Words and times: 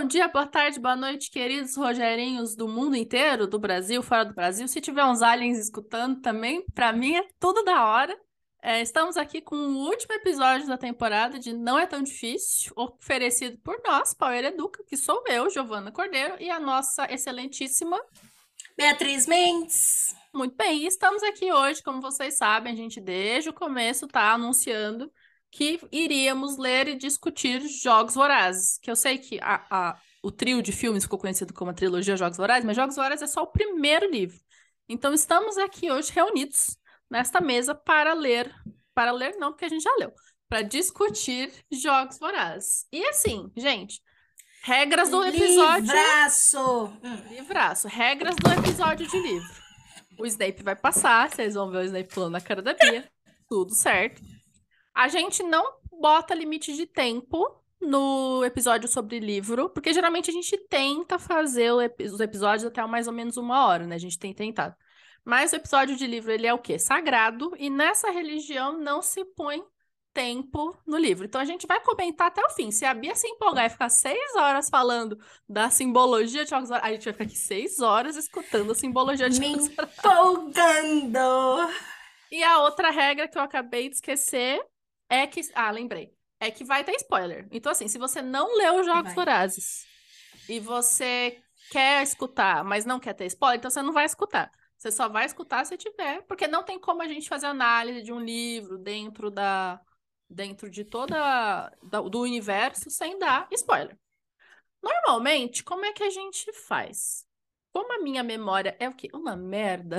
bom 0.00 0.06
dia, 0.06 0.28
boa 0.28 0.46
tarde, 0.46 0.78
boa 0.78 0.94
noite, 0.94 1.28
queridos 1.28 1.76
Rogerinhos 1.76 2.54
do 2.54 2.68
mundo 2.68 2.94
inteiro, 2.94 3.48
do 3.48 3.58
Brasil, 3.58 4.00
fora 4.00 4.24
do 4.24 4.32
Brasil. 4.32 4.68
Se 4.68 4.80
tiver 4.80 5.04
uns 5.04 5.22
aliens 5.22 5.58
escutando 5.58 6.20
também, 6.20 6.64
para 6.72 6.92
mim 6.92 7.16
é 7.16 7.26
tudo 7.40 7.64
da 7.64 7.84
hora. 7.84 8.16
É, 8.62 8.80
estamos 8.80 9.16
aqui 9.16 9.40
com 9.40 9.56
o 9.56 9.88
último 9.88 10.14
episódio 10.14 10.68
da 10.68 10.78
temporada 10.78 11.36
de 11.36 11.52
Não 11.52 11.76
é 11.76 11.84
Tão 11.84 12.00
Difícil, 12.00 12.72
oferecido 12.76 13.58
por 13.58 13.76
nós, 13.84 14.14
Power 14.14 14.44
Educa, 14.44 14.84
que 14.86 14.96
sou 14.96 15.20
eu, 15.26 15.50
Giovana 15.50 15.90
Cordeiro, 15.90 16.36
e 16.38 16.48
a 16.48 16.60
nossa 16.60 17.12
excelentíssima 17.12 18.00
Beatriz 18.76 19.26
Mendes. 19.26 20.14
Muito 20.32 20.54
bem, 20.54 20.78
e 20.78 20.86
estamos 20.86 21.24
aqui 21.24 21.52
hoje, 21.52 21.82
como 21.82 22.00
vocês 22.00 22.36
sabem, 22.36 22.72
a 22.72 22.76
gente 22.76 23.00
desde 23.00 23.50
o 23.50 23.52
começo 23.52 24.06
está 24.06 24.32
anunciando 24.32 25.10
que 25.50 25.80
iríamos 25.90 26.56
ler 26.58 26.88
e 26.88 26.96
discutir 26.96 27.60
Jogos 27.68 28.14
Vorazes, 28.14 28.78
que 28.78 28.90
eu 28.90 28.96
sei 28.96 29.18
que 29.18 29.38
a, 29.40 29.64
a, 29.70 30.00
o 30.22 30.30
trio 30.30 30.62
de 30.62 30.72
filmes 30.72 31.04
ficou 31.04 31.18
conhecido 31.18 31.54
como 31.54 31.70
a 31.70 31.74
trilogia 31.74 32.16
Jogos 32.16 32.36
Vorazes, 32.36 32.64
mas 32.64 32.76
Jogos 32.76 32.96
Vorazes 32.96 33.22
é 33.22 33.26
só 33.26 33.42
o 33.42 33.46
primeiro 33.52 34.10
livro. 34.10 34.38
Então 34.88 35.12
estamos 35.12 35.56
aqui 35.58 35.90
hoje 35.90 36.12
reunidos 36.12 36.76
nesta 37.10 37.40
mesa 37.40 37.74
para 37.74 38.12
ler, 38.14 38.54
para 38.94 39.12
ler 39.12 39.36
não, 39.36 39.52
porque 39.52 39.64
a 39.64 39.68
gente 39.68 39.82
já 39.82 39.94
leu, 39.98 40.12
para 40.48 40.62
discutir 40.62 41.52
Jogos 41.70 42.18
Vorazes. 42.18 42.86
E 42.92 43.04
assim, 43.06 43.50
gente, 43.56 44.00
regras 44.62 45.10
do 45.10 45.24
episódio... 45.24 45.86
Livraço! 45.86 46.92
Livraço. 47.30 47.88
Regras 47.88 48.36
do 48.36 48.50
episódio 48.52 49.06
de 49.06 49.18
livro. 49.18 49.68
O 50.18 50.26
Snape 50.26 50.62
vai 50.62 50.74
passar, 50.74 51.30
vocês 51.30 51.54
vão 51.54 51.70
ver 51.70 51.78
o 51.78 51.84
Snape 51.84 52.12
pulando 52.12 52.32
na 52.32 52.40
cara 52.40 52.60
da 52.60 52.74
Bia. 52.74 53.08
Tudo 53.48 53.74
certo. 53.74 54.20
A 54.98 55.06
gente 55.06 55.44
não 55.44 55.74
bota 55.92 56.34
limite 56.34 56.74
de 56.74 56.84
tempo 56.84 57.48
no 57.80 58.44
episódio 58.44 58.88
sobre 58.88 59.20
livro, 59.20 59.70
porque 59.70 59.94
geralmente 59.94 60.28
a 60.28 60.32
gente 60.32 60.58
tenta 60.68 61.20
fazer 61.20 61.70
os 61.72 62.18
episódios 62.18 62.64
até 62.64 62.84
mais 62.84 63.06
ou 63.06 63.12
menos 63.12 63.36
uma 63.36 63.64
hora, 63.64 63.86
né? 63.86 63.94
A 63.94 63.98
gente 63.98 64.18
tem 64.18 64.34
tentado. 64.34 64.74
Mas 65.24 65.52
o 65.52 65.56
episódio 65.56 65.94
de 65.94 66.04
livro, 66.04 66.32
ele 66.32 66.48
é 66.48 66.52
o 66.52 66.58
quê? 66.58 66.80
Sagrado, 66.80 67.54
e 67.60 67.70
nessa 67.70 68.10
religião 68.10 68.76
não 68.76 69.00
se 69.00 69.24
põe 69.24 69.62
tempo 70.12 70.76
no 70.84 70.98
livro. 70.98 71.26
Então 71.26 71.40
a 71.40 71.44
gente 71.44 71.64
vai 71.64 71.78
comentar 71.78 72.26
até 72.26 72.44
o 72.44 72.50
fim. 72.50 72.72
Se 72.72 72.84
a 72.84 72.92
Bia 72.92 73.14
se 73.14 73.28
empolgar 73.28 73.66
e 73.66 73.70
ficar 73.70 73.90
seis 73.90 74.34
horas 74.34 74.68
falando 74.68 75.16
da 75.48 75.70
simbologia 75.70 76.42
de 76.42 76.50
jogos 76.50 76.72
a 76.72 76.90
gente 76.90 77.04
vai 77.04 77.12
ficar 77.12 77.24
aqui 77.24 77.38
seis 77.38 77.78
horas 77.78 78.16
escutando 78.16 78.72
a 78.72 78.74
simbologia 78.74 79.30
de 79.30 79.38
Me 79.38 79.52
jogos 79.52 79.68
empolgando! 79.68 81.18
E 82.32 82.42
a 82.42 82.62
outra 82.62 82.90
regra 82.90 83.28
que 83.28 83.38
eu 83.38 83.42
acabei 83.42 83.88
de 83.88 83.94
esquecer 83.94 84.60
é 85.08 85.26
que. 85.26 85.40
Ah, 85.54 85.70
lembrei. 85.70 86.12
É 86.40 86.50
que 86.50 86.64
vai 86.64 86.84
ter 86.84 86.94
spoiler. 86.96 87.48
Então, 87.50 87.72
assim, 87.72 87.88
se 87.88 87.98
você 87.98 88.22
não 88.22 88.56
leu 88.56 88.80
os 88.80 88.86
Jogos 88.86 89.12
Vorazes 89.12 89.86
e 90.48 90.60
você 90.60 91.42
quer 91.70 92.02
escutar, 92.02 92.62
mas 92.64 92.84
não 92.84 93.00
quer 93.00 93.14
ter 93.14 93.26
spoiler, 93.26 93.58
então 93.58 93.70
você 93.70 93.82
não 93.82 93.92
vai 93.92 94.04
escutar. 94.04 94.50
Você 94.76 94.92
só 94.92 95.08
vai 95.08 95.26
escutar 95.26 95.64
se 95.66 95.76
tiver, 95.76 96.22
porque 96.22 96.46
não 96.46 96.62
tem 96.62 96.78
como 96.78 97.02
a 97.02 97.08
gente 97.08 97.28
fazer 97.28 97.46
análise 97.46 98.02
de 98.02 98.12
um 98.12 98.20
livro 98.20 98.78
dentro 98.78 99.30
da 99.30 99.80
dentro 100.30 100.70
de 100.70 100.84
toda 100.84 101.70
da, 101.82 102.00
do 102.00 102.20
universo 102.20 102.90
sem 102.90 103.18
dar 103.18 103.48
spoiler. 103.52 103.98
Normalmente, 104.82 105.64
como 105.64 105.84
é 105.84 105.92
que 105.92 106.04
a 106.04 106.10
gente 106.10 106.52
faz? 106.52 107.26
Como 107.72 107.92
a 107.92 107.98
minha 108.02 108.22
memória 108.22 108.76
é 108.78 108.88
o 108.88 108.94
quê? 108.94 109.08
Uma 109.12 109.36
merda. 109.36 109.98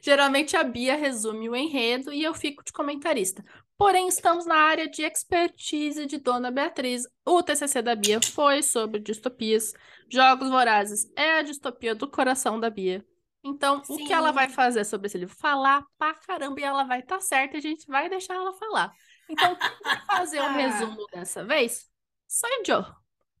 Geralmente 0.00 0.56
a 0.56 0.62
Bia 0.62 0.96
resume 0.96 1.48
o 1.48 1.56
enredo 1.56 2.12
e 2.12 2.22
eu 2.22 2.32
fico 2.34 2.64
de 2.64 2.72
comentarista. 2.72 3.44
Porém, 3.76 4.06
estamos 4.06 4.46
na 4.46 4.54
área 4.54 4.88
de 4.88 5.02
expertise 5.02 6.06
de 6.06 6.18
Dona 6.18 6.50
Beatriz. 6.50 7.06
O 7.24 7.42
TCC 7.42 7.82
da 7.82 7.96
Bia 7.96 8.20
foi 8.22 8.62
sobre 8.62 9.00
distopias. 9.00 9.72
Jogos 10.08 10.48
Vorazes 10.48 11.10
é 11.16 11.38
a 11.38 11.42
distopia 11.42 11.94
do 11.94 12.08
coração 12.08 12.60
da 12.60 12.70
Bia. 12.70 13.04
Então, 13.42 13.84
Sim. 13.84 13.94
o 13.94 14.06
que 14.06 14.12
ela 14.12 14.30
vai 14.30 14.48
fazer 14.48 14.84
sobre 14.84 15.08
esse 15.08 15.18
livro? 15.18 15.36
Falar 15.36 15.84
pra 15.98 16.14
caramba 16.14 16.60
e 16.60 16.64
ela 16.64 16.84
vai 16.84 17.00
estar 17.00 17.16
tá 17.16 17.20
certa 17.20 17.56
e 17.56 17.58
a 17.58 17.62
gente 17.62 17.86
vai 17.86 18.08
deixar 18.08 18.34
ela 18.34 18.54
falar. 18.54 18.90
Então, 19.28 19.56
quem 19.56 19.70
vai 19.82 20.06
fazer 20.06 20.40
o 20.40 20.48
resumo 20.54 21.06
dessa 21.12 21.44
vez? 21.44 21.86
Sou 22.26 22.48
eu. 22.66 22.84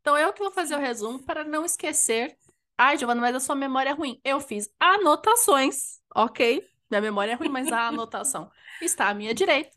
Então, 0.00 0.18
eu 0.18 0.32
que 0.32 0.42
vou 0.42 0.50
fazer 0.50 0.74
o 0.74 0.80
resumo 0.80 1.24
para 1.24 1.44
não 1.44 1.64
esquecer. 1.64 2.36
Ai, 2.76 2.98
Giovana, 2.98 3.20
mas 3.20 3.36
a 3.36 3.40
sua 3.40 3.54
memória 3.54 3.90
é 3.90 3.92
ruim. 3.92 4.20
Eu 4.24 4.40
fiz 4.40 4.68
anotações, 4.78 6.00
ok? 6.14 6.66
Minha 6.90 7.00
memória 7.00 7.32
é 7.32 7.34
ruim, 7.34 7.48
mas 7.48 7.70
a 7.72 7.88
anotação 7.88 8.50
está 8.82 9.08
à 9.08 9.14
minha 9.14 9.34
direita. 9.34 9.70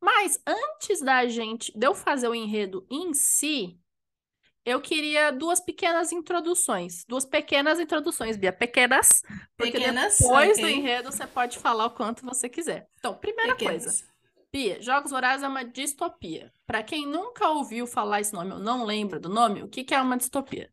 Mas 0.00 0.40
antes 0.46 1.00
da 1.00 1.26
gente, 1.26 1.72
de 1.76 1.86
eu 1.86 1.94
fazer 1.94 2.28
o 2.28 2.34
enredo 2.34 2.86
em 2.90 3.14
si, 3.14 3.78
eu 4.64 4.80
queria 4.80 5.30
duas 5.30 5.60
pequenas 5.60 6.12
introduções. 6.12 7.04
Duas 7.08 7.24
pequenas 7.24 7.80
introduções, 7.80 8.36
Bia. 8.36 8.52
Pequenas. 8.52 9.22
Porque 9.56 9.72
pequenas, 9.72 10.18
depois 10.18 10.52
okay. 10.52 10.62
do 10.62 10.68
enredo 10.68 11.10
você 11.10 11.26
pode 11.26 11.58
falar 11.58 11.86
o 11.86 11.90
quanto 11.90 12.24
você 12.24 12.48
quiser. 12.48 12.88
Então, 12.98 13.14
primeira 13.14 13.54
pequenas. 13.56 13.84
coisa. 13.84 14.12
Bia, 14.52 14.82
Jogos 14.82 15.10
Vorazes 15.10 15.42
é 15.42 15.48
uma 15.48 15.64
distopia. 15.64 16.52
Para 16.66 16.82
quem 16.82 17.06
nunca 17.06 17.48
ouviu 17.48 17.86
falar 17.86 18.20
esse 18.20 18.34
nome 18.34 18.52
ou 18.52 18.58
não 18.58 18.84
lembra 18.84 19.18
do 19.18 19.28
nome, 19.28 19.62
o 19.62 19.68
que, 19.68 19.82
que 19.82 19.94
é 19.94 20.00
uma 20.00 20.16
distopia? 20.16 20.70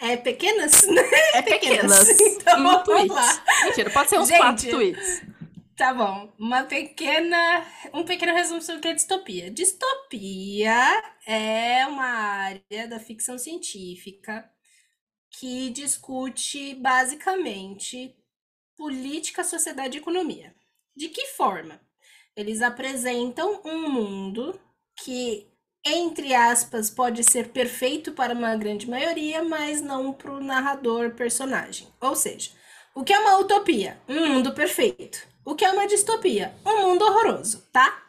É 0.00 0.16
pequenas? 0.16 0.82
É 1.34 1.42
pequenas. 1.42 2.08
pequenas. 2.08 2.20
Então, 2.40 2.66
um 2.66 2.82
tweet. 2.82 3.14
Mentira, 3.64 3.90
pode 3.90 4.10
ser 4.10 4.18
uns 4.18 4.28
Gente, 4.28 4.38
quatro 4.38 4.70
tweets. 4.70 5.22
Tá 5.76 5.94
bom. 5.94 6.32
Uma 6.38 6.64
pequena, 6.64 7.66
um 7.94 8.04
pequeno 8.04 8.34
resumo 8.34 8.60
sobre 8.60 8.78
o 8.78 8.82
que 8.82 8.88
é 8.88 8.94
distopia. 8.94 9.50
Distopia 9.50 11.02
é 11.26 11.86
uma 11.86 12.04
área 12.04 12.88
da 12.88 12.98
ficção 12.98 13.38
científica 13.38 14.50
que 15.38 15.70
discute 15.70 16.74
basicamente 16.74 18.14
política, 18.76 19.44
sociedade 19.44 19.96
e 19.96 20.00
economia. 20.00 20.54
De 20.96 21.08
que 21.08 21.26
forma? 21.28 21.80
Eles 22.34 22.62
apresentam 22.62 23.60
um 23.64 23.88
mundo 23.90 24.58
que, 25.02 25.49
entre 25.84 26.34
aspas, 26.34 26.90
pode 26.90 27.24
ser 27.24 27.48
perfeito 27.48 28.12
para 28.12 28.34
uma 28.34 28.54
grande 28.56 28.88
maioria, 28.88 29.42
mas 29.42 29.80
não 29.80 30.12
para 30.12 30.32
o 30.32 30.42
narrador 30.42 31.12
personagem. 31.12 31.88
Ou 32.00 32.14
seja, 32.14 32.50
o 32.94 33.02
que 33.02 33.12
é 33.12 33.18
uma 33.18 33.38
utopia? 33.38 33.98
Um 34.08 34.26
mundo 34.26 34.52
perfeito. 34.52 35.26
O 35.44 35.54
que 35.54 35.64
é 35.64 35.70
uma 35.70 35.86
distopia? 35.86 36.54
Um 36.66 36.82
mundo 36.82 37.04
horroroso, 37.04 37.66
tá? 37.72 38.04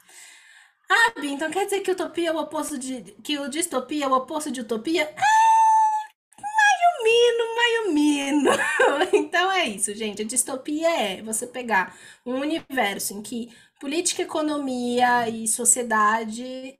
Ah, 0.89 1.19
Bi, 1.19 1.31
então 1.31 1.49
quer 1.49 1.63
dizer 1.63 1.79
que 1.79 1.91
utopia 1.91 2.29
é 2.29 2.33
o 2.33 2.37
oposto 2.37 2.77
de. 2.77 3.01
que 3.23 3.39
o 3.39 3.49
distopia 3.49 4.05
é 4.05 4.07
o 4.07 4.13
oposto 4.13 4.51
de 4.51 4.59
utopia? 4.59 5.09
Ah, 5.15 6.41
maio 6.41 7.03
mino, 7.03 7.55
maio 7.55 7.93
mino. 7.93 8.51
então 9.13 9.49
é 9.51 9.65
isso, 9.67 9.93
gente. 9.95 10.21
A 10.21 10.25
distopia 10.25 10.89
é 10.89 11.21
você 11.21 11.47
pegar 11.47 11.95
um 12.25 12.35
universo 12.41 13.13
em 13.13 13.21
que 13.21 13.49
política, 13.79 14.23
economia 14.23 15.29
e 15.29 15.47
sociedade 15.47 16.77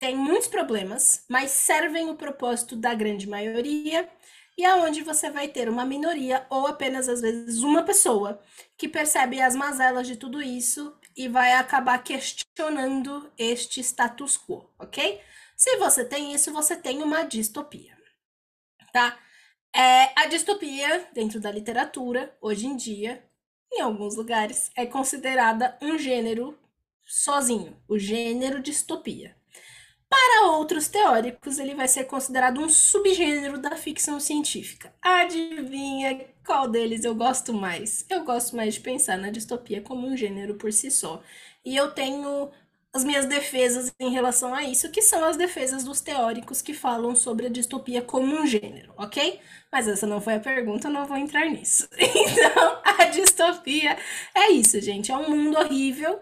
têm 0.00 0.16
muitos 0.16 0.48
problemas, 0.48 1.24
mas 1.28 1.50
servem 1.50 2.08
o 2.10 2.16
propósito 2.16 2.74
da 2.74 2.94
grande 2.94 3.28
maioria 3.28 4.08
e 4.56 4.64
aonde 4.64 5.02
você 5.02 5.30
vai 5.30 5.46
ter 5.46 5.68
uma 5.68 5.84
minoria 5.84 6.46
ou 6.50 6.66
apenas 6.66 7.08
às 7.08 7.20
vezes 7.20 7.62
uma 7.62 7.82
pessoa 7.82 8.42
que 8.76 8.88
percebe 8.88 9.40
as 9.40 9.54
mazelas 9.54 10.06
de 10.06 10.16
tudo 10.16 10.42
isso 10.42 10.96
e 11.16 11.28
vai 11.28 11.52
acabar 11.52 12.02
questionando 12.02 13.30
este 13.38 13.80
status 13.80 14.38
quo, 14.38 14.68
ok? 14.78 15.20
Se 15.56 15.76
você 15.76 16.04
tem 16.04 16.32
isso, 16.32 16.52
você 16.52 16.74
tem 16.74 17.02
uma 17.02 17.22
distopia, 17.22 17.96
tá? 18.92 19.18
É, 19.74 20.10
a 20.18 20.26
distopia, 20.26 21.08
dentro 21.12 21.38
da 21.38 21.50
literatura, 21.50 22.34
hoje 22.40 22.66
em 22.66 22.76
dia, 22.76 23.22
em 23.72 23.80
alguns 23.80 24.16
lugares, 24.16 24.70
é 24.74 24.86
considerada 24.86 25.76
um 25.80 25.98
gênero 25.98 26.58
sozinho, 27.04 27.76
o 27.86 27.98
gênero 27.98 28.60
distopia. 28.60 29.39
Para 30.10 30.48
outros 30.50 30.88
teóricos, 30.88 31.58
ele 31.58 31.74
vai 31.74 31.88
ser 31.88 32.04
considerado 32.04 32.60
um 32.60 32.68
subgênero 32.68 33.58
da 33.58 33.76
ficção 33.76 34.20
científica. 34.20 34.92
Adivinha 35.02 36.26
qual 36.44 36.68
deles 36.68 37.04
eu 37.04 37.14
gosto 37.14 37.54
mais? 37.54 38.04
Eu 38.10 38.24
gosto 38.24 38.56
mais 38.56 38.74
de 38.74 38.80
pensar 38.80 39.16
na 39.16 39.30
distopia 39.30 39.80
como 39.80 40.08
um 40.08 40.16
gênero 40.16 40.56
por 40.56 40.72
si 40.72 40.90
só. 40.90 41.22
E 41.64 41.76
eu 41.76 41.92
tenho 41.92 42.50
as 42.92 43.04
minhas 43.04 43.26
defesas 43.26 43.92
em 44.00 44.10
relação 44.10 44.52
a 44.52 44.64
isso, 44.64 44.90
que 44.90 45.00
são 45.00 45.24
as 45.24 45.36
defesas 45.36 45.84
dos 45.84 46.00
teóricos 46.00 46.60
que 46.60 46.74
falam 46.74 47.14
sobre 47.14 47.46
a 47.46 47.50
distopia 47.50 48.02
como 48.02 48.34
um 48.34 48.46
gênero, 48.46 48.92
ok? 48.96 49.40
Mas 49.70 49.86
essa 49.86 50.08
não 50.08 50.20
foi 50.20 50.34
a 50.34 50.40
pergunta, 50.40 50.90
não 50.90 51.06
vou 51.06 51.16
entrar 51.16 51.46
nisso. 51.46 51.88
Então, 51.96 52.80
a 52.84 53.04
distopia 53.06 53.96
é 54.34 54.50
isso, 54.50 54.80
gente. 54.80 55.12
É 55.12 55.16
um 55.16 55.30
mundo 55.30 55.58
horrível 55.58 56.20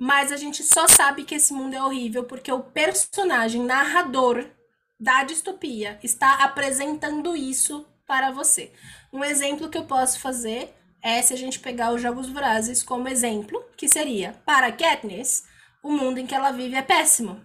mas 0.00 0.32
a 0.32 0.36
gente 0.38 0.62
só 0.62 0.88
sabe 0.88 1.24
que 1.24 1.34
esse 1.34 1.52
mundo 1.52 1.74
é 1.74 1.82
horrível 1.82 2.24
porque 2.24 2.50
o 2.50 2.62
personagem 2.62 3.62
narrador 3.62 4.46
da 4.98 5.24
distopia 5.24 5.98
está 6.02 6.42
apresentando 6.42 7.36
isso 7.36 7.86
para 8.06 8.30
você. 8.30 8.72
Um 9.12 9.22
exemplo 9.22 9.68
que 9.68 9.76
eu 9.76 9.84
posso 9.84 10.18
fazer 10.18 10.74
é 11.02 11.20
se 11.20 11.34
a 11.34 11.36
gente 11.36 11.60
pegar 11.60 11.92
os 11.92 12.00
Jogos 12.00 12.30
Vorazes 12.30 12.82
como 12.82 13.08
exemplo, 13.08 13.62
que 13.76 13.90
seria, 13.90 14.32
para 14.46 14.72
Katniss, 14.72 15.44
o 15.82 15.92
mundo 15.92 16.16
em 16.16 16.26
que 16.26 16.34
ela 16.34 16.50
vive 16.50 16.76
é 16.76 16.82
péssimo. 16.82 17.38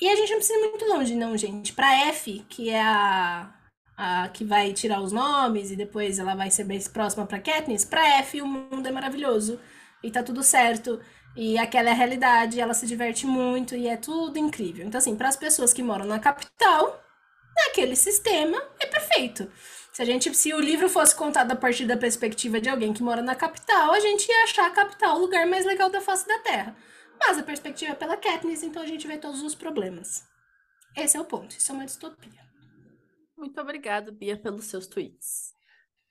E 0.00 0.08
a 0.08 0.14
gente 0.14 0.30
não 0.30 0.38
precisa 0.38 0.58
ir 0.60 0.68
muito 0.70 0.84
longe, 0.86 1.16
não, 1.16 1.36
gente. 1.36 1.72
Para 1.72 2.06
F, 2.06 2.46
que 2.48 2.70
é 2.70 2.80
a, 2.80 3.52
a 3.96 4.28
que 4.28 4.44
vai 4.44 4.72
tirar 4.72 5.00
os 5.00 5.10
nomes 5.10 5.72
e 5.72 5.76
depois 5.76 6.20
ela 6.20 6.36
vai 6.36 6.52
ser 6.52 6.64
bem 6.64 6.80
próxima 6.84 7.26
para 7.26 7.40
Katniss, 7.40 7.84
para 7.84 8.18
F 8.18 8.40
o 8.40 8.46
mundo 8.46 8.86
é 8.86 8.92
maravilhoso 8.92 9.58
e 10.02 10.10
tá 10.10 10.22
tudo 10.22 10.42
certo. 10.42 11.00
E 11.36 11.58
aquela 11.58 11.90
é 11.90 11.92
a 11.92 11.94
realidade, 11.94 12.60
ela 12.60 12.74
se 12.74 12.86
diverte 12.86 13.26
muito 13.26 13.76
e 13.76 13.86
é 13.86 13.96
tudo 13.96 14.38
incrível. 14.38 14.84
Então, 14.86 14.98
assim, 14.98 15.16
para 15.16 15.28
as 15.28 15.36
pessoas 15.36 15.72
que 15.72 15.82
moram 15.82 16.04
na 16.04 16.18
capital, 16.18 17.02
naquele 17.56 17.94
sistema, 17.94 18.60
é 18.80 18.86
perfeito. 18.86 19.50
Se 19.92 20.02
a 20.02 20.04
gente, 20.04 20.34
se 20.34 20.52
o 20.52 20.60
livro 20.60 20.88
fosse 20.88 21.14
contado 21.14 21.52
a 21.52 21.56
partir 21.56 21.86
da 21.86 21.96
perspectiva 21.96 22.60
de 22.60 22.68
alguém 22.68 22.92
que 22.92 23.02
mora 23.02 23.22
na 23.22 23.34
capital, 23.34 23.92
a 23.92 24.00
gente 24.00 24.28
ia 24.28 24.44
achar 24.44 24.66
a 24.66 24.70
capital 24.70 25.16
o 25.16 25.20
lugar 25.20 25.46
mais 25.46 25.64
legal 25.64 25.90
da 25.90 26.00
face 26.00 26.26
da 26.26 26.38
Terra. 26.40 26.76
Mas 27.18 27.38
a 27.38 27.42
perspectiva 27.42 27.92
é 27.92 27.94
pela 27.94 28.16
Katniss, 28.16 28.62
então 28.62 28.82
a 28.82 28.86
gente 28.86 29.06
vê 29.06 29.18
todos 29.18 29.42
os 29.42 29.54
problemas. 29.54 30.24
Esse 30.96 31.16
é 31.16 31.20
o 31.20 31.24
ponto. 31.24 31.56
Isso 31.56 31.70
é 31.70 31.74
uma 31.74 31.84
distopia. 31.84 32.40
Muito 33.36 33.60
obrigada, 33.60 34.10
Bia, 34.10 34.36
pelos 34.36 34.66
seus 34.66 34.86
tweets. 34.86 35.52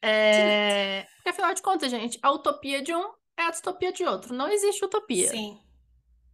É... 0.02 1.06
Porque, 1.16 1.30
afinal 1.30 1.54
de 1.54 1.62
contas, 1.62 1.92
gente, 1.92 2.18
a 2.22 2.32
utopia 2.32 2.82
de 2.82 2.94
um 2.94 3.12
é 3.42 3.48
a 3.48 3.52
distopia 3.52 3.92
de 3.92 4.04
outro. 4.04 4.34
Não 4.34 4.50
existe 4.50 4.84
utopia. 4.84 5.30
Sim. 5.30 5.60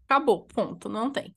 Acabou, 0.05 0.45
ponto. 0.45 0.87
Não 0.89 1.11
tem. 1.11 1.35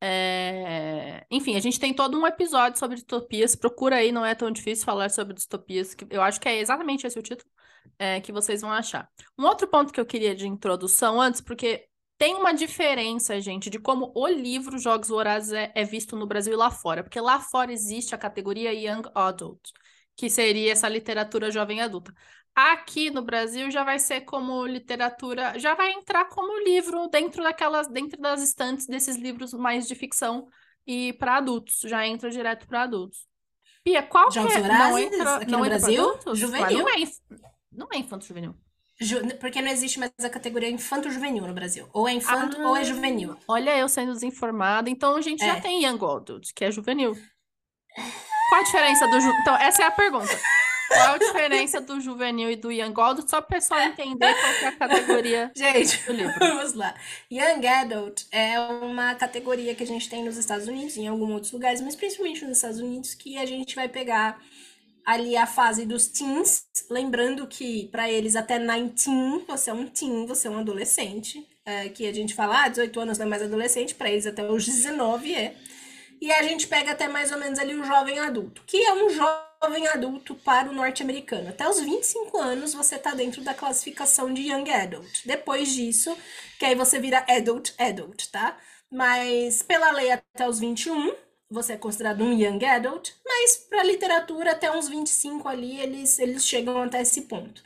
É... 0.00 1.26
Enfim, 1.30 1.56
a 1.56 1.60
gente 1.60 1.78
tem 1.78 1.92
todo 1.92 2.18
um 2.18 2.26
episódio 2.26 2.78
sobre 2.78 2.96
distopias. 2.96 3.54
Procura 3.54 3.96
aí, 3.96 4.10
não 4.10 4.24
é 4.24 4.34
tão 4.34 4.50
difícil 4.50 4.84
falar 4.84 5.10
sobre 5.10 5.34
distopias. 5.34 5.94
Que 5.94 6.06
eu 6.10 6.22
acho 6.22 6.40
que 6.40 6.48
é 6.48 6.58
exatamente 6.58 7.06
esse 7.06 7.18
o 7.18 7.22
título 7.22 7.50
é, 7.98 8.20
que 8.20 8.32
vocês 8.32 8.62
vão 8.62 8.72
achar. 8.72 9.08
Um 9.38 9.44
outro 9.44 9.68
ponto 9.68 9.92
que 9.92 10.00
eu 10.00 10.06
queria 10.06 10.34
de 10.34 10.46
introdução 10.46 11.20
antes, 11.20 11.40
porque 11.40 11.86
tem 12.16 12.34
uma 12.34 12.52
diferença, 12.52 13.40
gente, 13.40 13.70
de 13.70 13.78
como 13.78 14.12
o 14.14 14.26
livro 14.26 14.78
Jogos 14.78 15.08
Vorazes 15.08 15.52
é, 15.52 15.72
é, 15.74 15.84
visto 15.84 16.16
no 16.16 16.26
Brasil 16.26 16.52
e 16.52 16.56
lá 16.56 16.70
fora. 16.70 17.02
Porque 17.02 17.20
lá 17.20 17.40
fora 17.40 17.72
existe 17.72 18.14
a 18.14 18.18
categoria 18.18 18.72
Young 18.72 19.08
Adult, 19.14 19.60
que 20.16 20.30
seria 20.30 20.72
essa 20.72 20.88
literatura 20.88 21.50
jovem 21.50 21.80
adulta. 21.80 22.12
Aqui 22.54 23.10
no 23.10 23.22
Brasil 23.22 23.70
já 23.70 23.84
vai 23.84 23.98
ser 23.98 24.22
como 24.22 24.66
literatura, 24.66 25.58
já 25.58 25.74
vai 25.74 25.92
entrar 25.92 26.26
como 26.26 26.62
livro 26.64 27.08
dentro 27.08 27.42
daquelas, 27.42 27.88
dentro 27.88 28.20
das 28.20 28.42
estantes 28.42 28.86
desses 28.86 29.16
livros 29.16 29.54
mais 29.54 29.86
de 29.86 29.94
ficção 29.94 30.48
e 30.86 31.12
para 31.14 31.36
adultos, 31.36 31.80
já 31.84 32.06
entra 32.06 32.30
direto 32.30 32.66
para 32.66 32.82
adultos. 32.82 33.26
Pia, 33.84 34.02
qual 34.02 34.30
Jogos 34.30 34.52
que 34.52 34.58
é? 34.58 34.62
Vorazes, 34.62 34.80
não 34.80 34.98
entra, 34.98 35.36
aqui 35.36 35.50
não 35.50 35.58
no 35.60 35.66
entra 35.66 35.78
Brasil? 35.78 36.20
Juvenil? 36.34 36.78
Não 36.78 36.88
é, 36.88 36.94
não 37.72 37.88
é 37.92 37.96
infanto 37.98 38.26
juvenil. 38.26 38.54
Porque 39.40 39.62
não 39.62 39.70
existe 39.70 39.98
mais 39.98 40.12
a 40.22 40.28
categoria 40.28 40.68
infanto-juvenil 40.68 41.46
no 41.46 41.54
Brasil. 41.54 41.88
Ou 41.94 42.06
é 42.06 42.12
infanto 42.12 42.60
ah, 42.60 42.68
ou 42.68 42.76
é 42.76 42.84
juvenil. 42.84 43.34
Olha, 43.48 43.78
eu 43.78 43.88
sendo 43.88 44.12
desinformada. 44.12 44.90
Então 44.90 45.16
a 45.16 45.22
gente 45.22 45.42
é. 45.42 45.46
já 45.46 45.60
tem 45.60 45.86
Young 45.86 46.04
Adult, 46.04 46.52
que 46.54 46.66
é 46.66 46.70
juvenil. 46.70 47.16
Qual 48.50 48.60
a 48.60 48.64
diferença 48.64 49.06
do. 49.06 49.20
Ju... 49.20 49.30
Então, 49.40 49.56
essa 49.56 49.82
é 49.82 49.86
a 49.86 49.90
pergunta. 49.90 50.38
Qual 50.90 51.14
a 51.14 51.18
diferença 51.18 51.80
do 51.80 52.00
juvenil 52.00 52.50
e 52.50 52.56
do 52.56 52.72
Young 52.72 53.00
Adult? 53.00 53.30
Só 53.30 53.40
para 53.40 53.56
o 53.56 53.60
pessoal 53.60 53.80
entender 53.80 54.34
qual 54.34 54.52
é 54.52 54.66
a 54.66 54.72
categoria 54.72 55.52
gente, 55.54 56.04
do 56.04 56.12
livro. 56.12 56.34
Vamos 56.38 56.74
lá. 56.74 56.94
Young 57.30 57.66
Adult 57.66 58.24
é 58.32 58.58
uma 58.58 59.14
categoria 59.14 59.74
que 59.74 59.84
a 59.84 59.86
gente 59.86 60.08
tem 60.08 60.24
nos 60.24 60.36
Estados 60.36 60.66
Unidos, 60.66 60.96
em 60.96 61.06
alguns 61.06 61.30
outros 61.30 61.52
lugares, 61.52 61.80
mas 61.80 61.94
principalmente 61.94 62.44
nos 62.44 62.56
Estados 62.56 62.80
Unidos, 62.80 63.14
que 63.14 63.38
a 63.38 63.46
gente 63.46 63.76
vai 63.76 63.88
pegar 63.88 64.40
ali 65.06 65.36
a 65.36 65.46
fase 65.46 65.86
dos 65.86 66.08
teens, 66.08 66.66
lembrando 66.90 67.46
que 67.46 67.88
para 67.88 68.10
eles 68.10 68.36
até 68.36 68.58
19 68.58 69.44
você 69.46 69.70
é 69.70 69.72
um 69.72 69.86
teen, 69.86 70.26
você 70.26 70.48
é 70.48 70.50
um 70.50 70.58
adolescente, 70.58 71.46
é, 71.64 71.88
que 71.88 72.06
a 72.06 72.12
gente 72.12 72.34
fala, 72.34 72.64
ah, 72.64 72.68
18 72.68 73.00
anos 73.00 73.18
não 73.18 73.26
é 73.26 73.28
mais 73.28 73.42
adolescente, 73.42 73.94
para 73.94 74.10
eles 74.10 74.26
até 74.26 74.44
os 74.48 74.66
19 74.66 75.34
é. 75.34 75.54
E 76.20 76.30
a 76.32 76.42
gente 76.42 76.66
pega 76.66 76.92
até 76.92 77.08
mais 77.08 77.32
ou 77.32 77.38
menos 77.38 77.58
ali 77.58 77.74
o 77.74 77.84
jovem 77.84 78.18
adulto, 78.18 78.62
que 78.66 78.76
é 78.76 78.92
um 78.92 79.08
jovem 79.08 79.49
adulto 79.60 80.34
para 80.36 80.70
o 80.70 80.72
norte-americano. 80.72 81.50
Até 81.50 81.68
os 81.68 81.80
25 81.80 82.38
anos 82.38 82.72
você 82.72 82.96
está 82.96 83.14
dentro 83.14 83.42
da 83.42 83.52
classificação 83.52 84.32
de 84.32 84.42
young 84.42 84.70
adult. 84.70 85.22
Depois 85.26 85.72
disso, 85.72 86.16
que 86.58 86.64
aí 86.64 86.74
você 86.74 86.98
vira 86.98 87.24
adult 87.28 87.72
adult, 87.78 88.28
tá? 88.30 88.56
Mas 88.90 89.62
pela 89.62 89.90
lei 89.92 90.10
até 90.10 90.48
os 90.48 90.58
21, 90.58 91.14
você 91.50 91.74
é 91.74 91.76
considerado 91.76 92.24
um 92.24 92.32
young 92.32 92.64
adult, 92.64 93.12
mas 93.24 93.56
para 93.56 93.82
literatura 93.82 94.52
até 94.52 94.70
uns 94.70 94.88
25 94.88 95.48
ali 95.48 95.78
eles, 95.80 96.18
eles 96.18 96.46
chegam 96.46 96.82
até 96.82 97.02
esse 97.02 97.22
ponto. 97.22 97.62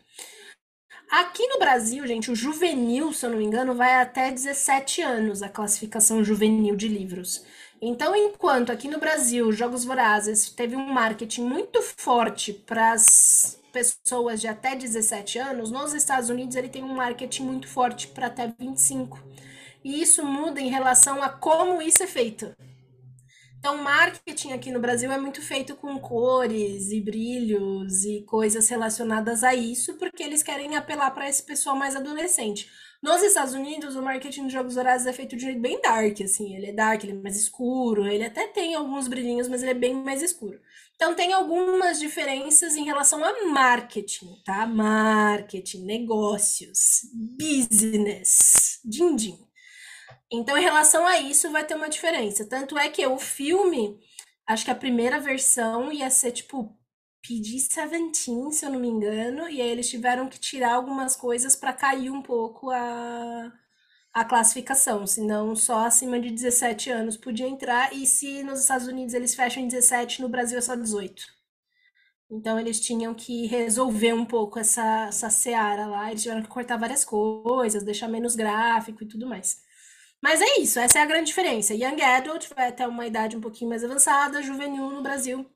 Aqui 1.11 1.47
no 1.47 1.59
Brasil, 1.59 2.05
gente, 2.07 2.31
o 2.31 2.35
juvenil, 2.35 3.13
se 3.13 3.25
eu 3.25 3.31
não 3.31 3.39
me 3.39 3.45
engano, 3.45 3.75
vai 3.75 3.95
até 3.95 4.33
17 4.33 5.01
anos 5.01 5.43
a 5.43 5.49
classificação 5.49 6.25
juvenil 6.25 6.75
de 6.75 6.89
livros. 6.89 7.45
Então, 7.87 8.17
enquanto 8.17 8.73
aqui 8.73 8.89
no 8.89 8.99
Brasil, 8.99 9.53
Jogos 9.53 9.85
Vorazes 9.85 10.49
teve 10.49 10.75
um 10.75 10.87
marketing 10.87 11.43
muito 11.43 11.83
forte 11.83 12.51
para 12.51 12.93
as 12.93 13.61
pessoas 13.75 14.41
de 14.41 14.49
até 14.49 14.75
17 14.75 15.39
anos, 15.39 15.71
nos 15.71 15.93
Estados 15.93 16.31
Unidos 16.31 16.57
ele 16.57 16.71
tem 16.71 16.83
um 16.83 16.95
marketing 16.95 17.43
muito 17.43 17.69
forte 17.69 18.09
para 18.09 18.29
até 18.29 18.51
25. 18.59 19.23
E 19.85 20.01
isso 20.01 20.25
muda 20.25 20.63
em 20.63 20.71
relação 20.71 21.23
a 21.23 21.29
como 21.29 21.83
isso 21.83 22.03
é 22.03 22.07
feito. 22.07 22.57
Então, 23.59 23.83
marketing 23.83 24.53
aqui 24.53 24.71
no 24.71 24.81
Brasil 24.81 25.13
é 25.13 25.19
muito 25.19 25.43
feito 25.43 25.77
com 25.77 25.99
cores 25.99 26.91
e 26.91 27.03
brilhos 27.03 28.03
e 28.07 28.23
coisas 28.23 28.67
relacionadas 28.67 29.45
a 29.45 29.55
isso, 29.55 29.99
porque 29.99 30.23
eles 30.23 30.43
querem 30.43 30.75
apelar 30.75 31.11
para 31.11 31.29
esse 31.29 31.43
pessoal 31.43 31.77
mais 31.77 31.95
adolescente. 31.95 32.67
Nos 33.05 33.23
Estados 33.23 33.53
Unidos, 33.53 33.97
o 33.97 34.03
marketing 34.03 34.47
de 34.47 34.55
jogos 34.55 34.79
horários 34.79 35.05
é 35.05 35.13
feito 35.13 35.37
de 35.37 35.43
jeito 35.43 35.61
bem 35.61 35.79
dark, 35.79 36.23
assim. 36.23 36.57
Ele 36.57 36.69
é 36.69 36.73
dark, 36.73 37.05
ele 37.05 37.13
é 37.13 37.17
mais 37.17 37.37
escuro, 37.37 38.07
ele 38.07 38.25
até 38.25 38.47
tem 38.47 38.75
alguns 38.75 39.09
brilhinhos, 39.09 39.47
mas 39.47 39.61
ele 39.61 39.73
é 39.73 39.75
bem 39.75 39.93
mais 39.93 40.23
escuro. 40.23 40.59
Então, 40.97 41.15
tem 41.15 41.35
algumas 41.35 42.01
diferenças 42.01 42.77
em 42.77 42.85
relação 42.85 43.23
a 43.23 43.45
marketing, 43.45 44.41
tá? 44.43 44.67
Marketing, 44.67 45.85
negócios, 45.85 47.03
business, 47.13 48.81
din-din. 48.83 49.39
Então, 50.33 50.57
em 50.57 50.63
relação 50.63 51.07
a 51.07 51.21
isso, 51.21 51.51
vai 51.51 51.63
ter 51.63 51.75
uma 51.75 51.91
diferença. 51.91 52.49
Tanto 52.49 52.79
é 52.79 52.89
que 52.89 53.07
o 53.07 53.19
filme, 53.19 54.01
acho 54.47 54.65
que 54.65 54.71
a 54.71 54.75
primeira 54.75 55.21
versão 55.21 55.93
ia 55.93 56.09
ser 56.09 56.33
tipo 56.33 56.75
PG-17, 57.27 58.53
se 58.53 58.67
eu 58.67 58.71
não 58.71 58.79
me 58.79 58.89
engano, 58.89 59.49
e 59.49 59.61
aí 59.61 59.69
eles 59.69 59.89
tiveram 59.89 60.29
que 60.29 60.39
tirar 60.39 60.75
algumas 60.75 61.17
coisas 61.17 61.57
para 61.57 61.73
cair 61.73 62.11
um 62.11 62.21
pouco 62.21 62.71
a, 62.71 63.53
a 64.13 64.25
classificação, 64.25 65.07
senão 65.07 65.57
só 65.57 65.87
acima 65.87 66.21
de 66.21 66.31
17 66.31 66.91
anos 66.91 67.17
podia 67.17 67.49
entrar, 67.49 67.95
e 67.95 68.07
se 68.07 68.43
nos 68.43 68.61
Estados 68.61 68.87
Unidos 68.87 69.15
eles 69.15 69.35
fecham 69.35 69.63
em 69.63 69.69
17, 69.69 70.21
no 70.21 70.29
Brasil 70.29 70.59
é 70.59 70.61
só 70.61 70.77
18. 70.77 71.25
Então 72.31 72.59
eles 72.59 72.81
tinham 72.81 73.15
que 73.15 73.47
resolver 73.47 74.13
um 74.13 74.25
pouco 74.27 74.59
essa, 74.59 75.07
essa 75.09 75.31
seara 75.31 75.87
lá, 75.87 76.11
eles 76.11 76.23
tiveram 76.23 76.43
que 76.43 76.49
cortar 76.49 76.77
várias 76.77 77.05
coisas, 77.05 77.83
deixar 77.83 78.09
menos 78.09 78.37
gráfico 78.37 79.03
e 79.03 79.09
tudo 79.09 79.27
mais. 79.27 79.63
Mas 80.23 80.41
é 80.41 80.61
isso, 80.61 80.79
essa 80.79 80.99
é 80.99 81.03
a 81.03 81.07
grande 81.07 81.27
diferença. 81.27 81.75
Young 81.75 82.01
Adult 82.03 82.49
vai 82.55 82.69
até 82.69 82.87
uma 82.87 83.07
idade 83.07 83.37
um 83.37 83.41
pouquinho 83.41 83.71
mais 83.71 83.85
avançada, 83.85 84.43
juvenil 84.43 84.91
no 84.91 85.03
Brasil, 85.03 85.47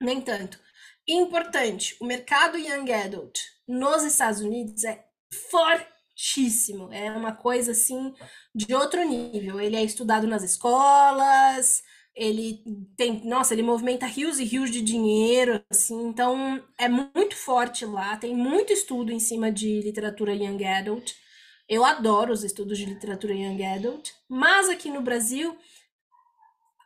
nem 0.00 0.20
tanto. 0.20 0.58
Importante, 1.06 1.96
o 2.00 2.04
mercado 2.04 2.56
Young 2.56 2.92
Adult 2.92 3.38
nos 3.66 4.04
Estados 4.04 4.40
Unidos 4.40 4.84
é 4.84 5.04
fortíssimo. 5.50 6.92
É 6.92 7.10
uma 7.10 7.32
coisa 7.32 7.72
assim 7.72 8.12
de 8.54 8.74
outro 8.74 9.02
nível. 9.04 9.60
Ele 9.60 9.76
é 9.76 9.82
estudado 9.82 10.26
nas 10.26 10.42
escolas, 10.44 11.82
ele 12.14 12.62
tem, 12.96 13.24
nossa, 13.24 13.54
ele 13.54 13.62
movimenta 13.62 14.06
rios 14.06 14.38
e 14.38 14.44
rios 14.44 14.70
de 14.70 14.82
dinheiro, 14.82 15.64
assim, 15.70 16.08
então 16.08 16.62
é 16.78 16.88
muito 16.88 17.34
forte 17.34 17.86
lá, 17.86 18.16
tem 18.16 18.34
muito 18.36 18.72
estudo 18.72 19.10
em 19.10 19.18
cima 19.18 19.50
de 19.50 19.80
literatura 19.80 20.34
young 20.34 20.64
adult. 20.64 21.12
Eu 21.68 21.84
adoro 21.84 22.32
os 22.32 22.44
estudos 22.44 22.78
de 22.78 22.84
literatura 22.84 23.34
young 23.34 23.64
adult, 23.64 24.10
mas 24.28 24.68
aqui 24.68 24.90
no 24.90 25.00
Brasil 25.00 25.56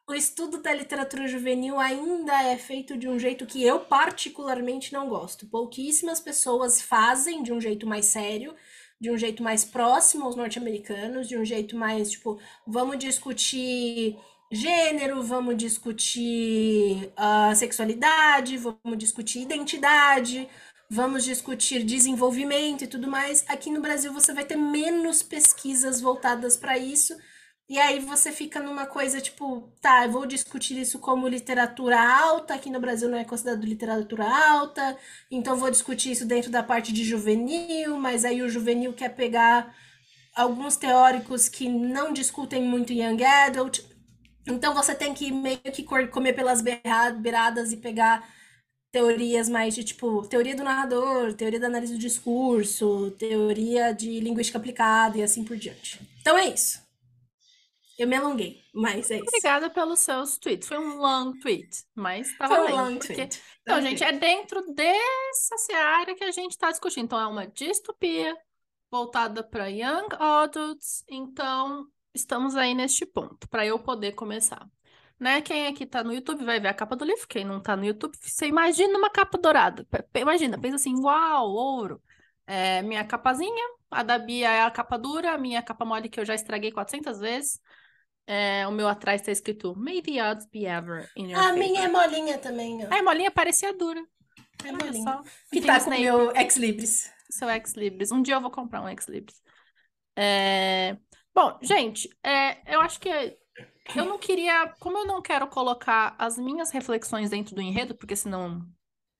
o 0.09 0.15
estudo 0.15 0.63
da 0.63 0.73
literatura 0.73 1.27
juvenil 1.27 1.81
ainda 1.81 2.43
é 2.45 2.57
feito 2.57 2.97
de 2.97 3.09
um 3.09 3.19
jeito 3.19 3.45
que 3.45 3.63
eu 3.65 3.81
particularmente 3.81 4.93
não 4.93 5.09
gosto. 5.09 5.47
Pouquíssimas 5.47 6.21
pessoas 6.21 6.81
fazem 6.81 7.43
de 7.43 7.53
um 7.53 7.61
jeito 7.61 7.87
mais 7.87 8.07
sério, 8.07 8.55
de 9.01 9.11
um 9.11 9.19
jeito 9.19 9.43
mais 9.43 9.65
próximo 9.65 10.25
aos 10.25 10.37
norte-americanos, 10.37 11.29
de 11.29 11.37
um 11.37 11.45
jeito 11.45 11.77
mais 11.77 12.13
tipo, 12.13 12.39
vamos 12.65 12.99
discutir 12.99 14.17
gênero, 14.51 15.23
vamos 15.25 15.57
discutir 15.57 17.13
uh, 17.19 17.55
sexualidade, 17.57 18.57
vamos 18.57 18.97
discutir 18.97 19.41
identidade, 19.41 20.49
vamos 20.89 21.25
discutir 21.25 21.83
desenvolvimento 21.83 22.85
e 22.85 22.87
tudo 22.87 23.09
mais. 23.09 23.45
Aqui 23.49 23.71
no 23.71 23.81
Brasil 23.81 24.13
você 24.13 24.33
vai 24.33 24.45
ter 24.45 24.57
menos 24.57 25.21
pesquisas 25.21 26.01
voltadas 26.01 26.57
para 26.57 26.79
isso. 26.79 27.17
E 27.69 27.81
aí 27.81 27.99
você 27.99 28.31
fica 28.31 28.61
numa 28.61 28.87
coisa 28.87 29.21
tipo, 29.21 29.73
tá, 29.81 30.05
eu 30.05 30.13
vou 30.13 30.25
discutir 30.25 30.79
isso 30.79 31.01
como 31.01 31.27
literatura 31.27 32.01
alta, 32.01 32.55
aqui 32.55 32.71
no 32.71 32.79
Brasil 32.79 33.09
não 33.09 33.19
é 33.19 33.25
considerado 33.25 33.65
literatura 33.65 34.25
alta, 34.25 34.97
então 35.29 35.57
vou 35.57 35.69
discutir 35.69 36.13
isso 36.13 36.25
dentro 36.25 36.49
da 36.49 36.63
parte 36.63 36.93
de 36.93 37.03
juvenil, 37.03 37.99
mas 37.99 38.25
aí 38.25 38.41
o 38.41 38.49
juvenil 38.49 38.93
quer 38.93 39.09
pegar 39.17 39.75
alguns 40.35 40.77
teóricos 40.77 41.49
que 41.49 41.69
não 41.69 42.13
discutem 42.13 42.63
muito 42.63 42.93
young 42.93 43.25
adult. 43.25 43.81
Então 44.47 44.73
você 44.73 44.95
tem 44.95 45.13
que 45.13 45.33
meio 45.33 45.59
que 45.59 45.83
comer 45.83 46.35
pelas 46.35 46.63
beiradas 46.63 47.73
e 47.73 47.79
pegar 47.79 48.29
teorias 48.93 49.49
mais 49.49 49.75
de 49.75 49.83
tipo 49.83 50.23
teoria 50.29 50.55
do 50.55 50.63
narrador, 50.63 51.35
teoria 51.35 51.59
da 51.59 51.67
análise 51.67 51.95
do 51.95 51.99
discurso, 51.99 53.11
teoria 53.19 53.93
de 53.93 54.21
linguística 54.21 54.57
aplicada 54.57 55.19
e 55.19 55.23
assim 55.25 55.43
por 55.43 55.57
diante. 55.57 56.01
Então 56.21 56.39
é 56.39 56.47
isso. 56.47 56.86
Eu 57.99 58.07
me 58.07 58.17
alonguei, 58.17 58.63
mas 58.75 59.11
é 59.11 59.17
isso. 59.17 59.25
Obrigada 59.29 59.71
pelos 59.71 60.01
seus 60.01 60.39
tweets. 60.39 60.69
Foi 60.69 60.79
um 60.79 60.97
long 60.99 61.33
tweet, 61.39 61.85
mas 61.95 62.29
estava 62.29 62.57
Foi 62.57 62.73
um 62.73 62.77
long 62.77 62.99
porque... 62.99 63.15
tweet. 63.15 63.43
Então, 63.63 63.79
Ok. 63.79 63.89
gente, 63.89 64.05
é 64.05 64.13
dentro 64.13 64.63
dessa 64.75 65.57
seara 65.59 66.15
que 66.15 66.25
a 66.25 66.31
gente 66.31 66.53
está 66.53 66.71
discutindo. 66.71 67.05
Então, 67.05 67.21
é 67.21 67.27
uma 67.27 67.47
distopia 67.47 68.37
voltada 68.91 69.43
para 69.43 69.67
young 69.69 70.09
adults. 70.19 71.05
Então, 71.09 71.87
estamos 72.15 72.55
aí 72.57 72.75
neste 72.75 73.07
ponto, 73.07 73.49
para 73.49 73.67
eu 73.67 73.79
poder 73.79 74.13
começar. 74.13 74.69
Né? 75.19 75.41
Quem 75.41 75.67
aqui 75.67 75.87
tá 75.87 76.05
no 76.05 76.13
YouTube 76.13 76.45
vai 76.45 76.61
ver 76.61 76.69
a 76.69 76.75
capa 76.75 76.95
do 76.95 77.05
livro. 77.05 77.27
Quem 77.27 77.45
não 77.45 77.61
tá 77.63 77.75
no 77.77 77.85
YouTube, 77.87 78.17
você 78.21 78.47
imagina 78.47 78.99
uma 78.99 79.11
capa 79.11 79.39
dourada. 79.39 79.87
Imagina, 80.15 80.61
pensa 80.61 80.77
assim, 80.77 80.95
uau, 81.01 81.49
ouro. 81.51 82.03
É, 82.47 82.83
minha 82.83 83.05
capazinha, 83.05 83.65
a 83.91 84.03
da 84.03 84.19
Bia 84.19 84.49
é 84.51 84.63
a 84.63 84.71
capa 84.71 84.99
dura, 84.99 85.33
a 85.33 85.39
minha 85.39 85.63
capa 85.63 85.85
mole 85.85 86.09
que 86.09 86.21
eu 86.21 86.25
já 86.25 86.35
estraguei 86.35 86.71
400 86.71 87.19
vezes. 87.19 87.61
É, 88.27 88.67
o 88.67 88.73
meu 88.73 88.89
atrás 88.89 89.23
tá 89.23 89.31
escrito 89.31 89.75
May 89.77 90.03
the 90.03 90.21
odds 90.23 90.47
be 90.47 90.67
ever 90.67 91.09
in 91.17 91.31
your 91.31 91.39
A 91.39 91.45
favor. 91.45 91.59
minha 91.59 91.85
é 91.85 91.89
molinha 91.89 92.39
também, 92.39 92.85
ó. 92.85 92.89
Ai, 92.91 93.03
molinha 93.03 93.31
parecia 93.31 93.73
dura. 93.73 94.01
É 94.65 94.73
Olha 94.73 94.85
molinha. 94.85 95.03
só. 95.05 95.23
Que 95.53 95.61
Tem 95.61 95.63
tá 95.63 95.81
com 95.81 95.91
o 95.91 95.99
meu 95.99 96.33
ex-libris. 96.35 97.11
seu 97.31 97.49
ex-libris. 97.49 98.11
Um 98.11 98.23
dia 98.23 98.35
eu 98.35 98.41
vou 98.41 98.51
comprar 98.51 98.83
um 98.83 98.89
ex-libris. 98.89 99.41
É, 100.17 100.97
Bom, 101.35 101.59
gente, 101.63 102.09
é, 102.25 102.75
eu 102.75 102.81
acho 102.81 102.99
que 102.99 103.09
eu 103.95 104.05
não 104.07 104.19
queria, 104.19 104.75
como 104.81 104.97
eu 104.99 105.07
não 105.07 105.21
quero 105.21 105.47
colocar 105.49 106.15
as 106.19 106.39
minhas 106.39 106.71
reflexões 106.71 107.29
dentro 107.31 107.55
do 107.55 107.61
enredo, 107.61 107.95
porque 107.95 108.17
senão 108.17 108.67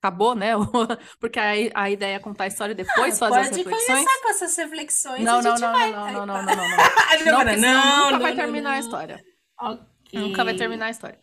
acabou, 0.01 0.35
né? 0.35 0.51
Porque 1.19 1.39
a, 1.39 1.51
a 1.83 1.89
ideia 1.89 2.15
é 2.15 2.19
contar 2.19 2.45
a 2.45 2.47
história 2.47 2.75
depois 2.75 3.17
fazer 3.19 3.39
as 3.39 3.49
Pode 3.49 3.57
reflexões. 3.63 3.85
começar 3.85 4.21
com 4.21 4.29
essas 4.29 4.55
reflexões. 4.57 5.23
Não, 5.23 5.41
não, 5.41 5.57
não, 5.59 5.71
vai. 5.71 5.91
não, 5.91 6.03
Ai, 6.03 6.13
não, 6.13 6.25
não, 6.25 6.43
não, 6.43 6.43
não, 6.55 6.55
não. 6.55 6.77
Ah, 6.79 7.55
Não, 7.57 8.11
nunca 8.11 8.19
vai 8.19 8.35
terminar 8.35 8.73
a 8.73 8.79
história. 8.79 9.23
Nunca 10.13 10.43
vai 10.43 10.55
terminar 10.55 10.85
a 10.87 10.89
história. 10.89 11.19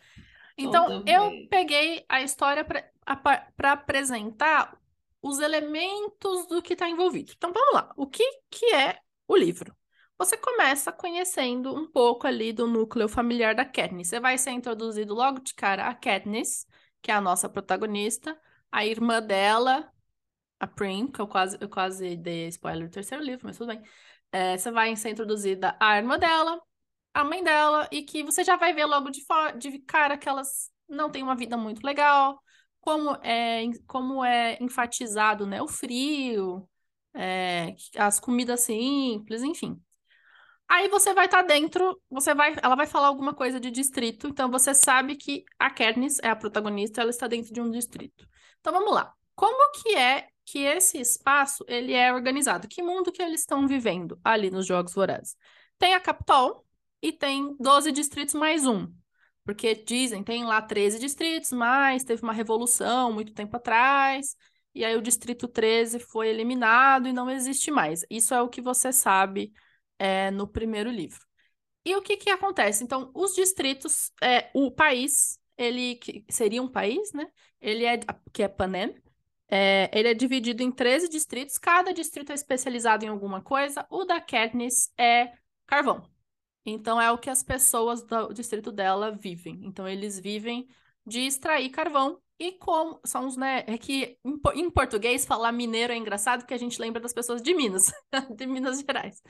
Então, 0.57 0.85
Tudo 0.85 1.09
eu 1.09 1.29
bem. 1.29 1.47
peguei 1.49 2.05
a 2.09 2.21
história 2.21 2.63
para 2.65 3.71
apresentar 3.71 4.77
os 5.21 5.39
elementos 5.39 6.47
do 6.47 6.61
que 6.61 6.73
está 6.73 6.89
envolvido. 6.89 7.33
Então, 7.35 7.51
vamos 7.51 7.73
lá. 7.73 7.91
O 7.97 8.07
que, 8.07 8.23
que 8.49 8.73
é 8.73 8.99
o 9.27 9.35
livro? 9.35 9.75
Você 10.17 10.37
começa 10.37 10.91
conhecendo 10.93 11.75
um 11.75 11.91
pouco 11.91 12.25
ali 12.27 12.53
do 12.53 12.67
núcleo 12.67 13.09
familiar 13.09 13.53
da 13.55 13.65
Katniss. 13.65 14.09
Você 14.09 14.19
vai 14.19 14.37
ser 14.37 14.51
introduzido 14.51 15.13
logo 15.13 15.39
de 15.39 15.53
cara 15.53 15.87
a 15.87 15.93
Katniss, 15.95 16.65
que 17.01 17.11
é 17.11 17.13
a 17.15 17.21
nossa 17.21 17.49
protagonista, 17.49 18.39
a 18.75 18.85
irmã 18.85 19.21
dela, 19.21 19.89
a 20.59 20.67
Prim, 20.67 21.07
que 21.07 21.21
eu 21.21 21.27
quase, 21.27 21.57
eu 21.61 21.69
quase 21.69 22.17
dei 22.17 22.49
spoiler 22.49 22.89
do 22.89 22.93
terceiro 22.93 23.23
livro, 23.23 23.45
mas 23.47 23.57
tudo 23.57 23.69
bem. 23.69 23.81
É, 24.33 24.57
você 24.57 24.69
vai 24.69 24.93
ser 24.97 25.11
introduzida 25.11 25.77
a 25.79 25.97
irmã 25.97 26.19
dela, 26.19 26.61
a 27.13 27.23
mãe 27.23 27.41
dela, 27.41 27.87
e 27.89 28.03
que 28.03 28.21
você 28.21 28.43
já 28.43 28.57
vai 28.57 28.73
ver 28.73 28.85
logo 28.85 29.09
de, 29.09 29.21
de 29.57 29.79
cara 29.79 30.17
que 30.17 30.27
elas 30.27 30.69
não 30.89 31.09
têm 31.09 31.23
uma 31.23 31.37
vida 31.37 31.55
muito 31.55 31.85
legal, 31.85 32.37
como 32.81 33.11
é, 33.23 33.63
como 33.87 34.25
é 34.25 34.57
enfatizado, 34.61 35.45
né, 35.47 35.61
o 35.61 35.69
frio, 35.69 36.67
é, 37.13 37.75
as 37.97 38.19
comidas 38.19 38.59
simples, 38.61 39.41
enfim. 39.41 39.81
Aí 40.67 40.89
você 40.89 41.13
vai 41.13 41.27
estar 41.27 41.43
dentro, 41.43 42.01
você 42.09 42.35
vai, 42.35 42.55
ela 42.61 42.75
vai 42.75 42.87
falar 42.87 43.07
alguma 43.07 43.33
coisa 43.33 43.57
de 43.57 43.71
distrito, 43.71 44.27
então 44.27 44.51
você 44.51 44.73
sabe 44.73 45.15
que 45.15 45.45
a 45.57 45.69
Katniss 45.69 46.19
é 46.21 46.29
a 46.29 46.35
protagonista, 46.35 47.01
ela 47.01 47.11
está 47.11 47.27
dentro 47.27 47.53
de 47.53 47.61
um 47.61 47.71
distrito. 47.71 48.27
Então 48.65 48.73
vamos 48.73 48.95
lá. 48.95 49.13
Como 49.35 49.71
que 49.73 49.95
é 49.95 50.27
que 50.43 50.57
esse 50.57 50.97
espaço 50.97 51.63
ele 51.67 51.93
é 51.93 52.11
organizado? 52.11 52.67
Que 52.67 52.81
mundo 52.81 53.11
que 53.11 53.21
eles 53.21 53.41
estão 53.41 53.67
vivendo 53.67 54.19
ali 54.23 54.49
nos 54.49 54.65
Jogos 54.65 54.95
Vorazes? 54.95 55.35
Tem 55.77 55.93
a 55.93 55.99
Capitol 55.99 56.65
e 56.99 57.11
tem 57.11 57.55
12 57.59 57.91
distritos 57.91 58.33
mais 58.33 58.65
um. 58.65 58.91
Porque 59.43 59.75
dizem, 59.75 60.23
tem 60.23 60.45
lá 60.45 60.63
13 60.63 60.97
distritos, 60.97 61.51
mas 61.51 62.03
teve 62.03 62.23
uma 62.23 62.33
revolução 62.33 63.13
muito 63.13 63.35
tempo 63.35 63.55
atrás, 63.55 64.35
e 64.73 64.83
aí 64.83 64.95
o 64.95 65.01
distrito 65.01 65.47
13 65.47 65.99
foi 65.99 66.29
eliminado 66.29 67.07
e 67.07 67.13
não 67.13 67.29
existe 67.29 67.69
mais. 67.69 68.03
Isso 68.09 68.33
é 68.33 68.41
o 68.41 68.49
que 68.49 68.61
você 68.61 68.91
sabe 68.91 69.53
é, 69.99 70.31
no 70.31 70.47
primeiro 70.47 70.89
livro. 70.89 71.19
E 71.85 71.95
o 71.95 72.01
que 72.01 72.17
que 72.17 72.31
acontece? 72.31 72.83
Então, 72.83 73.11
os 73.13 73.35
distritos, 73.35 74.11
é, 74.23 74.49
o 74.55 74.71
país, 74.71 75.39
ele 75.57 75.95
que 75.95 76.25
seria 76.29 76.61
um 76.61 76.67
país, 76.67 77.11
né? 77.13 77.27
Ele 77.61 77.85
é, 77.85 77.99
que 78.31 78.43
é 78.43 78.47
Panem, 78.47 78.95
é, 79.47 79.89
ele 79.93 80.09
é 80.09 80.13
dividido 80.13 80.63
em 80.63 80.71
13 80.71 81.07
distritos, 81.09 81.57
cada 81.57 81.93
distrito 81.93 82.31
é 82.31 82.35
especializado 82.35 83.05
em 83.05 83.07
alguma 83.07 83.41
coisa. 83.41 83.85
O 83.89 84.03
da 84.03 84.19
Katniss 84.19 84.91
é 84.97 85.33
carvão. 85.65 86.09
Então, 86.65 86.99
é 86.99 87.11
o 87.11 87.17
que 87.17 87.29
as 87.29 87.43
pessoas 87.43 88.03
do 88.03 88.33
distrito 88.33 88.71
dela 88.71 89.11
vivem. 89.11 89.59
Então, 89.63 89.87
eles 89.87 90.19
vivem 90.19 90.67
de 91.05 91.19
extrair 91.19 91.69
carvão. 91.69 92.19
E 92.37 92.51
como 92.59 92.99
são 93.05 93.27
os, 93.27 93.37
né? 93.37 93.59
É 93.65 93.77
que 93.77 94.17
em, 94.23 94.37
po- 94.37 94.51
em 94.51 94.69
português 94.69 95.25
falar 95.25 95.53
mineiro 95.53 95.93
é 95.93 95.95
engraçado 95.95 96.41
porque 96.41 96.53
a 96.53 96.57
gente 96.57 96.79
lembra 96.81 96.99
das 97.01 97.13
pessoas 97.13 97.41
de 97.41 97.53
Minas, 97.53 97.85
de 98.35 98.45
Minas 98.45 98.79
Gerais. 98.81 99.21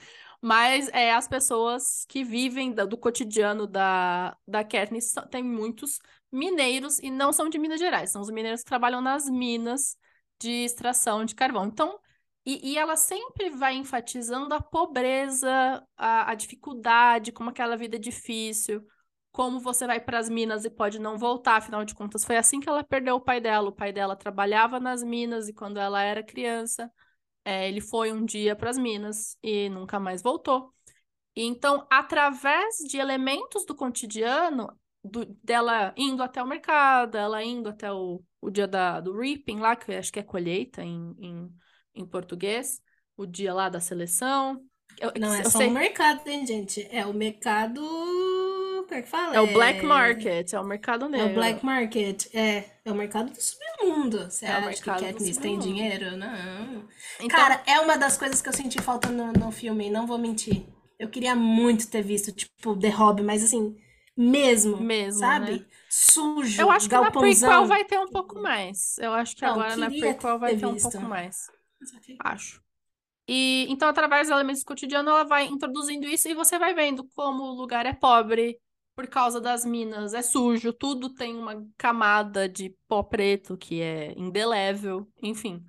Mas 0.41 0.87
é 0.89 1.13
as 1.13 1.27
pessoas 1.27 2.03
que 2.09 2.23
vivem 2.23 2.73
da- 2.73 2.83
do 2.85 2.97
cotidiano 2.97 3.67
da, 3.67 4.35
da 4.47 4.61
são- 5.01 5.27
tem 5.27 5.43
muitos 5.43 5.99
mineiros 6.31 6.97
e 6.99 7.11
não 7.11 7.31
são 7.31 7.47
de 7.47 7.59
Minas 7.59 7.79
Gerais, 7.79 8.09
são 8.11 8.21
os 8.21 8.29
mineiros 8.31 8.61
que 8.61 8.67
trabalham 8.69 9.01
nas 9.01 9.29
minas 9.29 9.95
de 10.41 10.49
extração 10.65 11.23
de 11.25 11.35
carvão. 11.35 11.65
Então, 11.65 11.99
e, 12.45 12.71
e 12.73 12.77
ela 12.77 12.95
sempre 12.95 13.49
vai 13.51 13.75
enfatizando 13.75 14.53
a 14.53 14.61
pobreza, 14.61 15.49
a, 15.97 16.31
a 16.31 16.35
dificuldade, 16.35 17.31
como 17.31 17.49
aquela 17.51 17.77
vida 17.77 17.95
é 17.97 17.99
difícil, 17.99 18.83
como 19.35 19.59
você 19.59 19.85
vai 19.85 19.99
para 19.99 20.17
as 20.19 20.29
minas 20.29 20.63
e 20.65 20.69
pode 20.69 20.97
não 20.99 21.17
voltar, 21.17 21.57
afinal 21.57 21.83
de 21.85 21.93
contas, 21.93 22.23
foi 22.25 22.37
assim 22.37 22.59
que 22.61 22.69
ela 22.69 22.83
perdeu 22.85 23.15
o 23.17 23.21
pai 23.21 23.41
dela. 23.41 23.69
O 23.69 23.71
pai 23.73 23.91
dela 23.91 24.15
trabalhava 24.15 24.79
nas 24.79 25.03
minas 25.03 25.49
e 25.49 25.53
quando 25.53 25.77
ela 25.77 26.01
era 26.01 26.23
criança, 26.23 26.89
é, 27.45 27.67
ele 27.69 27.81
foi 27.81 28.11
um 28.13 28.25
dia 28.25 28.55
para 28.55 28.69
as 28.71 28.77
minas 28.77 29.37
e 29.43 29.69
nunca 29.69 29.99
mais 29.99 30.21
voltou. 30.21 30.73
E 31.35 31.43
então, 31.43 31.85
através 31.91 32.77
de 32.89 32.97
elementos 32.97 33.65
do 33.65 33.75
cotidiano, 33.75 34.67
do- 35.03 35.25
dela 35.43 35.93
indo 35.97 36.23
até 36.23 36.41
o 36.43 36.47
mercado, 36.47 37.17
ela 37.17 37.43
indo 37.43 37.69
até 37.69 37.91
o, 37.91 38.23
o 38.41 38.49
dia 38.51 38.67
da, 38.67 39.01
do 39.01 39.17
reaping 39.17 39.59
lá, 39.59 39.75
que 39.75 39.91
acho 39.93 40.11
que 40.13 40.19
é 40.19 40.23
colheita 40.23 40.83
em, 40.83 41.15
em, 41.19 41.51
em 41.95 42.05
português, 42.05 42.81
o 43.17 43.25
dia 43.25 43.53
lá 43.53 43.69
da 43.69 43.79
seleção. 43.81 44.63
Eu, 44.97 45.11
Não 45.15 45.33
é 45.33 45.43
eu 45.43 45.49
só 45.51 45.65
sei- 45.65 45.67
o 45.67 45.71
mercado, 45.71 46.27
hein, 46.27 46.45
gente? 46.45 46.87
É 46.91 47.05
o 47.05 47.13
mercado. 47.13 47.81
Como 48.87 48.99
é 48.99 49.01
que 49.01 49.09
fala? 49.09 49.35
é 49.35 49.41
o 49.41 49.47
black 49.47 49.83
market, 49.85 50.53
é 50.53 50.59
o 50.59 50.63
mercado 50.63 51.05
É 51.05 51.09
negro. 51.09 51.31
o 51.31 51.33
black 51.33 51.65
market. 51.65 52.27
É, 52.33 52.65
é 52.85 52.91
o 52.91 52.95
mercado 52.95 53.31
do 53.31 53.37
submundo. 53.41 54.29
Você 54.29 54.45
É 54.45 54.49
o 54.51 54.53
acha 54.57 54.65
mercado 54.67 54.99
que 54.99 55.05
Katniss 55.05 55.37
tem 55.37 55.57
dinheiro? 55.59 56.15
Não. 56.17 56.87
Então, 57.19 57.27
Cara, 57.29 57.63
é 57.65 57.79
uma 57.79 57.97
das 57.97 58.17
coisas 58.17 58.41
que 58.41 58.49
eu 58.49 58.53
senti 58.53 58.81
falta 58.81 59.09
no, 59.09 59.31
no 59.33 59.51
filme, 59.51 59.89
não 59.89 60.05
vou 60.05 60.17
mentir. 60.17 60.65
Eu 60.99 61.09
queria 61.09 61.35
muito 61.35 61.89
ter 61.89 62.01
visto, 62.01 62.31
tipo, 62.31 62.77
The 62.79 62.89
Hobbit, 62.89 63.25
mas 63.25 63.43
assim, 63.43 63.75
mesmo, 64.15 64.77
Mesmo, 64.77 65.19
sabe? 65.19 65.51
né? 65.51 65.65
Sujo, 65.89 66.61
eu 66.61 66.69
acho 66.71 66.87
que 66.87 66.95
na 66.95 67.11
prequel 67.11 67.65
vai 67.65 67.83
ter 67.85 67.99
um 67.99 68.07
pouco 68.07 68.41
mais. 68.41 68.97
Eu 68.99 69.13
acho 69.13 69.35
que 69.35 69.41
Não, 69.41 69.51
agora 69.53 69.75
na 69.75 69.89
prequel 69.89 70.39
vai 70.39 70.55
ter 70.55 70.65
um 70.65 70.75
pouco 70.77 71.01
mais. 71.01 71.49
Acho. 72.23 72.61
E 73.27 73.65
então, 73.69 73.89
através 73.89 74.27
dos 74.27 74.35
elementos 74.35 74.61
do 74.63 74.67
cotidiano, 74.67 75.09
ela 75.09 75.23
vai 75.23 75.45
introduzindo 75.45 76.07
isso 76.07 76.29
e 76.29 76.33
você 76.35 76.59
vai 76.59 76.73
vendo 76.73 77.03
como 77.15 77.43
o 77.43 77.55
lugar 77.55 77.85
é 77.85 77.93
pobre 77.93 78.59
por 78.95 79.07
causa 79.07 79.41
das 79.41 79.65
minas, 79.65 80.13
é 80.13 80.21
sujo, 80.21 80.71
tudo 80.71 81.13
tem 81.13 81.35
uma 81.35 81.67
camada 81.77 82.47
de 82.47 82.75
pó 82.87 83.03
preto 83.03 83.57
que 83.57 83.81
é 83.81 84.13
indelével, 84.17 85.07
enfim. 85.21 85.65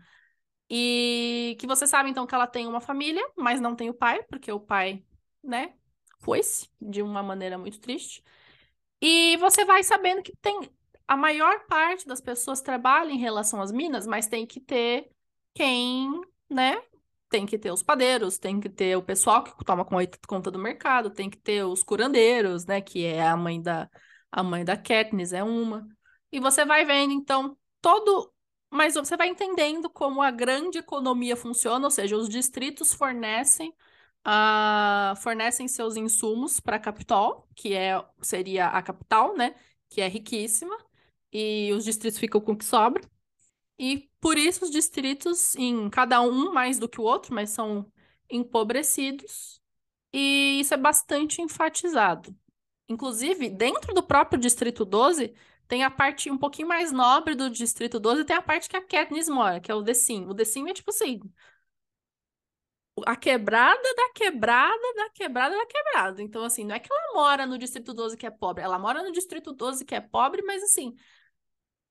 E 0.71 1.57
que 1.61 1.67
você 1.67 1.87
sabe, 1.87 2.11
então, 2.11 2.27
que 2.27 2.35
ela 2.35 2.47
tem 2.47 2.67
uma 2.67 2.81
família, 2.81 3.23
mas 3.37 3.61
não 3.61 3.77
tem 3.77 3.91
o 3.91 3.95
pai, 3.95 4.23
porque 4.25 4.51
o 4.51 4.61
pai, 4.61 5.05
né, 5.43 5.75
foi-se 6.21 6.69
de 6.81 7.03
uma 7.03 7.23
maneira 7.23 7.59
muito 7.59 7.81
triste. 7.81 8.23
E 9.01 9.37
você 9.39 9.65
vai 9.65 9.83
sabendo 9.83 10.23
que 10.23 10.33
tem 10.41 10.71
a 11.07 11.17
maior 11.17 11.67
parte 11.67 12.07
das 12.07 12.21
pessoas 12.21 12.61
trabalha 12.61 13.13
em 13.13 13.19
relação 13.19 13.61
às 13.61 13.71
minas, 13.71 14.07
mas 14.07 14.27
tem 14.27 14.47
que 14.47 14.61
ter 14.61 15.09
quem, 15.55 16.21
né? 16.51 16.83
Tem 17.29 17.45
que 17.45 17.59
ter 17.59 17.73
os 17.73 17.83
padeiros, 17.83 18.39
tem 18.39 18.61
que 18.61 18.69
ter 18.69 18.97
o 18.97 19.03
pessoal 19.03 19.43
que 19.43 19.65
toma 19.65 19.85
con- 19.85 19.99
conta 20.29 20.51
do 20.51 20.59
mercado, 20.59 21.11
tem 21.11 21.29
que 21.29 21.37
ter 21.39 21.65
os 21.65 21.83
curandeiros, 21.83 22.65
né? 22.67 22.81
Que 22.81 23.05
é 23.05 23.27
a 23.27 23.37
mãe 23.37 23.61
da 23.61 23.89
a 24.31 24.43
mãe 24.43 24.65
da 24.65 24.77
Katniss 24.77 25.33
é 25.33 25.43
uma. 25.43 25.87
E 26.31 26.39
você 26.41 26.65
vai 26.65 26.85
vendo 26.85 27.13
então 27.13 27.57
todo, 27.81 28.33
mas 28.71 28.95
você 28.95 29.17
vai 29.17 29.29
entendendo 29.29 29.89
como 29.91 30.21
a 30.23 30.31
grande 30.31 30.79
economia 30.79 31.37
funciona, 31.37 31.87
ou 31.87 31.91
seja, 31.91 32.17
os 32.17 32.29
distritos 32.29 32.93
fornecem 32.93 33.75
uh, 34.27 35.17
fornecem 35.17 35.69
seus 35.69 35.97
insumos 35.97 36.61
para 36.61 36.77
a 36.77 36.81
capital, 36.81 37.49
que 37.55 37.75
é, 37.75 38.03
seria 38.21 38.67
a 38.69 38.83
capital, 38.83 39.37
né? 39.37 39.55
Que 39.89 40.01
é 40.01 40.09
riquíssima, 40.09 40.77
e 41.33 41.73
os 41.73 41.85
distritos 41.85 42.19
ficam 42.19 42.41
com 42.41 42.53
o 42.53 42.57
que 42.57 42.65
sobra. 42.65 43.03
E 43.79 44.11
por 44.27 44.39
isso 44.39 44.65
os 44.65 44.73
distritos, 44.73 45.55
em 45.55 45.89
cada 45.89 46.21
um 46.21 46.53
mais 46.53 46.81
do 46.81 46.89
que 46.89 47.01
o 47.01 47.05
outro, 47.05 47.33
mas 47.33 47.51
são 47.51 47.87
empobrecidos, 48.29 49.63
e 50.13 50.59
isso 50.59 50.75
é 50.75 50.77
bastante 50.77 51.41
enfatizado. 51.41 52.37
Inclusive, 52.89 53.49
dentro 53.49 53.95
do 53.95 54.03
próprio 54.03 54.37
Distrito 54.41 54.85
12, 54.85 55.33
tem 55.69 55.85
a 55.85 55.91
parte 55.93 56.29
um 56.29 56.37
pouquinho 56.37 56.67
mais 56.67 56.91
nobre 56.91 57.37
do 57.37 57.49
Distrito 57.49 58.01
12, 58.01 58.25
tem 58.25 58.35
a 58.35 58.43
parte 58.43 58.69
que 58.69 58.77
a 58.77 58.85
Katniss 58.85 59.29
mora, 59.29 59.61
que 59.61 59.71
é 59.71 59.75
o 59.77 59.81
Decim. 59.81 60.27
O 60.27 60.35
Decim 60.35 60.69
é 60.69 60.75
tipo 60.75 60.91
assim, 60.91 61.21
a 63.07 63.15
quebrada 63.15 63.95
da 63.95 64.11
quebrada 64.13 64.95
da 64.97 65.11
quebrada 65.11 65.57
da 65.57 65.67
quebrada. 65.67 66.21
Então, 66.21 66.43
assim, 66.43 66.65
não 66.65 66.75
é 66.75 66.81
que 66.81 66.93
ela 66.93 67.15
mora 67.15 67.47
no 67.47 67.57
Distrito 67.57 67.95
12 67.95 68.17
que 68.17 68.27
é 68.27 68.31
pobre, 68.31 68.65
ela 68.65 68.77
mora 68.79 69.05
no 69.05 69.13
Distrito 69.13 69.53
12 69.53 69.85
que 69.85 69.95
é 69.95 70.01
pobre, 70.01 70.43
mas 70.43 70.65
assim, 70.65 70.97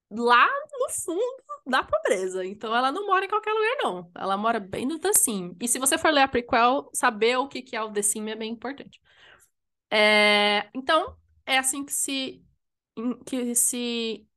lá 0.10 0.48
no 0.72 0.90
fundo 0.90 1.44
da 1.66 1.84
pobreza. 1.84 2.46
Então 2.46 2.76
ela 2.76 2.92
não 2.92 3.08
mora 3.08 3.26
em 3.26 3.30
qualquer 3.30 3.54
lugar, 3.54 3.78
não. 3.84 4.12
Ela 4.16 4.38
mora 4.38 4.60
bem 4.60 4.86
no 4.86 5.00
The 5.00 5.14
Sim. 5.14 5.56
E 5.60 5.68
se 5.68 5.80
você 5.80 5.98
for 5.98 6.12
ler 6.12 6.22
a 6.22 6.28
prequel, 6.28 6.90
saber 6.94 7.38
o 7.38 7.48
que, 7.48 7.76
é 7.76 7.82
o 7.82 7.92
The 7.92 8.02
Sim 8.02 8.30
é 8.30 8.36
bem 8.36 8.52
importante. 8.52 9.02
É... 9.92 10.70
Então, 10.74 11.18
é 11.46 11.58
assim 11.58 11.84
que 11.86 11.94
se... 11.94 12.44
que 13.26 13.56
se... 13.56 14.28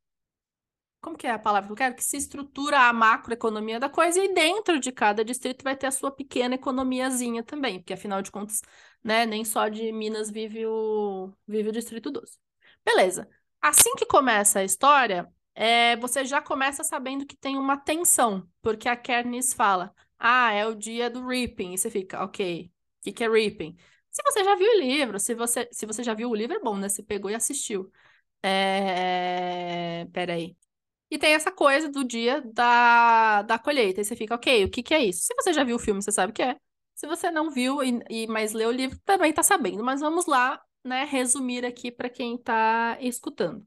Como 1.01 1.17
que 1.17 1.27
é 1.27 1.31
a 1.31 1.39
palavra 1.39 1.69
que 1.69 1.73
eu 1.73 1.77
quero? 1.77 1.95
Que 1.95 2.05
se 2.05 2.17
estrutura 2.17 2.89
a 2.89 2.93
macroeconomia 2.93 3.79
da 3.79 3.89
coisa 3.89 4.23
e 4.23 4.35
dentro 4.35 4.81
de 4.81 4.91
cada 4.91 5.25
distrito 5.25 5.63
vai 5.63 5.77
ter 5.77 5.87
a 5.87 5.93
sua 5.93 6.11
pequena 6.11 6.57
economiazinha 6.57 7.43
também, 7.45 7.79
porque 7.79 7.93
afinal 7.93 8.21
de 8.21 8.33
contas, 8.33 8.63
né, 9.03 9.25
nem 9.25 9.45
só 9.45 9.69
de 9.69 9.93
Minas 9.93 10.29
vive 10.31 10.67
o, 10.67 11.33
vive 11.47 11.69
o 11.69 11.73
Distrito 11.73 12.11
12. 12.11 12.39
Beleza. 12.85 13.29
Assim 13.61 13.95
que 13.95 14.07
começa 14.07 14.59
a 14.61 14.65
história, 14.65 15.33
é, 15.61 15.97
você 15.97 16.25
já 16.25 16.41
começa 16.41 16.85
sabendo 16.85 17.27
que 17.27 17.37
tem 17.37 17.59
uma 17.59 17.77
tensão, 17.77 18.49
porque 18.63 18.89
a 18.89 18.97
Kernis 18.97 19.53
fala, 19.53 19.93
ah, 20.17 20.53
é 20.53 20.65
o 20.67 20.75
dia 20.75 21.11
do 21.11 21.27
Reaping, 21.27 21.75
e 21.75 21.79
você 21.79 21.91
fica, 21.91 22.23
ok, 22.23 22.67
o 23.01 23.03
que, 23.03 23.13
que 23.13 23.25
é 23.25 23.29
Reaping? 23.29 23.77
Se 24.11 24.23
você 24.23 24.45
já 24.45 24.55
viu 24.55 24.71
o 24.71 24.79
livro, 24.81 25.19
se 25.19 25.35
você, 25.35 25.69
se 25.73 25.85
você 25.85 26.03
já 26.05 26.15
viu 26.15 26.31
o 26.31 26.35
livro, 26.35 26.57
é 26.57 26.61
bom, 26.61 26.77
né? 26.77 26.89
Você 26.89 27.03
pegou 27.03 27.31
e 27.31 27.35
assistiu. 27.35 27.91
É... 28.43 30.07
Peraí. 30.13 30.57
E 31.11 31.19
tem 31.19 31.35
essa 31.35 31.53
coisa 31.53 31.89
do 31.91 32.05
dia 32.05 32.43
da, 32.43 33.43
da 33.43 33.59
colheita. 33.59 34.01
E 34.01 34.05
você 34.05 34.17
fica, 34.17 34.35
ok, 34.35 34.65
o 34.65 34.71
que, 34.71 34.83
que 34.83 34.95
é 34.95 35.05
isso? 35.05 35.23
Se 35.23 35.35
você 35.35 35.53
já 35.53 35.65
viu 35.65 35.77
o 35.77 35.79
filme, 35.79 36.03
você 36.03 36.13
sabe 36.13 36.31
o 36.33 36.35
que 36.35 36.43
é. 36.43 36.57
Se 36.95 37.07
você 37.07 37.31
não 37.31 37.51
viu 37.51 37.83
e, 37.83 38.01
e 38.11 38.27
mas 38.29 38.53
leu 38.53 38.69
o 38.71 38.73
livro, 38.73 38.99
também 39.05 39.33
tá 39.33 39.43
sabendo. 39.43 39.85
Mas 39.85 40.01
vamos 40.01 40.27
lá, 40.27 40.61
né, 40.85 41.05
resumir 41.05 41.65
aqui 41.65 41.91
para 41.93 42.09
quem 42.11 42.37
tá 42.39 42.99
escutando. 43.01 43.67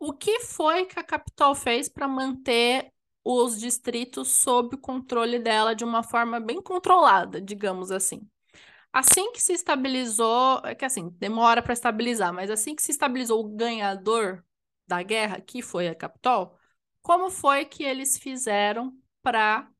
O 0.00 0.14
que 0.14 0.40
foi 0.40 0.86
que 0.86 0.98
a 0.98 1.04
Capitol 1.04 1.54
fez 1.54 1.88
para 1.88 2.08
manter 2.08 2.90
os 3.22 3.60
distritos 3.60 4.28
sob 4.30 4.76
o 4.76 4.78
controle 4.78 5.38
dela 5.38 5.74
de 5.74 5.84
uma 5.84 6.02
forma 6.02 6.40
bem 6.40 6.62
controlada, 6.62 7.40
digamos 7.40 7.90
assim? 7.90 8.26
Assim 8.92 9.32
que 9.32 9.42
se 9.42 9.52
estabilizou, 9.52 10.62
é 10.64 10.74
que 10.74 10.84
assim, 10.84 11.10
demora 11.18 11.62
para 11.62 11.74
estabilizar, 11.74 12.32
mas 12.32 12.50
assim 12.50 12.74
que 12.74 12.82
se 12.82 12.92
estabilizou 12.92 13.40
o 13.44 13.48
ganhador 13.50 14.44
da 14.88 15.02
guerra, 15.02 15.40
que 15.40 15.62
foi 15.62 15.88
a 15.88 15.94
Capitol, 15.94 16.58
como 17.02 17.30
foi 17.30 17.66
que 17.66 17.84
eles 17.84 18.18
fizeram 18.18 18.96
para 19.22 19.70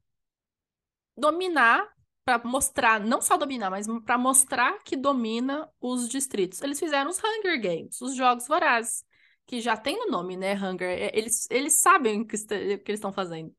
dominar, 1.16 1.88
para 2.24 2.42
mostrar, 2.44 3.00
não 3.00 3.20
só 3.20 3.36
dominar, 3.36 3.70
mas 3.70 3.86
para 4.04 4.18
mostrar 4.18 4.78
que 4.84 4.96
domina 4.96 5.68
os 5.80 6.08
distritos? 6.08 6.60
Eles 6.62 6.78
fizeram 6.78 7.10
os 7.10 7.18
Hunger 7.18 7.60
Games, 7.60 8.00
os 8.00 8.14
Jogos 8.14 8.46
Vorazes 8.46 9.04
que 9.50 9.61
já 9.61 9.76
tem 9.76 9.99
no 9.99 10.07
nome, 10.12 10.37
né, 10.37 10.54
Hunger, 10.54 10.88
é, 10.88 11.11
eles, 11.12 11.49
eles 11.50 11.73
sabem 11.80 12.20
o 12.20 12.27
que, 12.27 12.37
que 12.38 12.55
eles 12.55 12.98
estão 12.98 13.12
fazendo. 13.12 13.48
O 13.51 13.55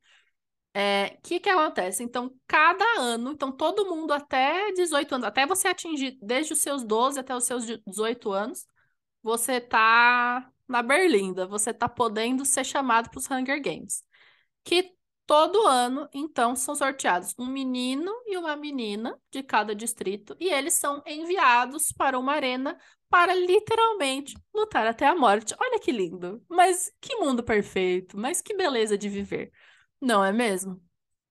é, 0.73 1.17
que 1.21 1.37
que 1.41 1.49
acontece? 1.49 2.01
Então, 2.01 2.33
cada 2.47 2.85
ano, 2.97 3.31
então 3.33 3.51
todo 3.51 3.85
mundo 3.93 4.13
até 4.13 4.71
18 4.71 5.15
anos, 5.15 5.27
até 5.27 5.45
você 5.45 5.67
atingir, 5.67 6.17
desde 6.21 6.53
os 6.53 6.59
seus 6.59 6.85
12 6.85 7.19
até 7.19 7.35
os 7.35 7.43
seus 7.43 7.65
18 7.85 8.31
anos, 8.31 8.65
você 9.21 9.59
tá 9.59 10.49
na 10.65 10.81
Berlinda, 10.81 11.45
você 11.45 11.73
tá 11.73 11.89
podendo 11.89 12.45
ser 12.45 12.63
chamado 12.63 13.09
para 13.09 13.19
os 13.19 13.29
Hunger 13.29 13.61
Games. 13.61 14.01
Que 14.63 14.95
todo 15.31 15.65
ano, 15.65 16.09
então, 16.13 16.57
são 16.57 16.75
sorteados 16.75 17.33
um 17.39 17.45
menino 17.45 18.11
e 18.25 18.35
uma 18.35 18.53
menina 18.53 19.17
de 19.31 19.41
cada 19.41 19.73
distrito, 19.73 20.35
e 20.37 20.49
eles 20.49 20.73
são 20.73 21.01
enviados 21.07 21.93
para 21.93 22.19
uma 22.19 22.33
arena 22.33 22.77
para 23.09 23.33
literalmente 23.33 24.35
lutar 24.53 24.85
até 24.85 25.07
a 25.07 25.15
morte. 25.15 25.55
Olha 25.57 25.79
que 25.79 25.89
lindo! 25.89 26.43
Mas 26.49 26.91
que 26.99 27.15
mundo 27.15 27.41
perfeito! 27.41 28.17
Mas 28.17 28.41
que 28.41 28.53
beleza 28.53 28.97
de 28.97 29.07
viver! 29.07 29.53
Não 30.01 30.21
é 30.21 30.33
mesmo? 30.33 30.83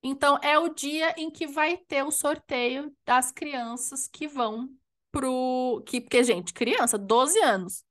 Então 0.02 0.38
é 0.42 0.58
o 0.58 0.70
dia 0.70 1.14
em 1.18 1.30
que 1.30 1.46
vai 1.46 1.76
ter 1.76 2.02
o 2.02 2.10
sorteio 2.10 2.90
das 3.04 3.30
crianças 3.30 4.08
que 4.08 4.26
vão 4.26 4.70
pro 5.12 5.82
que 5.84 6.00
porque 6.00 6.24
gente, 6.24 6.54
criança, 6.54 6.96
12 6.96 7.38
anos, 7.40 7.84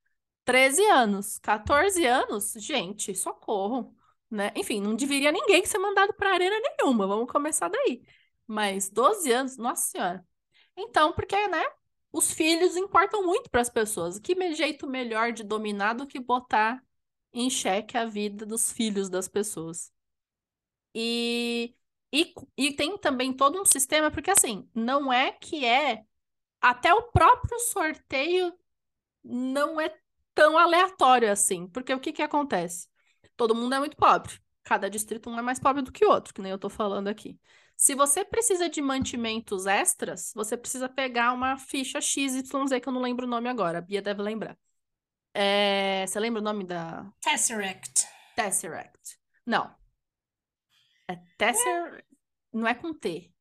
13 0.43 0.83
anos, 0.85 1.37
14 1.37 2.03
anos, 2.07 2.53
gente, 2.53 3.13
socorro, 3.13 3.95
né? 4.29 4.51
Enfim, 4.55 4.81
não 4.81 4.95
deveria 4.95 5.31
ninguém 5.31 5.65
ser 5.65 5.79
mandado 5.79 6.13
para 6.13 6.33
arena 6.33 6.55
nenhuma. 6.59 7.07
Vamos 7.07 7.31
começar 7.31 7.69
daí. 7.69 8.03
Mas 8.47 8.89
12 8.89 9.31
anos, 9.31 9.57
nossa 9.57 9.89
senhora. 9.91 10.25
Então, 10.77 11.13
porque, 11.13 11.47
né? 11.47 11.63
os 12.11 12.33
filhos 12.33 12.75
importam 12.75 13.23
muito 13.23 13.49
para 13.49 13.61
as 13.61 13.69
pessoas. 13.69 14.19
Que 14.19 14.35
jeito 14.53 14.87
melhor 14.87 15.31
de 15.31 15.43
dominar 15.43 15.93
do 15.93 16.07
que 16.07 16.19
botar 16.19 16.83
em 17.33 17.49
xeque 17.49 17.97
a 17.97 18.05
vida 18.05 18.45
dos 18.45 18.71
filhos 18.71 19.09
das 19.09 19.27
pessoas. 19.27 19.91
E, 20.93 21.75
e, 22.11 22.33
e 22.57 22.73
tem 22.73 22.97
também 22.97 23.33
todo 23.33 23.61
um 23.61 23.65
sistema, 23.65 24.09
porque 24.11 24.31
assim, 24.31 24.67
não 24.73 25.13
é 25.13 25.31
que 25.31 25.65
é. 25.65 26.03
Até 26.61 26.93
o 26.93 27.03
próprio 27.11 27.59
sorteio 27.59 28.53
não 29.23 29.79
é 29.79 29.95
tão 30.33 30.57
aleatório 30.57 31.31
assim. 31.31 31.67
Porque 31.67 31.93
o 31.93 31.99
que, 31.99 32.11
que 32.13 32.21
acontece? 32.23 32.87
Todo 33.39 33.55
mundo 33.55 33.73
é 33.73 33.79
muito 33.79 33.95
pobre. 33.95 34.37
Cada 34.65 34.89
distrito 34.89 35.29
um 35.29 35.39
é 35.39 35.41
mais 35.41 35.61
pobre 35.61 35.81
do 35.81 35.93
que 35.93 36.03
o 36.03 36.09
outro, 36.09 36.33
que 36.33 36.41
nem 36.41 36.51
eu 36.51 36.59
tô 36.59 36.69
falando 36.69 37.07
aqui. 37.07 37.39
Se 37.73 37.95
você 37.95 38.25
precisa 38.25 38.67
de 38.67 38.81
mantimentos 38.81 39.65
extras, 39.65 40.33
você 40.35 40.57
precisa 40.57 40.89
pegar 40.89 41.31
uma 41.31 41.57
ficha 41.57 42.01
XYZ, 42.01 42.43
que 42.81 42.89
eu 42.89 42.91
não 42.91 43.01
lembro 43.01 43.25
o 43.25 43.29
nome 43.29 43.47
agora. 43.47 43.77
A 43.77 43.81
Bia 43.81 44.01
deve 44.01 44.21
lembrar. 44.21 44.57
É... 45.33 46.05
Você 46.05 46.19
lembra 46.19 46.41
o 46.41 46.43
nome 46.43 46.65
da. 46.65 47.09
Tesseract. 47.21 48.05
Tesseract. 48.35 49.17
Não. 49.45 49.73
É 51.07 51.15
Tesseract. 51.37 51.97
É. 51.97 52.03
Não 52.51 52.67
é 52.67 52.75
com 52.75 52.93
T. 52.93 53.33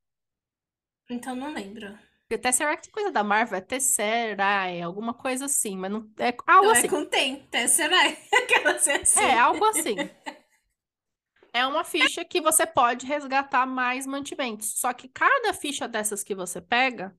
Então 1.09 1.35
não 1.35 1.51
lembro. 1.51 1.99
Porque 2.29 2.43
Tesseract 2.43 2.87
é 2.87 2.91
coisa 2.91 3.11
da 3.11 3.23
Marvel, 3.23 3.57
é 3.57 3.61
Tesseract, 3.61 4.83
alguma 4.83 5.15
coisa 5.15 5.45
assim, 5.45 5.75
mas 5.75 5.91
não. 5.91 6.07
É 6.19 6.27
algo 6.45 6.67
não, 6.67 6.75
é 6.75 6.77
assim. 6.77 6.85
é 6.85 6.89
com 6.91 7.05
T, 7.05 7.47
Tesseract. 7.49 8.29
Aquela 8.31 8.71
assim. 8.75 9.19
É, 9.19 9.39
algo 9.39 9.65
assim. 9.65 9.95
é 11.51 11.65
uma 11.65 11.83
ficha 11.83 12.23
que 12.23 12.39
você 12.39 12.67
pode 12.67 13.07
resgatar 13.07 13.65
mais 13.65 14.05
mantimentos. 14.05 14.79
Só 14.79 14.93
que 14.93 15.07
cada 15.07 15.55
ficha 15.55 15.87
dessas 15.87 16.23
que 16.23 16.35
você 16.35 16.61
pega, 16.61 17.17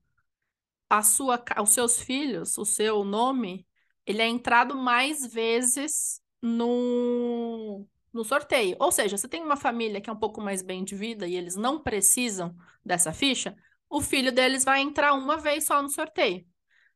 a 0.89 1.03
sua, 1.03 1.43
os 1.61 1.71
seus 1.71 1.99
filhos, 1.99 2.57
o 2.57 2.63
seu 2.63 3.03
nome, 3.03 3.67
ele 4.05 4.21
é 4.21 4.27
entrado 4.29 4.77
mais 4.77 5.25
vezes 5.27 6.21
no, 6.41 7.85
no 8.13 8.23
sorteio. 8.23 8.77
Ou 8.79 8.93
seja, 8.93 9.17
você 9.17 9.27
tem 9.27 9.43
uma 9.43 9.57
família 9.57 9.99
que 9.99 10.09
é 10.09 10.13
um 10.13 10.19
pouco 10.19 10.39
mais 10.39 10.61
bem 10.61 10.85
de 10.85 10.95
vida 10.95 11.27
e 11.27 11.35
eles 11.35 11.57
não 11.57 11.83
precisam 11.83 12.55
dessa 12.85 13.11
ficha, 13.11 13.57
o 13.91 14.01
filho 14.01 14.31
deles 14.31 14.63
vai 14.63 14.81
entrar 14.81 15.13
uma 15.13 15.37
vez 15.37 15.65
só 15.65 15.81
no 15.81 15.89
sorteio. 15.89 16.45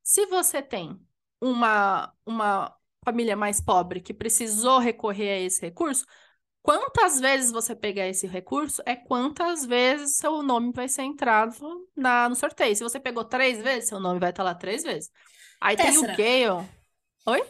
Se 0.01 0.25
você 0.27 0.61
tem 0.61 0.99
uma, 1.41 2.11
uma 2.25 2.75
família 3.03 3.35
mais 3.35 3.61
pobre 3.61 4.01
que 4.01 4.13
precisou 4.13 4.79
recorrer 4.79 5.29
a 5.29 5.39
esse 5.39 5.61
recurso, 5.61 6.05
Quantas 6.65 7.19
vezes 7.19 7.51
você 7.51 7.75
pegar 7.75 8.07
esse 8.07 8.25
recurso 8.25 8.81
é 8.87 8.95
quantas 8.95 9.63
vezes 9.63 10.17
seu 10.17 10.41
nome 10.41 10.71
vai 10.73 10.89
ser 10.89 11.03
entrado 11.03 11.55
na, 11.95 12.27
no 12.27 12.35
sorteio. 12.35 12.75
Se 12.75 12.81
você 12.81 12.99
pegou 12.99 13.23
três 13.23 13.61
vezes, 13.61 13.89
seu 13.89 13.99
nome 13.99 14.19
vai 14.19 14.31
estar 14.31 14.41
lá 14.41 14.55
três 14.55 14.81
vezes. 14.81 15.11
Aí 15.61 15.77
Tessera. 15.77 16.15
tem 16.15 16.47
o 16.47 16.47
Gale. 16.47 16.69
Oi? 17.27 17.43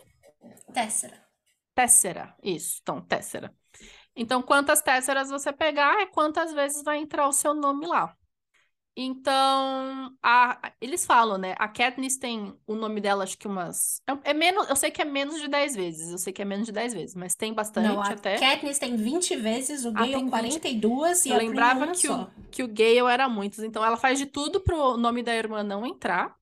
Tessera. 0.74 1.26
Tessera, 1.74 2.36
isso. 2.44 2.80
Então, 2.82 3.00
Tessera. 3.00 3.56
Então, 4.18 4.42
quantas 4.42 4.82
tesseras 4.82 5.30
você 5.30 5.54
pegar 5.54 6.02
é 6.02 6.06
quantas 6.06 6.52
vezes 6.52 6.84
vai 6.84 6.98
entrar 6.98 7.26
o 7.26 7.32
seu 7.32 7.54
nome 7.54 7.88
lá. 7.88 8.14
Então, 8.98 10.16
a, 10.24 10.72
eles 10.80 11.06
falam, 11.06 11.38
né? 11.38 11.54
A 11.60 11.68
Katniss 11.68 12.18
tem 12.18 12.58
o 12.66 12.76
nome 12.76 13.02
dela, 13.02 13.24
acho 13.26 13.38
que 13.38 13.48
umas. 13.48 14.02
É, 14.08 14.32
é, 14.32 14.34
menos, 14.34 14.70
eu 14.70 14.76
sei 14.76 14.90
que 14.90 15.02
é 15.02 15.06
menos 15.06 15.42
de 15.42 15.48
10 15.50 15.76
vezes. 15.76 16.12
Eu 16.12 16.18
sei 16.18 16.32
que 16.32 16.42
é 16.42 16.46
menos 16.46 16.66
de 16.66 16.72
10 16.72 16.94
vezes, 16.94 17.14
mas 17.16 17.36
tem 17.36 17.54
bastante 17.54 17.88
Não, 17.90 18.02
a 18.02 18.08
até. 18.12 18.38
Katniss 18.38 18.80
tem 18.80 18.96
20 18.96 19.36
vezes, 19.36 19.84
o 19.86 19.90
Ah, 19.90 19.92
Gale 19.92 20.14
tem 20.14 20.30
42 20.30 21.24
20. 21.24 21.26
e 21.26 21.32
Eu 21.32 21.36
a 21.36 21.38
lembrava 21.40 21.88
que 21.88 22.08
só. 22.08 22.24
o, 22.24 22.32
que 22.50 22.64
o 22.64 22.68
Gale 22.68 23.12
era 23.12 23.28
muitos. 23.28 23.60
Então, 23.60 23.84
ela 23.84 23.98
faz 23.98 24.18
de 24.18 24.26
tudo 24.26 24.62
pro 24.62 24.96
nome 24.98 25.22
da 25.24 25.36
irmã 25.36 25.62
não 25.64 25.86
entrar. 25.86 26.34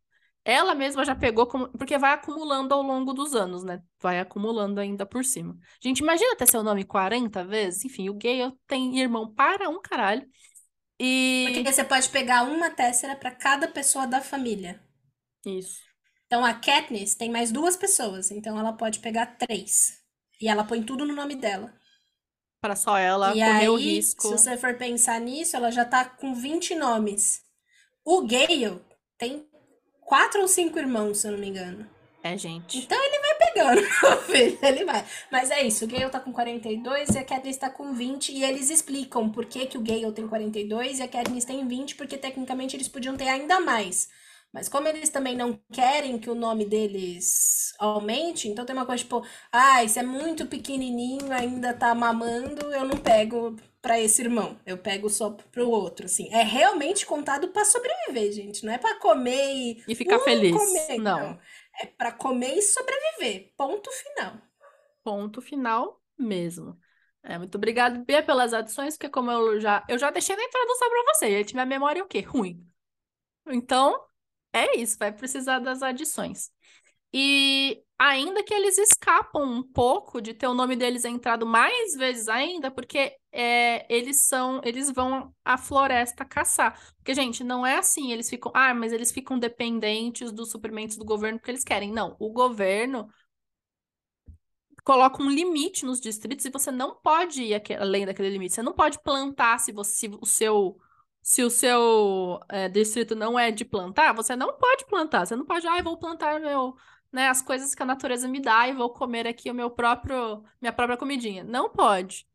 Ela 0.46 0.76
mesma 0.76 1.06
já 1.06 1.16
pegou 1.16 1.48
como. 1.48 1.70
Porque 1.72 1.98
vai 1.98 2.12
acumulando 2.14 2.74
ao 2.74 2.82
longo 2.84 3.14
dos 3.14 3.34
anos, 3.34 3.64
né? 3.64 3.82
Vai 4.02 4.20
acumulando 4.20 4.80
ainda 4.80 5.06
por 5.06 5.24
cima. 5.24 5.58
Gente, 5.82 6.00
imagina 6.00 6.36
ter 6.36 6.48
seu 6.48 6.62
nome 6.64 6.84
40 6.84 7.46
vezes. 7.46 7.86
Enfim, 7.86 8.10
o 8.10 8.14
Gale 8.14 8.54
tem 8.68 9.00
irmão 9.00 9.34
para 9.34 9.70
um 9.70 9.82
caralho. 9.82 10.28
Porque 11.44 11.60
E. 11.60 11.64
você 11.64 11.84
pode 11.84 12.10
pegar 12.10 12.44
uma 12.44 12.70
tessera 12.70 13.16
para 13.16 13.32
cada 13.32 13.68
pessoa 13.68 14.08
da 14.08 14.22
família. 14.22 14.82
Isso. 15.46 15.82
Então 16.26 16.44
a 16.44 16.54
Katniss 16.54 17.16
tem 17.16 17.30
mais 17.30 17.52
duas 17.52 17.76
pessoas, 17.78 18.32
então 18.32 18.58
ela 18.60 18.74
pode 18.74 19.00
pegar 19.00 19.26
três. 19.38 20.00
E 20.42 20.48
ela 20.48 20.64
põe 20.64 20.82
tudo 20.84 21.06
no 21.06 21.14
nome 21.16 21.36
dela. 21.36 21.74
Para 22.62 22.76
só 22.76 22.98
ela 22.98 23.36
E 23.36 23.40
correr 23.40 23.70
o 23.70 23.76
aí, 23.76 23.84
risco. 23.96 24.22
se 24.24 24.30
você 24.30 24.58
for 24.58 24.76
pensar 24.78 25.20
nisso, 25.20 25.56
ela 25.56 25.70
já 25.72 25.86
tá 25.86 26.06
com 26.06 26.34
20 26.34 26.76
nomes. 26.76 27.42
O 28.06 28.22
Gale 28.26 28.82
tem 29.18 29.46
quatro 30.02 30.42
ou 30.42 30.48
cinco 30.48 30.80
irmãos, 30.80 31.20
se 31.20 31.28
eu 31.28 31.34
não 31.34 31.40
me 31.40 31.48
engano. 31.50 31.90
É, 32.24 32.38
gente. 32.38 32.78
Então 32.80 32.98
ele 33.04 33.20
vai 33.56 33.76
pegando, 33.76 33.82
meu 34.04 34.18
filho, 34.24 34.60
ele 34.62 34.86
vai. 34.86 35.06
Mas 35.32 35.52
é 35.52 35.62
isso, 35.64 35.86
o 35.86 35.88
Gale 35.88 36.10
tá 36.10 36.20
com 36.20 36.32
42 36.34 37.10
e 37.10 37.18
a 37.20 37.24
Katniss 37.24 37.58
tá 37.58 37.70
com 37.70 37.94
20. 37.94 38.32
E 38.32 38.44
eles 38.44 38.70
explicam 38.70 39.30
por 39.30 39.46
que, 39.46 39.66
que 39.68 39.78
o 39.78 39.82
Gale 39.82 40.12
tem 40.14 40.28
42 40.28 41.00
e 41.00 41.04
a 41.04 41.08
Katniss 41.08 41.46
tem 41.46 41.68
20, 41.68 41.96
porque 41.96 42.18
tecnicamente 42.18 42.76
eles 42.76 42.88
podiam 42.88 43.16
ter 43.18 43.28
ainda 43.28 43.60
mais. 43.60 44.10
Mas 44.52 44.70
como 44.70 44.88
eles 44.88 45.10
também 45.10 45.36
não 45.36 45.60
querem 45.72 46.20
que 46.20 46.30
o 46.30 46.36
nome 46.36 46.64
deles 46.66 47.74
aumente, 47.80 48.48
então 48.48 48.66
tem 48.66 48.76
uma 48.76 48.86
coisa 48.86 49.04
tipo, 49.04 49.26
ah, 49.52 49.84
isso 49.84 49.98
é 49.98 50.04
muito 50.04 50.46
pequenininho, 50.46 51.32
ainda 51.34 51.74
tá 51.74 51.94
mamando, 51.96 52.72
eu 52.72 52.86
não 52.86 52.98
pego 52.98 53.56
pra 53.82 54.00
esse 54.00 54.22
irmão, 54.22 54.58
eu 54.66 54.78
pego 54.78 55.10
só 55.10 55.32
pro 55.32 55.68
outro, 55.70 56.06
assim. 56.06 56.30
É 56.32 56.44
realmente 56.44 57.06
contado 57.06 57.48
pra 57.50 57.66
sobreviver, 57.66 58.32
gente, 58.32 58.64
não 58.66 58.72
é 58.74 58.78
pra 58.78 58.96
comer 59.00 59.54
e 59.56 59.84
E 59.88 59.96
ficar 59.96 60.20
uh, 60.20 60.24
feliz. 60.24 60.52
comer, 60.52 60.98
Não. 60.98 61.40
É 61.82 61.86
pra 61.88 62.12
comer 62.12 62.56
e 62.58 62.62
sobreviver. 62.62 63.54
Ponto 63.58 63.90
final. 63.92 64.38
Ponto 65.04 65.42
final 65.42 66.02
mesmo. 66.18 66.78
É, 67.24 67.38
muito 67.38 67.56
obrigada, 67.56 68.00
Bia, 68.00 68.22
pelas 68.22 68.54
adições, 68.54 68.96
porque 68.98 69.10
como 69.10 69.32
eu 69.32 69.60
já, 69.60 69.84
eu 69.88 69.98
já 69.98 70.12
deixei 70.12 70.36
na 70.36 70.44
introdução 70.44 70.90
para 70.90 71.14
você, 71.14 71.30
gente, 71.32 71.54
minha 71.54 71.66
memória 71.66 72.02
é 72.02 72.04
o 72.04 72.08
quê? 72.08 72.20
Ruim. 72.20 72.68
Então, 73.48 74.00
é 74.54 74.78
isso, 74.78 74.98
vai 74.98 75.12
precisar 75.12 75.60
das 75.60 75.82
adições. 75.84 76.52
E 77.14 77.84
ainda 77.98 78.44
que 78.44 78.54
eles 78.54 78.78
escapam 78.78 79.44
um 79.44 79.64
pouco 79.64 80.20
de 80.22 80.34
ter 80.34 80.48
o 80.48 80.54
nome 80.54 80.76
deles 80.76 81.06
entrado 81.06 81.46
mais 81.46 81.94
vezes 81.96 82.28
ainda, 82.28 82.72
porque 82.72 83.16
é, 83.32 83.86
eles 83.94 84.26
são, 84.26 84.62
eles 84.64 84.92
vão 84.92 85.34
à 85.46 85.58
floresta 85.58 86.26
caçar. 86.26 86.80
Porque, 86.98 87.14
gente, 87.14 87.44
não 87.44 87.66
é 87.66 87.78
assim, 87.78 88.12
eles 88.12 88.30
ficam, 88.30 88.52
ah, 88.56 88.74
mas 88.74 88.92
eles 88.92 89.12
ficam 89.12 89.38
dependentes 89.38 90.32
dos 90.32 90.50
suprimentos 90.52 90.98
do 90.98 91.06
governo 91.06 91.40
porque 91.40 91.52
eles 91.52 91.64
querem. 91.64 91.92
Não, 91.92 92.16
o 92.20 92.32
governo 92.32 93.08
coloca 94.84 95.22
um 95.24 95.30
limite 95.30 95.86
nos 95.86 96.00
distritos 96.00 96.46
e 96.46 96.50
você 96.50 96.72
não 96.72 96.96
pode 96.96 97.44
ir 97.44 97.62
além 97.80 98.06
daquele 98.06 98.30
limite. 98.30 98.54
Você 98.54 98.62
não 98.62 98.74
pode 98.74 99.02
plantar 99.02 99.60
se 99.60 99.72
você 99.72 100.10
o 100.10 100.26
seu 100.26 100.78
se 101.22 101.42
o 101.42 101.50
seu 101.50 102.40
é, 102.50 102.68
distrito 102.68 103.16
não 103.16 103.40
é 103.40 103.50
de 103.50 103.64
plantar, 103.64 104.14
você 104.14 104.36
não 104.36 104.58
pode 104.58 104.86
plantar. 104.88 105.26
Você 105.26 105.36
não 105.38 105.46
pode, 105.46 105.66
ah, 105.68 105.78
eu 105.78 105.84
vou 105.84 105.98
plantar 105.98 106.40
meu, 106.42 106.76
né, 107.14 107.30
as 107.30 107.42
coisas 107.42 107.76
que 107.76 107.84
a 107.84 107.86
natureza 107.86 108.28
me 108.28 108.42
dá 108.42 108.68
e 108.68 108.74
vou 108.74 108.90
comer 108.92 109.28
aqui 109.28 109.52
o 109.52 109.54
meu 109.54 109.70
próprio 109.72 110.44
minha 110.62 110.74
própria 110.74 110.98
comidinha. 110.98 111.44
Não 111.44 111.70
pode. 111.70 112.28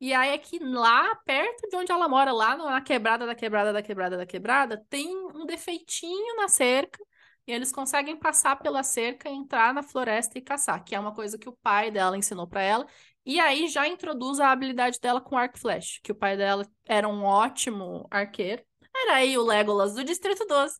E 0.00 0.14
aí 0.14 0.32
aqui 0.32 0.58
lá 0.60 1.14
perto 1.26 1.68
de 1.68 1.76
onde 1.76 1.92
ela 1.92 2.08
mora, 2.08 2.32
lá 2.32 2.56
na 2.56 2.80
quebrada 2.80 3.26
da 3.26 3.34
quebrada 3.34 3.72
da 3.72 3.82
quebrada 3.82 4.16
da 4.16 4.26
quebrada, 4.26 4.84
tem 4.88 5.08
um 5.34 5.44
defeitinho 5.46 6.36
na 6.36 6.48
cerca 6.48 6.98
e 7.46 7.52
eles 7.52 7.72
conseguem 7.72 8.16
passar 8.16 8.56
pela 8.56 8.82
cerca, 8.82 9.28
entrar 9.28 9.74
na 9.74 9.82
floresta 9.82 10.38
e 10.38 10.42
caçar, 10.42 10.84
que 10.84 10.94
é 10.94 11.00
uma 11.00 11.14
coisa 11.14 11.36
que 11.38 11.48
o 11.48 11.56
pai 11.62 11.90
dela 11.90 12.16
ensinou 12.16 12.46
pra 12.46 12.62
ela. 12.62 12.86
E 13.26 13.38
aí 13.40 13.68
já 13.68 13.86
introduz 13.88 14.40
a 14.40 14.50
habilidade 14.50 14.98
dela 15.00 15.20
com 15.20 15.36
arco 15.36 15.58
flecha, 15.58 16.00
que 16.02 16.12
o 16.12 16.14
pai 16.14 16.36
dela 16.36 16.66
era 16.86 17.08
um 17.08 17.24
ótimo 17.24 18.06
arqueiro. 18.10 18.64
Era 18.94 19.16
aí 19.16 19.36
o 19.36 19.44
Legolas 19.44 19.94
do 19.94 20.04
Distrito 20.04 20.46
12. 20.46 20.76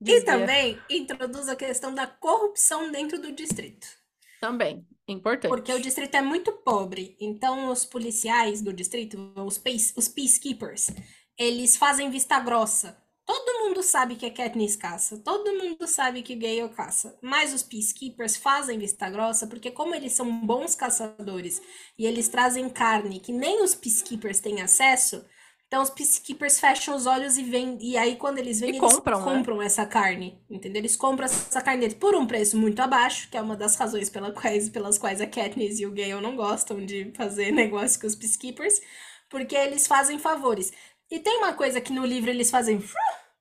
E 0.00 0.20
também 0.22 0.80
introduz 0.88 1.48
a 1.48 1.56
questão 1.56 1.92
da 1.94 2.06
corrupção 2.06 2.90
dentro 2.90 3.20
do 3.20 3.32
distrito. 3.32 3.86
Também, 4.40 4.86
importante. 5.08 5.50
Porque 5.50 5.72
o 5.72 5.80
distrito 5.80 6.14
é 6.14 6.22
muito 6.22 6.52
pobre. 6.52 7.16
Então, 7.20 7.70
os 7.70 7.84
policiais 7.84 8.62
do 8.62 8.72
distrito, 8.72 9.32
os, 9.36 9.58
peace, 9.58 9.92
os 9.96 10.08
peacekeepers, 10.08 10.90
eles 11.36 11.76
fazem 11.76 12.10
vista 12.10 12.38
grossa. 12.38 12.96
Todo 13.26 13.64
mundo 13.64 13.82
sabe 13.82 14.16
que 14.16 14.24
a 14.24 14.32
Katniss 14.32 14.74
caça. 14.74 15.18
Todo 15.18 15.52
mundo 15.52 15.86
sabe 15.86 16.22
que 16.22 16.34
o 16.34 16.38
Gale 16.38 16.68
caça. 16.70 17.18
Mas 17.20 17.52
os 17.52 17.62
peacekeepers 17.62 18.36
fazem 18.36 18.78
vista 18.78 19.10
grossa 19.10 19.46
porque, 19.46 19.70
como 19.70 19.94
eles 19.94 20.12
são 20.12 20.46
bons 20.46 20.74
caçadores 20.74 21.60
e 21.98 22.06
eles 22.06 22.28
trazem 22.28 22.70
carne 22.70 23.20
que 23.20 23.32
nem 23.32 23.62
os 23.62 23.74
peacekeepers 23.74 24.40
têm 24.40 24.62
acesso, 24.62 25.22
então 25.68 25.82
os 25.82 25.90
peacekeepers 25.90 26.58
fecham 26.58 26.96
os 26.96 27.06
olhos 27.06 27.36
e 27.36 27.42
vêm. 27.42 27.76
E 27.82 27.96
aí, 27.98 28.16
quando 28.16 28.38
eles 28.38 28.58
vêm, 28.58 28.70
eles 28.70 28.80
compram, 28.80 29.18
né? 29.18 29.24
compram 29.24 29.62
essa 29.62 29.84
carne. 29.84 30.42
Entendeu? 30.48 30.80
Eles 30.80 30.96
compram 30.96 31.26
essa 31.26 31.60
carne 31.60 31.82
deles 31.82 31.94
por 31.94 32.16
um 32.16 32.26
preço 32.26 32.56
muito 32.56 32.80
abaixo, 32.80 33.28
que 33.30 33.36
é 33.36 33.42
uma 33.42 33.54
das 33.54 33.76
razões 33.76 34.08
pela 34.08 34.32
quais, 34.32 34.70
pelas 34.70 34.96
quais 34.96 35.20
a 35.20 35.26
Katniss 35.26 35.78
e 35.78 35.84
o 35.84 35.92
Gale 35.92 36.22
não 36.22 36.34
gostam 36.34 36.84
de 36.84 37.12
fazer 37.14 37.52
negócio 37.52 38.00
com 38.00 38.06
os 38.06 38.14
peacekeepers, 38.14 38.80
porque 39.28 39.54
eles 39.54 39.86
fazem 39.86 40.18
favores. 40.18 40.72
E 41.10 41.20
tem 41.20 41.36
uma 41.36 41.52
coisa 41.52 41.82
que 41.82 41.92
no 41.92 42.04
livro 42.04 42.30
eles 42.30 42.50
fazem, 42.50 42.82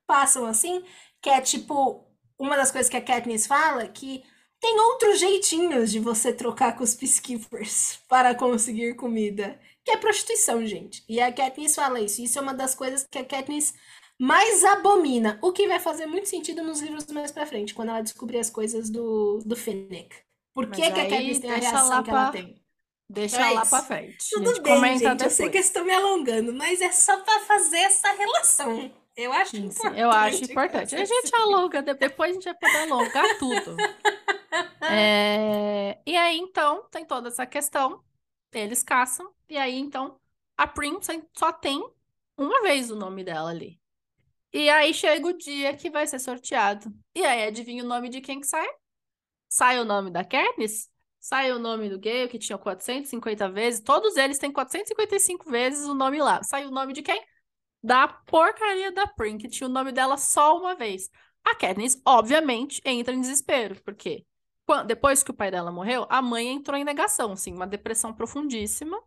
passam 0.06 0.46
assim, 0.46 0.84
que 1.22 1.30
é 1.30 1.40
tipo, 1.40 2.06
uma 2.38 2.58
das 2.58 2.72
coisas 2.72 2.90
que 2.90 2.98
a 2.98 3.02
Katniss 3.02 3.48
fala, 3.48 3.88
que 3.88 4.22
tem 4.60 4.78
outros 4.82 5.18
jeitinhos 5.22 5.92
de 5.92 6.00
você 6.00 6.34
trocar 6.34 6.76
com 6.76 6.84
os 6.84 6.94
peacekeepers 6.94 8.00
para 8.10 8.36
conseguir 8.36 8.96
comida, 8.96 9.58
que 9.88 9.92
é 9.92 9.98
prostituição, 9.98 10.66
gente. 10.66 11.02
E 11.08 11.22
a 11.22 11.32
Katniss 11.32 11.74
fala 11.76 12.02
isso. 12.02 12.22
Isso 12.22 12.38
é 12.38 12.42
uma 12.42 12.54
das 12.54 12.76
coisas 12.76 13.08
que 13.10 13.18
a 13.18 13.24
Katniss 13.24 13.74
mais 14.20 14.64
abomina, 14.66 15.40
o 15.42 15.52
que 15.54 15.68
vai 15.68 15.80
fazer 15.80 16.06
muito 16.08 16.28
sentido 16.28 16.62
nos 16.64 16.82
livros 16.82 17.06
mais 17.08 17.32
pra 17.32 17.46
frente, 17.46 17.74
quando 17.74 17.90
ela 17.90 18.02
descobrir 18.02 18.40
as 18.40 18.50
coisas 18.50 18.90
do, 18.90 19.40
do 19.46 19.56
Finnick. 19.56 20.16
Por 20.54 20.70
que, 20.70 20.82
que 20.92 21.00
a 21.00 21.08
Katniss 21.10 21.40
tem 21.40 21.52
a 21.52 21.56
reação 21.58 22.04
que 22.04 22.10
ela 22.10 22.32
tem? 22.32 22.62
Deixa 23.10 23.38
Então 23.38 23.48
é 23.48 23.54
lá 23.54 23.62
isso. 23.62 23.70
pra 23.70 23.84
frente. 23.84 24.18
Tudo 24.30 24.62
bem, 24.62 24.98
gente. 25.00 25.24
Eu 25.24 25.30
sei 25.30 25.50
que 25.50 25.58
eu 25.58 25.62
depois. 25.62 25.66
estou 25.68 25.86
me 25.86 25.94
alongando, 25.94 26.54
mas 26.54 26.82
é 26.82 26.92
só 26.92 27.16
pra 27.22 27.40
fazer 27.42 27.78
essa 27.78 28.12
relação. 28.12 28.92
Eu 29.16 29.32
acho 29.34 29.52
Sim, 29.52 29.66
importante. 29.68 30.00
eu 30.00 30.12
acho 30.12 30.44
importante. 30.44 30.96
A 30.96 31.06
gente 31.06 31.36
alonga, 31.36 31.82
de- 31.82 31.94
depois 31.96 32.32
a 32.32 32.34
gente 32.34 32.44
vai 32.44 32.54
poder 32.56 32.78
alongar 32.92 33.38
tudo. 33.40 33.76
É, 34.82 35.98
E 36.06 36.16
aí, 36.16 36.38
então, 36.38 36.84
tem 36.92 37.06
toda 37.06 37.28
essa 37.30 37.46
questão. 37.46 38.02
Eles 38.52 38.84
caçam. 38.84 39.34
E 39.50 39.58
aí, 39.58 39.78
então, 39.78 40.20
a 40.56 40.68
Prince 40.68 41.24
só 41.38 41.52
tem 41.52 41.82
uma 42.38 42.62
vez 42.62 42.92
o 42.92 42.96
nome 42.96 43.24
dela 43.24 43.50
ali. 43.50 43.80
E 44.54 44.70
aí 44.70 44.94
chega 44.94 45.28
o 45.28 45.38
dia 45.38 45.76
que 45.76 45.90
vai 45.90 46.08
ser 46.08 46.20
sorteado. 46.20 46.92
E 47.14 47.24
aí, 47.26 47.44
adivinha 47.44 47.84
o 47.84 47.88
nome 47.88 48.10
de 48.10 48.22
quem 48.22 48.40
que 48.40 48.48
sai? 48.48 48.68
Sai 49.50 49.80
o 49.80 49.86
nome 49.86 50.12
da 50.12 50.24
Katniss? 50.24 50.90
Sai 51.20 51.52
o 51.52 51.60
nome 51.60 51.90
do 51.90 52.00
Gale, 52.00 52.30
que 52.30 52.40
tinha 52.40 52.58
450 52.58 53.50
vezes. 53.50 53.82
Todos 53.82 54.16
eles 54.16 54.38
têm 54.38 54.52
455 54.52 55.50
vezes 55.50 55.86
o 55.88 55.94
nome 55.94 56.22
lá. 56.22 56.42
Sai 56.44 56.66
o 56.66 56.72
nome 56.72 56.94
de 56.94 57.02
quem? 57.02 57.22
Da 57.84 58.08
porcaria 58.08 58.92
da 58.92 59.08
Prim, 59.08 59.38
que 59.38 59.50
tinha 59.50 59.68
o 59.68 59.72
nome 59.72 59.92
dela 59.92 60.18
só 60.18 60.58
uma 60.58 60.76
vez. 60.76 61.10
A 61.44 61.56
Katniss, 61.56 62.02
obviamente, 62.06 62.82
entra 62.86 63.14
em 63.14 63.22
desespero, 63.22 63.82
porque 63.84 64.26
depois 64.86 65.24
que 65.24 65.32
o 65.32 65.34
pai 65.34 65.50
dela 65.52 65.72
morreu, 65.72 66.06
a 66.10 66.22
mãe 66.22 66.50
entrou 66.50 66.78
em 66.78 66.84
negação, 66.84 67.32
assim, 67.32 67.54
uma 67.54 67.68
depressão 67.68 68.14
profundíssima 68.14 69.02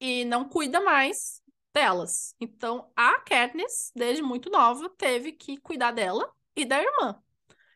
e 0.00 0.24
não 0.24 0.48
cuida 0.48 0.80
mais 0.80 1.42
delas. 1.72 2.34
Então, 2.40 2.90
a 2.96 3.20
Katniss, 3.20 3.92
desde 3.94 4.22
muito 4.22 4.50
nova, 4.50 4.88
teve 4.90 5.32
que 5.32 5.56
cuidar 5.58 5.92
dela 5.92 6.32
e 6.56 6.64
da 6.64 6.82
irmã. 6.82 7.20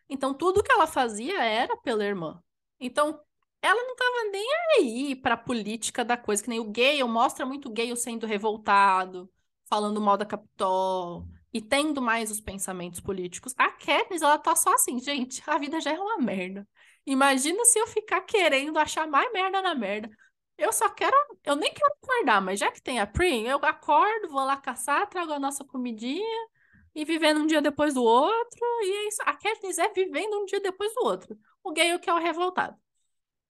Então, 0.09 0.35
tudo 0.35 0.63
que 0.63 0.73
ela 0.73 0.87
fazia 0.87 1.43
era 1.45 1.77
pela 1.79 2.05
irmã. 2.05 2.43
Então, 2.79 3.21
ela 3.61 3.83
não 3.83 3.97
tava 3.97 4.31
nem 4.31 4.49
aí 4.77 5.17
pra 5.17 5.37
política 5.37 6.05
da 6.05 6.17
coisa, 6.17 6.43
que 6.43 6.49
nem 6.49 6.61
o 6.61 6.71
Gale, 6.71 7.05
mostra 7.05 7.47
muito 7.47 7.69
o 7.69 7.73
Gale 7.73 7.97
sendo 7.97 8.27
revoltado, 8.27 9.31
falando 9.67 10.01
mal 10.01 10.17
da 10.17 10.27
Capitol 10.27 11.27
e 11.53 11.61
tendo 11.61 12.03
mais 12.03 12.31
os 12.31 12.41
pensamentos 12.41 13.01
políticos. 13.01 13.55
A 13.57 13.71
Katniss, 13.71 14.23
ela 14.23 14.39
tá 14.39 14.57
só 14.57 14.75
assim, 14.75 14.99
gente, 14.99 15.43
a 15.47 15.59
vida 15.59 15.81
já 15.81 15.93
é 15.93 15.99
uma 15.99 16.19
merda. 16.19 16.67
Imagina 17.07 17.65
se 17.65 17.79
eu 17.79 17.87
ficar 17.87 18.21
querendo 18.23 18.79
achar 18.79 19.07
mais 19.07 19.31
merda 19.33 19.61
na 19.61 19.75
merda. 19.75 20.11
Eu 20.57 20.73
só 20.73 20.89
quero, 20.89 21.17
eu 21.45 21.57
nem 21.57 21.73
quero 21.73 21.95
acordar, 22.03 22.41
mas 22.41 22.61
já 22.61 22.71
que 22.71 22.81
tem 22.81 23.01
a 23.01 23.07
Prim, 23.07 23.47
eu 23.47 23.59
acordo, 23.65 24.29
vou 24.29 24.45
lá 24.45 24.57
caçar, 24.57 25.09
trago 25.09 25.33
a 25.33 25.39
nossa 25.39 25.65
comidinha, 25.65 26.49
e 26.95 27.05
vivendo 27.05 27.41
um 27.41 27.47
dia 27.47 27.63
depois 27.63 27.95
do 27.95 28.03
outro, 28.05 28.61
e 28.83 28.91
é 28.91 29.09
isso. 29.09 29.23
A 29.23 29.33
Katniss 29.33 29.79
é 29.79 29.89
vivendo 29.89 30.39
um 30.41 30.45
dia 30.45 30.61
depois 30.61 30.95
do 30.95 31.05
outro. 31.05 31.37
O 31.65 31.73
Gale 31.73 31.99
que 31.99 32.11
é 32.11 32.15
o 32.15 32.19
revoltado. 32.19 32.77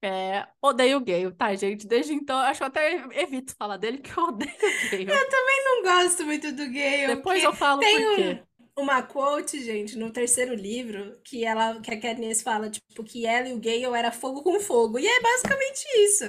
É, 0.05 0.49
odeio 0.61 0.99
o 0.99 1.05
Gale, 1.05 1.33
tá, 1.33 1.55
gente? 1.55 1.87
Desde 1.87 2.13
então, 2.13 2.37
acho 2.39 2.59
que 2.59 2.65
eu 2.65 2.69
até 2.69 2.93
evito 3.21 3.55
falar 3.57 3.77
dele, 3.77 3.99
que 3.99 4.17
eu 4.17 4.25
odeio 4.25 4.51
o 4.51 4.91
Gale. 4.91 5.11
Eu 5.11 5.29
também 5.29 5.65
não 5.65 5.83
gosto 5.83 6.25
muito 6.25 6.53
do 6.53 6.65
Gale. 6.67 7.07
Depois 7.09 7.43
eu 7.43 7.53
falo 7.53 7.81
tem 7.81 7.97
por 7.97 8.17
quê. 8.17 8.43
Um, 8.43 8.47
uma 8.77 9.03
quote, 9.03 9.63
gente, 9.63 9.99
no 9.99 10.11
terceiro 10.11 10.55
livro, 10.55 11.19
que 11.25 11.45
ela, 11.45 11.81
que 11.81 11.91
a 11.91 12.01
Katniss 12.01 12.43
fala, 12.43 12.71
tipo, 12.71 13.05
que 13.05 13.27
ela 13.27 13.49
e 13.49 13.53
o 13.53 13.61
Gale 13.61 13.85
era 13.97 14.11
fogo 14.11 14.43
com 14.43 14.59
fogo. 14.61 14.99
E 14.99 15.07
é 15.07 15.21
basicamente 15.21 15.85
isso. 15.97 16.25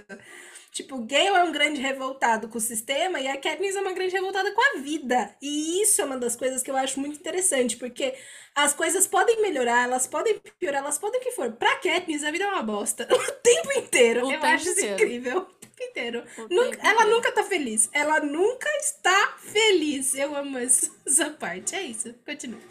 Tipo, 0.72 0.96
o 0.96 1.06
Gale 1.06 1.28
é 1.28 1.44
um 1.44 1.52
grande 1.52 1.80
revoltado 1.80 2.50
com 2.50 2.58
o 2.58 2.62
sistema 2.62 3.20
e 3.20 3.28
a 3.28 3.38
Katniss 3.38 3.76
é 3.76 3.82
uma 3.82 3.94
grande 3.94 4.14
revoltada 4.14 4.52
com 4.52 4.62
a 4.62 4.82
vida. 4.82 5.36
E 5.42 5.82
isso 5.84 6.02
é 6.02 6.06
uma 6.06 6.18
das 6.18 6.36
coisas 6.36 6.64
que 6.64 6.72
eu 6.72 6.76
acho 6.76 7.00
muito 7.00 7.20
interessante, 7.20 7.78
porque 7.78 8.16
as 8.56 8.74
coisas 8.74 9.06
podem 9.06 9.40
melhorar, 9.42 9.84
elas 9.84 10.08
podem 10.08 10.42
piorar, 10.60 10.82
elas 10.82 10.98
podem 10.98 11.22
o 11.22 11.24
que 11.24 11.32
for. 11.32 11.52
Pra 11.54 11.76
Katniss, 11.76 12.24
a 12.24 12.32
vida 12.32 12.46
é 12.46 12.48
uma 12.48 12.64
bosta. 12.64 13.08
O 13.14 13.32
tempo 13.44 13.72
inteiro. 13.78 14.22
O 14.22 14.24
eu 14.24 14.30
tempo 14.30 14.46
acho 14.46 14.70
isso 14.70 14.86
incrível. 14.86 15.48
Tempo 15.76 15.90
inteiro. 15.90 16.20
O 16.38 16.42
Nunca- 16.54 16.72
tempo 16.78 16.86
ela 16.88 16.94
inteiro. 17.02 17.12
nunca 17.16 17.32
tá 17.32 17.44
feliz. 17.44 17.90
Ela 17.94 18.20
nunca 18.20 18.70
está 18.78 19.38
feliz. 19.38 20.14
Eu 20.16 20.36
amo 20.36 20.58
essa 20.58 20.92
essa 21.06 21.30
parte. 21.32 21.76
É 21.76 21.82
isso. 21.82 22.14
Continua. 22.26 22.62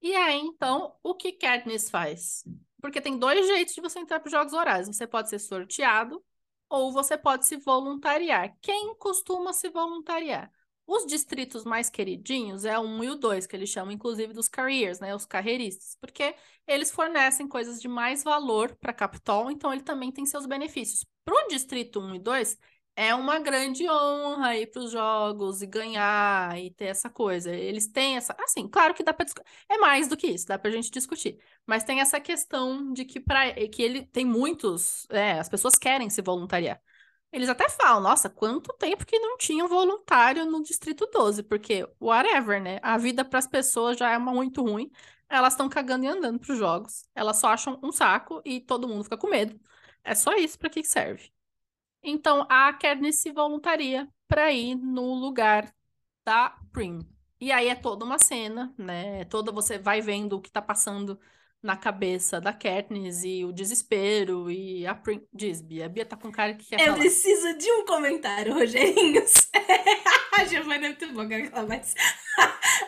E 0.00 0.14
aí, 0.14 0.38
então, 0.38 0.94
o 1.02 1.14
que 1.14 1.32
Katniss 1.32 1.90
faz? 1.90 2.44
Porque 2.80 3.00
tem 3.00 3.18
dois 3.18 3.44
jeitos 3.48 3.74
de 3.74 3.80
você 3.80 3.98
entrar 3.98 4.20
para 4.20 4.28
os 4.28 4.32
Jogos 4.32 4.52
Horários. 4.52 4.86
Você 4.88 5.06
pode 5.06 5.28
ser 5.28 5.40
sorteado 5.40 6.24
ou 6.70 6.92
você 6.92 7.18
pode 7.18 7.46
se 7.46 7.56
voluntariar. 7.56 8.56
Quem 8.62 8.94
costuma 8.96 9.52
se 9.52 9.68
voluntariar? 9.68 10.52
Os 10.90 11.04
distritos 11.04 11.64
mais 11.64 11.90
queridinhos 11.90 12.64
é 12.64 12.78
o 12.78 12.82
1 12.82 13.04
e 13.04 13.10
o 13.10 13.14
2, 13.14 13.46
que 13.46 13.54
eles 13.54 13.68
chamam 13.68 13.92
inclusive 13.92 14.32
dos 14.32 14.48
careers, 14.48 14.98
né? 15.00 15.14
Os 15.14 15.26
carreiristas, 15.26 15.98
porque 16.00 16.34
eles 16.66 16.90
fornecem 16.90 17.46
coisas 17.46 17.78
de 17.78 17.86
mais 17.86 18.24
valor 18.24 18.74
para 18.76 18.94
Capitol, 18.94 19.50
então 19.50 19.70
ele 19.70 19.82
também 19.82 20.10
tem 20.10 20.24
seus 20.24 20.46
benefícios. 20.46 21.04
Para 21.26 21.34
o 21.44 21.48
distrito 21.48 22.00
1 22.00 22.14
e 22.14 22.18
2, 22.18 22.56
é 22.96 23.14
uma 23.14 23.38
grande 23.38 23.86
honra 23.88 24.56
ir 24.56 24.68
para 24.68 24.80
os 24.82 24.90
jogos 24.90 25.60
e 25.60 25.66
ganhar 25.66 26.58
e 26.58 26.70
ter 26.70 26.86
essa 26.86 27.10
coisa. 27.10 27.54
Eles 27.54 27.86
têm 27.86 28.16
essa. 28.16 28.34
Assim, 28.40 28.66
claro 28.66 28.94
que 28.94 29.02
dá 29.04 29.12
para. 29.12 29.26
É 29.68 29.76
mais 29.76 30.08
do 30.08 30.16
que 30.16 30.26
isso, 30.26 30.46
dá 30.46 30.58
para 30.58 30.70
a 30.70 30.72
gente 30.72 30.90
discutir. 30.90 31.38
Mas 31.66 31.84
tem 31.84 32.00
essa 32.00 32.18
questão 32.18 32.92
de 32.94 33.04
que, 33.04 33.20
pra... 33.20 33.52
que 33.68 33.82
ele 33.82 34.06
tem 34.06 34.24
muitos. 34.24 35.06
É, 35.10 35.32
as 35.38 35.50
pessoas 35.50 35.74
querem 35.74 36.08
se 36.08 36.22
voluntariar. 36.22 36.80
Eles 37.30 37.48
até 37.48 37.68
falam, 37.68 38.00
nossa, 38.00 38.30
quanto 38.30 38.72
tempo 38.74 39.04
que 39.04 39.18
não 39.18 39.36
tinha 39.36 39.64
um 39.64 39.68
voluntário 39.68 40.46
no 40.46 40.62
Distrito 40.62 41.06
12, 41.12 41.42
porque 41.42 41.86
whatever, 42.00 42.62
né? 42.62 42.78
A 42.82 42.96
vida 42.96 43.24
para 43.24 43.38
as 43.38 43.46
pessoas 43.46 43.98
já 43.98 44.10
é 44.12 44.18
muito 44.18 44.62
ruim. 44.62 44.90
Elas 45.28 45.52
estão 45.52 45.68
cagando 45.68 46.04
e 46.04 46.08
andando 46.08 46.38
para 46.40 46.52
os 46.52 46.58
jogos. 46.58 47.04
Elas 47.14 47.36
só 47.36 47.48
acham 47.48 47.78
um 47.82 47.92
saco 47.92 48.40
e 48.44 48.60
todo 48.60 48.88
mundo 48.88 49.04
fica 49.04 49.16
com 49.18 49.28
medo. 49.28 49.60
É 50.02 50.14
só 50.14 50.34
isso 50.36 50.58
para 50.58 50.70
que 50.70 50.82
serve. 50.82 51.30
Então, 52.02 52.46
a 52.48 52.72
Katniss 52.72 53.20
se 53.20 53.32
voluntaria 53.32 54.08
para 54.28 54.52
ir 54.52 54.76
no 54.76 55.14
lugar 55.14 55.74
da 56.24 56.50
Prim. 56.72 57.00
E 57.40 57.52
aí 57.52 57.68
é 57.68 57.74
toda 57.74 58.04
uma 58.04 58.18
cena, 58.18 58.74
né? 58.78 59.20
É 59.22 59.24
Toda 59.24 59.52
você 59.52 59.78
vai 59.78 60.00
vendo 60.00 60.34
o 60.36 60.40
que 60.40 60.50
tá 60.50 60.62
passando 60.62 61.20
na 61.62 61.76
cabeça 61.76 62.40
da 62.40 62.52
Katniss 62.52 63.24
e 63.24 63.44
o 63.44 63.52
desespero 63.52 64.50
e 64.50 64.86
a 64.86 64.94
Prim... 64.94 65.22
Diz, 65.32 65.60
Bia. 65.60 65.86
A 65.86 65.88
Bia 65.88 66.04
tá 66.04 66.16
com 66.16 66.30
cara 66.30 66.54
que 66.54 66.66
quer 66.66 66.80
Eu 66.80 66.86
falar. 66.86 66.98
preciso 66.98 67.58
de 67.58 67.70
um 67.72 67.84
comentário, 67.84 68.54
Rogerinhos. 68.54 69.48
a 70.38 70.44
Giovana 70.44 70.86
é 70.86 70.88
muito 70.90 71.12
boa, 71.12 71.26
ela 71.34 71.66
mas 71.66 71.94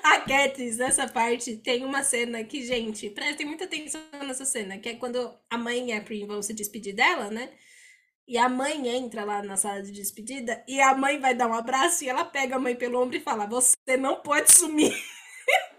a 0.04 0.20
Katniss, 0.20 0.76
nessa 0.76 1.08
parte, 1.08 1.56
tem 1.56 1.84
uma 1.84 2.02
cena 2.02 2.44
que, 2.44 2.64
gente, 2.64 3.10
prestem 3.10 3.46
muita 3.46 3.64
atenção 3.64 4.00
nessa 4.24 4.44
cena, 4.44 4.78
que 4.78 4.88
é 4.88 4.94
quando 4.94 5.32
a 5.50 5.58
mãe 5.58 5.90
e 5.90 5.92
a 5.92 6.00
Prim 6.00 6.26
vão 6.26 6.40
se 6.40 6.54
despedir 6.54 6.94
dela, 6.94 7.30
né? 7.30 7.50
E 8.26 8.38
a 8.38 8.48
mãe 8.48 8.86
entra 8.86 9.24
lá 9.24 9.42
na 9.42 9.56
sala 9.56 9.82
de 9.82 9.90
despedida 9.90 10.64
e 10.68 10.80
a 10.80 10.94
mãe 10.94 11.18
vai 11.18 11.34
dar 11.34 11.48
um 11.48 11.54
abraço 11.54 12.04
e 12.04 12.08
ela 12.08 12.24
pega 12.24 12.54
a 12.54 12.60
mãe 12.60 12.76
pelo 12.76 13.02
ombro 13.02 13.16
e 13.16 13.20
fala: 13.20 13.44
Você 13.46 13.96
não 13.98 14.22
pode 14.22 14.52
sumir. 14.52 14.94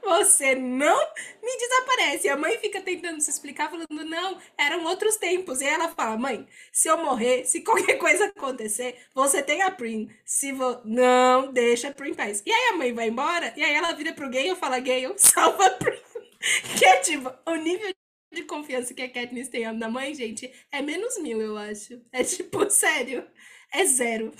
Você 0.04 0.56
não 0.56 0.98
me 1.42 1.58
desaparece. 1.58 2.28
E 2.28 2.30
a 2.30 2.38
mãe 2.38 2.58
fica 2.58 2.82
tentando 2.82 3.22
se 3.22 3.30
explicar, 3.30 3.70
falando: 3.70 3.88
Não, 4.06 4.38
eram 4.58 4.86
outros 4.86 5.18
tempos. 5.18 5.62
E 5.62 5.66
ela 5.66 5.90
fala: 5.90 6.18
Mãe, 6.18 6.48
se 6.72 6.88
eu 6.88 6.98
morrer, 6.98 7.46
se 7.46 7.62
qualquer 7.64 7.98
coisa 7.98 8.26
acontecer, 8.26 8.98
você 9.14 9.42
tem 9.42 9.62
a 9.62 9.72
Prim. 9.72 10.10
Se 10.26 10.52
vo... 10.52 10.82
Não, 10.86 11.52
deixa 11.52 11.90
a 11.90 11.94
Prim 11.94 12.14
paz. 12.14 12.42
E 12.46 12.52
aí 12.52 12.70
a 12.74 12.78
mãe 12.78 12.94
vai 12.94 13.08
embora, 13.10 13.54
e 13.56 13.64
aí 13.64 13.74
ela 13.74 13.94
vira 13.94 14.14
pro 14.14 14.30
Gale 14.30 14.52
e 14.52 14.56
fala: 14.56 14.80
Gale, 14.80 15.14
salva 15.18 15.66
a 15.66 15.70
Prim. 15.72 16.00
Que 16.78 16.86
é 16.86 16.98
tipo, 16.98 17.32
o 17.46 17.56
nível 17.56 17.94
de 18.32 18.44
confiança 18.44 18.94
que 18.94 19.02
a 19.02 19.10
Katniss 19.10 19.50
tem 19.50 19.72
na 19.74 19.90
mãe, 19.90 20.16
gente, 20.16 20.52
é 20.72 20.82
menos 20.82 21.20
mil, 21.20 21.42
eu 21.42 21.58
acho. 21.58 22.02
É 22.12 22.24
tipo, 22.24 22.68
sério, 22.72 23.28
é 23.72 23.86
zero. 23.86 24.32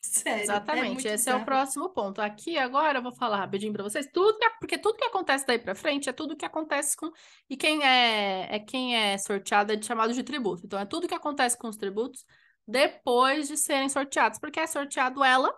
Sério. 0.00 0.42
Exatamente, 0.42 0.92
muito 0.92 1.06
esse 1.06 1.28
é 1.28 1.34
o 1.34 1.40
bizarro. 1.40 1.44
próximo 1.44 1.90
ponto. 1.90 2.20
Aqui 2.22 2.56
agora 2.56 2.98
eu 2.98 3.02
vou 3.02 3.12
falar 3.14 3.36
rapidinho 3.36 3.72
para 3.72 3.82
vocês 3.82 4.06
tudo 4.10 4.38
que, 4.38 4.50
porque 4.58 4.78
tudo 4.78 4.96
que 4.96 5.04
acontece 5.04 5.46
daí 5.46 5.58
para 5.58 5.74
frente 5.74 6.08
é 6.08 6.12
tudo 6.12 6.36
que 6.36 6.44
acontece 6.44 6.96
com 6.96 7.10
e 7.48 7.56
quem 7.56 7.84
é 7.84 8.48
é 8.54 8.58
quem 8.58 8.96
é 8.96 9.18
sorteado 9.18 9.72
é 9.72 9.82
chamado 9.82 10.14
de 10.14 10.22
tributo. 10.22 10.64
Então 10.64 10.78
é 10.78 10.86
tudo 10.86 11.06
que 11.06 11.14
acontece 11.14 11.56
com 11.58 11.68
os 11.68 11.76
tributos 11.76 12.24
depois 12.66 13.48
de 13.48 13.56
serem 13.56 13.88
sorteados, 13.88 14.38
porque 14.38 14.60
é 14.60 14.66
sorteado 14.66 15.22
ela, 15.24 15.52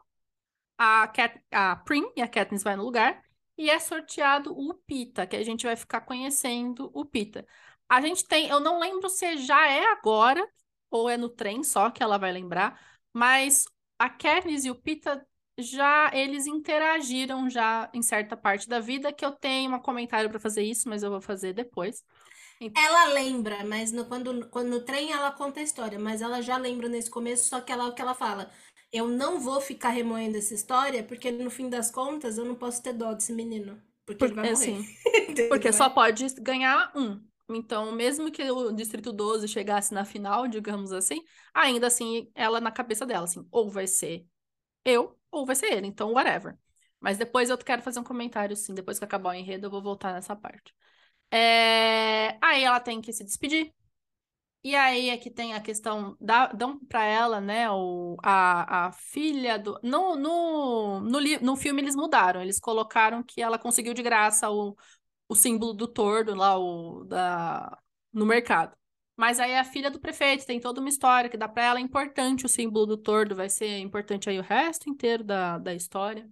a 0.79 1.07
Cat, 1.09 1.41
a 1.51 1.77
Prim 1.77 2.11
e 2.17 2.23
a 2.23 2.29
Katniss 2.29 2.63
vai 2.65 2.77
no 2.77 2.85
lugar 2.85 3.23
e 3.57 3.71
é 3.71 3.79
sorteado 3.79 4.53
o 4.59 4.75
Pita, 4.75 5.27
que 5.27 5.37
a 5.37 5.45
gente 5.45 5.67
vai 5.67 5.77
ficar 5.77 6.01
conhecendo 6.03 6.91
o 6.95 7.05
Pita. 7.05 7.47
A 7.89 8.01
gente 8.01 8.27
tem, 8.27 8.49
eu 8.49 8.59
não 8.61 8.81
lembro 8.81 9.09
se 9.09 9.37
já 9.39 9.69
é 9.69 9.85
agora 9.93 10.45
ou 10.91 11.09
é 11.09 11.17
no 11.17 11.29
trem 11.29 11.63
só 11.63 11.91
que 11.91 12.03
ela 12.03 12.19
vai 12.19 12.33
lembrar, 12.33 12.81
mas 13.13 13.67
a 14.03 14.11
Katniss 14.11 14.65
e 14.65 14.71
o 14.71 14.75
Pita 14.75 15.25
já 15.59 16.11
eles 16.15 16.47
interagiram 16.47 17.49
já 17.49 17.91
em 17.93 18.03
certa 18.03 18.37
parte 18.37 18.69
da 18.69 18.81
vida 18.81 19.13
que 19.13 19.25
eu 19.25 19.33
tenho 19.33 19.75
um 19.75 19.79
comentário 19.81 20.31
para 20.31 20.41
fazer 20.41 20.63
isso, 20.63 20.89
mas 20.89 21.03
eu 21.03 21.11
vou 21.11 21.21
fazer 21.21 21.53
depois. 21.53 22.05
Ela 22.75 23.07
lembra, 23.13 23.65
mas 23.65 23.93
no, 23.93 24.05
quando, 24.07 24.49
quando 24.49 24.69
no 24.69 24.81
trem 24.85 25.13
ela 25.13 25.33
conta 25.33 25.61
a 25.61 25.63
história, 25.63 25.99
mas 25.99 26.23
ela 26.23 26.41
já 26.41 26.57
lembra 26.57 26.89
nesse 26.89 27.11
começo, 27.11 27.49
só 27.49 27.61
que 27.61 27.73
ela, 27.73 27.89
o 27.89 27.95
que 27.95 28.01
ela 28.01 28.15
fala, 28.15 28.51
eu 28.93 29.09
não 29.09 29.41
vou 29.41 29.61
ficar 29.61 29.91
remoendo 29.91 30.37
essa 30.39 30.55
história, 30.55 31.03
porque 31.03 31.31
no 31.31 31.51
fim 31.51 31.69
das 31.69 31.91
contas 31.91 32.39
eu 32.39 32.45
não 32.45 32.55
posso 32.55 32.83
ter 32.83 32.93
dó 32.93 33.13
desse 33.13 33.33
menino, 33.33 33.83
porque 34.07 34.25
Por- 34.25 34.27
ele 34.27 34.35
vai 34.35 34.47
morrer. 34.47 34.73
assim, 34.73 34.85
porque 35.49 35.73
só 35.73 35.91
pode 35.91 36.27
ganhar 36.41 36.93
um. 36.97 37.21
Então, 37.49 37.93
mesmo 37.93 38.31
que 38.31 38.43
o 38.51 38.73
Distrito 38.73 39.13
12 39.13 39.49
chegasse 39.49 39.93
na 39.93 40.05
final, 40.05 40.49
digamos 40.49 40.93
assim, 40.93 41.23
ainda 41.53 41.87
assim, 41.89 42.31
ela 42.35 42.61
na 42.61 42.71
cabeça 42.73 43.05
dela, 43.05 43.25
assim, 43.25 43.47
ou 43.51 43.71
vai 43.71 43.87
ser 43.87 44.27
eu, 44.85 45.19
ou 45.31 45.47
vai 45.47 45.57
ser 45.57 45.73
ele, 45.73 45.87
então 45.89 46.13
whatever. 46.13 46.59
Mas 47.01 47.19
depois 47.19 47.51
eu 47.51 47.59
quero 47.59 47.83
fazer 47.83 48.01
um 48.01 48.05
comentário, 48.05 48.57
sim, 48.57 48.75
depois 48.75 48.99
que 48.99 49.05
acabar 49.05 49.31
o 49.31 49.35
enredo, 49.35 49.67
eu 49.67 49.71
vou 49.71 49.83
voltar 49.83 50.13
nessa 50.15 50.37
parte. 50.37 50.75
É, 51.31 52.39
Aí 52.43 52.65
ela 52.65 52.81
tem 52.81 53.01
que 53.01 53.13
se 53.13 53.25
despedir. 53.25 53.73
E 54.65 54.77
aí 54.77 55.09
é 55.11 55.19
que 55.19 55.29
tem 55.31 55.55
a 55.55 55.61
questão, 55.61 56.17
dá, 56.21 56.47
dão 56.49 56.79
pra 56.87 57.05
ela, 57.05 57.41
né, 57.41 57.69
o, 57.71 58.17
a, 58.23 58.87
a 58.89 58.93
filha 58.93 59.59
do... 59.59 59.79
No, 59.83 60.15
no, 60.15 61.01
no, 61.01 61.19
li- 61.19 61.39
no 61.43 61.57
filme 61.57 61.83
eles 61.83 61.97
mudaram, 61.97 62.41
eles 62.41 62.61
colocaram 62.61 63.25
que 63.25 63.43
ela 63.43 63.59
conseguiu 63.59 63.93
de 63.93 64.03
graça 64.05 64.49
o, 64.51 64.77
o 65.33 65.35
símbolo 65.35 65.73
do 65.75 65.89
tordo 65.89 66.35
lá 66.35 66.59
o, 66.59 67.05
da, 67.05 67.79
no 68.13 68.27
mercado. 68.27 68.77
Mas 69.17 69.41
aí 69.41 69.57
a 69.57 69.65
filha 69.65 69.91
do 69.91 70.01
prefeito 70.01 70.47
tem 70.47 70.61
toda 70.61 70.81
uma 70.81 70.89
história 70.89 71.31
que 71.31 71.37
dá 71.37 71.49
pra 71.49 71.65
ela, 71.65 71.79
é 71.79 71.83
importante 71.83 72.47
o 72.47 72.49
símbolo 72.49 72.87
do 72.87 72.97
tordo, 72.97 73.37
vai 73.37 73.49
ser 73.49 73.79
importante 73.79 74.29
aí 74.29 74.39
o 74.39 74.43
resto 74.43 74.89
inteiro 74.91 75.25
da, 75.25 75.59
da 75.59 75.75
história. 75.75 76.29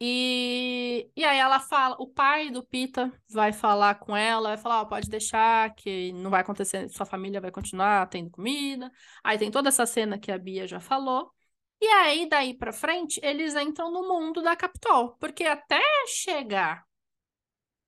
E, 0.00 1.10
e 1.16 1.24
aí 1.24 1.38
ela 1.38 1.60
fala, 1.60 1.96
o 1.98 2.06
pai 2.06 2.50
do 2.50 2.62
Pita 2.62 3.12
vai 3.30 3.52
falar 3.52 3.94
com 3.96 4.14
ela, 4.16 4.50
vai 4.50 4.58
falar, 4.58 4.82
ó, 4.82 4.84
pode 4.84 5.08
deixar 5.08 5.74
que 5.74 6.12
não 6.12 6.30
vai 6.30 6.40
acontecer, 6.42 6.88
sua 6.90 7.06
família 7.06 7.40
vai 7.40 7.50
continuar 7.50 8.06
tendo 8.08 8.30
comida. 8.30 8.90
Aí 9.22 9.38
tem 9.38 9.50
toda 9.50 9.68
essa 9.68 9.86
cena 9.86 10.18
que 10.18 10.30
a 10.32 10.38
Bia 10.38 10.66
já 10.66 10.80
falou. 10.80 11.32
E 11.80 11.86
aí 11.86 12.28
daí 12.28 12.54
pra 12.54 12.72
frente, 12.72 13.20
eles 13.22 13.54
entram 13.56 13.90
no 13.90 14.08
mundo 14.08 14.42
da 14.42 14.56
Capitol, 14.56 15.16
porque 15.18 15.44
até 15.44 15.80
chegar 16.08 16.84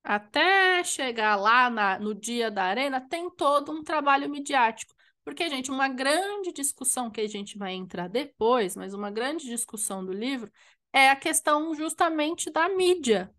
até 0.07 0.83
chegar 0.83 1.35
lá 1.35 1.69
na- 1.69 1.99
no 1.99 2.13
dia 2.15 2.49
da 2.51 2.63
arena, 2.63 3.01
tem 3.01 3.29
todo 3.31 3.71
um 3.71 3.83
trabalho 3.83 4.29
midiático. 4.29 4.93
Porque, 5.25 5.49
gente, 5.49 5.69
uma 5.71 5.89
grande 5.89 6.53
discussão 6.53 7.11
que 7.11 7.19
a 7.21 7.27
gente 7.27 7.57
vai 7.57 7.73
entrar 7.73 8.07
depois, 8.07 8.75
mas 8.75 8.93
uma 8.93 9.11
grande 9.11 9.45
discussão 9.45 10.05
do 10.05 10.13
livro 10.13 10.51
é 10.93 11.09
a 11.09 11.15
questão 11.15 11.75
justamente 11.75 12.49
da 12.49 12.69
mídia. 12.69 13.29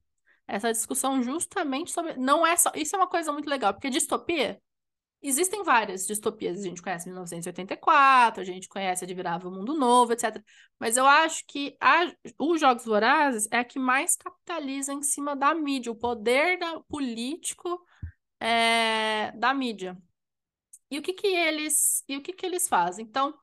Essa 0.46 0.72
discussão 0.72 1.22
justamente 1.22 1.90
sobre. 1.92 2.16
Não 2.16 2.46
é 2.46 2.57
só. 2.57 2.72
Isso 2.74 2.96
é 2.96 2.98
uma 2.98 3.09
coisa 3.09 3.33
muito 3.33 3.48
legal, 3.48 3.74
porque 3.74 3.90
distopia 3.90 4.61
Existem 5.20 5.64
várias 5.64 6.07
distopias, 6.07 6.61
a 6.61 6.62
gente 6.62 6.81
conhece 6.81 7.09
1984, 7.09 8.40
a 8.40 8.44
gente 8.44 8.68
conhece 8.68 9.04
Admirável 9.04 9.50
Mundo 9.50 9.74
Novo, 9.74 10.12
etc. 10.12 10.40
Mas 10.78 10.96
eu 10.96 11.07
acho 11.07 11.44
que 11.46 11.76
a, 11.81 12.12
os 12.38 12.61
Jogos 12.61 12.85
Vorazes 12.85 13.48
é 13.50 13.59
a 13.59 13.64
que 13.64 13.81
mais 13.81 14.14
capitaliza 14.14 14.92
em 14.92 15.02
cima 15.02 15.35
da 15.35 15.52
mídia, 15.54 15.90
o 15.90 15.96
poder 15.96 16.59
da, 16.59 16.81
político 16.83 17.85
é, 18.38 19.33
da 19.33 19.52
mídia. 19.52 19.96
E 20.90 20.98
o 20.98 21.02
que 21.02 21.12
que 21.12 21.26
eles, 21.26 22.04
e 22.09 22.16
o 22.16 22.22
que 22.22 22.33
que 22.33 22.46
eles 22.46 22.68
fazem? 22.68 23.04
Então, 23.04 23.35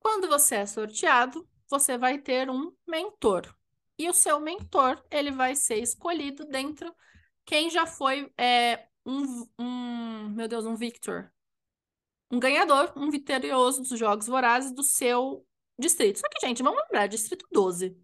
quando 0.00 0.28
você 0.28 0.56
é 0.56 0.66
sorteado, 0.66 1.46
você 1.68 1.98
vai 1.98 2.18
ter 2.18 2.48
um 2.50 2.72
mentor. 2.86 3.54
E 3.98 4.08
o 4.08 4.14
seu 4.14 4.40
mentor, 4.40 5.02
ele 5.10 5.30
vai 5.30 5.54
ser 5.54 5.76
escolhido 5.76 6.46
dentro 6.46 6.94
quem 7.44 7.70
já 7.70 7.86
foi 7.86 8.30
é, 8.36 8.86
um, 9.06 9.48
um, 9.58 10.28
meu 10.30 10.48
Deus, 10.48 10.66
um 10.66 10.74
Victor. 10.74 11.30
Um 12.30 12.40
ganhador, 12.40 12.92
um 12.96 13.08
vitorioso 13.08 13.82
dos 13.82 13.98
Jogos 13.98 14.26
Vorazes 14.26 14.72
do 14.72 14.82
seu 14.82 15.46
distrito. 15.78 16.18
Só 16.18 16.28
que, 16.28 16.44
gente, 16.44 16.62
vamos 16.62 16.82
lembrar, 16.82 17.06
Distrito 17.06 17.46
12. 17.52 17.96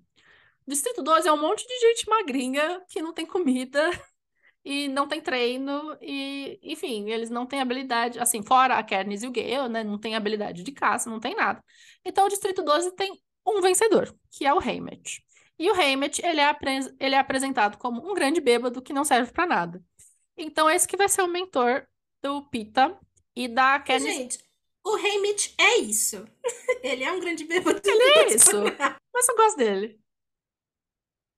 Distrito 0.67 1.03
12 1.03 1.27
é 1.27 1.33
um 1.33 1.41
monte 1.41 1.67
de 1.67 1.81
gente 1.81 2.09
magrinha 2.09 2.81
que 2.89 3.03
não 3.03 3.13
tem 3.13 3.27
comida 3.27 3.91
e 4.65 4.87
não 4.87 5.09
tem 5.09 5.21
treino 5.21 5.99
e, 6.01 6.61
enfim, 6.63 7.11
eles 7.11 7.31
não 7.31 7.45
têm 7.47 7.61
habilidade, 7.61 8.21
assim, 8.21 8.43
fora 8.43 8.77
a 8.77 8.83
Kernis 8.83 9.25
e 9.25 9.27
o 9.27 9.33
Gale, 9.33 9.69
né, 9.69 9.83
não 9.83 9.99
tem 9.99 10.15
habilidade 10.15 10.63
de 10.63 10.71
caça, 10.71 11.11
não 11.11 11.19
tem 11.19 11.35
nada. 11.35 11.63
Então, 12.05 12.27
o 12.27 12.29
Distrito 12.29 12.63
12 12.63 12.95
tem 12.95 13.21
um 13.45 13.61
vencedor, 13.61 14.15
que 14.31 14.47
é 14.47 14.55
o 14.55 14.61
Haymet. 14.61 15.21
E 15.59 15.69
o 15.69 15.75
Haymet, 15.75 16.25
ele 16.25 16.41
é, 16.41 16.57
ele 17.01 17.15
é 17.17 17.19
apresentado 17.19 17.77
como 17.77 18.09
um 18.09 18.15
grande 18.15 18.41
bêbado 18.41 18.81
que 18.81 18.93
não 18.93 19.05
serve 19.05 19.33
para 19.33 19.47
nada. 19.47 19.83
Então, 20.37 20.71
esse 20.71 20.89
que 20.89 20.97
vai 20.97 21.09
ser 21.09 21.23
o 21.23 21.29
mentor 21.29 21.87
do 22.23 22.43
Pita 22.43 22.99
e 23.37 23.49
da 23.49 23.79
Kenny. 23.81 24.13
Gente, 24.13 24.39
o 24.85 24.97
Haymitch 24.97 25.55
é 25.59 25.79
isso. 25.79 26.27
ele 26.83 27.05
é 27.05 27.13
um 27.13 27.21
grande 27.21 27.45
bêbado. 27.45 27.81
Ele 27.85 28.03
é 28.03 28.35
isso. 28.35 28.63
Mas 29.13 29.29
eu 29.29 29.37
gosto 29.37 29.57
dele. 29.57 30.01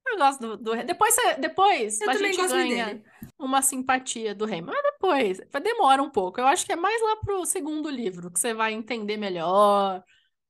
Eu 0.07 0.19
gosto 0.19 0.41
do. 0.41 0.57
do... 0.57 0.85
Depois, 0.85 1.17
depois 1.39 2.01
eu 2.01 2.11
a 2.11 2.15
gente 2.15 2.37
ganha 2.47 2.87
dele. 2.87 3.05
uma 3.39 3.63
simpatia 3.63 4.35
do 4.35 4.45
Haymitch. 4.45 4.67
Mas 4.67 4.83
depois, 4.83 5.41
demora 5.63 6.03
um 6.03 6.11
pouco. 6.11 6.41
Eu 6.41 6.47
acho 6.47 6.65
que 6.65 6.73
é 6.73 6.77
mais 6.77 7.01
lá 7.03 7.17
pro 7.17 7.45
segundo 7.45 7.89
livro 7.91 8.31
que 8.31 8.39
você 8.39 8.55
vai 8.55 8.73
entender 8.73 9.17
melhor 9.17 10.05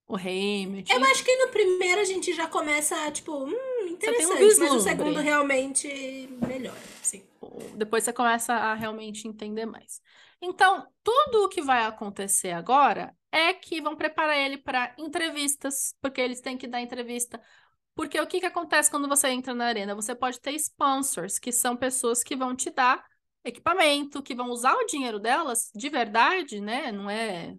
o 0.06 0.16
Haymitch. 0.16 0.90
Eu 0.90 1.02
acho 1.04 1.24
que 1.24 1.36
no 1.36 1.48
primeiro 1.48 2.00
a 2.00 2.04
gente 2.04 2.32
já 2.34 2.46
começa, 2.46 3.10
tipo, 3.10 3.44
hum, 3.44 3.86
interessante. 3.86 4.42
Um 4.42 4.58
mas 4.58 4.72
o 4.72 4.80
segundo 4.80 5.20
realmente 5.20 6.28
melhora, 6.46 6.82
sim 7.00 7.22
depois 7.76 8.04
você 8.04 8.12
começa 8.12 8.54
a 8.54 8.74
realmente 8.74 9.28
entender 9.28 9.66
mais. 9.66 10.00
Então, 10.40 10.86
tudo 11.02 11.44
o 11.44 11.48
que 11.48 11.62
vai 11.62 11.84
acontecer 11.84 12.52
agora 12.52 13.14
é 13.32 13.52
que 13.54 13.80
vão 13.80 13.96
preparar 13.96 14.36
ele 14.36 14.58
para 14.58 14.94
entrevistas, 14.98 15.94
porque 16.00 16.20
eles 16.20 16.40
têm 16.40 16.56
que 16.56 16.66
dar 16.66 16.80
entrevista. 16.80 17.40
Porque 17.94 18.20
o 18.20 18.26
que, 18.26 18.40
que 18.40 18.46
acontece 18.46 18.90
quando 18.90 19.08
você 19.08 19.28
entra 19.28 19.54
na 19.54 19.66
arena? 19.66 19.94
Você 19.94 20.14
pode 20.14 20.40
ter 20.40 20.52
sponsors, 20.52 21.38
que 21.38 21.52
são 21.52 21.76
pessoas 21.76 22.22
que 22.22 22.36
vão 22.36 22.54
te 22.54 22.70
dar 22.70 23.04
equipamento, 23.44 24.22
que 24.22 24.34
vão 24.34 24.50
usar 24.50 24.74
o 24.74 24.86
dinheiro 24.86 25.20
delas 25.20 25.70
de 25.74 25.88
verdade, 25.88 26.60
né? 26.60 26.90
Não 26.90 27.08
é 27.08 27.54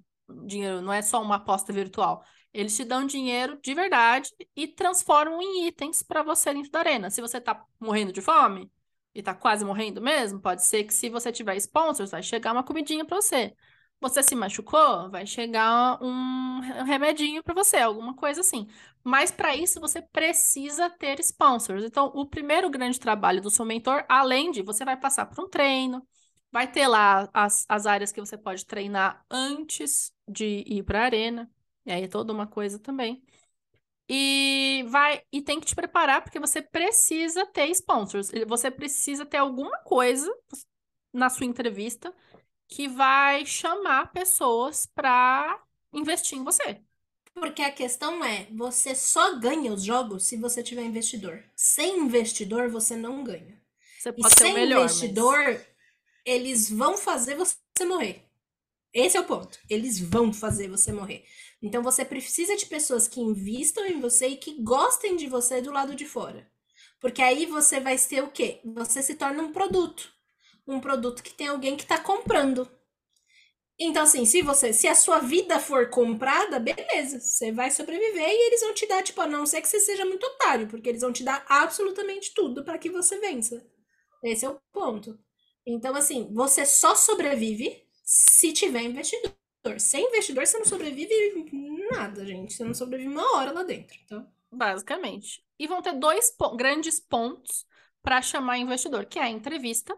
dinheiro, 0.45 0.81
não 0.81 0.91
é 0.91 1.01
só 1.01 1.21
uma 1.21 1.35
aposta 1.35 1.71
virtual. 1.71 2.23
Eles 2.53 2.75
te 2.75 2.83
dão 2.83 3.05
dinheiro 3.05 3.59
de 3.61 3.73
verdade 3.73 4.29
e 4.55 4.67
transformam 4.67 5.41
em 5.41 5.67
itens 5.67 6.01
para 6.01 6.23
você 6.23 6.53
dentro 6.53 6.71
da 6.71 6.79
arena. 6.79 7.09
Se 7.09 7.21
você 7.21 7.39
tá 7.39 7.63
morrendo 7.79 8.11
de 8.11 8.21
fome, 8.21 8.71
e 9.15 9.23
tá 9.23 9.33
quase 9.33 9.65
morrendo 9.65 10.01
mesmo, 10.01 10.39
pode 10.41 10.63
ser 10.65 10.83
que 10.83 10.93
se 10.93 11.09
você 11.09 11.31
tiver 11.31 11.55
sponsors, 11.57 12.11
vai 12.11 12.21
chegar 12.21 12.51
uma 12.51 12.63
comidinha 12.63 13.05
para 13.05 13.15
você. 13.21 13.55
Você 14.01 14.21
se 14.21 14.35
machucou, 14.35 15.09
vai 15.09 15.25
chegar 15.25 15.97
um 16.03 16.59
remedinho 16.83 17.41
para 17.41 17.53
você, 17.55 17.77
alguma 17.77 18.13
coisa 18.13 18.41
assim. 18.41 18.67
Mas 19.03 19.31
para 19.31 19.55
isso 19.55 19.79
você 19.79 20.01
precisa 20.01 20.89
ter 20.89 21.19
sponsors. 21.21 21.83
Então, 21.83 22.07
o 22.13 22.25
primeiro 22.25 22.69
grande 22.69 22.99
trabalho 22.99 23.41
do 23.41 23.49
seu 23.49 23.65
mentor, 23.65 24.05
além 24.09 24.51
de 24.51 24.61
você 24.61 24.83
vai 24.85 24.97
passar 24.97 25.25
por 25.27 25.43
um 25.45 25.49
treino, 25.49 26.05
vai 26.51 26.69
ter 26.71 26.87
lá 26.87 27.29
as, 27.33 27.65
as 27.69 27.85
áreas 27.85 28.11
que 28.11 28.19
você 28.19 28.37
pode 28.37 28.65
treinar 28.65 29.25
antes 29.29 30.13
de 30.27 30.63
ir 30.67 30.83
para 30.83 31.01
a 31.01 31.05
arena. 31.05 31.49
E 31.85 31.91
aí 31.91 32.03
é 32.03 32.07
toda 32.07 32.33
uma 32.33 32.47
coisa 32.47 32.77
também. 32.79 33.23
E 34.07 34.85
vai 34.87 35.21
e 35.31 35.41
tem 35.41 35.59
que 35.59 35.65
te 35.65 35.75
preparar 35.75 36.23
porque 36.23 36.39
você 36.39 36.61
precisa 36.61 37.45
ter 37.47 37.67
sponsors. 37.71 38.31
Você 38.47 38.69
precisa 38.69 39.25
ter 39.25 39.37
alguma 39.37 39.77
coisa 39.79 40.31
na 41.11 41.29
sua 41.29 41.45
entrevista 41.45 42.13
que 42.67 42.87
vai 42.87 43.45
chamar 43.45 44.11
pessoas 44.11 44.85
para 44.85 45.59
investir 45.93 46.37
em 46.37 46.43
você. 46.43 46.81
Porque 47.33 47.61
a 47.61 47.71
questão 47.71 48.23
é, 48.23 48.47
você 48.51 48.95
só 48.95 49.35
ganha 49.37 49.73
os 49.73 49.83
jogos 49.83 50.25
se 50.25 50.37
você 50.37 50.63
tiver 50.63 50.83
investidor. 50.83 51.43
Sem 51.55 51.99
investidor, 51.99 52.69
você 52.69 52.95
não 52.95 53.23
ganha. 53.23 53.61
Você 53.99 54.13
pode 54.13 54.33
e 54.33 54.37
ser 54.37 54.43
sem 54.45 54.51
o 54.51 54.55
melhor, 54.55 54.85
investidor, 54.85 55.43
mas... 55.43 55.65
eles 56.23 56.69
vão 56.69 56.97
fazer 56.97 57.35
você 57.35 57.57
morrer. 57.85 58.23
Esse 58.93 59.17
é 59.17 59.19
o 59.19 59.25
ponto. 59.25 59.59
Eles 59.69 59.99
vão 59.99 60.31
fazer 60.31 60.69
você 60.69 60.93
morrer. 60.93 61.25
Então 61.65 61.81
você 61.81 62.05
precisa 62.05 62.55
de 62.55 62.67
pessoas 62.67 63.07
que 63.07 63.19
investam 63.19 63.87
em 63.87 63.99
você 63.99 64.27
e 64.27 64.37
que 64.37 64.61
gostem 64.61 65.15
de 65.15 65.25
você 65.25 65.59
do 65.61 65.71
lado 65.71 65.95
de 65.95 66.05
fora. 66.05 66.47
Porque 67.01 67.23
aí 67.23 67.47
você 67.47 67.79
vai 67.79 67.97
ser 67.97 68.23
o 68.23 68.29
quê? 68.29 68.61
Você 68.63 69.01
se 69.01 69.15
torna 69.15 69.41
um 69.41 69.51
produto. 69.51 70.13
Um 70.67 70.79
produto 70.79 71.23
que 71.23 71.33
tem 71.33 71.47
alguém 71.47 71.75
que 71.75 71.81
está 71.81 71.97
comprando. 71.97 72.69
Então, 73.79 74.03
assim, 74.03 74.25
se 74.25 74.43
você, 74.43 74.71
se 74.73 74.87
a 74.87 74.93
sua 74.93 75.17
vida 75.17 75.59
for 75.59 75.89
comprada, 75.89 76.59
beleza, 76.59 77.19
você 77.19 77.51
vai 77.51 77.71
sobreviver 77.71 78.29
e 78.29 78.47
eles 78.47 78.61
vão 78.61 78.73
te 78.75 78.85
dar, 78.85 79.01
tipo, 79.01 79.19
a 79.21 79.27
não 79.27 79.47
ser 79.47 79.59
que 79.59 79.67
você 79.67 79.79
seja 79.79 80.05
muito 80.05 80.23
otário, 80.23 80.67
porque 80.67 80.87
eles 80.87 81.01
vão 81.01 81.11
te 81.11 81.23
dar 81.23 81.43
absolutamente 81.49 82.31
tudo 82.35 82.63
para 82.63 82.77
que 82.77 82.91
você 82.91 83.17
vença. 83.17 83.65
Esse 84.23 84.45
é 84.45 84.49
o 84.49 84.61
ponto. 84.71 85.17
Então, 85.65 85.95
assim, 85.95 86.31
você 86.31 86.63
só 86.63 86.93
sobrevive 86.93 87.83
se 88.03 88.53
tiver 88.53 88.83
investidor. 88.83 89.33
Sem 89.79 90.07
investidor, 90.07 90.45
você 90.45 90.57
não 90.57 90.65
sobrevive 90.65 91.13
nada, 91.91 92.25
gente. 92.25 92.53
Você 92.53 92.63
não 92.63 92.73
sobrevive 92.73 93.09
uma 93.09 93.35
hora 93.35 93.51
lá 93.51 93.63
dentro. 93.63 93.97
Então... 94.03 94.27
Basicamente. 94.51 95.43
E 95.59 95.67
vão 95.67 95.81
ter 95.81 95.93
dois 95.93 96.31
po 96.31 96.55
grandes 96.55 96.99
pontos 96.99 97.65
para 98.01 98.21
chamar 98.21 98.57
investidor, 98.57 99.05
que 99.05 99.19
é 99.19 99.23
a 99.23 99.29
entrevista. 99.29 99.97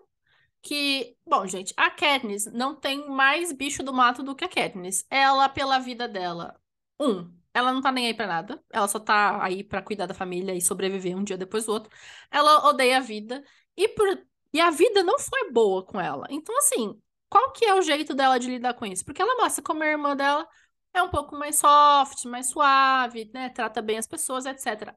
Que, 0.62 1.16
bom, 1.26 1.46
gente, 1.46 1.74
a 1.78 1.90
Katniss 1.90 2.46
não 2.52 2.76
tem 2.76 3.08
mais 3.10 3.52
bicho 3.52 3.84
do 3.84 3.94
mato 3.94 4.24
do 4.24 4.36
que 4.36 4.44
a 4.44 4.50
Katniss. 4.50 5.06
Ela, 5.10 5.48
pela 5.48 5.80
vida 5.80 6.08
dela, 6.08 6.60
um, 7.00 7.32
ela 7.54 7.74
não 7.74 7.82
tá 7.82 7.92
nem 7.92 8.08
aí 8.08 8.14
pra 8.14 8.28
nada. 8.28 8.64
Ela 8.72 8.88
só 8.88 9.00
tá 9.00 9.44
aí 9.44 9.64
para 9.64 9.82
cuidar 9.82 10.06
da 10.06 10.14
família 10.14 10.54
e 10.54 10.62
sobreviver 10.62 11.16
um 11.16 11.24
dia 11.24 11.38
depois 11.38 11.66
do 11.66 11.74
outro. 11.74 11.92
Ela 12.32 12.68
odeia 12.70 12.98
a 12.98 13.02
vida. 13.02 13.44
E, 13.76 13.88
por... 13.90 14.08
e 14.54 14.60
a 14.60 14.70
vida 14.72 15.04
não 15.04 15.20
foi 15.20 15.52
boa 15.52 15.84
com 15.86 16.00
ela. 16.00 16.28
Então, 16.30 16.58
assim, 16.58 17.00
qual 17.30 17.52
que 17.52 17.66
é 17.66 17.74
o 17.76 17.82
jeito 17.82 18.14
dela 18.16 18.38
de 18.40 18.50
lidar 18.50 18.74
com 18.74 18.86
isso? 18.86 19.06
Porque 19.06 19.22
ela 19.22 19.36
mostra 19.42 19.64
como 19.64 19.84
a 19.84 19.88
irmã 19.88 20.16
dela 20.16 20.48
é 20.94 21.02
um 21.02 21.10
pouco 21.10 21.36
mais 21.36 21.58
soft, 21.58 22.26
mais 22.26 22.50
suave, 22.50 23.30
né? 23.34 23.50
Trata 23.50 23.82
bem 23.82 23.98
as 23.98 24.08
pessoas, 24.08 24.46
etc. 24.46 24.96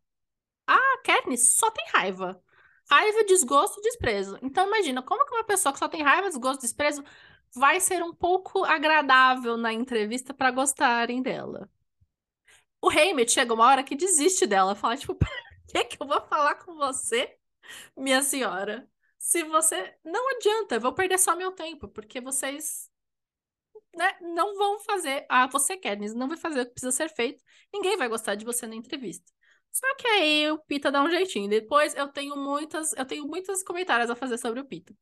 A 0.67 0.99
Katniss 1.05 1.55
só 1.57 1.71
tem 1.71 1.85
raiva. 1.93 2.43
Raiva, 2.91 3.25
desgosto, 3.25 3.81
desprezo. 3.83 4.39
Então 4.43 4.67
imagina, 4.67 5.03
como 5.03 5.25
que 5.27 5.35
uma 5.35 5.45
pessoa 5.45 5.73
que 5.73 5.79
só 5.79 5.89
tem 5.89 6.03
raiva, 6.03 6.29
desgosto, 6.29 6.63
desprezo 6.63 7.05
vai 7.55 7.81
ser 7.81 8.03
um 8.03 8.15
pouco 8.15 8.65
agradável 8.65 9.57
na 9.57 9.73
entrevista 9.73 10.33
para 10.35 10.51
gostarem 10.51 11.23
dela. 11.23 11.69
O 12.83 12.89
Haymitch 12.91 13.33
chega 13.33 13.55
uma 13.55 13.67
hora 13.67 13.85
que 13.85 13.97
desiste 13.97 14.47
dela, 14.47 14.75
fala 14.75 14.97
tipo, 14.97 15.15
por 15.17 15.29
que 15.69 15.85
que 15.85 16.03
eu 16.03 16.07
vou 16.07 16.21
falar 16.23 16.57
com 16.57 16.75
você, 16.75 17.37
minha 17.97 18.23
senhora? 18.23 18.89
Se 19.21 19.45
você. 19.45 19.95
Não 20.03 20.31
adianta, 20.37 20.77
eu 20.77 20.81
vou 20.81 20.95
perder 20.95 21.19
só 21.19 21.37
meu 21.37 21.53
tempo, 21.53 21.87
porque 21.89 22.21
vocês 22.21 22.91
né, 23.95 24.17
não 24.21 24.57
vão 24.57 24.81
fazer. 24.81 25.27
Ah, 25.29 25.47
você 25.47 25.77
quer, 25.77 25.99
não 26.15 26.27
vai 26.27 26.39
fazer 26.39 26.63
o 26.63 26.67
que 26.67 26.73
precisa 26.73 26.91
ser 26.93 27.11
feito. 27.11 27.43
Ninguém 27.73 27.97
vai 27.99 28.09
gostar 28.09 28.35
de 28.35 28.45
você 28.45 28.67
na 28.67 28.75
entrevista. 28.75 29.31
Só 29.71 29.87
que 29.97 30.07
aí 30.07 30.51
o 30.51 30.59
Pita 30.59 30.91
dá 30.91 31.03
um 31.03 31.11
jeitinho. 31.11 31.49
Depois 31.51 31.95
eu 31.95 32.09
tenho 32.09 32.35
muitas, 32.37 32.93
eu 32.95 33.05
tenho 33.05 33.27
muitos 33.27 33.63
comentários 33.63 34.11
a 34.11 34.17
fazer 34.17 34.39
sobre 34.39 34.61
o 34.61 34.65
Pita. 34.65 34.95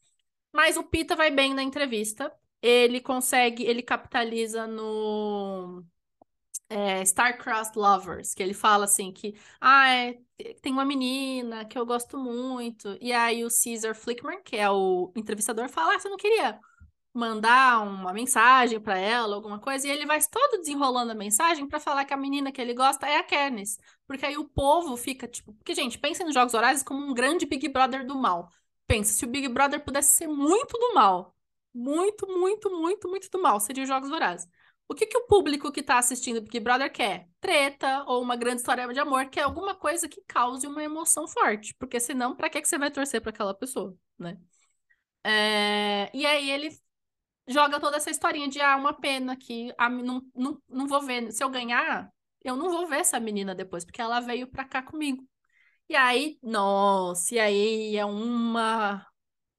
Mas 0.53 0.77
o 0.77 0.83
Pita 0.85 1.17
vai 1.17 1.31
bem 1.31 1.55
na 1.55 1.63
entrevista. 1.63 2.33
Ele 2.61 3.01
consegue, 3.01 3.65
ele 3.65 3.83
capitaliza 3.83 4.67
no 4.67 5.85
é, 6.69 7.05
Star-Crossed 7.05 7.77
Lovers, 7.79 8.35
que 8.35 8.43
ele 8.43 8.55
fala 8.55 8.85
assim 8.85 9.13
que 9.13 9.35
ah, 9.61 9.89
é, 9.91 10.19
tem 10.63 10.73
uma 10.73 10.85
menina 10.85 11.65
que 11.65 11.79
eu 11.79 11.87
gosto 11.87 12.19
muito, 12.19 12.97
e 13.01 13.13
aí 13.13 13.45
o 13.45 13.49
Caesar 13.49 13.95
Flickman, 13.95 14.43
que 14.43 14.57
é 14.57 14.71
o 14.71 15.13
entrevistador, 15.17 15.69
fala, 15.69 15.95
ah, 15.95 15.99
você 15.99 16.09
não 16.09 16.17
queria 16.17 16.59
mandar 17.15 17.83
uma 17.83 18.13
mensagem 18.13 18.81
para 18.81 18.97
ela, 18.99 19.35
alguma 19.35 19.59
coisa, 19.59 19.89
e 19.89 19.91
ele 19.91 20.07
vai 20.07 20.21
todo 20.31 20.59
desenrolando 20.61 21.13
a 21.13 21.15
mensagem 21.15 21.67
para 21.67 21.81
falar 21.81 22.05
que 22.05 22.15
a 22.15 22.17
menina 22.17 22.53
que 22.53 22.61
ele 22.61 22.75
gosta 22.75 23.09
é 23.09 23.17
a 23.17 23.25
Katniss, 23.25 23.79
porque 24.07 24.25
aí 24.27 24.37
o 24.37 24.45
povo 24.49 24.97
fica 24.97 25.27
tipo, 25.27 25.53
porque 25.55 25.75
gente, 25.75 25.99
pensem 25.99 26.25
nos 26.25 26.35
Jogos 26.35 26.55
Horários 26.55 26.83
como 26.83 27.05
um 27.05 27.15
grande 27.15 27.47
Big 27.47 27.69
Brother 27.69 28.07
do 28.07 28.17
mal. 28.17 28.51
Pensa, 28.87 29.13
se 29.13 29.25
o 29.25 29.29
Big 29.29 29.49
Brother 29.49 29.85
pudesse 29.85 30.17
ser 30.17 30.29
muito 30.29 30.79
do 30.79 30.95
mal, 30.95 31.35
Muito, 31.75 32.27
muito, 32.27 32.71
muito, 32.71 33.09
muito 33.09 33.41
mal. 33.41 33.61
Seria 33.61 33.83
os 33.85 33.89
Jogos 33.89 34.09
Vorazes. 34.09 34.49
O 34.89 34.95
que, 34.95 35.07
que 35.07 35.19
o 35.19 35.27
público 35.27 35.71
que 35.71 35.83
tá 35.83 35.99
assistindo 35.99 36.41
Big 36.41 36.61
Brother 36.61 36.91
quer? 36.91 37.29
Treta 37.41 38.05
ou 38.07 38.23
uma 38.23 38.37
grande 38.37 38.59
história 38.59 38.89
de 38.89 38.99
amor, 38.99 39.27
que 39.27 39.39
é 39.39 39.43
alguma 39.43 39.75
coisa 39.75 40.09
que 40.09 40.23
cause 40.27 40.67
uma 40.67 40.83
emoção 40.83 41.29
forte. 41.29 41.75
Porque 41.79 42.01
senão, 42.01 42.35
pra 42.35 42.49
que, 42.49 42.61
que 42.63 42.69
você 42.69 42.79
vai 42.79 42.91
torcer 42.91 43.21
pra 43.21 43.31
aquela 43.31 43.55
pessoa, 43.55 43.97
né? 44.19 44.39
É... 45.25 46.11
E 46.17 46.25
aí 46.27 46.51
ele 46.51 46.71
joga 47.49 47.81
toda 47.81 47.97
essa 47.97 48.11
historinha 48.11 48.49
de, 48.49 48.61
ah, 48.61 48.77
uma 48.77 48.93
pena 48.93 49.37
que 49.37 49.73
a, 49.79 49.89
não, 49.89 50.23
não, 50.35 50.63
não 50.69 50.87
vou 50.87 51.03
ver. 51.03 51.33
Se 51.33 51.43
eu 51.45 51.51
ganhar, 51.51 52.11
eu 52.43 52.57
não 52.57 52.71
vou 52.71 52.87
ver 52.87 53.01
essa 53.01 53.21
menina 53.21 53.55
depois, 53.55 53.85
porque 53.85 54.01
ela 54.01 54.21
veio 54.21 54.47
pra 54.49 54.65
cá 54.65 54.83
comigo. 54.83 55.27
E 55.89 55.97
aí, 55.97 56.39
nossa, 56.43 57.35
e 57.35 57.39
aí 57.39 57.97
é 57.97 58.05
uma 58.05 59.07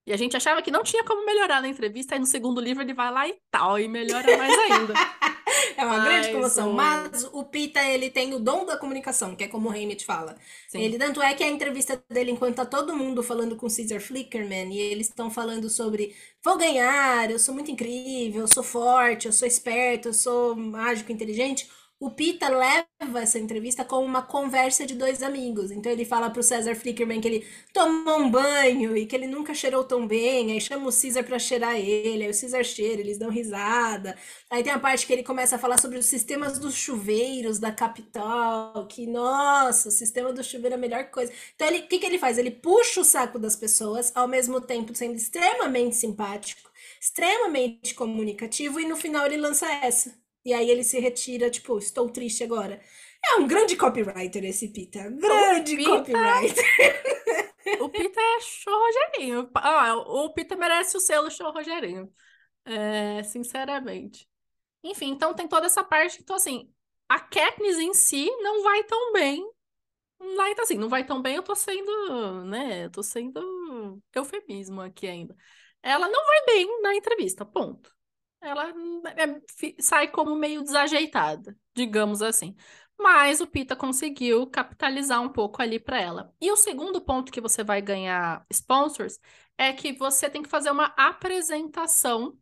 e 0.10 0.14
a 0.14 0.18
gente 0.18 0.36
achava 0.36 0.60
que 0.60 0.72
não 0.72 0.82
tinha 0.82 1.04
como 1.04 1.24
melhorar 1.24 1.62
na 1.62 1.68
entrevista, 1.68 2.16
aí 2.16 2.20
no 2.20 2.26
segundo 2.26 2.60
livro 2.60 2.82
ele 2.82 2.96
vai 2.96 3.12
lá 3.12 3.28
e 3.28 3.36
tal, 3.52 3.78
e 3.78 3.88
melhora 3.88 4.36
mais 4.36 4.58
ainda. 4.58 4.94
é 5.78 5.86
uma 5.86 6.00
Mas, 6.00 6.04
grande 6.04 6.32
comoção. 6.32 6.74
Mas 6.74 7.30
o 7.32 7.44
Pita, 7.44 7.80
ele 7.84 8.10
tem 8.10 8.34
o 8.34 8.40
dom 8.40 8.66
da 8.66 8.76
comunicação, 8.76 9.36
que 9.36 9.44
é 9.44 9.48
como 9.48 9.70
o 9.70 9.72
Hammett 9.72 10.04
fala. 10.04 10.36
Sim. 10.68 10.82
Ele, 10.82 10.98
tanto 10.98 11.22
é 11.22 11.32
que 11.36 11.44
a 11.44 11.48
entrevista 11.48 12.04
dele, 12.10 12.32
enquanto 12.32 12.56
tá 12.56 12.66
todo 12.66 12.96
mundo 12.96 13.22
falando 13.22 13.56
com 13.56 13.68
Caesar 13.68 14.02
Flickerman, 14.02 14.74
e 14.74 14.80
eles 14.80 15.10
estão 15.10 15.30
falando 15.30 15.70
sobre 15.70 16.16
vou 16.44 16.58
ganhar, 16.58 17.30
eu 17.30 17.38
sou 17.38 17.54
muito 17.54 17.70
incrível, 17.70 18.42
eu 18.42 18.48
sou 18.48 18.64
forte, 18.64 19.28
eu 19.28 19.32
sou 19.32 19.48
esperto, 19.48 20.08
eu 20.08 20.14
sou 20.14 20.56
mágico, 20.56 21.12
inteligente 21.12 21.70
o 22.00 22.10
Pita 22.12 22.48
leva 22.50 22.88
essa 23.22 23.38
entrevista 23.38 23.84
como 23.84 24.06
uma 24.06 24.22
conversa 24.22 24.86
de 24.86 24.96
dois 24.96 25.22
amigos. 25.22 25.70
Então 25.70 25.92
ele 25.92 26.06
fala 26.06 26.30
pro 26.30 26.42
César 26.42 26.74
Flickerman 26.76 27.20
que 27.20 27.28
ele 27.28 27.48
tomou 27.74 28.20
um 28.20 28.32
banho 28.32 28.96
e 28.96 29.06
que 29.06 29.16
ele 29.16 29.28
nunca 29.28 29.54
cheirou 29.54 29.84
tão 29.84 30.08
bem. 30.08 30.52
Aí 30.54 30.62
chama 30.62 30.88
o 30.88 30.92
César 30.92 31.24
para 31.24 31.38
cheirar 31.38 31.76
ele. 31.78 32.24
Aí 32.24 32.30
o 32.30 32.34
César 32.34 32.64
cheira, 32.64 33.02
eles 33.02 33.18
dão 33.18 33.30
risada. 33.30 34.18
Aí 34.50 34.64
tem 34.64 34.72
a 34.72 34.80
parte 34.80 35.06
que 35.06 35.12
ele 35.14 35.24
começa 35.24 35.56
a 35.58 35.60
falar 35.60 35.80
sobre 35.80 35.98
os 35.98 36.06
sistemas 36.06 36.58
dos 36.58 36.74
chuveiros 36.76 37.60
da 37.60 37.72
capital. 37.72 38.88
Que, 38.88 39.06
nossa, 39.06 39.90
o 39.90 39.92
sistema 39.92 40.32
do 40.34 40.44
chuveiro 40.44 40.76
é 40.76 40.78
a 40.78 40.80
melhor 40.80 41.06
coisa. 41.12 41.32
Então 41.56 41.68
ele, 41.68 41.80
o 41.80 41.88
que, 41.88 42.00
que 42.00 42.06
ele 42.06 42.18
faz? 42.20 42.38
Ele 42.38 42.52
puxa 42.52 43.02
o 43.02 43.06
saco 43.06 43.38
das 43.40 43.56
pessoas, 43.56 44.12
ao 44.16 44.28
mesmo 44.28 44.62
tempo 44.62 44.96
sendo 44.96 45.16
extremamente 45.16 45.96
simpático, 45.96 46.70
extremamente 47.02 47.94
comunicativo, 47.94 48.80
e 48.80 48.86
no 48.88 48.96
final 48.98 49.26
ele 49.26 49.38
lança 49.38 49.68
essa. 49.84 50.19
E 50.46 50.54
aí 50.54 50.70
ele 50.70 50.84
se 50.84 51.00
retira, 51.00 51.50
tipo, 51.50 51.78
estou 51.78 52.10
triste 52.10 52.44
agora. 52.44 52.82
É 53.26 53.36
um 53.36 53.48
grande 53.48 53.76
copywriter 53.76 54.44
esse 54.46 54.70
Pita. 54.70 55.10
Grande 55.10 55.74
o 55.74 55.78
Pita... 55.78 55.90
copywriter. 55.90 56.66
o 57.82 57.90
Pita 57.90 58.22
é 58.22 58.40
show 58.40 58.74
Rogerinho. 58.74 59.50
Ah, 59.56 59.96
o 59.96 60.34
Pita 60.34 60.56
merece 60.56 60.96
o 60.96 61.00
selo 61.00 61.30
show 61.30 61.52
Rogerinho. 61.52 62.12
É, 62.66 63.24
sinceramente. 63.24 64.28
Enfim, 64.84 65.10
então 65.12 65.34
tem 65.34 65.48
toda 65.48 65.66
essa 65.66 65.84
parte. 65.84 66.22
Então, 66.22 66.36
assim, 66.36 66.72
a 67.10 67.20
Katniss 67.20 67.78
em 67.78 67.94
si 67.94 68.30
não 68.42 68.64
vai 68.64 68.84
tão 68.84 69.12
bem. 69.12 69.44
Lá, 70.22 70.50
então, 70.50 70.64
assim, 70.64 70.78
não 70.78 70.90
vai 70.90 71.06
tão 71.06 71.22
bem, 71.22 71.36
eu 71.36 71.44
tô 71.44 71.56
sendo, 71.56 72.46
né? 72.46 72.86
Eu 72.86 72.92
tô 72.92 73.02
sendo 73.04 74.02
eufemismo 74.14 74.82
aqui 74.82 75.08
ainda. 75.08 75.36
Ela 75.82 76.10
não 76.10 76.26
vai 76.26 76.46
bem 76.46 76.82
na 76.82 76.96
entrevista, 76.96 77.46
ponto 77.46 77.99
ela 78.42 78.70
é, 79.16 79.42
sai 79.82 80.08
como 80.10 80.36
meio 80.36 80.64
desajeitada, 80.64 81.56
digamos 81.74 82.22
assim. 82.22 82.56
Mas 82.98 83.40
o 83.42 83.48
Pita 83.48 83.76
conseguiu 83.76 84.46
capitalizar 84.48 85.22
um 85.22 85.30
pouco 85.30 85.62
ali 85.62 85.80
para 85.80 86.02
ela. 86.02 86.34
E 86.42 86.52
o 86.52 86.58
segundo 86.58 87.02
ponto 87.02 87.32
que 87.32 87.42
você 87.42 87.64
vai 87.64 87.82
ganhar 87.82 88.46
sponsors 88.52 89.20
é 89.58 89.72
que 89.74 89.94
você 89.94 90.30
tem 90.30 90.42
que 90.44 90.50
fazer 90.50 90.72
uma 90.72 90.94
apresentação 90.98 92.38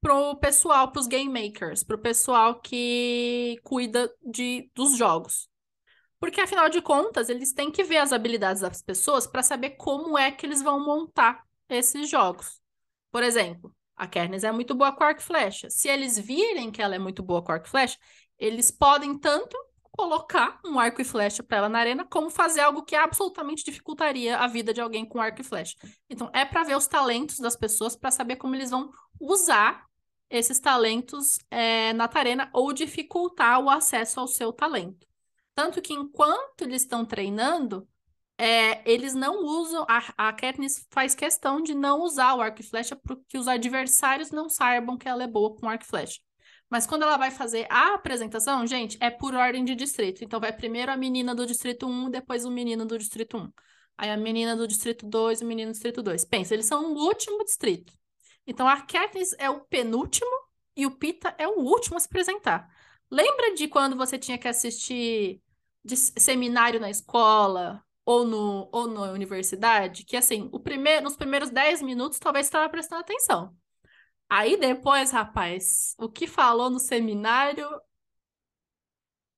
pro 0.00 0.36
pessoal, 0.36 0.90
pros 0.92 1.06
game 1.06 1.30
makers, 1.30 1.84
pro 1.84 1.98
pessoal 1.98 2.60
que 2.60 3.56
cuida 3.62 4.12
de, 4.22 4.70
dos 4.74 4.96
jogos. 4.96 5.48
Porque 6.18 6.40
afinal 6.40 6.68
de 6.68 6.80
contas, 6.82 7.28
eles 7.28 7.52
têm 7.52 7.70
que 7.70 7.84
ver 7.84 7.98
as 7.98 8.12
habilidades 8.12 8.62
das 8.62 8.82
pessoas 8.82 9.26
para 9.26 9.42
saber 9.42 9.70
como 9.70 10.18
é 10.18 10.30
que 10.30 10.46
eles 10.46 10.62
vão 10.62 10.84
montar 10.84 11.44
esses 11.68 12.08
jogos. 12.08 12.60
Por 13.10 13.22
exemplo, 13.22 13.74
a 14.02 14.06
Katniss 14.08 14.42
é 14.42 14.50
muito 14.50 14.74
boa 14.74 14.90
com 14.90 15.04
arco 15.04 15.20
e 15.20 15.24
flecha. 15.24 15.70
Se 15.70 15.88
eles 15.88 16.18
virem 16.18 16.72
que 16.72 16.82
ela 16.82 16.96
é 16.96 16.98
muito 16.98 17.22
boa 17.22 17.40
com 17.40 17.52
arco 17.52 17.68
e 17.68 17.70
flecha, 17.70 17.96
eles 18.36 18.68
podem 18.68 19.16
tanto 19.16 19.56
colocar 19.92 20.58
um 20.64 20.80
arco 20.80 21.00
e 21.00 21.04
flecha 21.04 21.40
para 21.40 21.58
ela 21.58 21.68
na 21.68 21.78
arena, 21.78 22.04
como 22.04 22.28
fazer 22.28 22.62
algo 22.62 22.82
que 22.82 22.96
absolutamente 22.96 23.64
dificultaria 23.64 24.38
a 24.38 24.48
vida 24.48 24.74
de 24.74 24.80
alguém 24.80 25.04
com 25.04 25.20
arco 25.20 25.40
e 25.40 25.44
flecha. 25.44 25.76
Então, 26.10 26.28
é 26.34 26.44
para 26.44 26.64
ver 26.64 26.76
os 26.76 26.88
talentos 26.88 27.38
das 27.38 27.54
pessoas, 27.54 27.94
para 27.94 28.10
saber 28.10 28.34
como 28.36 28.56
eles 28.56 28.70
vão 28.70 28.90
usar 29.20 29.86
esses 30.28 30.58
talentos 30.58 31.38
é, 31.48 31.92
na 31.92 32.10
arena 32.12 32.50
ou 32.52 32.72
dificultar 32.72 33.60
o 33.60 33.70
acesso 33.70 34.18
ao 34.18 34.26
seu 34.26 34.52
talento. 34.52 35.06
Tanto 35.54 35.80
que 35.80 35.92
enquanto 35.92 36.62
eles 36.62 36.82
estão 36.82 37.04
treinando, 37.04 37.86
é, 38.38 38.90
eles 38.90 39.14
não 39.14 39.44
usam. 39.44 39.84
A, 39.88 40.28
a 40.28 40.32
Katniss 40.32 40.86
faz 40.90 41.14
questão 41.14 41.60
de 41.60 41.74
não 41.74 42.00
usar 42.00 42.34
o 42.34 42.40
arco 42.40 42.60
e 42.60 42.64
flecha 42.64 42.96
para 42.96 43.16
que 43.28 43.38
os 43.38 43.48
adversários 43.48 44.30
não 44.30 44.48
saibam 44.48 44.96
que 44.96 45.08
ela 45.08 45.22
é 45.22 45.26
boa 45.26 45.54
com 45.54 45.68
arco 45.68 45.84
e 45.84 45.86
flecha. 45.86 46.20
Mas 46.70 46.86
quando 46.86 47.02
ela 47.02 47.18
vai 47.18 47.30
fazer 47.30 47.66
a 47.70 47.94
apresentação, 47.94 48.66
gente, 48.66 48.96
é 49.00 49.10
por 49.10 49.34
ordem 49.34 49.64
de 49.64 49.74
distrito. 49.74 50.24
Então 50.24 50.40
vai 50.40 50.52
primeiro 50.52 50.90
a 50.90 50.96
menina 50.96 51.34
do 51.34 51.46
distrito 51.46 51.86
1, 51.86 52.10
depois 52.10 52.44
o 52.44 52.50
menino 52.50 52.86
do 52.86 52.96
distrito 52.96 53.36
1. 53.36 53.52
Aí 53.98 54.10
a 54.10 54.16
menina 54.16 54.56
do 54.56 54.66
distrito 54.66 55.06
2 55.06 55.40
e 55.40 55.44
o 55.44 55.46
menino 55.46 55.70
do 55.70 55.74
distrito 55.74 56.02
2. 56.02 56.24
Pensa, 56.24 56.54
eles 56.54 56.66
são 56.66 56.94
o 56.94 56.98
último 56.98 57.44
distrito. 57.44 57.92
Então 58.46 58.66
a 58.66 58.80
Katniss 58.80 59.34
é 59.38 59.50
o 59.50 59.60
penúltimo 59.60 60.30
e 60.74 60.86
o 60.86 60.90
Pita 60.90 61.34
é 61.38 61.46
o 61.46 61.60
último 61.60 61.96
a 61.98 62.00
se 62.00 62.06
apresentar. 62.06 62.68
Lembra 63.10 63.54
de 63.54 63.68
quando 63.68 63.94
você 63.94 64.18
tinha 64.18 64.38
que 64.38 64.48
assistir 64.48 65.42
seminário 66.16 66.80
na 66.80 66.88
escola, 66.88 67.84
ou, 68.04 68.24
no, 68.24 68.68
ou 68.72 68.88
na 68.88 69.12
universidade, 69.12 70.04
que 70.04 70.16
assim, 70.16 70.48
o 70.52 70.60
primeiro, 70.60 71.04
nos 71.04 71.16
primeiros 71.16 71.50
10 71.50 71.82
minutos 71.82 72.18
talvez 72.18 72.46
estava 72.46 72.68
prestando 72.68 73.00
atenção. 73.02 73.56
Aí 74.28 74.56
depois, 74.56 75.10
rapaz, 75.10 75.94
o 75.98 76.08
que 76.08 76.26
falou 76.26 76.70
no 76.70 76.80
seminário, 76.80 77.68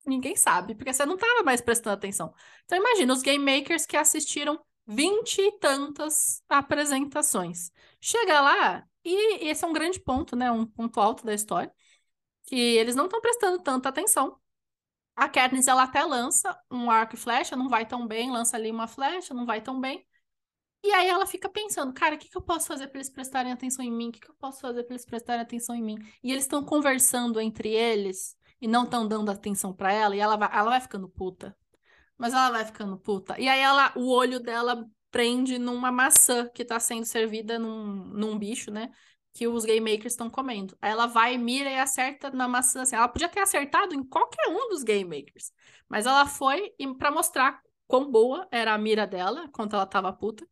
ninguém 0.07 0.37
sabe, 0.37 0.75
porque 0.75 0.93
você 0.93 1.05
não 1.07 1.15
estava 1.15 1.43
mais 1.43 1.61
prestando 1.61 1.95
atenção. 1.97 2.33
Então 2.65 2.79
imagina, 2.79 3.13
os 3.13 3.23
game 3.23 3.45
makers 3.45 3.87
que 3.87 3.97
assistiram 3.97 4.65
vinte 4.87 5.39
e 5.39 5.59
tantas 5.59 6.43
apresentações. 6.49 7.71
Chega 8.01 8.41
lá, 8.41 8.85
e 9.05 9.49
esse 9.49 9.65
é 9.65 9.69
um 9.69 9.73
grande 9.73 10.01
ponto, 10.01 10.37
né? 10.37 10.51
Um 10.51 10.67
ponto 10.67 11.01
alto 11.01 11.25
da 11.25 11.35
história, 11.35 11.73
que 12.47 12.57
eles 12.57 12.95
não 12.95 13.07
estão 13.07 13.21
prestando 13.21 13.63
tanta 13.63 13.89
atenção 13.89 14.39
a 15.17 15.29
Katniss, 15.29 15.69
ela 15.69 15.85
até 15.85 16.03
lança 16.05 16.57
um 16.71 16.91
arco 16.91 17.15
e 17.15 17.19
flecha, 17.19 17.57
não 17.57 17.69
vai 17.69 17.87
tão 17.87 18.07
bem, 18.07 18.31
lança 18.31 18.57
ali 18.57 18.71
uma 18.71 18.89
flecha, 18.89 19.33
não 19.33 19.47
vai 19.47 19.61
tão 19.61 19.81
bem. 19.81 20.05
E 20.83 20.93
aí 20.93 21.09
ela 21.09 21.25
fica 21.25 21.49
pensando, 21.49 21.95
cara, 21.95 22.15
o 22.15 22.19
que, 22.19 22.29
que 22.29 22.37
eu 22.37 22.43
posso 22.43 22.67
fazer 22.67 22.89
para 22.89 22.99
eles 22.99 23.09
prestarem 23.09 23.53
atenção 23.53 23.83
em 23.85 23.91
mim? 23.91 24.09
O 24.09 24.13
que, 24.13 24.21
que 24.21 24.31
eu 24.31 24.35
posso 24.35 24.61
fazer 24.61 24.85
para 24.85 24.93
eles 24.95 25.07
prestarem 25.07 25.41
atenção 25.41 25.75
em 25.75 25.83
mim? 25.83 25.97
E 26.23 26.31
eles 26.31 26.45
estão 26.45 26.63
conversando 26.63 27.41
entre 27.41 27.71
eles 27.71 28.37
e 28.61 28.69
não 28.69 28.85
estão 28.85 29.09
dando 29.09 29.31
atenção 29.31 29.73
para 29.73 29.93
ela, 29.93 30.15
e 30.15 30.21
ela 30.21 30.37
vai, 30.37 30.49
ela 30.53 30.71
vai 30.71 30.81
ficando 30.81 31.09
puta. 31.09 31.57
Mas 32.19 32.33
ela 32.33 32.51
vai 32.51 32.65
ficando 32.65 32.99
puta. 32.99 33.41
E 33.41 33.49
aí 33.49 33.61
ela, 33.61 33.93
o 33.97 34.11
olho 34.11 34.39
dela 34.41 34.87
prende 35.11 35.59
numa 35.59 35.91
maçã 35.91 36.49
que 36.49 36.63
está 36.63 36.79
sendo 36.79 37.05
servida 37.05 37.59
num, 37.59 38.05
num 38.07 38.39
bicho, 38.39 38.71
né? 38.71 38.91
Que 39.35 39.49
os 39.49 39.65
game 39.65 39.93
makers 39.93 40.15
estão 40.15 40.31
comendo. 40.31 40.79
Aí 40.81 40.93
ela 40.93 41.07
vai, 41.07 41.37
mira 41.37 41.71
e 41.71 41.79
acerta 41.79 42.31
na 42.31 42.49
maçã. 42.49 42.83
Assim. 42.83 42.97
Ela 42.97 43.09
podia 43.09 43.29
ter 43.29 43.41
acertado 43.41 43.95
em 43.95 44.05
qualquer 44.05 44.49
um 44.49 44.71
dos 44.71 44.85
game 44.85 45.05
makers. 45.05 45.53
Mas 45.89 46.07
ela 46.07 46.27
foi 46.27 46.73
para 46.99 47.11
mostrar 47.11 47.61
quão 47.89 48.11
boa 48.11 48.49
era 48.51 48.73
a 48.75 48.79
mira 48.79 49.07
dela, 49.07 49.49
quando 49.53 49.75
ela 49.75 49.87
tava 49.87 50.13
puta. 50.13 50.49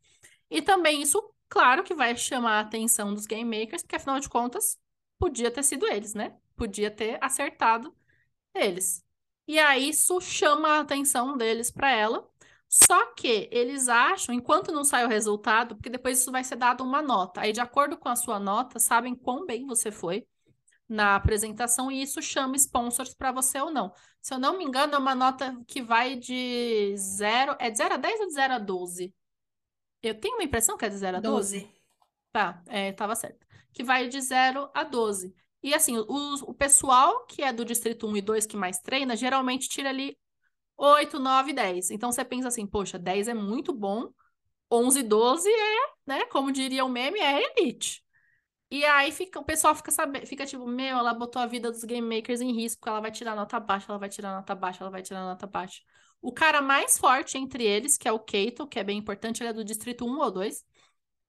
E 0.50 0.62
também 0.62 1.02
isso, 1.02 1.22
claro, 1.48 1.84
que 1.84 1.94
vai 1.94 2.16
chamar 2.16 2.58
a 2.58 2.60
atenção 2.60 3.14
dos 3.14 3.26
game 3.26 3.44
makers, 3.58 3.82
porque 3.82 3.96
afinal 3.96 4.20
de 4.20 4.28
contas, 4.28 4.78
podia 5.18 5.50
ter 5.50 5.62
sido 5.62 5.86
eles, 5.86 6.14
né? 6.14 6.36
Podia 6.56 6.90
ter 6.90 7.18
acertado 7.24 7.94
eles. 8.54 9.04
E 9.46 9.58
aí 9.58 9.90
isso 9.90 10.20
chama 10.20 10.78
a 10.78 10.80
atenção 10.80 11.36
deles 11.36 11.70
para 11.70 11.90
ela. 11.92 12.28
Só 12.72 13.12
que 13.12 13.50
eles 13.52 13.86
acham, 13.86 14.34
enquanto 14.34 14.72
não 14.72 14.82
sai 14.82 15.04
o 15.04 15.08
resultado, 15.08 15.76
porque 15.76 15.90
depois 15.90 16.18
isso 16.18 16.32
vai 16.32 16.42
ser 16.42 16.56
dado 16.56 16.82
uma 16.82 17.02
nota. 17.02 17.42
Aí, 17.42 17.52
de 17.52 17.60
acordo 17.60 17.98
com 17.98 18.08
a 18.08 18.16
sua 18.16 18.40
nota, 18.40 18.78
sabem 18.78 19.14
quão 19.14 19.44
bem 19.44 19.66
você 19.66 19.90
foi 19.90 20.26
na 20.88 21.14
apresentação 21.14 21.92
e 21.92 22.00
isso 22.00 22.22
chama 22.22 22.56
sponsors 22.56 23.12
para 23.12 23.30
você 23.30 23.60
ou 23.60 23.70
não. 23.70 23.92
Se 24.22 24.32
eu 24.32 24.38
não 24.38 24.56
me 24.56 24.64
engano, 24.64 24.94
é 24.94 24.98
uma 24.98 25.14
nota 25.14 25.54
que 25.68 25.82
vai 25.82 26.16
de 26.16 26.94
0. 26.96 27.56
É 27.58 27.68
de 27.68 27.76
0 27.76 27.92
a 27.92 27.96
10 27.98 28.20
ou 28.20 28.26
de 28.28 28.32
0 28.32 28.54
a 28.54 28.58
12? 28.58 29.14
Eu 30.02 30.18
tenho 30.18 30.36
uma 30.36 30.44
impressão 30.44 30.78
que 30.78 30.86
é 30.86 30.88
de 30.88 30.96
0 30.96 31.18
a 31.18 31.20
12. 31.20 31.60
12. 31.60 31.74
Tá, 32.32 32.62
é, 32.68 32.90
tava 32.92 33.14
certo. 33.14 33.46
Que 33.74 33.84
vai 33.84 34.08
de 34.08 34.18
0 34.18 34.70
a 34.72 34.82
12. 34.82 35.34
E 35.62 35.74
assim, 35.74 35.98
o, 35.98 36.34
o 36.46 36.54
pessoal 36.54 37.26
que 37.26 37.42
é 37.42 37.52
do 37.52 37.66
distrito 37.66 38.06
1 38.06 38.16
e 38.16 38.22
2 38.22 38.46
que 38.46 38.56
mais 38.56 38.78
treina, 38.78 39.14
geralmente 39.14 39.68
tira 39.68 39.90
ali 39.90 40.16
8, 40.82 41.18
9, 41.20 41.52
10. 41.52 41.90
Então 41.92 42.10
você 42.10 42.24
pensa 42.24 42.48
assim, 42.48 42.66
poxa, 42.66 42.98
10 42.98 43.28
é 43.28 43.34
muito 43.34 43.72
bom, 43.72 44.12
11, 44.70 45.02
12 45.04 45.48
é, 45.48 45.76
né, 46.06 46.26
como 46.26 46.50
diria 46.52 46.84
o 46.84 46.88
meme, 46.88 47.20
é 47.20 47.40
elite. 47.40 48.02
E 48.70 48.84
aí 48.86 49.12
fica, 49.12 49.38
o 49.38 49.44
pessoal 49.44 49.74
fica 49.76 49.90
sabendo, 49.92 50.26
fica 50.26 50.46
tipo, 50.46 50.66
meu, 50.66 50.98
ela 50.98 51.14
botou 51.14 51.40
a 51.42 51.46
vida 51.46 51.70
dos 51.70 51.84
game 51.84 52.16
makers 52.16 52.40
em 52.40 52.52
risco, 52.52 52.88
ela 52.88 53.00
vai 53.00 53.12
tirar 53.12 53.36
nota 53.36 53.60
baixa, 53.60 53.86
ela 53.90 53.98
vai 53.98 54.08
tirar 54.08 54.34
nota 54.34 54.54
baixa, 54.54 54.82
ela 54.82 54.90
vai 54.90 55.02
tirar 55.02 55.22
nota 55.24 55.46
baixa. 55.46 55.82
O 56.22 56.32
cara 56.32 56.62
mais 56.62 56.98
forte 56.98 57.38
entre 57.38 57.64
eles, 57.64 57.96
que 57.98 58.08
é 58.08 58.12
o 58.12 58.18
Keito, 58.18 58.66
que 58.66 58.78
é 58.78 58.84
bem 58.84 58.98
importante, 58.98 59.42
ele 59.42 59.50
é 59.50 59.52
do 59.52 59.64
distrito 59.64 60.06
1 60.06 60.18
ou 60.18 60.30
2, 60.32 60.64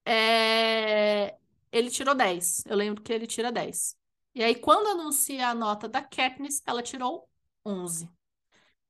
é... 0.05 1.37
ele 1.71 1.89
tirou 1.91 2.15
10. 2.15 2.65
Eu 2.65 2.75
lembro 2.77 3.03
que 3.03 3.13
ele 3.13 3.27
tira 3.27 3.51
10. 3.51 3.97
E 4.35 4.43
aí, 4.43 4.55
quando 4.55 4.87
anuncia 4.87 5.49
a 5.49 5.55
nota 5.55 5.87
da 5.87 6.01
Katniss, 6.01 6.61
ela 6.65 6.81
tirou 6.81 7.29
11. 7.65 8.09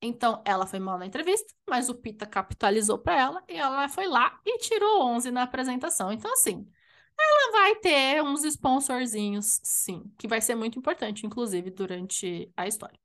Então, 0.06 0.41
ela 0.45 0.68
foi 0.68 0.80
mal 0.80 0.97
na 0.97 1.06
entrevista, 1.06 1.54
mas 1.70 1.88
o 1.88 1.95
Pita 1.95 2.26
capitalizou 2.26 2.99
para 2.99 3.20
ela 3.20 3.43
e 3.47 3.56
ela 3.56 3.88
foi 3.88 4.06
lá 4.06 4.38
e 4.45 4.58
tirou 4.58 5.04
11 5.04 5.32
na 5.32 5.43
apresentação. 5.43 6.12
Então, 6.12 6.32
assim, 6.34 6.68
ela 7.18 7.51
vai 7.54 7.76
ter 7.76 8.22
uns 8.22 8.43
sponsorzinhos, 8.43 9.62
sim, 9.64 10.12
que 10.18 10.28
vai 10.28 10.41
ser 10.41 10.56
muito 10.56 10.78
importante, 10.78 11.26
inclusive, 11.26 11.72
durante 11.72 12.51
a 12.58 12.68
história. 12.68 12.99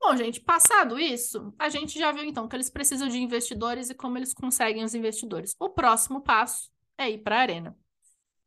Bom, 0.00 0.16
gente, 0.16 0.40
passado 0.40 0.98
isso, 0.98 1.52
a 1.58 1.68
gente 1.68 1.98
já 1.98 2.12
viu 2.12 2.24
então 2.24 2.48
que 2.48 2.56
eles 2.56 2.70
precisam 2.70 3.08
de 3.08 3.18
investidores 3.18 3.90
e 3.90 3.94
como 3.94 4.16
eles 4.18 4.32
conseguem 4.32 4.84
os 4.84 4.94
investidores. 4.94 5.54
O 5.58 5.68
próximo 5.70 6.22
passo 6.22 6.70
é 6.96 7.10
ir 7.10 7.18
para 7.18 7.36
a 7.36 7.40
arena. 7.40 7.76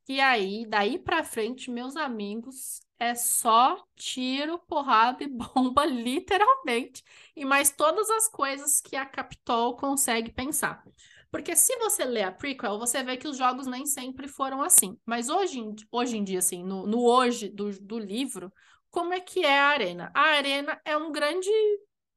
E 0.09 0.19
aí, 0.19 0.65
daí 0.67 0.97
para 0.99 1.23
frente, 1.23 1.71
meus 1.71 1.95
amigos, 1.95 2.81
é 2.99 3.15
só 3.15 3.85
tiro, 3.95 4.57
porrada 4.59 5.23
e 5.23 5.27
bomba, 5.29 5.85
literalmente, 5.85 7.03
e 7.35 7.45
mais 7.45 7.71
todas 7.71 8.09
as 8.09 8.27
coisas 8.27 8.81
que 8.81 8.95
a 8.95 9.05
Capitol 9.05 9.77
consegue 9.77 10.31
pensar. 10.31 10.83
Porque 11.31 11.55
se 11.55 11.77
você 11.77 12.05
lê 12.05 12.23
a 12.23 12.31
prequel, 12.31 12.79
você 12.79 13.03
vê 13.03 13.15
que 13.17 13.27
os 13.27 13.37
jogos 13.37 13.67
nem 13.67 13.85
sempre 13.85 14.27
foram 14.27 14.63
assim. 14.63 14.97
Mas 15.05 15.29
hoje, 15.29 15.61
hoje 15.91 16.17
em 16.17 16.23
dia, 16.23 16.39
assim, 16.39 16.63
no, 16.63 16.87
no 16.87 17.03
hoje 17.05 17.47
do, 17.49 17.69
do 17.79 17.99
livro, 17.99 18.51
como 18.89 19.13
é 19.13 19.19
que 19.19 19.45
é 19.45 19.59
a 19.59 19.67
arena? 19.67 20.11
A 20.15 20.21
arena 20.21 20.81
é 20.83 20.97
um 20.97 21.11
grande 21.11 21.49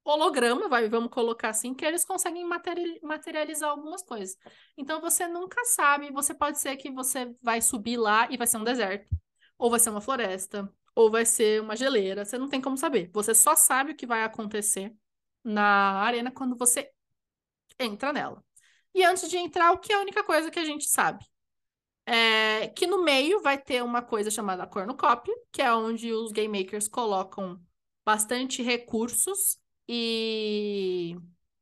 holograma, 0.04 0.68
vai, 0.68 0.88
vamos 0.88 1.10
colocar 1.10 1.50
assim, 1.50 1.74
que 1.74 1.84
eles 1.84 2.04
conseguem 2.04 2.44
materializar 3.02 3.70
algumas 3.70 4.02
coisas. 4.02 4.36
Então 4.76 5.00
você 5.00 5.26
nunca 5.28 5.64
sabe, 5.64 6.10
você 6.10 6.34
pode 6.34 6.58
ser 6.58 6.76
que 6.76 6.90
você 6.90 7.34
vai 7.42 7.60
subir 7.60 7.96
lá 7.96 8.28
e 8.30 8.36
vai 8.36 8.46
ser 8.46 8.56
um 8.58 8.64
deserto, 8.64 9.08
ou 9.58 9.70
vai 9.70 9.78
ser 9.80 9.90
uma 9.90 10.00
floresta, 10.00 10.72
ou 10.94 11.10
vai 11.10 11.24
ser 11.24 11.60
uma 11.60 11.76
geleira, 11.76 12.24
você 12.24 12.36
não 12.36 12.48
tem 12.48 12.60
como 12.60 12.76
saber. 12.76 13.10
Você 13.12 13.34
só 13.34 13.54
sabe 13.54 13.92
o 13.92 13.96
que 13.96 14.06
vai 14.06 14.24
acontecer 14.24 14.94
na 15.44 16.00
arena 16.00 16.30
quando 16.30 16.56
você 16.56 16.90
entra 17.78 18.12
nela. 18.12 18.44
E 18.94 19.04
antes 19.04 19.28
de 19.30 19.38
entrar, 19.38 19.72
o 19.72 19.78
que 19.78 19.92
é 19.92 19.96
a 19.96 20.00
única 20.00 20.22
coisa 20.24 20.50
que 20.50 20.58
a 20.58 20.64
gente 20.64 20.88
sabe? 20.88 21.24
É 22.04 22.68
que 22.68 22.86
no 22.86 23.02
meio 23.02 23.40
vai 23.40 23.56
ter 23.56 23.82
uma 23.82 24.02
coisa 24.02 24.30
chamada 24.30 24.66
cornucópia, 24.66 25.34
que 25.52 25.62
é 25.62 25.72
onde 25.72 26.12
os 26.12 26.32
game 26.32 26.58
makers 26.58 26.88
colocam 26.88 27.60
bastante 28.04 28.62
recursos 28.62 29.61
e 29.88 31.16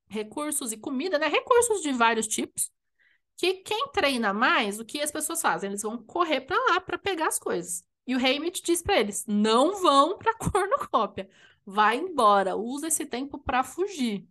recursos 0.09 0.73
e 0.73 0.77
comida, 0.77 1.19
né? 1.19 1.29
Recursos 1.29 1.83
de 1.83 1.93
vários 1.93 2.27
tipos. 2.27 2.71
Que 3.37 3.55
quem 3.55 3.89
treina 3.93 4.35
mais, 4.35 4.79
o 4.81 4.85
que 4.85 5.01
as 5.01 5.11
pessoas 5.11 5.41
fazem? 5.43 5.71
Eles 5.71 5.83
vão 5.83 5.99
correr 6.05 6.43
para 6.43 6.57
lá 6.71 6.81
para 6.81 6.99
pegar 6.99 7.29
as 7.29 7.39
coisas. 7.39 7.85
E 8.07 8.15
o 8.15 8.19
Haymitch 8.19 8.63
diz 8.63 8.83
para 8.83 8.99
eles: 9.01 9.25
não 9.27 9.81
vão 9.83 10.19
para 10.19 10.35
cornucópia. 10.39 11.29
Vai 11.65 11.99
embora, 11.99 12.57
usa 12.57 12.89
esse 12.89 13.07
tempo 13.07 13.39
para 13.39 13.63
fugir. 13.65 14.27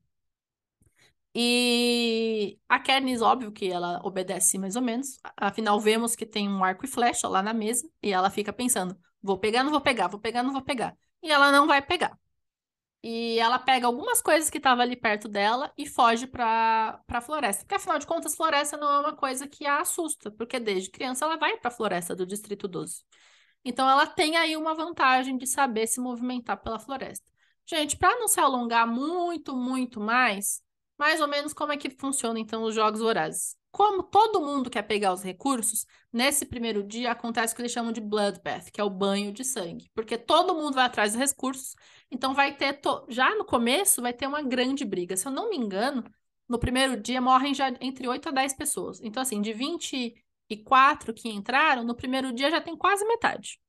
E 1.34 2.60
a 2.68 2.80
Katniss, 2.80 3.22
óbvio 3.22 3.52
que 3.52 3.72
ela 3.72 4.02
obedece 4.04 4.58
mais 4.58 4.76
ou 4.76 4.82
menos. 4.82 5.20
Afinal, 5.38 5.80
vemos 5.80 6.16
que 6.16 6.26
tem 6.26 6.50
um 6.50 6.64
arco 6.64 6.86
e 6.86 6.88
flecha 6.88 7.28
lá 7.28 7.42
na 7.44 7.54
mesa. 7.54 7.90
E 8.02 8.12
ela 8.12 8.30
fica 8.30 8.52
pensando: 8.52 8.98
vou 9.22 9.38
pegar, 9.38 9.64
não 9.64 9.72
vou 9.72 9.82
pegar, 9.82 10.08
vou 10.08 10.20
pegar, 10.20 10.44
não 10.44 10.52
vou 10.52 10.62
pegar. 10.64 10.98
E 11.22 11.32
ela 11.32 11.52
não 11.52 11.68
vai 11.68 11.82
pegar. 11.82 12.18
E 13.02 13.40
ela 13.40 13.58
pega 13.58 13.88
algumas 13.88 14.22
coisas 14.22 14.50
que 14.50 14.58
estavam 14.58 14.84
ali 14.84 14.96
perto 14.96 15.28
dela 15.30 15.72
e 15.78 15.88
foge 15.88 16.28
para 16.28 17.02
a 17.08 17.22
floresta. 17.22 17.64
Porque, 17.64 17.76
afinal 17.76 17.98
de 17.98 18.06
contas, 18.06 18.36
floresta 18.36 18.76
não 18.78 18.92
é 18.92 19.00
uma 19.00 19.16
coisa 19.16 19.48
que 19.48 19.66
a 19.66 19.80
assusta. 19.82 20.30
Porque 20.32 20.60
desde 20.60 20.90
criança 20.92 21.26
ela 21.26 21.38
vai 21.38 21.58
para 21.58 21.70
a 21.70 21.72
floresta 21.72 22.16
do 22.16 22.26
Distrito 22.26 22.68
12. 22.68 23.04
Então 23.64 23.90
ela 23.90 24.06
tem 24.08 24.38
aí 24.38 24.56
uma 24.58 24.74
vantagem 24.74 25.38
de 25.38 25.48
saber 25.48 25.88
se 25.88 26.00
movimentar 26.00 26.58
pela 26.62 26.80
floresta. 26.80 27.26
Gente, 27.66 27.98
para 27.98 28.18
não 28.20 28.28
se 28.28 28.40
alongar 28.40 28.88
muito, 28.88 29.56
muito 29.56 30.00
mais, 30.02 30.62
mais 30.98 31.22
ou 31.22 31.28
menos 31.28 31.54
como 31.54 31.72
é 31.72 31.78
que 31.78 31.90
funciona 31.90 32.40
então 32.40 32.64
os 32.64 32.74
jogos 32.76 33.00
vorazes. 33.00 33.59
Como 33.72 34.04
todo 34.04 34.42
mundo 34.42 34.70
quer 34.70 34.82
pegar 34.84 35.14
os 35.14 35.22
recursos, 35.22 35.86
nesse 36.12 36.46
primeiro 36.46 36.84
dia 36.84 37.12
acontece 37.12 37.54
o 37.54 37.56
que 37.56 37.62
eles 37.62 37.72
chamam 37.72 37.92
de 37.92 38.02
bloodbath, 38.02 38.72
que 38.72 38.82
é 38.82 38.84
o 38.84 38.90
banho 38.90 39.32
de 39.32 39.44
sangue, 39.44 39.90
porque 39.94 40.18
todo 40.18 40.56
mundo 40.56 40.74
vai 40.74 40.86
atrás 40.86 41.14
dos 41.14 41.22
recursos, 41.22 41.76
então 42.10 42.34
vai 42.34 42.56
ter 42.56 42.74
to... 42.82 43.06
já 43.10 43.36
no 43.36 43.46
começo 43.46 44.02
vai 44.02 44.12
ter 44.14 44.28
uma 44.28 44.42
grande 44.42 44.84
briga. 44.84 45.16
Se 45.16 45.28
eu 45.28 45.32
não 45.32 45.50
me 45.50 45.58
engano, 45.58 46.04
no 46.48 46.60
primeiro 46.60 47.00
dia 47.00 47.22
morrem 47.22 47.54
já 47.54 47.70
entre 47.80 48.08
8 48.08 48.30
a 48.30 48.32
10 48.32 48.54
pessoas. 48.54 49.00
Então 49.02 49.22
assim, 49.22 49.42
de 49.42 49.54
24 49.54 51.14
que 51.14 51.30
entraram, 51.30 51.84
no 51.84 51.96
primeiro 51.96 52.34
dia 52.34 52.50
já 52.50 52.60
tem 52.60 52.76
quase 52.76 53.06
metade. 53.06 53.60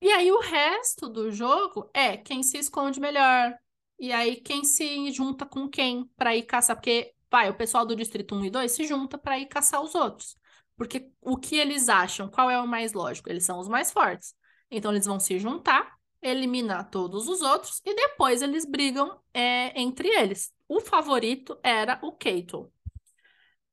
E 0.00 0.08
aí 0.10 0.30
o 0.32 0.40
resto 0.40 1.08
do 1.08 1.30
jogo 1.30 1.90
é 1.92 2.16
quem 2.16 2.42
se 2.42 2.58
esconde 2.58 3.00
melhor, 3.00 3.58
e 4.00 4.12
aí, 4.12 4.36
quem 4.36 4.64
se 4.64 5.12
junta 5.12 5.44
com 5.44 5.68
quem 5.68 6.06
para 6.16 6.34
ir 6.34 6.44
caçar? 6.44 6.74
Porque, 6.74 7.12
vai, 7.30 7.48
o 7.48 7.54
pessoal 7.54 7.86
do 7.86 7.96
Distrito 7.96 8.34
1 8.34 8.44
e 8.46 8.50
2 8.50 8.72
se 8.72 8.86
junta 8.86 9.16
para 9.16 9.38
ir 9.38 9.46
caçar 9.46 9.82
os 9.82 9.94
outros. 9.94 10.36
Porque 10.76 11.10
o 11.20 11.36
que 11.36 11.56
eles 11.56 11.88
acham, 11.88 12.28
qual 12.28 12.50
é 12.50 12.60
o 12.60 12.66
mais 12.66 12.92
lógico? 12.92 13.28
Eles 13.30 13.44
são 13.44 13.58
os 13.58 13.68
mais 13.68 13.92
fortes. 13.92 14.34
Então, 14.70 14.90
eles 14.90 15.06
vão 15.06 15.20
se 15.20 15.38
juntar, 15.38 15.96
eliminar 16.22 16.90
todos 16.90 17.28
os 17.28 17.42
outros 17.42 17.80
e 17.84 17.94
depois 17.94 18.42
eles 18.42 18.64
brigam 18.64 19.20
é, 19.32 19.78
entre 19.80 20.08
eles. 20.08 20.52
O 20.68 20.80
favorito 20.80 21.58
era 21.62 21.98
o 22.02 22.12
Kato. 22.12 22.70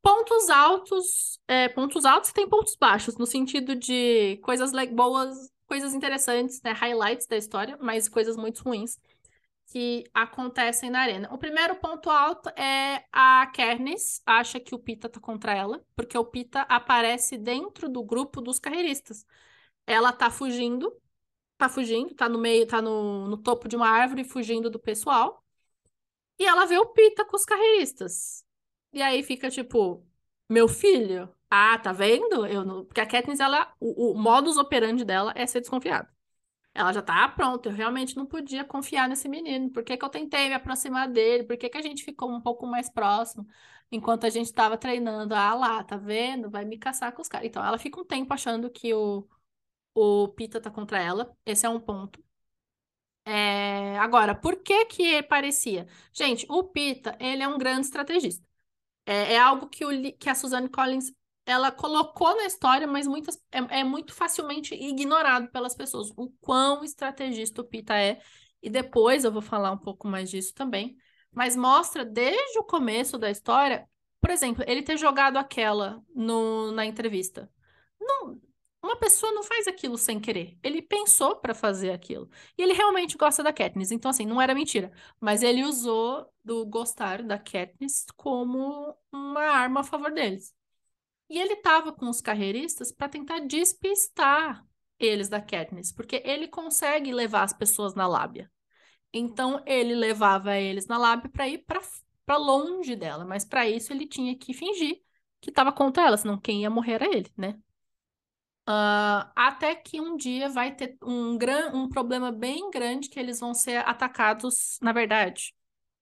Pontos 0.01 0.49
altos, 0.49 1.39
é, 1.47 1.68
pontos 1.68 2.05
altos 2.05 2.32
tem 2.32 2.47
pontos 2.47 2.76
baixos, 2.76 3.18
no 3.18 3.26
sentido 3.26 3.76
de 3.76 4.38
coisas 4.38 4.72
boas, 4.91 5.51
coisas 5.66 5.93
interessantes, 5.93 6.62
né? 6.62 6.72
Highlights 6.72 7.28
da 7.28 7.36
história, 7.36 7.78
mas 7.82 8.08
coisas 8.08 8.38
muito 8.38 8.64
ruins 8.64 8.97
que 9.68 10.05
acontecem 10.13 10.89
na 10.89 11.01
arena. 11.01 11.30
O 11.34 11.38
primeiro 11.38 11.76
ponto 11.76 12.09
alto 12.09 12.49
é 12.49 13.05
a 13.11 13.47
Kernis 13.53 14.22
acha 14.26 14.59
que 14.59 14.74
o 14.74 14.80
Pita 14.80 15.09
tá 15.09 15.20
contra 15.20 15.53
ela, 15.53 15.86
porque 15.95 16.18
o 16.18 16.26
Pita 16.26 16.61
aparece 16.63 17.38
dentro 17.38 17.89
do 17.89 18.03
grupo 18.03 18.41
dos 18.41 18.59
carreiristas. 18.59 19.26
Ela 19.86 20.13
tá 20.13 20.30
fugindo, 20.32 20.91
tá 21.57 21.70
fugindo, 21.70 22.15
tá 22.15 22.30
no 22.30 22.39
meio, 22.39 22.68
tá 22.68 22.82
no, 22.82 23.28
no 23.28 23.38
topo 23.38 23.68
de 23.68 23.76
uma 23.76 23.89
árvore 23.89 24.24
fugindo 24.24 24.70
do 24.70 24.80
pessoal. 24.80 25.43
E 26.39 26.45
ela 26.45 26.65
vê 26.65 26.78
o 26.78 26.88
Pita 26.88 27.26
com 27.26 27.36
os 27.36 27.45
carreiristas. 27.45 28.45
E 28.93 29.01
aí 29.01 29.24
fica 29.24 29.49
tipo, 29.49 30.05
meu 30.49 30.68
filho, 30.68 31.34
ah, 31.49 31.78
tá 31.80 31.91
vendo? 31.91 32.45
Eu 32.45 32.65
não... 32.65 32.86
Porque 32.86 33.01
a 33.01 33.05
Katniss, 33.07 33.39
ela, 33.39 33.74
o, 33.80 34.13
o 34.13 34.15
modus 34.18 34.57
operandi 34.57 35.03
dela 35.05 35.34
é 35.36 35.45
ser 35.47 35.61
desconfiada. 35.61 36.09
Ela 36.78 36.94
já 36.94 37.02
tá 37.02 37.28
pronta, 37.30 37.70
eu 37.70 37.74
realmente 37.74 38.16
não 38.16 38.26
podia 38.28 38.64
confiar 38.64 39.10
nesse 39.10 39.28
menino. 39.28 39.72
Por 39.72 39.84
que, 39.84 39.98
que 39.98 40.06
eu 40.06 40.10
tentei 40.10 40.48
me 40.48 40.54
aproximar 40.54 41.10
dele? 41.10 41.44
Por 41.44 41.58
que, 41.58 41.70
que 41.70 41.78
a 41.78 41.82
gente 41.82 42.04
ficou 42.04 42.32
um 42.32 42.40
pouco 42.40 42.68
mais 42.68 42.88
próximo 42.90 43.48
enquanto 43.92 44.26
a 44.26 44.30
gente 44.30 44.46
estava 44.46 44.78
treinando? 44.78 45.34
Ah 45.34 45.56
lá, 45.56 45.84
tá 45.84 45.98
vendo? 45.98 46.52
Vai 46.52 46.66
me 46.66 46.78
caçar 46.78 47.12
com 47.14 47.22
os 47.22 47.28
caras. 47.28 47.48
Então, 47.48 47.66
ela 47.66 47.80
fica 47.80 48.00
um 48.00 48.06
tempo 48.06 48.32
achando 48.34 48.70
que 48.70 48.94
o, 48.94 49.28
o 49.96 50.30
Pita 50.30 50.62
tá 50.62 50.72
contra 50.72 51.02
ela. 51.02 51.36
Esse 51.46 51.66
é 51.66 51.70
um 51.70 51.80
ponto. 51.80 52.24
É... 53.26 53.98
Agora, 54.00 54.34
por 54.36 54.58
que 54.64 54.86
que 54.86 55.22
parecia? 55.24 55.88
Gente, 56.14 56.46
o 56.50 56.64
Pita, 56.64 57.18
ele 57.20 57.44
é 57.44 57.48
um 57.48 57.58
grande 57.58 57.82
estrategista. 57.88 58.46
É, 59.06 59.34
é 59.36 59.40
algo 59.40 59.68
que, 59.70 59.86
o, 59.86 59.90
que 60.18 60.30
a 60.30 60.36
Suzanne 60.36 60.70
Collins 60.70 61.14
ela 61.48 61.72
colocou 61.72 62.36
na 62.36 62.45
história, 62.45 62.86
mas 62.86 63.08
muitas, 63.08 63.38
é, 63.52 63.80
é, 63.80 63.84
muito 63.84 64.14
facilmente 64.14 64.76
ignorado 64.76 65.50
pelas 65.50 65.74
pessoas 65.74 66.12
o 66.18 66.30
quão 66.41 66.84
estrategista 66.84 67.62
o 67.62 67.64
Pita 67.64 67.98
é. 67.98 68.20
E 68.62 68.70
depois 68.70 69.24
eu 69.24 69.32
vou 69.32 69.41
falar 69.41 69.72
um 69.72 69.78
pouco 69.78 70.08
mais 70.10 70.30
disso 70.30 70.54
também. 70.54 70.98
Mas 71.32 71.56
mostra 71.56 72.04
desde 72.04 72.60
o 72.60 72.64
começo 72.64 73.18
da 73.18 73.32
história, 73.32 73.88
por 74.20 74.30
exemplo, 74.30 74.64
ele 74.68 74.84
ter 74.84 74.98
jogado 74.98 75.38
aquela 75.38 76.04
no, 76.14 76.72
na 76.74 76.86
entrevista. 76.86 77.50
Não, 78.00 78.38
uma 78.84 78.98
pessoa 78.98 79.32
não 79.32 79.43
faz 79.43 79.68
aquilo 79.68 79.98
sem 79.98 80.20
querer. 80.20 80.58
Ele 80.62 80.82
pensou 80.82 81.38
para 81.38 81.56
fazer 81.56 81.91
aquilo. 81.91 82.30
E 82.58 82.62
ele 82.62 82.74
realmente 82.74 83.18
gosta 83.18 83.41
da 83.41 83.54
Katniss. 83.54 83.91
Então, 83.91 84.12
assim, 84.12 84.26
não 84.26 84.41
era 84.41 84.54
mentira. 84.54 84.91
Mas 85.20 85.43
ele 85.43 85.64
usou 85.64 86.26
do 86.43 86.66
gostar 86.66 87.24
da 87.24 87.38
Katniss 87.39 88.06
como 88.18 88.95
uma 89.12 89.41
arma 89.43 89.80
a 89.82 89.84
favor 89.84 90.12
deles. 90.12 90.57
E 91.30 91.40
ele 91.40 91.54
estava 91.54 91.92
com 91.92 92.10
os 92.10 92.22
carreiristas 92.22 92.92
para 92.92 93.10
tentar 93.10 93.40
despistar 93.40 94.66
eles 95.00 95.30
da 95.30 95.42
Katniss, 95.42 95.92
porque 95.92 96.22
ele 96.26 96.48
consegue 96.48 97.14
levar 97.14 97.44
as 97.44 97.54
pessoas 97.54 97.94
na 97.94 98.08
lábia. 98.08 98.52
Então 99.14 99.62
ele 99.66 99.96
levava 99.96 100.58
eles 100.58 100.88
na 100.88 100.98
lábia 100.98 101.30
para 101.30 101.48
ir 101.48 101.66
para 102.26 102.38
longe 102.38 102.96
dela, 102.96 103.26
mas 103.26 103.46
para 103.46 103.68
isso 103.68 103.94
ele 103.94 104.08
tinha 104.08 104.38
que 104.38 104.54
fingir 104.54 105.02
que 105.40 105.50
estava 105.50 105.72
contra 105.72 106.08
ela, 106.08 106.18
senão 106.18 106.40
quem 106.40 106.62
ia 106.62 106.70
morrer 106.70 106.94
era 106.94 107.06
ele, 107.06 107.32
né? 107.38 107.60
Uh, 108.68 109.24
até 109.34 109.74
que 109.76 110.02
um 110.02 110.18
dia 110.18 110.50
vai 110.50 110.76
ter 110.76 110.98
um, 111.02 111.38
gran, 111.38 111.72
um 111.74 111.88
problema 111.88 112.32
bem 112.32 112.70
grande 112.70 113.08
que 113.08 113.18
eles 113.18 113.40
vão 113.40 113.54
ser 113.54 113.78
atacados. 113.88 114.78
Na 114.82 114.92
verdade, 114.92 115.54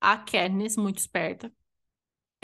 a 0.02 0.18
Katniss, 0.18 0.76
muito 0.76 0.98
esperta, 0.98 1.54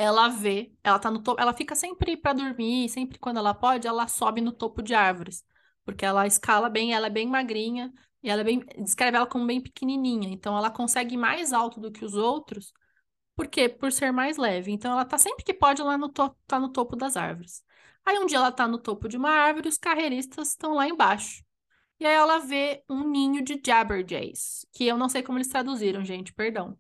ela 0.01 0.27
vê, 0.29 0.73
ela 0.83 0.99
tá 0.99 1.11
no 1.11 1.21
topo, 1.21 1.41
ela 1.41 1.53
fica 1.53 1.75
sempre 1.75 2.17
para 2.17 2.33
dormir, 2.33 2.89
sempre 2.89 3.19
quando 3.19 3.37
ela 3.37 3.53
pode, 3.53 3.87
ela 3.87 4.07
sobe 4.07 4.41
no 4.41 4.51
topo 4.51 4.81
de 4.81 4.93
árvores, 4.93 5.43
porque 5.85 6.05
ela 6.05 6.27
escala 6.27 6.69
bem, 6.69 6.93
ela 6.93 7.07
é 7.07 7.09
bem 7.09 7.27
magrinha 7.27 7.93
e 8.23 8.29
ela 8.29 8.41
é 8.41 8.43
bem, 8.43 8.59
descreve 8.83 9.17
ela 9.17 9.27
como 9.27 9.45
bem 9.45 9.61
pequenininha, 9.61 10.29
então 10.29 10.57
ela 10.57 10.69
consegue 10.71 11.15
ir 11.15 11.17
mais 11.17 11.53
alto 11.53 11.79
do 11.79 11.91
que 11.91 12.05
os 12.05 12.13
outros, 12.15 12.73
porque 13.35 13.69
por 13.69 13.91
ser 13.91 14.11
mais 14.11 14.37
leve. 14.37 14.71
Então 14.71 14.91
ela 14.91 15.05
tá 15.05 15.17
sempre 15.17 15.43
que 15.43 15.53
pode 15.53 15.81
lá 15.81 15.97
no 15.97 16.09
topo, 16.09 16.37
tá 16.47 16.59
no 16.59 16.69
topo 16.71 16.95
das 16.95 17.17
árvores. 17.17 17.63
Aí 18.05 18.17
um 18.19 18.25
dia 18.25 18.37
ela 18.37 18.51
tá 18.51 18.67
no 18.67 18.77
topo 18.79 19.07
de 19.07 19.17
uma 19.17 19.29
árvore, 19.31 19.69
os 19.69 19.77
carreiristas 19.77 20.49
estão 20.49 20.73
lá 20.73 20.87
embaixo. 20.87 21.43
E 21.99 22.05
aí 22.05 22.15
ela 22.15 22.39
vê 22.39 22.83
um 22.89 23.07
ninho 23.09 23.43
de 23.43 23.61
Jabberjays, 23.65 24.65
que 24.73 24.87
eu 24.87 24.97
não 24.97 25.09
sei 25.09 25.23
como 25.23 25.37
eles 25.37 25.47
traduziram, 25.49 26.03
gente, 26.03 26.33
perdão. 26.33 26.77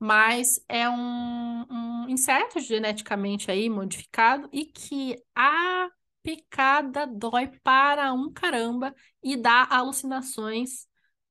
Mas 0.00 0.58
é 0.68 0.88
um, 0.88 1.66
um 1.70 2.08
inseto 2.08 2.58
geneticamente 2.60 3.50
aí 3.50 3.68
modificado 3.68 4.48
e 4.52 4.64
que 4.64 5.22
a 5.34 5.90
picada 6.22 7.06
dói 7.06 7.48
para 7.62 8.12
um 8.12 8.32
caramba 8.32 8.94
e 9.22 9.36
dá 9.36 9.66
alucinações 9.70 10.86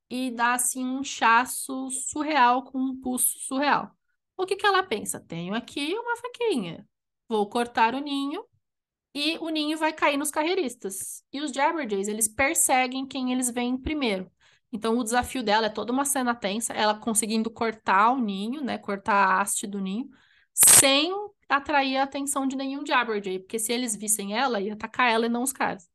e 0.09 0.31
dá 0.31 0.53
assim 0.53 0.85
um 0.85 1.01
inchaço 1.01 1.89
surreal 1.91 2.63
com 2.63 2.79
um 2.79 2.99
pulso 3.01 3.39
surreal. 3.39 3.91
O 4.37 4.45
que 4.45 4.55
que 4.55 4.65
ela 4.65 4.83
pensa? 4.83 5.19
Tenho 5.19 5.53
aqui 5.53 5.93
uma 5.95 6.15
faquinha. 6.17 6.87
Vou 7.27 7.47
cortar 7.49 7.93
o 7.93 7.99
ninho 7.99 8.43
e 9.13 9.37
o 9.39 9.49
ninho 9.49 9.77
vai 9.77 9.93
cair 9.93 10.17
nos 10.17 10.31
carreiristas. 10.31 11.23
E 11.31 11.41
os 11.41 11.51
Jabberjays, 11.51 12.07
eles 12.07 12.27
perseguem 12.27 13.07
quem 13.07 13.31
eles 13.31 13.49
veem 13.49 13.77
primeiro. 13.77 14.31
Então, 14.71 14.97
o 14.97 15.03
desafio 15.03 15.43
dela 15.43 15.67
é 15.67 15.69
toda 15.69 15.91
uma 15.91 16.05
cena 16.05 16.35
tensa, 16.35 16.73
ela 16.73 16.93
conseguindo 16.99 17.49
cortar 17.49 18.11
o 18.11 18.19
ninho, 18.19 18.63
né? 18.63 18.77
Cortar 18.77 19.15
a 19.15 19.41
haste 19.41 19.65
do 19.65 19.79
ninho, 19.81 20.09
sem 20.53 21.11
atrair 21.47 21.97
a 21.97 22.03
atenção 22.03 22.47
de 22.47 22.55
nenhum 22.55 22.85
Jabberjay, 22.85 23.39
porque 23.39 23.57
se 23.59 23.73
eles 23.73 23.95
vissem 23.95 24.37
ela, 24.37 24.61
ia 24.61 24.73
atacar 24.73 25.11
ela 25.11 25.25
e 25.25 25.29
não 25.29 25.43
os 25.43 25.51
caras. 25.53 25.89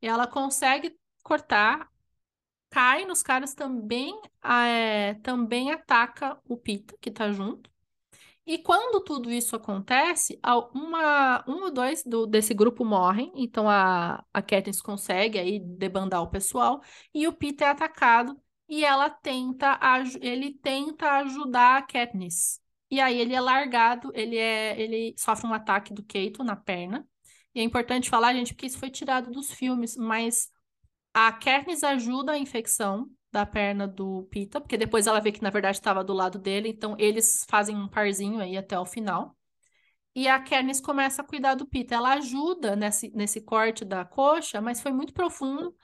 E 0.00 0.06
ela 0.08 0.26
consegue 0.26 0.96
cortar, 1.22 1.88
cai 2.70 3.04
nos 3.06 3.22
caras 3.22 3.54
também, 3.54 4.20
é, 4.44 5.14
também 5.22 5.72
ataca 5.72 6.40
o 6.46 6.56
Pita, 6.56 6.96
que 7.00 7.10
tá 7.10 7.32
junto. 7.32 7.71
E 8.44 8.58
quando 8.58 9.04
tudo 9.04 9.30
isso 9.30 9.54
acontece, 9.54 10.38
uma, 10.74 11.44
um 11.46 11.64
ou 11.64 11.72
dois 11.72 12.02
do, 12.04 12.26
desse 12.26 12.52
grupo 12.52 12.84
morrem, 12.84 13.32
então 13.36 13.68
a, 13.68 14.24
a 14.32 14.42
Katniss 14.42 14.82
consegue 14.82 15.38
aí 15.38 15.60
debandar 15.60 16.22
o 16.22 16.30
pessoal, 16.30 16.82
e 17.14 17.28
o 17.28 17.32
Peter 17.32 17.68
é 17.68 17.70
atacado, 17.70 18.36
e 18.68 18.84
ela 18.84 19.08
tenta, 19.08 19.78
ele 20.20 20.54
tenta 20.54 21.18
ajudar 21.18 21.78
a 21.78 21.82
Katniss. 21.82 22.60
E 22.90 23.00
aí 23.00 23.20
ele 23.20 23.34
é 23.34 23.40
largado, 23.40 24.10
ele, 24.14 24.36
é, 24.36 24.78
ele 24.80 25.14
sofre 25.16 25.46
um 25.46 25.54
ataque 25.54 25.94
do 25.94 26.02
Keito 26.02 26.42
na 26.42 26.56
perna. 26.56 27.06
E 27.54 27.60
é 27.60 27.62
importante 27.62 28.10
falar, 28.10 28.34
gente, 28.34 28.54
porque 28.54 28.66
isso 28.66 28.78
foi 28.78 28.90
tirado 28.90 29.30
dos 29.30 29.52
filmes, 29.52 29.96
mas 29.96 30.50
a 31.14 31.32
Katniss 31.32 31.84
ajuda 31.84 32.32
a 32.32 32.38
infecção, 32.38 33.08
da 33.32 33.46
perna 33.46 33.88
do 33.88 34.24
Pita, 34.30 34.60
porque 34.60 34.76
depois 34.76 35.06
ela 35.06 35.20
vê 35.20 35.32
que 35.32 35.42
na 35.42 35.50
verdade 35.50 35.78
estava 35.78 36.04
do 36.04 36.12
lado 36.12 36.38
dele, 36.38 36.68
então 36.68 36.94
eles 36.98 37.46
fazem 37.48 37.76
um 37.76 37.88
parzinho 37.88 38.40
aí 38.40 38.56
até 38.56 38.78
o 38.78 38.86
final. 38.86 39.36
E 40.14 40.28
a 40.28 40.38
Katniss 40.40 40.80
começa 40.80 41.22
a 41.22 41.24
cuidar 41.24 41.54
do 41.54 41.66
Pita. 41.66 41.94
Ela 41.94 42.14
ajuda 42.14 42.76
nesse, 42.76 43.10
nesse 43.16 43.40
corte 43.40 43.84
da 43.84 44.04
coxa, 44.04 44.60
mas 44.60 44.80
foi 44.80 44.92
muito 44.92 45.12
profundo 45.14 45.74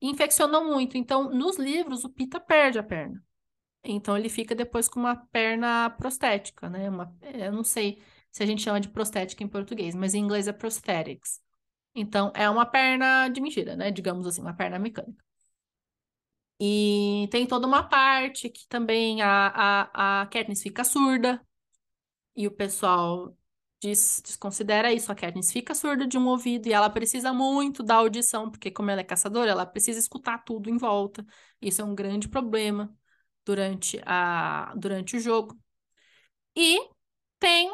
infeccionou 0.00 0.64
muito. 0.64 0.96
Então, 0.96 1.30
nos 1.30 1.56
livros, 1.58 2.04
o 2.04 2.10
Pita 2.10 2.40
perde 2.40 2.78
a 2.78 2.82
perna. 2.82 3.22
Então, 3.84 4.16
ele 4.16 4.28
fica 4.28 4.54
depois 4.54 4.88
com 4.88 5.00
uma 5.00 5.16
perna 5.16 5.90
prostética, 5.90 6.68
né? 6.68 6.90
Uma, 6.90 7.14
eu 7.22 7.52
não 7.52 7.64
sei 7.64 8.02
se 8.32 8.42
a 8.42 8.46
gente 8.46 8.62
chama 8.62 8.80
de 8.80 8.88
prostética 8.88 9.44
em 9.44 9.48
português, 9.48 9.94
mas 9.94 10.14
em 10.14 10.20
inglês 10.20 10.48
é 10.48 10.52
prosthetics. 10.52 11.40
Então, 11.94 12.32
é 12.34 12.48
uma 12.50 12.66
perna 12.66 13.28
de 13.28 13.40
mentira, 13.40 13.76
né? 13.76 13.90
Digamos 13.90 14.26
assim, 14.26 14.42
uma 14.42 14.54
perna 14.54 14.78
mecânica. 14.78 15.24
E 16.58 17.28
tem 17.30 17.46
toda 17.46 17.66
uma 17.66 17.82
parte 17.82 18.48
que 18.48 18.66
também 18.68 19.20
a, 19.22 19.48
a, 19.92 20.22
a 20.22 20.26
Katniss 20.26 20.62
fica 20.62 20.84
surda. 20.84 21.40
E 22.34 22.46
o 22.46 22.50
pessoal 22.50 23.36
diz, 23.80 24.22
desconsidera 24.24 24.92
isso. 24.92 25.10
A 25.12 25.14
Katniss 25.14 25.52
fica 25.52 25.74
surda 25.74 26.06
de 26.06 26.18
um 26.18 26.26
ouvido 26.26 26.66
e 26.68 26.72
ela 26.72 26.90
precisa 26.90 27.32
muito 27.32 27.82
da 27.82 27.96
audição, 27.96 28.50
porque 28.50 28.70
como 28.70 28.90
ela 28.90 29.00
é 29.00 29.04
caçadora, 29.04 29.50
ela 29.50 29.66
precisa 29.66 29.98
escutar 29.98 30.38
tudo 30.44 30.70
em 30.70 30.76
volta. 30.76 31.24
Isso 31.60 31.82
é 31.82 31.84
um 31.84 31.94
grande 31.94 32.28
problema 32.28 32.94
durante, 33.44 34.00
a, 34.04 34.74
durante 34.76 35.16
o 35.16 35.20
jogo. 35.20 35.58
E 36.56 36.78
tem 37.38 37.70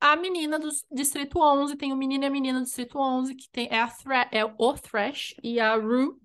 a 0.00 0.16
menina 0.16 0.58
do 0.58 0.68
Distrito 0.90 1.38
11, 1.38 1.76
tem 1.76 1.92
o 1.92 1.96
menino 1.96 2.24
e 2.24 2.26
a 2.26 2.30
menina 2.30 2.58
do 2.60 2.64
Distrito 2.64 2.98
11, 2.98 3.34
que 3.34 3.48
tem, 3.50 3.68
é, 3.70 3.80
a 3.80 3.88
é 4.32 4.44
o 4.44 4.72
Thresh 4.74 5.34
e 5.42 5.60
a 5.60 5.76
Rue, 5.76 6.18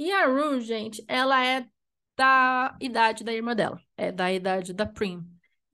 e 0.00 0.10
a 0.10 0.26
Rue, 0.26 0.62
gente, 0.62 1.04
ela 1.06 1.44
é 1.44 1.68
da 2.16 2.74
idade 2.80 3.22
da 3.22 3.34
irmã 3.34 3.54
dela, 3.54 3.78
é 3.98 4.10
da 4.10 4.32
idade 4.32 4.72
da 4.72 4.86
Prim. 4.86 5.22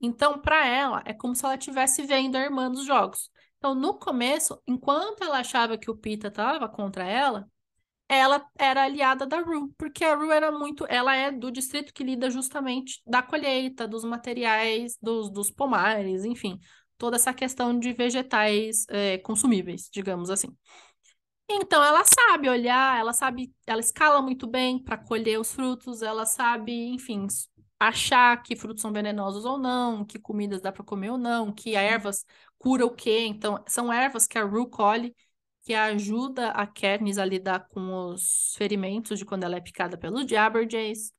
Então, 0.01 0.37
para 0.41 0.67
ela, 0.67 1.01
é 1.05 1.13
como 1.13 1.33
se 1.33 1.45
ela 1.45 1.55
estivesse 1.55 2.03
vendo 2.03 2.35
a 2.35 2.41
irmã 2.41 2.69
dos 2.69 2.85
jogos. 2.85 3.31
Então, 3.57 3.73
no 3.73 3.97
começo, 3.97 4.61
enquanto 4.67 5.23
ela 5.23 5.39
achava 5.39 5.77
que 5.77 5.89
o 5.89 5.95
Pita 5.95 6.27
estava 6.27 6.67
contra 6.67 7.05
ela, 7.05 7.49
ela 8.09 8.45
era 8.59 8.83
aliada 8.83 9.25
da 9.25 9.39
Rue, 9.39 9.69
porque 9.77 10.03
a 10.03 10.13
Rue 10.15 10.31
era 10.31 10.51
muito, 10.51 10.85
ela 10.89 11.15
é 11.15 11.31
do 11.31 11.49
distrito 11.49 11.93
que 11.93 12.03
lida 12.03 12.29
justamente 12.29 13.01
da 13.07 13.21
colheita, 13.21 13.87
dos 13.87 14.03
materiais, 14.03 14.97
dos, 15.01 15.31
dos 15.31 15.49
pomares, 15.49 16.25
enfim, 16.25 16.59
toda 16.97 17.15
essa 17.15 17.33
questão 17.33 17.79
de 17.79 17.93
vegetais 17.93 18.85
é, 18.89 19.19
consumíveis, 19.19 19.89
digamos 19.89 20.29
assim. 20.29 20.49
Então 21.49 21.83
ela 21.83 22.03
sabe 22.05 22.49
olhar, 22.49 22.99
ela 22.99 23.13
sabe, 23.13 23.53
ela 23.65 23.79
escala 23.79 24.21
muito 24.21 24.45
bem 24.47 24.77
para 24.83 24.97
colher 24.97 25.39
os 25.39 25.51
frutos, 25.53 26.01
ela 26.01 26.25
sabe, 26.25 26.73
enfim, 26.89 27.25
achar 27.79 28.41
que 28.43 28.55
frutos 28.55 28.81
são 28.81 28.91
venenosos 28.91 29.45
ou 29.45 29.57
não, 29.57 30.03
que 30.05 30.19
comidas 30.19 30.61
dá 30.61 30.71
para 30.71 30.83
comer 30.83 31.11
ou 31.11 31.17
não, 31.17 31.51
que 31.53 31.75
ervas 31.75 32.25
cura 32.57 32.85
o 32.85 32.93
quê. 32.93 33.25
Então, 33.25 33.63
são 33.67 33.91
ervas 33.93 34.27
que 34.27 34.37
a 34.37 34.43
Rue 34.43 34.69
colhe, 34.69 35.15
que 35.61 35.73
ajuda 35.73 36.51
a 36.51 36.67
Katniss 36.67 37.17
a 37.17 37.25
lidar 37.25 37.67
com 37.69 38.09
os 38.09 38.53
ferimentos 38.57 39.17
de 39.19 39.25
quando 39.25 39.43
ela 39.43 39.57
é 39.57 39.61
picada 39.61 39.97
pelos 39.97 40.25
Jabberjays. 40.29 41.13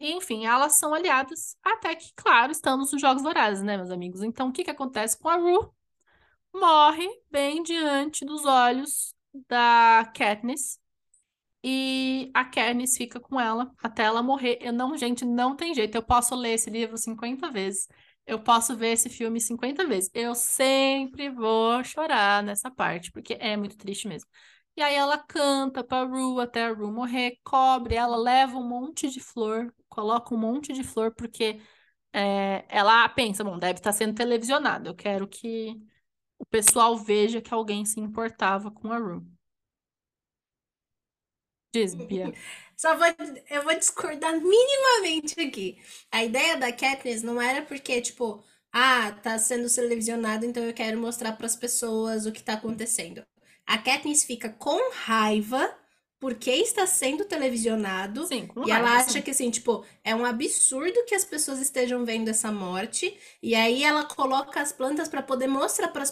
enfim, 0.00 0.46
elas 0.46 0.74
são 0.78 0.94
aliadas, 0.94 1.56
até 1.64 1.94
que, 1.96 2.12
claro, 2.16 2.52
estamos 2.52 2.92
nos 2.92 3.00
Jogos 3.00 3.22
Vorazes, 3.22 3.62
né, 3.64 3.76
meus 3.76 3.90
amigos? 3.90 4.22
Então, 4.22 4.48
o 4.48 4.52
que 4.52 4.64
que 4.64 4.70
acontece 4.70 5.18
com 5.18 5.28
a 5.28 5.36
Rue? 5.36 5.68
Morre 6.54 7.08
bem 7.30 7.62
diante 7.62 8.24
dos 8.24 8.44
olhos 8.44 9.14
da 9.32 10.10
Katniss. 10.14 10.78
E 11.62 12.30
a 12.34 12.44
Katniss 12.44 12.96
fica 12.96 13.20
com 13.20 13.40
ela 13.40 13.70
até 13.82 14.04
ela 14.04 14.22
morrer. 14.22 14.58
Eu 14.60 14.72
não, 14.72 14.96
gente, 14.96 15.24
não 15.24 15.56
tem 15.56 15.74
jeito. 15.74 15.94
Eu 15.94 16.02
posso 16.02 16.34
ler 16.34 16.52
esse 16.54 16.70
livro 16.70 16.96
50 16.96 17.50
vezes. 17.50 17.88
Eu 18.26 18.40
posso 18.42 18.76
ver 18.76 18.88
esse 18.92 19.10
filme 19.10 19.40
50 19.40 19.86
vezes. 19.86 20.10
Eu 20.14 20.34
sempre 20.34 21.28
vou 21.30 21.82
chorar 21.84 22.42
nessa 22.42 22.70
parte, 22.70 23.10
porque 23.12 23.34
é 23.40 23.56
muito 23.56 23.76
triste 23.76 24.08
mesmo. 24.08 24.28
E 24.76 24.82
aí 24.82 24.94
ela 24.94 25.18
canta 25.18 25.84
pra 25.84 26.04
Rue 26.04 26.40
até 26.42 26.64
a 26.66 26.72
Rue 26.72 26.90
morrer, 26.90 27.38
cobre, 27.44 27.96
ela 27.96 28.16
leva 28.16 28.56
um 28.56 28.66
monte 28.66 29.10
de 29.10 29.20
flor, 29.20 29.74
coloca 29.88 30.34
um 30.34 30.38
monte 30.38 30.72
de 30.72 30.82
flor, 30.84 31.12
porque 31.14 31.60
é, 32.12 32.64
ela 32.68 33.08
pensa, 33.10 33.44
bom, 33.44 33.58
deve 33.58 33.78
estar 33.78 33.92
sendo 33.92 34.14
televisionado. 34.14 34.88
Eu 34.88 34.94
quero 34.94 35.28
que 35.28 35.76
o 36.40 36.46
pessoal 36.46 36.96
veja 36.96 37.42
que 37.42 37.52
alguém 37.52 37.84
se 37.84 38.00
importava 38.00 38.70
com 38.70 38.90
a 38.90 38.98
Rue. 38.98 39.22
Diz, 41.72 41.94
Bia. 41.94 42.32
Só 42.76 42.96
vou, 42.96 43.06
eu 43.50 43.62
vou 43.62 43.74
discordar 43.78 44.32
minimamente 44.40 45.38
aqui. 45.38 45.78
A 46.10 46.24
ideia 46.24 46.56
da 46.56 46.72
Katniss 46.72 47.22
não 47.22 47.40
era 47.40 47.62
porque, 47.62 48.00
tipo, 48.00 48.42
ah, 48.72 49.12
tá 49.22 49.38
sendo 49.38 49.72
televisionado, 49.72 50.46
então 50.46 50.64
eu 50.64 50.72
quero 50.72 50.98
mostrar 50.98 51.32
para 51.32 51.44
as 51.46 51.54
pessoas 51.54 52.24
o 52.24 52.32
que 52.32 52.42
tá 52.42 52.54
acontecendo. 52.54 53.22
A 53.66 53.76
Katniss 53.76 54.24
fica 54.24 54.48
com 54.48 54.92
raiva 54.94 55.76
porque 56.20 56.50
está 56.52 56.86
sendo 56.86 57.24
televisionado. 57.24 58.30
Sim, 58.30 58.48
e 58.62 58.70
ela 58.70 58.98
acha 58.98 59.20
sim. 59.20 59.22
que, 59.22 59.30
assim, 59.30 59.50
tipo, 59.50 59.84
é 60.04 60.14
um 60.14 60.24
absurdo 60.24 61.04
que 61.06 61.14
as 61.14 61.24
pessoas 61.24 61.58
estejam 61.60 62.04
vendo 62.04 62.28
essa 62.28 62.52
morte. 62.52 63.16
E 63.42 63.54
aí 63.54 63.82
ela 63.82 64.04
coloca 64.04 64.60
as 64.60 64.72
plantas 64.72 65.08
para 65.08 65.22
poder 65.22 65.48
mostrar, 65.48 65.88
para 65.88 66.04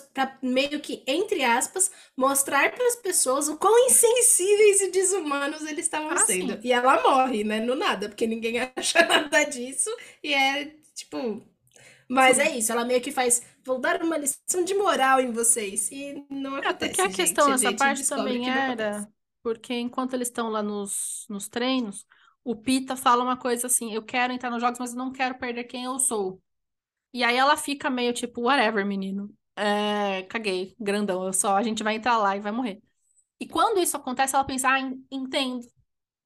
meio 0.42 0.80
que, 0.80 1.04
entre 1.06 1.44
aspas, 1.44 1.90
mostrar 2.16 2.72
para 2.72 2.86
as 2.88 2.96
pessoas 2.96 3.48
o 3.48 3.56
quão 3.58 3.86
insensíveis 3.86 4.80
e 4.80 4.90
desumanos 4.90 5.62
eles 5.62 5.84
estavam 5.86 6.16
Ah, 6.16 6.26
sendo. 6.26 6.58
sim. 6.58 6.60
E 6.62 6.72
ela 6.72 7.02
morre, 7.02 7.44
né? 7.44 7.60
No 7.60 7.74
nada, 7.74 8.08
porque 8.08 8.26
ninguém 8.26 8.58
acha 8.76 9.04
nada 9.06 9.44
disso. 9.44 9.90
E 10.22 10.32
é, 10.34 10.66
tipo. 10.94 11.42
Mas 12.08 12.38
é 12.38 12.56
isso, 12.56 12.72
ela 12.72 12.84
meio 12.84 13.00
que 13.02 13.12
faz. 13.12 13.42
Vou 13.64 13.78
dar 13.80 14.02
uma 14.02 14.18
lição 14.18 14.64
de 14.64 14.74
moral 14.74 15.20
em 15.20 15.32
vocês. 15.32 15.90
E 15.92 16.24
não 16.30 16.56
É, 16.60 16.68
acontece, 16.68 17.06
a 17.06 17.10
gente. 17.10 17.10
questão 17.10 17.48
nessa 17.48 17.72
parte 17.72 18.06
também 18.06 18.40
que 18.40 18.48
acontece. 18.50 19.06
Porque 19.48 19.72
enquanto 19.72 20.12
eles 20.12 20.28
estão 20.28 20.50
lá 20.50 20.62
nos, 20.62 21.24
nos 21.26 21.48
treinos, 21.48 22.06
o 22.44 22.54
Pita 22.54 22.94
fala 22.94 23.24
uma 23.24 23.36
coisa 23.36 23.66
assim: 23.66 23.94
eu 23.94 24.02
quero 24.02 24.30
entrar 24.30 24.50
nos 24.50 24.60
jogos, 24.60 24.78
mas 24.78 24.90
eu 24.90 24.98
não 24.98 25.10
quero 25.10 25.38
perder 25.38 25.64
quem 25.64 25.84
eu 25.84 25.98
sou. 25.98 26.42
E 27.14 27.24
aí 27.24 27.34
ela 27.34 27.56
fica 27.56 27.88
meio 27.88 28.12
tipo, 28.12 28.42
whatever, 28.42 28.84
menino. 28.84 29.34
É, 29.56 30.22
caguei, 30.24 30.76
grandão, 30.78 31.24
eu 31.24 31.32
só, 31.32 31.56
a 31.56 31.62
gente 31.62 31.82
vai 31.82 31.94
entrar 31.94 32.18
lá 32.18 32.36
e 32.36 32.40
vai 32.40 32.52
morrer. 32.52 32.82
E 33.40 33.48
quando 33.48 33.80
isso 33.80 33.96
acontece, 33.96 34.34
ela 34.34 34.44
pensa, 34.44 34.68
ah, 34.68 34.80
entendo, 35.10 35.66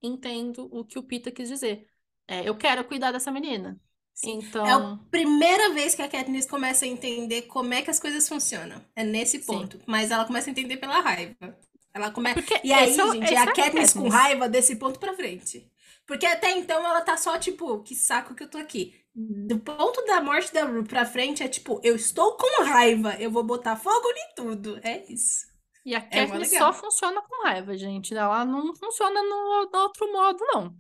entendo 0.03 0.69
o 0.73 0.85
que 0.85 0.99
o 0.99 1.03
Pita 1.05 1.31
quis 1.31 1.49
dizer. 1.49 1.87
É, 2.27 2.49
eu 2.49 2.57
quero 2.57 2.85
cuidar 2.85 3.13
dessa 3.13 3.31
menina. 3.31 3.81
Sim. 4.13 4.41
Então... 4.43 4.67
É 4.67 4.73
a 4.73 4.99
primeira 5.13 5.73
vez 5.73 5.95
que 5.95 6.03
a 6.03 6.09
Katniss 6.09 6.47
começa 6.47 6.85
a 6.85 6.89
entender 6.89 7.43
como 7.43 7.73
é 7.73 7.83
que 7.83 7.91
as 7.91 8.01
coisas 8.01 8.29
funcionam. 8.29 8.85
É 8.97 9.05
nesse 9.05 9.39
ponto. 9.47 9.77
Sim. 9.77 9.85
Mas 9.87 10.11
ela 10.11 10.25
começa 10.25 10.51
a 10.51 10.53
entender 10.53 10.79
pela 10.79 11.01
raiva. 11.01 11.57
Ela 11.95 12.11
começa... 12.11 12.41
Porque 12.41 12.61
e 12.65 12.73
aí, 12.73 12.91
é, 12.91 13.13
gente, 13.13 13.35
é 13.35 13.39
a 13.39 13.53
Katniss 13.53 13.93
com 13.93 14.09
raiva 14.09 14.49
desse 14.49 14.77
ponto 14.77 14.99
pra 14.99 15.15
frente. 15.15 15.71
Porque 16.07 16.27
até 16.27 16.51
então 16.53 16.85
ela 16.85 17.01
tá 17.01 17.17
só, 17.17 17.39
tipo, 17.39 17.83
que 17.83 17.95
saco 17.95 18.35
que 18.35 18.45
eu 18.45 18.51
tô 18.51 18.59
aqui. 18.59 18.95
Do 19.15 19.59
ponto 19.59 20.05
da 20.07 20.23
morte 20.23 20.53
da 20.55 20.65
Rue 20.65 20.85
pra 20.85 21.05
frente 21.05 21.43
é 21.43 21.49
tipo, 21.49 21.79
eu 21.85 21.95
estou 21.95 22.35
com 22.37 22.65
raiva, 22.65 23.15
eu 23.21 23.31
vou 23.31 23.45
botar 23.45 23.77
fogo 23.77 24.09
em 24.09 24.35
tudo. 24.35 24.81
É 24.83 25.05
isso. 25.13 25.47
E 25.85 25.95
a 25.95 25.99
é 25.99 26.01
Katniss 26.01 26.51
só 26.51 26.73
funciona 26.73 27.21
com 27.21 27.45
raiva, 27.45 27.77
gente. 27.77 28.15
Ela 28.15 28.45
não 28.45 28.75
funciona 28.75 29.23
no, 29.23 29.71
no 29.71 29.79
outro 29.79 30.11
modo, 30.13 30.39
não. 30.47 30.75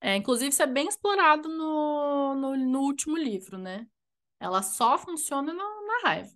É, 0.00 0.16
inclusive, 0.16 0.50
isso 0.50 0.62
é 0.62 0.66
bem 0.66 0.88
explorado 0.88 1.48
no, 1.48 2.34
no, 2.34 2.56
no 2.56 2.80
último 2.80 3.16
livro, 3.16 3.56
né? 3.56 3.86
Ela 4.38 4.62
só 4.62 4.98
funciona 4.98 5.52
na, 5.52 5.64
na 5.64 6.00
raiva. 6.02 6.30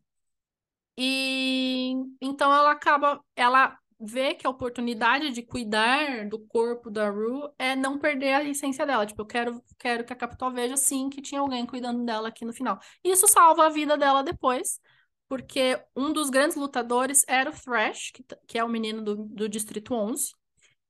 E 0.96 1.94
então 2.20 2.52
ela 2.52 2.70
acaba, 2.70 3.20
ela 3.34 3.76
vê 4.04 4.34
que 4.34 4.46
a 4.46 4.50
oportunidade 4.50 5.30
de 5.30 5.42
cuidar 5.42 6.28
do 6.28 6.38
corpo 6.46 6.90
da 6.90 7.08
Rue 7.08 7.50
é 7.58 7.74
não 7.74 7.98
perder 7.98 8.34
a 8.34 8.44
essência 8.44 8.86
dela. 8.86 9.06
Tipo, 9.06 9.22
eu 9.22 9.26
quero, 9.26 9.62
quero 9.78 10.04
que 10.04 10.12
a 10.12 10.16
Capitol 10.16 10.50
veja 10.52 10.76
sim 10.76 11.08
que 11.08 11.22
tinha 11.22 11.40
alguém 11.40 11.66
cuidando 11.66 12.04
dela 12.04 12.28
aqui 12.28 12.44
no 12.44 12.52
final. 12.52 12.78
Isso 13.02 13.26
salva 13.28 13.66
a 13.66 13.70
vida 13.70 13.96
dela 13.96 14.22
depois, 14.22 14.80
porque 15.28 15.80
um 15.96 16.12
dos 16.12 16.30
grandes 16.30 16.56
lutadores 16.56 17.24
era 17.26 17.50
o 17.50 17.52
Thrash, 17.52 18.10
que, 18.12 18.24
que 18.46 18.58
é 18.58 18.64
o 18.64 18.68
menino 18.68 19.02
do, 19.02 19.16
do 19.16 19.48
Distrito 19.48 19.94
11. 19.94 20.32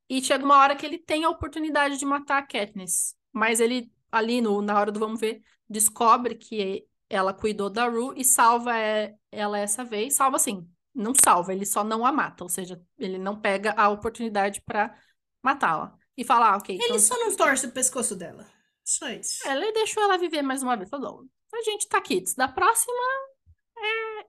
E 0.08 0.22
chega 0.22 0.44
uma 0.44 0.58
hora 0.58 0.76
que 0.76 0.84
ele 0.84 0.98
tem 0.98 1.24
a 1.24 1.30
oportunidade 1.30 1.98
de 1.98 2.04
matar 2.04 2.38
a 2.38 2.46
Katniss. 2.46 3.16
Mas 3.32 3.60
ele, 3.60 3.90
ali 4.12 4.40
no, 4.40 4.60
na 4.62 4.78
hora 4.78 4.92
do 4.92 5.00
vamos 5.00 5.20
ver, 5.20 5.42
descobre 5.68 6.34
que 6.34 6.86
ela 7.08 7.32
cuidou 7.32 7.70
da 7.70 7.86
Rue 7.86 8.14
e 8.16 8.24
salva 8.24 8.76
é, 8.76 9.14
ela 9.30 9.58
essa 9.58 9.84
vez. 9.84 10.16
Salva 10.16 10.36
assim, 10.36 10.68
não 10.94 11.12
salva, 11.14 11.52
ele 11.52 11.66
só 11.66 11.82
não 11.82 12.06
a 12.06 12.12
mata. 12.12 12.44
Ou 12.44 12.48
seja, 12.48 12.80
ele 12.98 13.18
não 13.18 13.40
pega 13.40 13.74
a 13.76 13.88
oportunidade 13.88 14.62
para 14.62 14.96
matá-la. 15.42 15.96
E 16.16 16.24
fala, 16.24 16.52
ah, 16.52 16.56
ok. 16.56 16.74
Ele 16.74 16.84
então... 16.84 16.98
só 16.98 17.18
não 17.18 17.34
torce 17.34 17.66
o 17.66 17.72
pescoço 17.72 18.14
dela. 18.14 18.46
Só 18.84 19.08
isso. 19.08 19.46
Ele 19.48 19.72
deixou 19.72 20.02
ela 20.02 20.16
viver 20.16 20.42
mais 20.42 20.62
uma 20.62 20.76
vez. 20.76 20.88
Falou, 20.88 21.26
a 21.52 21.62
gente 21.62 21.88
tá 21.88 21.98
aqui. 21.98 22.22
Da 22.36 22.46
próxima 22.46 22.94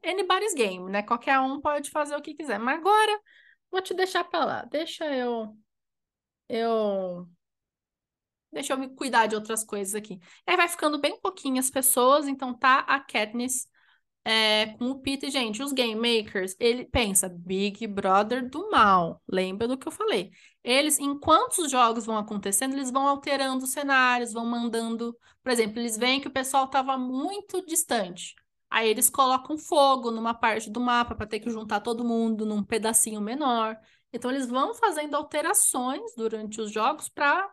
é 0.03 0.11
anybody's 0.11 0.53
game, 0.53 0.89
né? 0.89 1.03
Qualquer 1.03 1.39
um 1.39 1.61
pode 1.61 1.91
fazer 1.91 2.15
o 2.15 2.21
que 2.21 2.33
quiser. 2.33 2.57
Mas 2.57 2.79
agora, 2.79 3.19
vou 3.69 3.81
te 3.81 3.93
deixar 3.93 4.23
pra 4.23 4.45
lá. 4.45 4.65
Deixa 4.65 5.05
eu 5.13 5.55
eu 6.47 7.27
deixa 8.51 8.73
eu 8.73 8.77
me 8.77 8.87
cuidar 8.95 9.27
de 9.27 9.35
outras 9.35 9.63
coisas 9.63 9.93
aqui. 9.93 10.19
Aí 10.47 10.55
vai 10.55 10.67
ficando 10.67 10.99
bem 10.99 11.19
pouquinhas 11.19 11.69
pessoas, 11.69 12.27
então 12.27 12.57
tá 12.57 12.79
a 12.79 12.99
Katniss 12.99 13.67
é, 14.25 14.67
com 14.77 14.89
o 14.89 14.99
Peter. 14.99 15.29
Gente, 15.29 15.61
os 15.61 15.71
Game 15.71 15.95
Makers, 15.95 16.55
ele 16.59 16.85
pensa, 16.85 17.29
Big 17.29 17.85
Brother 17.87 18.49
do 18.49 18.69
mal. 18.71 19.21
Lembra 19.27 19.67
do 19.67 19.77
que 19.77 19.87
eu 19.87 19.91
falei. 19.91 20.31
Eles, 20.63 20.99
enquanto 20.99 21.59
os 21.59 21.71
jogos 21.71 22.05
vão 22.07 22.17
acontecendo, 22.17 22.73
eles 22.73 22.89
vão 22.91 23.07
alterando 23.07 23.63
os 23.63 23.71
cenários, 23.71 24.33
vão 24.33 24.45
mandando. 24.45 25.15
Por 25.43 25.51
exemplo, 25.51 25.79
eles 25.79 25.95
veem 25.97 26.19
que 26.19 26.27
o 26.27 26.31
pessoal 26.31 26.65
estava 26.65 26.97
muito 26.97 27.63
distante. 27.65 28.33
Aí 28.69 28.89
eles 28.89 29.09
colocam 29.09 29.57
fogo 29.57 30.09
numa 30.11 30.33
parte 30.33 30.69
do 30.69 30.81
mapa 30.81 31.15
para 31.15 31.27
ter 31.27 31.39
que 31.39 31.49
juntar 31.49 31.81
todo 31.81 32.03
mundo 32.03 32.45
num 32.45 32.63
pedacinho 32.63 33.21
menor. 33.21 33.77
Então 34.11 34.31
eles 34.31 34.47
vão 34.47 34.73
fazendo 34.73 35.15
alterações 35.15 36.15
durante 36.15 36.59
os 36.59 36.71
jogos 36.71 37.07
para 37.09 37.47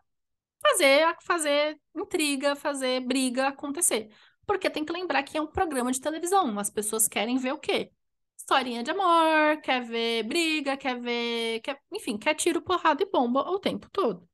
fazer 0.63 1.15
fazer 1.23 1.79
intriga, 1.95 2.57
fazer 2.57 3.01
briga 3.01 3.49
acontecer. 3.49 4.11
Porque 4.47 4.71
tem 4.71 4.85
que 4.85 4.93
lembrar 4.93 5.23
que 5.23 5.37
é 5.39 5.41
um 5.41 5.47
programa 5.47 5.93
de 5.93 6.01
televisão. 6.01 6.59
As 6.59 6.71
pessoas 6.71 7.09
querem 7.09 7.39
ver 7.39 7.53
o 7.53 7.59
quê? 7.59 7.93
Historinha 8.37 8.83
de 8.83 8.91
amor, 8.91 9.61
quer 9.63 9.83
ver 9.83 10.25
briga, 10.25 10.77
quer 10.77 10.99
ver. 11.01 11.61
Quer, 11.61 11.81
enfim, 11.93 12.19
quer 12.19 12.35
tiro, 12.35 12.61
porrada 12.61 13.03
e 13.03 13.07
bomba 13.11 13.43
o 13.49 13.59
tempo 13.59 13.89
todo. 13.91 14.29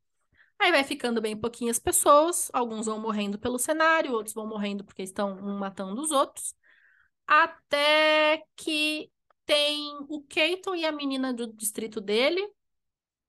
Aí 0.58 0.72
vai 0.72 0.82
ficando 0.82 1.20
bem 1.20 1.36
pouquinhas 1.36 1.78
pessoas, 1.78 2.50
alguns 2.52 2.86
vão 2.86 2.98
morrendo 3.00 3.38
pelo 3.38 3.58
cenário, 3.58 4.12
outros 4.12 4.34
vão 4.34 4.46
morrendo 4.46 4.84
porque 4.84 5.02
estão 5.02 5.32
um 5.38 5.58
matando 5.58 6.00
os 6.00 6.10
outros. 6.10 6.54
Até 7.26 8.42
que 8.56 9.10
tem 9.46 9.96
o 10.08 10.22
Keiton 10.22 10.74
e 10.74 10.84
a 10.86 10.92
menina 10.92 11.32
do 11.32 11.46
distrito 11.54 12.00
dele. 12.00 12.46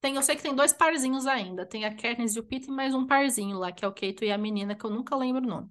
Tem, 0.02 0.16
eu 0.16 0.22
sei 0.24 0.36
que 0.36 0.44
tem 0.44 0.56
dois 0.56 0.74
parzinhos 0.74 1.28
ainda. 1.28 1.66
Tem 1.66 1.86
a 1.86 1.96
Katniss 1.96 2.36
e 2.36 2.40
o 2.40 2.44
Peter 2.44 2.70
e 2.70 2.72
mais 2.72 2.96
um 2.96 3.06
parzinho 3.06 3.58
lá, 3.58 3.72
que 3.72 3.86
é 3.86 3.88
o 3.88 3.94
Keiton 3.94 4.26
e 4.26 4.32
a 4.32 4.38
menina, 4.38 4.76
que 4.76 4.86
eu 4.86 4.90
nunca 4.90 5.16
lembro 5.16 5.44
o 5.44 5.48
nome. 5.48 5.70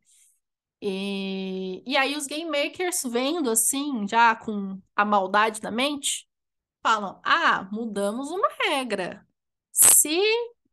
E, 0.80 1.82
e 1.86 1.96
aí 1.96 2.16
os 2.16 2.26
game 2.26 2.48
makers 2.50 3.02
vendo 3.04 3.50
assim, 3.50 4.06
já 4.06 4.34
com 4.36 4.80
a 4.94 5.04
maldade 5.04 5.62
na 5.62 5.70
mente, 5.70 6.28
falam: 6.82 7.20
ah, 7.24 7.68
mudamos 7.72 8.30
uma 8.30 8.48
regra. 8.64 9.26
Se 9.72 10.20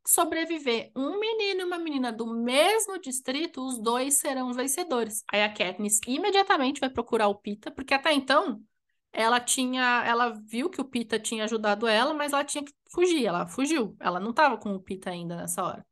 sobreviver 0.06 0.92
um 0.94 1.18
menino 1.18 1.62
e 1.62 1.64
uma 1.64 1.78
menina 1.78 2.12
do 2.12 2.26
mesmo 2.26 2.98
distrito, 3.00 3.64
os 3.66 3.78
dois 3.78 4.14
serão 4.14 4.52
vencedores. 4.52 5.24
Aí 5.30 5.42
a 5.42 5.52
Katniss 5.52 6.00
imediatamente 6.06 6.80
vai 6.80 6.90
procurar 6.90 7.28
o 7.28 7.34
Pita, 7.34 7.70
porque 7.70 7.94
até 7.94 8.12
então 8.12 8.62
ela 9.12 9.40
tinha, 9.40 10.04
ela 10.06 10.30
viu 10.46 10.70
que 10.70 10.80
o 10.80 10.84
Pita 10.84 11.18
tinha 11.18 11.44
ajudado 11.44 11.86
ela, 11.86 12.14
mas 12.14 12.32
ela 12.32 12.44
tinha 12.44 12.64
que 12.64 12.72
fugir, 12.92 13.26
ela 13.26 13.46
fugiu. 13.46 13.96
Ela 13.98 14.20
não 14.20 14.30
estava 14.30 14.58
com 14.58 14.74
o 14.74 14.80
Pita 14.80 15.10
ainda 15.10 15.36
nessa 15.36 15.62
hora. 15.64 15.86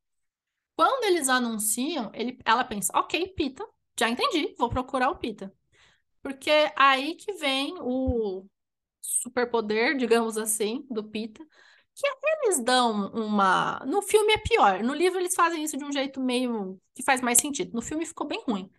Quando 0.76 1.04
eles 1.04 1.28
anunciam, 1.28 2.10
ele, 2.14 2.38
ela 2.44 2.64
pensa, 2.64 2.92
ok, 2.96 3.28
Pita, 3.28 3.66
já 3.98 4.08
entendi, 4.08 4.54
vou 4.58 4.68
procurar 4.68 5.10
o 5.10 5.16
Pita. 5.16 5.52
Porque 6.22 6.50
aí 6.76 7.14
que 7.16 7.34
vem 7.34 7.76
o 7.80 8.46
superpoder, 9.00 9.96
digamos 9.96 10.38
assim, 10.38 10.86
do 10.90 11.04
Pita, 11.04 11.44
que 11.94 12.06
eles 12.44 12.62
dão 12.64 13.10
uma. 13.12 13.80
No 13.86 14.02
filme 14.02 14.32
é 14.32 14.38
pior. 14.38 14.82
No 14.82 14.94
livro 14.94 15.18
eles 15.20 15.34
fazem 15.34 15.62
isso 15.64 15.76
de 15.76 15.84
um 15.84 15.92
jeito 15.92 16.20
meio 16.20 16.80
que 16.94 17.02
faz 17.02 17.20
mais 17.20 17.38
sentido. 17.38 17.72
No 17.74 17.82
filme 17.82 18.06
ficou 18.06 18.26
bem 18.26 18.42
ruim 18.48 18.70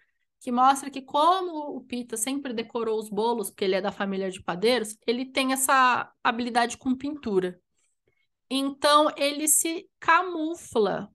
que 0.45 0.51
mostra 0.51 0.91
que 0.91 1.01
como 1.01 1.75
o 1.75 1.81
Pita 1.81 2.15
sempre 2.15 2.53
decorou 2.53 2.99
os 2.99 3.09
bolos, 3.09 3.49
porque 3.49 3.65
ele 3.65 3.73
é 3.73 3.81
da 3.81 3.91
família 3.91 4.29
de 4.29 4.43
padeiros, 4.43 4.95
ele 5.07 5.25
tem 5.25 5.51
essa 5.51 6.11
habilidade 6.23 6.77
com 6.77 6.95
pintura. 6.95 7.59
Então 8.47 9.11
ele 9.17 9.47
se 9.47 9.89
camufla 9.99 11.11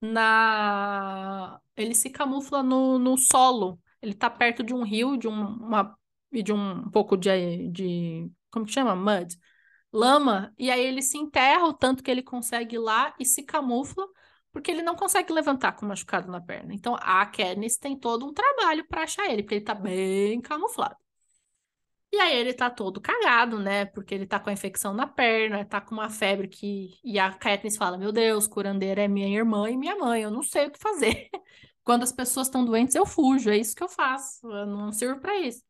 na 0.00 1.60
ele 1.76 1.94
se 1.94 2.10
camufla 2.10 2.62
no, 2.62 2.98
no 2.98 3.16
solo. 3.16 3.78
Ele 4.02 4.12
está 4.12 4.30
perto 4.30 4.62
de 4.62 4.74
um 4.74 4.82
rio, 4.82 5.16
de 5.16 5.28
um, 5.28 5.32
uma 5.32 5.96
e 6.32 6.42
de 6.42 6.52
um, 6.52 6.72
um 6.86 6.90
pouco 6.90 7.16
de, 7.16 7.68
de 7.68 8.30
como 8.50 8.66
que 8.66 8.72
chama? 8.72 8.94
Mud. 8.96 9.36
Lama, 9.92 10.54
e 10.58 10.70
aí 10.70 10.80
ele 10.84 11.02
se 11.02 11.18
enterra 11.18 11.66
o 11.66 11.74
tanto 11.74 12.02
que 12.02 12.10
ele 12.10 12.22
consegue 12.22 12.78
lá 12.78 13.14
e 13.18 13.24
se 13.24 13.42
camufla 13.42 14.06
porque 14.52 14.70
ele 14.70 14.82
não 14.82 14.96
consegue 14.96 15.32
levantar 15.32 15.72
com 15.72 15.86
machucado 15.86 16.30
na 16.30 16.40
perna. 16.40 16.74
Então 16.74 16.96
a 17.00 17.24
Katniss 17.26 17.76
tem 17.78 17.96
todo 17.98 18.26
um 18.26 18.32
trabalho 18.32 18.86
para 18.86 19.02
achar 19.04 19.26
ele, 19.30 19.42
porque 19.42 19.56
ele 19.56 19.64
tá 19.64 19.74
bem 19.74 20.40
camuflado. 20.40 20.96
E 22.12 22.18
aí 22.18 22.36
ele 22.36 22.52
tá 22.52 22.68
todo 22.68 23.00
cagado, 23.00 23.58
né? 23.60 23.84
Porque 23.86 24.14
ele 24.14 24.26
tá 24.26 24.40
com 24.40 24.50
a 24.50 24.52
infecção 24.52 24.92
na 24.92 25.06
perna, 25.06 25.64
tá 25.64 25.80
com 25.80 25.94
uma 25.94 26.10
febre 26.10 26.48
que. 26.48 26.98
E 27.04 27.18
a 27.18 27.32
Katniss 27.32 27.76
fala: 27.76 27.96
Meu 27.96 28.10
Deus, 28.12 28.48
curandeira 28.48 29.02
é 29.02 29.08
minha 29.08 29.28
irmã 29.28 29.70
e 29.70 29.76
minha 29.76 29.96
mãe, 29.96 30.22
eu 30.22 30.30
não 30.30 30.42
sei 30.42 30.66
o 30.66 30.70
que 30.70 30.78
fazer. 30.78 31.28
Quando 31.84 32.02
as 32.02 32.12
pessoas 32.12 32.48
estão 32.48 32.64
doentes, 32.64 32.94
eu 32.94 33.06
fujo, 33.06 33.50
é 33.50 33.56
isso 33.56 33.74
que 33.74 33.82
eu 33.82 33.88
faço, 33.88 34.46
eu 34.50 34.66
não 34.66 34.92
sirvo 34.92 35.20
para 35.20 35.38
isso. 35.38 35.62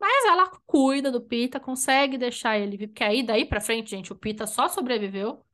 Mas 0.00 0.24
ela 0.26 0.48
cuida 0.66 1.10
do 1.10 1.20
Pita, 1.20 1.58
consegue 1.60 2.16
deixar 2.18 2.58
ele 2.58 2.78
porque 2.86 3.02
aí 3.04 3.22
daí 3.22 3.44
pra 3.44 3.60
frente, 3.60 3.90
gente, 3.90 4.12
o 4.12 4.16
Pita 4.16 4.46
só 4.46 4.68
sobreviveu 4.68 5.44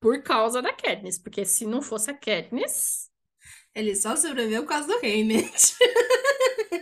por 0.00 0.22
causa 0.22 0.62
da 0.62 0.72
Katniss, 0.72 1.18
porque 1.18 1.44
se 1.44 1.66
não 1.66 1.82
fosse 1.82 2.10
a 2.10 2.14
Katniss... 2.14 3.01
Ele 3.74 3.94
só 3.96 4.16
sobreviveu 4.16 4.62
por 4.62 4.68
causa 4.68 4.86
do 4.88 4.94
Haymitch. 5.04 5.74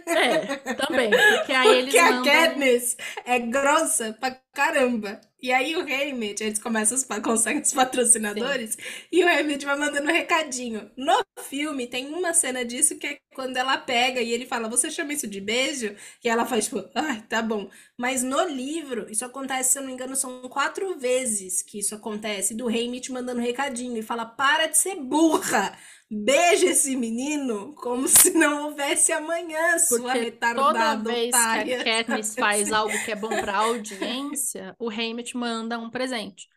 É, 0.06 0.74
também, 0.74 1.10
porque 1.10 1.52
aí 1.52 1.78
eles 1.78 1.94
Porque 1.94 2.00
mandam... 2.00 2.20
a 2.20 2.22
Katniss 2.24 2.96
é 3.24 3.38
grossa 3.38 4.12
pra 4.14 4.32
caramba. 4.52 5.20
E 5.42 5.52
aí 5.52 5.74
o 5.76 5.80
Haymitch, 5.80 6.40
eles 6.42 6.58
começam, 6.58 6.96
os, 6.96 7.04
conseguem 7.22 7.62
os 7.62 7.72
patrocinadores, 7.72 8.72
Sim. 8.72 8.80
e 9.10 9.24
o 9.24 9.28
Haymitch 9.28 9.64
vai 9.64 9.78
mandando 9.78 10.08
um 10.08 10.12
recadinho. 10.12 10.90
No 10.96 11.14
filme 11.42 11.86
tem 11.86 12.08
uma 12.12 12.34
cena 12.34 12.64
disso 12.64 12.98
que 12.98 13.06
é 13.06 13.18
quando 13.34 13.56
ela 13.56 13.78
pega 13.78 14.20
e 14.20 14.32
ele 14.32 14.46
fala, 14.46 14.68
você 14.68 14.90
chama 14.90 15.12
isso 15.12 15.26
de 15.26 15.40
beijo? 15.40 15.94
E 16.22 16.28
ela 16.28 16.44
faz 16.44 16.64
tipo, 16.66 16.84
ai, 16.94 17.22
tá 17.28 17.40
bom. 17.40 17.70
Mas 17.96 18.22
no 18.22 18.42
livro, 18.48 19.06
isso 19.10 19.24
acontece, 19.24 19.72
se 19.72 19.78
eu 19.78 19.82
não 19.82 19.88
me 19.88 19.94
engano, 19.94 20.16
são 20.16 20.42
quatro 20.48 20.98
vezes 20.98 21.62
que 21.62 21.78
isso 21.78 21.94
acontece, 21.94 22.54
do 22.54 22.68
Haymitch 22.68 23.08
mandando 23.10 23.40
recadinho 23.40 23.96
e 23.96 24.02
fala, 24.02 24.26
para 24.26 24.66
de 24.66 24.76
ser 24.76 24.96
burra! 24.96 25.78
Beija 26.10 26.66
esse 26.66 26.96
menino 26.96 27.72
como 27.76 28.08
se 28.08 28.32
não 28.32 28.64
houvesse 28.64 29.12
amanhã, 29.12 29.78
sua 29.78 30.00
Porque 30.00 30.18
retardada 30.18 30.96
toda 30.96 31.12
vez 31.12 31.28
otária. 31.28 31.84
que 31.84 31.88
a 31.88 32.04
Katniss 32.04 32.34
faz 32.34 32.72
algo 32.72 32.92
que 33.04 33.12
é 33.12 33.16
bom 33.16 33.28
pra 33.28 33.58
audiência, 33.58 34.74
o 34.78 34.90
Haymitch 34.90 35.34
manda 35.34 35.78
um 35.78 35.88
presente. 35.88 36.48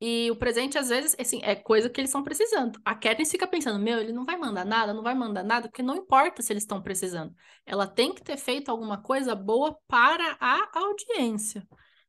E 0.00 0.30
o 0.32 0.36
presente, 0.36 0.76
às 0.76 0.88
vezes, 0.88 1.14
assim, 1.18 1.40
é 1.44 1.54
coisa 1.54 1.88
que 1.88 2.00
eles 2.00 2.10
estão 2.10 2.24
precisando. 2.24 2.76
A 2.84 2.92
Katniss 2.94 3.30
fica 3.30 3.46
pensando, 3.46 3.78
meu, 3.78 3.98
ele 3.98 4.12
não 4.12 4.24
vai 4.24 4.36
mandar 4.36 4.64
nada, 4.64 4.92
não 4.92 5.02
vai 5.02 5.14
mandar 5.14 5.44
nada, 5.44 5.68
porque 5.68 5.82
não 5.82 5.94
importa 5.96 6.42
se 6.42 6.52
eles 6.52 6.64
estão 6.64 6.82
precisando. 6.82 7.32
Ela 7.64 7.86
tem 7.86 8.12
que 8.12 8.22
ter 8.22 8.36
feito 8.36 8.68
alguma 8.68 9.00
coisa 9.00 9.34
boa 9.34 9.78
para 9.86 10.36
a 10.40 10.68
audiência. 10.74 11.64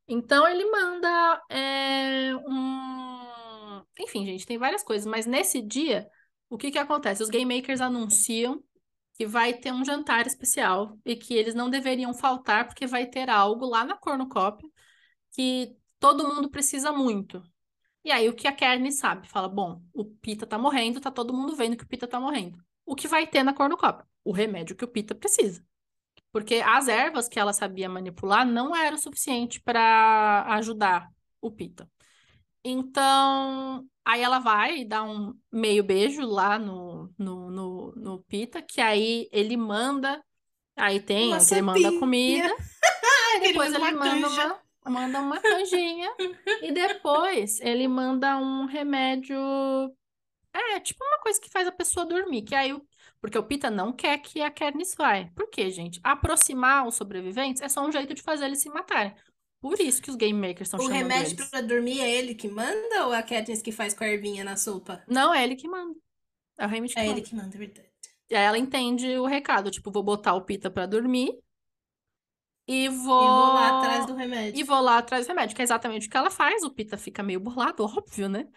Então 0.08 0.46
ele 0.46 0.64
manda 0.70 1.42
é, 1.48 2.34
um. 2.46 3.82
Enfim, 4.00 4.26
gente, 4.26 4.46
tem 4.46 4.58
várias 4.58 4.82
coisas, 4.82 5.06
mas 5.06 5.24
nesse 5.24 5.62
dia, 5.62 6.08
o 6.48 6.58
que 6.58 6.70
que 6.70 6.78
acontece? 6.78 7.22
Os 7.22 7.30
Game 7.30 7.54
Makers 7.54 7.80
anunciam 7.80 8.62
que 9.14 9.26
vai 9.26 9.54
ter 9.54 9.72
um 9.72 9.84
jantar 9.84 10.26
especial 10.26 10.98
e 11.04 11.16
que 11.16 11.34
eles 11.34 11.54
não 11.54 11.70
deveriam 11.70 12.12
faltar, 12.12 12.66
porque 12.66 12.86
vai 12.86 13.06
ter 13.06 13.30
algo 13.30 13.64
lá 13.66 13.84
na 13.84 13.96
cornucópia 13.96 14.68
que 15.32 15.76
todo 15.98 16.26
mundo 16.26 16.50
precisa 16.50 16.92
muito. 16.92 17.42
E 18.04 18.10
aí 18.12 18.28
o 18.28 18.34
que 18.34 18.46
a 18.46 18.52
Kern 18.52 18.90
sabe? 18.92 19.28
Fala, 19.28 19.48
bom, 19.48 19.82
o 19.92 20.04
Pita 20.04 20.46
tá 20.46 20.58
morrendo, 20.58 21.00
tá 21.00 21.10
todo 21.10 21.32
mundo 21.32 21.56
vendo 21.56 21.76
que 21.76 21.84
o 21.84 21.88
Pita 21.88 22.06
tá 22.06 22.20
morrendo. 22.20 22.58
O 22.84 22.94
que 22.94 23.08
vai 23.08 23.26
ter 23.26 23.42
na 23.42 23.54
cornucópia? 23.54 24.06
O 24.22 24.32
remédio 24.32 24.76
que 24.76 24.84
o 24.84 24.88
Pita 24.88 25.14
precisa. 25.14 25.64
Porque 26.30 26.56
as 26.56 26.88
ervas 26.88 27.28
que 27.28 27.38
ela 27.38 27.52
sabia 27.52 27.88
manipular 27.88 28.46
não 28.46 28.74
era 28.76 28.94
o 28.94 28.98
suficiente 28.98 29.60
para 29.60 30.44
ajudar 30.56 31.08
o 31.40 31.50
Pita. 31.50 31.90
Então, 32.64 33.86
aí 34.04 34.22
ela 34.22 34.38
vai 34.38 34.78
e 34.78 34.84
dá 34.84 35.02
um 35.02 35.38
meio 35.52 35.84
beijo 35.84 36.22
lá 36.22 36.58
no, 36.58 37.12
no, 37.18 37.50
no, 37.50 37.92
no 37.96 38.22
Pita, 38.24 38.62
que 38.62 38.80
aí 38.80 39.28
ele 39.32 39.56
manda, 39.56 40.22
aí 40.76 41.00
tem, 41.00 41.28
Uma 41.28 41.38
ele 41.38 41.62
manda 41.62 41.92
comida, 41.92 42.48
Ele 43.34 43.48
depois 43.48 43.72
ele 43.74 43.78
uma 43.84 43.92
manda 43.92 44.28
uma, 44.28 44.60
manda 44.86 45.20
uma 45.20 45.40
canjinha, 45.40 46.10
e 46.60 46.72
depois 46.72 47.60
ele 47.60 47.86
manda 47.88 48.36
um 48.38 48.66
remédio, 48.66 49.36
é, 50.52 50.80
tipo 50.80 51.04
uma 51.04 51.18
coisa 51.20 51.40
que 51.40 51.48
faz 51.50 51.66
a 51.66 51.72
pessoa 51.72 52.06
dormir, 52.06 52.42
que 52.42 52.54
aí, 52.54 52.72
o- 52.72 52.86
porque 53.20 53.38
o 53.38 53.42
Pita 53.44 53.70
não 53.70 53.92
quer 53.92 54.18
que 54.18 54.40
a 54.42 54.50
Katniss 54.50 54.94
vai. 54.96 55.30
Por 55.32 55.48
quê, 55.50 55.70
gente? 55.70 56.00
Aproximar 56.02 56.86
os 56.86 56.94
sobreviventes 56.94 57.62
é 57.62 57.68
só 57.68 57.84
um 57.86 57.90
jeito 57.92 58.14
de 58.14 58.22
fazer 58.22 58.46
eles 58.46 58.60
se 58.62 58.68
matarem. 58.68 59.14
Por 59.64 59.80
isso 59.80 60.02
que 60.02 60.10
os 60.10 60.16
Game 60.16 60.38
Makers 60.38 60.68
estão 60.68 60.78
O 60.78 60.82
chamando 60.82 60.98
remédio 61.10 61.36
eles. 61.36 61.50
pra 61.50 61.60
dormir 61.62 62.00
é 62.00 62.10
ele 62.10 62.34
que 62.34 62.48
manda 62.48 63.06
ou 63.06 63.14
é 63.14 63.18
a 63.18 63.22
Katniss 63.22 63.62
que 63.62 63.72
faz 63.72 63.94
com 63.94 64.04
a 64.04 64.08
ervinha 64.08 64.44
na 64.44 64.56
sopa? 64.56 65.02
Não, 65.08 65.32
é 65.32 65.42
ele 65.42 65.56
que 65.56 65.66
manda. 65.66 65.98
É 66.58 66.66
o 66.66 66.68
Haymitch 66.70 66.94
que 66.94 67.00
É 67.00 67.04
manda. 67.06 67.18
ele 67.18 67.26
que 67.26 67.34
manda, 67.34 67.56
é 67.56 67.58
verdade. 67.58 67.88
E 68.30 68.34
aí 68.34 68.44
ela 68.44 68.58
entende 68.58 69.06
o 69.18 69.26
recado, 69.26 69.70
tipo, 69.70 69.90
vou 69.90 70.02
botar 70.02 70.34
o 70.34 70.42
Pita 70.44 70.70
pra 70.70 70.86
dormir 70.86 71.38
e 72.66 72.88
vou... 72.88 72.96
E 73.22 73.26
vou 73.26 73.54
lá 73.54 73.78
atrás 73.78 74.06
do 74.06 74.14
remédio. 74.14 74.60
E 74.60 74.64
vou 74.64 74.80
lá 74.80 74.98
atrás 74.98 75.26
do 75.26 75.28
remédio, 75.30 75.54
que 75.54 75.62
é 75.62 75.64
exatamente 75.64 76.06
o 76.06 76.10
que 76.10 76.16
ela 76.16 76.30
faz. 76.30 76.62
O 76.62 76.70
Pita 76.70 76.96
fica 76.96 77.22
meio 77.22 77.40
burlado, 77.40 77.84
óbvio, 77.84 78.28
né? 78.28 78.48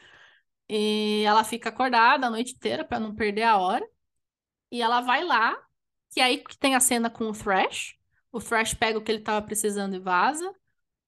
E 0.70 1.24
ela 1.26 1.44
fica 1.44 1.70
acordada 1.70 2.28
a 2.28 2.30
noite 2.30 2.54
inteira 2.54 2.86
pra 2.86 3.00
não 3.00 3.16
perder 3.16 3.44
a 3.44 3.58
hora. 3.58 3.88
E 4.72 4.82
ela 4.82 5.02
vai 5.02 5.24
lá, 5.24 5.58
que 6.12 6.20
é 6.22 6.24
aí 6.26 6.38
que 6.40 6.58
tem 6.58 6.76
a 6.76 6.80
cena 6.80 7.10
com 7.10 7.26
o 7.30 7.34
Thrash. 7.34 7.98
O 8.32 8.40
Thrash 8.42 8.74
pega 8.74 9.00
o 9.00 9.04
que 9.04 9.12
ele 9.12 9.22
tava 9.24 9.46
precisando 9.46 9.96
e 9.96 10.00
vaza. 10.00 10.54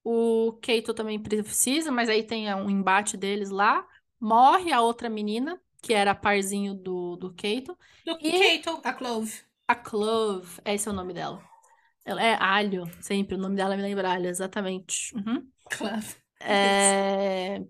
O 0.03 0.53
Keito 0.61 0.93
também 0.93 1.21
precisa, 1.21 1.91
mas 1.91 2.09
aí 2.09 2.23
tem 2.23 2.53
um 2.55 2.69
embate 2.69 3.17
deles 3.17 3.49
lá. 3.49 3.85
Morre 4.19 4.71
a 4.71 4.81
outra 4.81 5.09
menina, 5.09 5.61
que 5.81 5.93
era 5.93 6.15
parzinho 6.15 6.73
do, 6.73 7.15
do 7.17 7.33
Keito. 7.33 7.77
Do 8.05 8.17
E- 8.19 8.59
Kato, 8.61 8.81
a 8.83 8.91
Clove. 8.93 9.33
A 9.67 9.75
Clove, 9.75 10.61
esse 10.65 10.87
é 10.87 10.91
o 10.91 10.95
nome 10.95 11.13
dela. 11.13 11.43
Ela 12.05 12.23
é 12.23 12.35
alho, 12.35 12.85
sempre. 13.01 13.35
O 13.35 13.37
nome 13.39 13.55
dela 13.55 13.75
me 13.77 13.83
lembra 13.83 14.11
alho, 14.13 14.27
exatamente. 14.27 15.15
Uhum. 15.15 15.51
Clove. 15.69 16.15
É, 16.39 17.61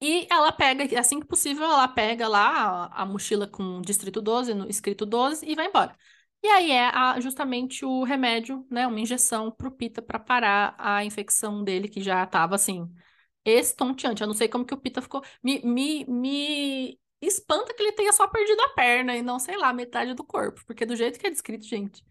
E 0.00 0.26
ela 0.30 0.52
pega, 0.52 1.00
assim 1.00 1.18
que 1.20 1.26
possível, 1.26 1.64
ela 1.64 1.88
pega 1.88 2.28
lá 2.28 2.86
a, 2.92 3.02
a 3.02 3.06
mochila 3.06 3.46
com 3.46 3.80
Distrito 3.80 4.20
12, 4.20 4.52
no, 4.52 4.68
escrito 4.68 5.06
12, 5.06 5.46
e 5.46 5.54
vai 5.54 5.66
embora. 5.66 5.96
E 6.44 6.48
aí 6.48 6.70
é 6.72 6.88
a- 6.88 7.20
justamente 7.20 7.84
o 7.86 8.04
remédio, 8.04 8.66
né? 8.70 8.86
Uma 8.86 9.00
injeção 9.00 9.50
pro 9.50 9.70
Pita 9.72 10.02
para 10.02 10.18
parar 10.20 10.76
a 10.78 11.04
infecção 11.04 11.64
dele, 11.64 11.88
que 11.88 12.02
já 12.02 12.26
tava 12.26 12.54
assim, 12.56 12.92
estonteante. 13.44 14.22
Eu 14.22 14.26
não 14.28 14.34
sei 14.34 14.48
como 14.48 14.64
que 14.66 14.74
o 14.74 14.78
Pita 14.78 15.02
ficou. 15.02 15.22
Me, 15.42 15.60
me, 15.64 16.04
me 16.06 17.00
espanta 17.22 17.74
que 17.74 17.82
ele 17.82 17.92
tenha 17.92 18.12
só 18.12 18.28
perdido 18.28 18.60
a 18.62 18.70
perna 18.74 19.16
e 19.16 19.22
não, 19.22 19.38
sei 19.38 19.56
lá, 19.56 19.72
metade 19.72 20.14
do 20.14 20.24
corpo. 20.24 20.62
Porque 20.66 20.86
do 20.86 20.96
jeito 20.96 21.18
que 21.18 21.26
é 21.26 21.30
descrito, 21.30 21.66
gente, 21.66 22.04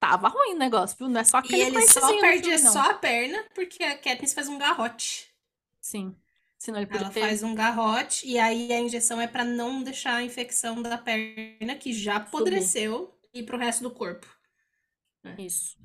tava 0.00 0.28
ruim 0.28 0.54
o 0.54 0.58
negócio, 0.58 0.96
viu? 0.98 1.08
Não 1.08 1.20
é 1.20 1.24
só 1.24 1.38
E 1.42 1.58
aquele 1.58 1.66
ele 1.66 1.80
só 1.80 2.12
perde 2.18 2.50
filme, 2.52 2.58
só 2.58 2.90
a 2.90 2.94
perna 2.94 3.42
porque 3.54 3.82
a 3.82 3.96
Katniss 3.96 4.34
faz 4.34 4.48
um 4.48 4.58
garrote. 4.58 5.34
Sim. 5.80 6.16
Senão 6.58 6.80
ele 6.80 6.86
podia 6.90 7.06
Ela 7.06 7.10
ter. 7.10 7.20
faz 7.20 7.42
um 7.42 7.54
garrote 7.54 8.26
e 8.26 8.38
aí 8.38 8.72
a 8.72 8.80
injeção 8.80 9.20
é 9.20 9.26
pra 9.28 9.44
não 9.44 9.82
deixar 9.82 10.14
a 10.16 10.22
infecção 10.22 10.80
da 10.82 10.96
perna 10.98 11.74
que 11.76 11.92
já 11.92 12.16
apodreceu 12.16 13.15
ir 13.40 13.44
pro 13.44 13.58
resto 13.58 13.82
do 13.82 13.90
corpo. 13.90 14.26
Isso. 15.38 15.76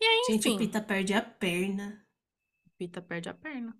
E 0.00 0.04
aí, 0.04 0.24
Gente, 0.28 0.48
enfim. 0.48 0.54
o 0.56 0.58
Pita 0.58 0.80
perde 0.80 1.14
a 1.14 1.22
perna. 1.22 2.04
O 2.66 2.70
Pita 2.78 3.00
perde 3.02 3.28
a 3.28 3.34
perna. 3.34 3.74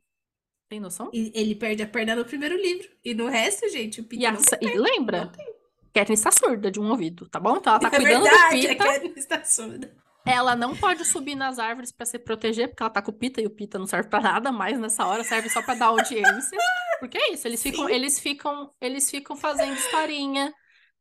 Tem 0.68 0.80
noção? 0.80 1.10
E 1.12 1.30
ele 1.34 1.54
perde 1.54 1.82
a 1.82 1.86
perna 1.88 2.16
no 2.16 2.24
primeiro 2.24 2.56
livro. 2.56 2.88
E 3.04 3.14
no 3.14 3.26
resto, 3.28 3.68
gente, 3.68 4.00
o 4.00 4.04
Pita 4.04 4.22
E, 4.22 4.26
a- 4.26 4.36
e 4.62 4.78
lembra? 4.78 5.24
Não 5.26 5.32
tem. 5.32 5.58
Katniss 5.94 6.20
tá 6.22 6.30
surda 6.30 6.70
de 6.70 6.78
um 6.78 6.90
ouvido, 6.90 7.28
tá 7.28 7.40
bom? 7.40 7.56
Então 7.56 7.72
ela 7.72 7.80
tá 7.80 7.88
É 7.88 7.90
cuidando 7.90 8.22
verdade, 8.22 8.60
do 8.60 8.66
a 8.66 8.68
Pita. 8.70 8.84
Katniss 8.84 9.26
tá 9.26 9.44
surda. 9.44 9.96
Ela 10.26 10.54
não 10.54 10.76
pode 10.76 11.04
subir 11.06 11.34
nas 11.34 11.58
árvores 11.58 11.90
pra 11.90 12.04
se 12.04 12.18
proteger, 12.18 12.68
porque 12.68 12.82
ela 12.82 12.90
tá 12.90 13.00
com 13.00 13.10
o 13.10 13.14
Pita 13.14 13.40
e 13.40 13.46
o 13.46 13.50
Pita 13.50 13.78
não 13.78 13.86
serve 13.86 14.08
pra 14.10 14.20
nada 14.20 14.52
mais 14.52 14.78
nessa 14.78 15.06
hora, 15.06 15.24
serve 15.24 15.48
só 15.48 15.62
pra 15.62 15.74
dar 15.74 15.86
audiência. 15.86 16.58
Porque 17.00 17.16
é 17.16 17.32
isso, 17.32 17.46
eles 17.48 17.62
ficam, 17.62 17.86
Sim. 17.86 17.92
eles 17.94 18.18
ficam, 18.20 18.74
eles 18.80 19.10
ficam 19.10 19.36
fazendo 19.36 19.72
historinha, 19.74 20.52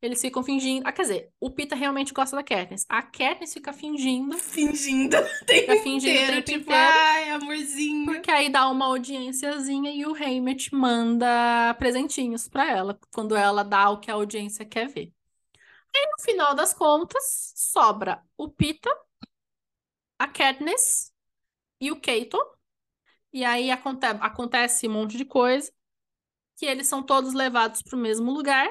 eles 0.02 0.22
ficam 0.22 0.44
fingindo. 0.44 0.88
Ah, 0.88 0.92
quer 0.94 1.04
dizer, 1.04 1.34
o 1.40 1.52
Pita 1.52 1.76
realmente 1.76 2.14
gosta 2.14 2.36
da 2.36 2.44
Katniss. 2.44 2.86
A 2.90 3.02
Katniss 3.04 3.54
fica 3.54 3.74
fingindo, 3.74 4.38
Fingindo 4.38 5.18
o 5.18 5.46
tempo 5.46 5.72
Fica 5.72 5.76
fingindo 5.76 6.20
o 6.20 6.24
inteiro, 6.24 6.32
tempo 6.44 6.44
tipo, 6.44 6.72
inteiro. 6.72 6.74
ai, 6.74 7.30
amorzinho. 7.32 8.06
porque 8.06 8.32
aí 8.32 8.50
dá 8.50 8.70
uma 8.70 8.86
audiênciazinha 8.86 9.92
e 9.92 10.06
o 10.06 10.14
Haymitch 10.16 10.72
manda 10.72 11.74
presentinhos 11.76 12.48
pra 12.48 12.70
ela, 12.72 13.00
quando 13.14 13.36
ela 13.36 13.64
dá 13.64 13.90
o 13.90 14.00
que 14.00 14.10
a 14.10 14.14
audiência 14.16 14.66
quer 14.66 14.88
ver. 14.88 15.14
Aí 15.96 16.08
no 16.18 16.24
final 16.24 16.56
das 16.56 16.74
contas, 16.74 17.54
sobra 17.56 18.24
o 18.38 18.50
Pita, 18.50 18.90
a 20.20 20.28
Katniss 20.28 21.12
e 21.82 21.92
o 21.92 22.00
Keito. 22.00 22.38
E 23.34 23.44
aí 23.46 23.72
aconte 23.72 24.06
acontece 24.06 24.88
um 24.88 24.94
monte 24.94 25.18
de 25.18 25.26
coisa, 25.26 25.72
que 26.58 26.66
eles 26.66 26.88
são 26.88 27.04
todos 27.04 27.34
levados 27.34 27.82
para 27.84 27.98
o 27.98 28.02
mesmo 28.02 28.32
lugar 28.32 28.70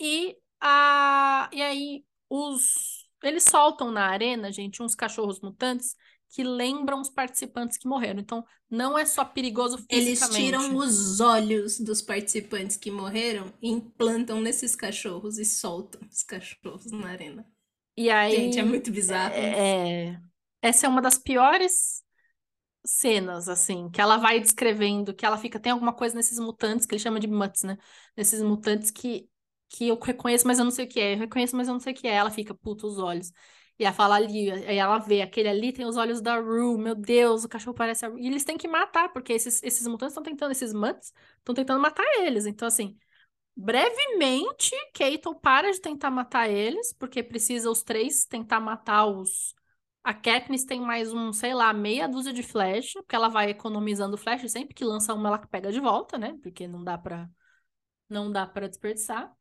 e 0.00 0.36
a 0.62 1.50
e 1.52 1.60
aí 1.60 2.04
os 2.30 3.02
eles 3.22 3.44
soltam 3.44 3.90
na 3.90 4.06
arena, 4.06 4.50
gente, 4.50 4.82
uns 4.82 4.94
cachorros 4.94 5.40
mutantes 5.40 5.94
que 6.30 6.42
lembram 6.42 7.00
os 7.00 7.10
participantes 7.10 7.76
que 7.76 7.86
morreram. 7.86 8.18
Então, 8.20 8.44
não 8.70 8.98
é 8.98 9.04
só 9.04 9.24
perigoso 9.24 9.76
Eles 9.88 10.18
fisicamente. 10.18 10.44
tiram 10.44 10.76
os 10.76 11.20
olhos 11.20 11.78
dos 11.78 12.00
participantes 12.00 12.76
que 12.76 12.90
morreram 12.90 13.52
e 13.60 13.68
implantam 13.70 14.40
nesses 14.40 14.74
cachorros 14.74 15.38
e 15.38 15.44
soltam 15.44 16.00
os 16.10 16.22
cachorros 16.22 16.90
na 16.90 17.10
arena. 17.10 17.46
E 17.96 18.08
aí 18.10 18.34
Gente, 18.34 18.58
é 18.58 18.62
muito 18.64 18.90
bizarro. 18.90 19.34
É, 19.34 20.18
essa 20.62 20.86
é 20.86 20.88
uma 20.88 21.02
das 21.02 21.18
piores 21.18 22.02
cenas, 22.84 23.48
assim, 23.48 23.90
que 23.90 24.00
ela 24.00 24.16
vai 24.16 24.40
descrevendo, 24.40 25.14
que 25.14 25.24
ela 25.24 25.36
fica, 25.36 25.60
tem 25.60 25.70
alguma 25.72 25.92
coisa 25.92 26.16
nesses 26.16 26.38
mutantes, 26.38 26.86
que 26.86 26.94
ele 26.94 27.02
chama 27.02 27.20
de 27.20 27.28
mutts, 27.28 27.62
né? 27.62 27.76
Nesses 28.16 28.42
mutantes 28.42 28.90
que, 28.90 29.28
que 29.72 29.88
eu 29.88 29.98
reconheço, 29.98 30.46
mas 30.46 30.58
eu 30.58 30.64
não 30.64 30.70
sei 30.70 30.84
o 30.84 30.88
que 30.88 31.00
é, 31.00 31.14
eu 31.14 31.18
reconheço, 31.18 31.56
mas 31.56 31.66
eu 31.68 31.72
não 31.74 31.80
sei 31.80 31.92
o 31.92 31.96
que 31.96 32.06
é. 32.06 32.12
Ela 32.14 32.30
fica, 32.30 32.54
puta, 32.54 32.86
os 32.86 32.98
olhos. 32.98 33.32
E 33.78 33.84
ela 33.84 33.94
fala 33.94 34.16
ali, 34.16 34.50
aí 34.50 34.76
ela 34.76 34.98
vê, 34.98 35.22
aquele 35.22 35.48
ali 35.48 35.72
tem 35.72 35.86
os 35.86 35.96
olhos 35.96 36.20
da 36.20 36.36
Rue, 36.38 36.78
meu 36.78 36.94
Deus, 36.94 37.44
o 37.44 37.48
cachorro 37.48 37.74
parece 37.74 38.04
a 38.04 38.08
Rue. 38.08 38.22
E 38.22 38.26
eles 38.26 38.44
têm 38.44 38.58
que 38.58 38.68
matar, 38.68 39.12
porque 39.12 39.32
esses, 39.32 39.62
esses 39.62 39.86
mutantes 39.86 40.12
estão 40.12 40.22
tentando, 40.22 40.52
esses 40.52 40.72
mutts 40.74 41.12
estão 41.38 41.54
tentando 41.54 41.80
matar 41.80 42.04
eles. 42.20 42.44
Então, 42.46 42.68
assim, 42.68 42.96
brevemente, 43.56 44.70
Keito 44.94 45.34
para 45.36 45.70
de 45.72 45.80
tentar 45.80 46.10
matar 46.10 46.48
eles, 46.50 46.92
porque 46.94 47.22
precisa 47.22 47.70
os 47.70 47.82
três 47.82 48.26
tentar 48.26 48.60
matar 48.60 49.06
os. 49.06 49.54
A 50.04 50.12
Katniss 50.14 50.64
tem 50.64 50.80
mais 50.80 51.12
um, 51.12 51.32
sei 51.32 51.54
lá, 51.54 51.72
meia 51.72 52.08
dúzia 52.08 52.32
de 52.32 52.42
flecha, 52.42 53.00
porque 53.02 53.14
ela 53.16 53.28
vai 53.28 53.50
economizando 53.50 54.16
flecha, 54.18 54.48
sempre 54.48 54.74
que 54.74 54.84
lança 54.84 55.14
uma 55.14 55.28
ela 55.28 55.38
pega 55.38 55.72
de 55.72 55.80
volta, 55.80 56.18
né? 56.18 56.36
Porque 56.42 56.66
não 56.68 56.82
dá 56.84 56.98
pra 56.98 57.28
não 58.08 58.30
dá 58.30 58.46
para 58.46 58.68
desperdiçar. 58.68 59.32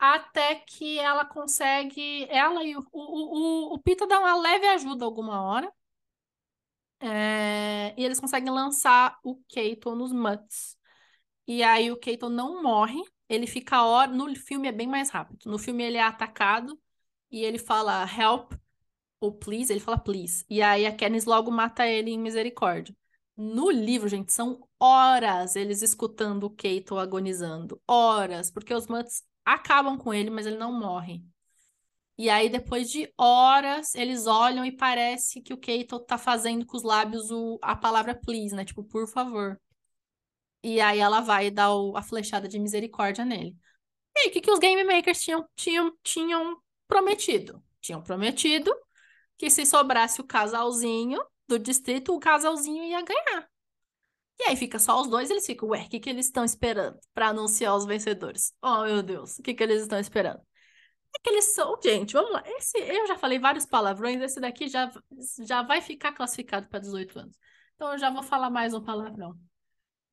Até 0.00 0.54
que 0.56 0.98
ela 0.98 1.24
consegue. 1.26 2.24
Ela 2.30 2.64
e 2.64 2.76
o, 2.76 2.80
o, 2.92 3.72
o, 3.72 3.74
o 3.74 3.78
Pita 3.78 4.06
dá 4.06 4.18
uma 4.18 4.34
leve 4.36 4.66
ajuda 4.66 5.04
alguma 5.04 5.42
hora. 5.42 5.72
É, 7.00 7.94
e 7.96 8.04
eles 8.04 8.20
conseguem 8.20 8.52
lançar 8.52 9.18
o 9.22 9.36
Keito 9.48 9.94
nos 9.94 10.12
Mutts. 10.12 10.76
E 11.46 11.62
aí 11.62 11.90
o 11.90 11.96
Keito 11.98 12.28
não 12.30 12.62
morre, 12.62 13.02
ele 13.28 13.46
fica 13.46 13.84
hora. 13.84 14.10
No 14.12 14.34
filme 14.36 14.68
é 14.68 14.72
bem 14.72 14.88
mais 14.88 15.10
rápido. 15.10 15.50
No 15.50 15.58
filme 15.58 15.84
ele 15.84 15.98
é 15.98 16.02
atacado 16.02 16.80
e 17.30 17.44
ele 17.44 17.58
fala 17.58 18.04
help 18.06 18.52
ou 19.20 19.32
please, 19.32 19.72
ele 19.72 19.80
fala 19.80 19.98
please. 19.98 20.44
E 20.48 20.62
aí 20.62 20.86
a 20.86 20.96
Katniss 20.96 21.26
logo 21.26 21.50
mata 21.50 21.86
ele 21.86 22.10
em 22.10 22.18
misericórdia. 22.18 22.96
No 23.36 23.70
livro, 23.70 24.08
gente, 24.08 24.32
são 24.32 24.66
horas 24.78 25.56
eles 25.56 25.82
escutando 25.82 26.44
o 26.44 26.50
Keito 26.50 26.98
agonizando. 26.98 27.80
Horas, 27.86 28.50
porque 28.50 28.74
os 28.74 28.86
Mutts 28.86 29.24
acabam 29.44 29.98
com 29.98 30.12
ele, 30.12 30.30
mas 30.30 30.46
ele 30.46 30.56
não 30.56 30.72
morre. 30.72 31.22
E 32.18 32.28
aí, 32.28 32.50
depois 32.50 32.90
de 32.90 33.12
horas, 33.16 33.94
eles 33.94 34.26
olham 34.26 34.64
e 34.64 34.70
parece 34.70 35.40
que 35.40 35.54
o 35.54 35.56
Keito 35.56 35.98
tá 36.00 36.18
fazendo 36.18 36.66
com 36.66 36.76
os 36.76 36.82
lábios 36.82 37.30
o, 37.30 37.58
a 37.62 37.74
palavra 37.74 38.14
please, 38.14 38.54
né? 38.54 38.64
Tipo, 38.64 38.84
por 38.84 39.08
favor. 39.08 39.58
E 40.62 40.80
aí 40.80 40.98
ela 40.98 41.20
vai 41.20 41.50
dar 41.50 41.74
o, 41.74 41.96
a 41.96 42.02
flechada 42.02 42.46
de 42.46 42.58
misericórdia 42.58 43.24
nele. 43.24 43.56
E 44.16 44.20
aí, 44.20 44.28
o 44.28 44.32
que, 44.32 44.40
que 44.42 44.50
os 44.50 44.58
Game 44.58 44.84
Makers 44.84 45.22
tinham, 45.22 45.48
tinham, 45.56 45.96
tinham 46.02 46.60
prometido? 46.86 47.62
Tinham 47.80 48.02
prometido 48.02 48.70
que 49.38 49.48
se 49.48 49.64
sobrasse 49.64 50.20
o 50.20 50.24
casalzinho 50.24 51.18
do 51.48 51.58
distrito, 51.58 52.14
o 52.14 52.20
casalzinho 52.20 52.84
ia 52.84 53.02
ganhar. 53.02 53.49
E 54.40 54.44
aí 54.44 54.56
fica 54.56 54.78
só 54.78 54.98
os 55.02 55.06
dois, 55.06 55.28
eles 55.28 55.44
ficam, 55.44 55.68
ué, 55.68 55.82
o 55.82 55.88
que, 55.90 56.00
que 56.00 56.08
eles 56.08 56.24
estão 56.24 56.42
esperando 56.42 56.98
para 57.12 57.28
anunciar 57.28 57.76
os 57.76 57.84
vencedores? 57.84 58.54
Oh, 58.62 58.84
meu 58.84 59.02
Deus, 59.02 59.38
o 59.38 59.42
que, 59.42 59.52
que 59.52 59.62
eles 59.62 59.82
estão 59.82 59.98
esperando? 59.98 60.40
É 61.14 61.18
que 61.22 61.28
eles 61.28 61.54
são, 61.54 61.78
gente, 61.82 62.14
vamos 62.14 62.32
lá. 62.32 62.42
Esse, 62.46 62.78
eu 62.78 63.06
já 63.06 63.18
falei 63.18 63.38
vários 63.38 63.66
palavrões, 63.66 64.18
esse 64.22 64.40
daqui 64.40 64.66
já, 64.66 64.90
já 65.46 65.62
vai 65.62 65.82
ficar 65.82 66.12
classificado 66.12 66.68
para 66.68 66.78
18 66.78 67.18
anos. 67.18 67.36
Então 67.74 67.92
eu 67.92 67.98
já 67.98 68.08
vou 68.10 68.22
falar 68.22 68.48
mais 68.48 68.72
um 68.72 68.82
palavrão. 68.82 69.36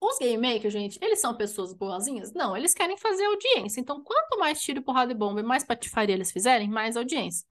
Os 0.02 0.20
game 0.20 0.38
makers, 0.38 0.74
gente, 0.74 1.00
eles 1.02 1.22
são 1.22 1.36
pessoas 1.36 1.74
boazinhas? 1.74 2.34
Não, 2.34 2.56
eles 2.56 2.74
querem 2.74 2.98
fazer 2.98 3.24
audiência. 3.26 3.80
Então, 3.80 4.04
quanto 4.04 4.38
mais 4.38 4.62
tiro, 4.62 4.82
porrada 4.82 5.12
e 5.12 5.16
bomba 5.16 5.40
e 5.40 5.44
mais 5.44 5.64
patifaria 5.64 6.14
eles 6.14 6.32
fizerem, 6.32 6.70
mais 6.70 6.98
audiência. 6.98 7.48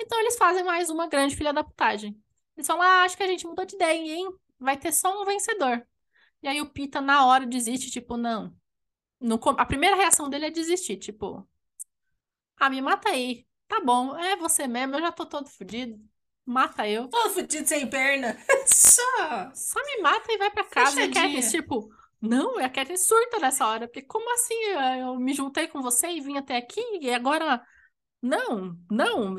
Então, 0.00 0.18
eles 0.20 0.36
fazem 0.36 0.64
mais 0.64 0.90
uma 0.90 1.08
grande 1.08 1.36
filha 1.36 1.52
da 1.52 1.64
putagem. 1.64 2.20
Eles 2.56 2.66
falam, 2.66 2.82
ah, 2.82 3.02
acho 3.04 3.16
que 3.16 3.22
a 3.22 3.26
gente 3.26 3.46
mudou 3.46 3.64
de 3.64 3.76
ideia, 3.76 4.14
hein? 4.14 4.28
Vai 4.58 4.76
ter 4.76 4.92
só 4.92 5.22
um 5.22 5.24
vencedor. 5.24 5.86
E 6.42 6.48
aí 6.48 6.60
o 6.60 6.70
Pita, 6.70 7.00
na 7.00 7.26
hora, 7.26 7.46
desiste, 7.46 7.90
tipo, 7.90 8.16
não. 8.16 8.54
No, 9.20 9.40
a 9.56 9.64
primeira 9.64 9.96
reação 9.96 10.28
dele 10.28 10.46
é 10.46 10.50
desistir, 10.50 10.96
tipo, 10.96 11.48
ah, 12.56 12.70
me 12.70 12.80
mata 12.80 13.10
aí. 13.10 13.46
Tá 13.68 13.80
bom, 13.80 14.16
é 14.16 14.36
você 14.36 14.66
mesmo, 14.66 14.94
eu 14.94 15.00
já 15.00 15.12
tô 15.12 15.26
todo 15.26 15.48
fudido. 15.48 15.98
Mata 16.44 16.88
eu. 16.88 17.08
Todo 17.08 17.30
fudido 17.30 17.66
sem 17.66 17.88
perna. 17.88 18.36
Só. 18.66 19.50
Só 19.52 19.80
me 19.84 20.02
mata 20.02 20.32
e 20.32 20.38
vai 20.38 20.50
pra 20.50 20.64
casa. 20.64 21.00
E 21.00 21.04
a 21.04 21.12
Katniss, 21.12 21.50
tipo, 21.50 21.90
não, 22.20 22.58
a 22.58 22.68
Katniss 22.68 23.06
surta 23.06 23.40
nessa 23.40 23.66
hora. 23.66 23.88
Porque 23.88 24.02
como 24.02 24.32
assim? 24.32 24.54
Eu 25.00 25.16
me 25.18 25.34
juntei 25.34 25.66
com 25.66 25.82
você 25.82 26.08
e 26.08 26.20
vim 26.20 26.36
até 26.38 26.56
aqui 26.56 26.80
e 27.00 27.12
agora. 27.12 27.60
Não, 28.22 28.78
não. 28.88 29.34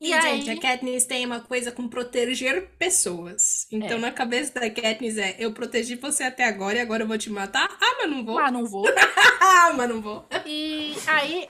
E, 0.00 0.08
e 0.08 0.12
aí... 0.14 0.40
gente, 0.40 0.50
a 0.50 0.60
Katniss 0.60 1.04
tem 1.04 1.26
uma 1.26 1.40
coisa 1.40 1.70
com 1.70 1.86
proteger 1.86 2.70
pessoas. 2.78 3.66
Então, 3.70 3.98
é. 3.98 4.00
na 4.00 4.10
cabeça 4.10 4.54
da 4.54 4.70
Katniss 4.70 5.18
é: 5.18 5.36
eu 5.38 5.52
protegi 5.52 5.94
você 5.96 6.24
até 6.24 6.44
agora 6.44 6.78
e 6.78 6.80
agora 6.80 7.02
eu 7.02 7.08
vou 7.08 7.18
te 7.18 7.28
matar? 7.28 7.68
Ah, 7.80 7.96
mas 7.98 8.10
não 8.10 8.24
vou. 8.24 8.38
Ah, 8.38 8.50
não 8.50 8.64
vou. 8.64 8.84
ah, 9.40 9.72
mas 9.76 9.88
não 9.88 10.00
vou. 10.00 10.26
E 10.46 10.94
aí, 11.06 11.48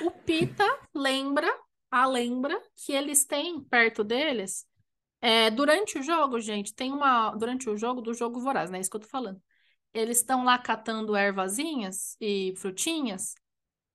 o 0.00 0.10
Pita 0.10 0.66
lembra, 0.92 1.48
a 1.88 2.04
lembra 2.04 2.60
que 2.84 2.92
eles 2.92 3.24
têm 3.24 3.60
perto 3.60 4.02
deles. 4.02 4.66
É, 5.20 5.50
durante 5.50 5.98
o 5.98 6.02
jogo, 6.02 6.40
gente, 6.40 6.74
tem 6.74 6.92
uma. 6.92 7.30
Durante 7.36 7.70
o 7.70 7.76
jogo 7.76 8.00
do 8.00 8.12
jogo 8.12 8.40
voraz, 8.40 8.70
né? 8.70 8.80
Isso 8.80 8.90
que 8.90 8.96
eu 8.96 9.00
tô 9.00 9.08
falando. 9.08 9.40
Eles 9.94 10.18
estão 10.18 10.44
lá 10.44 10.58
catando 10.58 11.16
ervazinhas 11.16 12.16
e 12.20 12.54
frutinhas. 12.56 13.34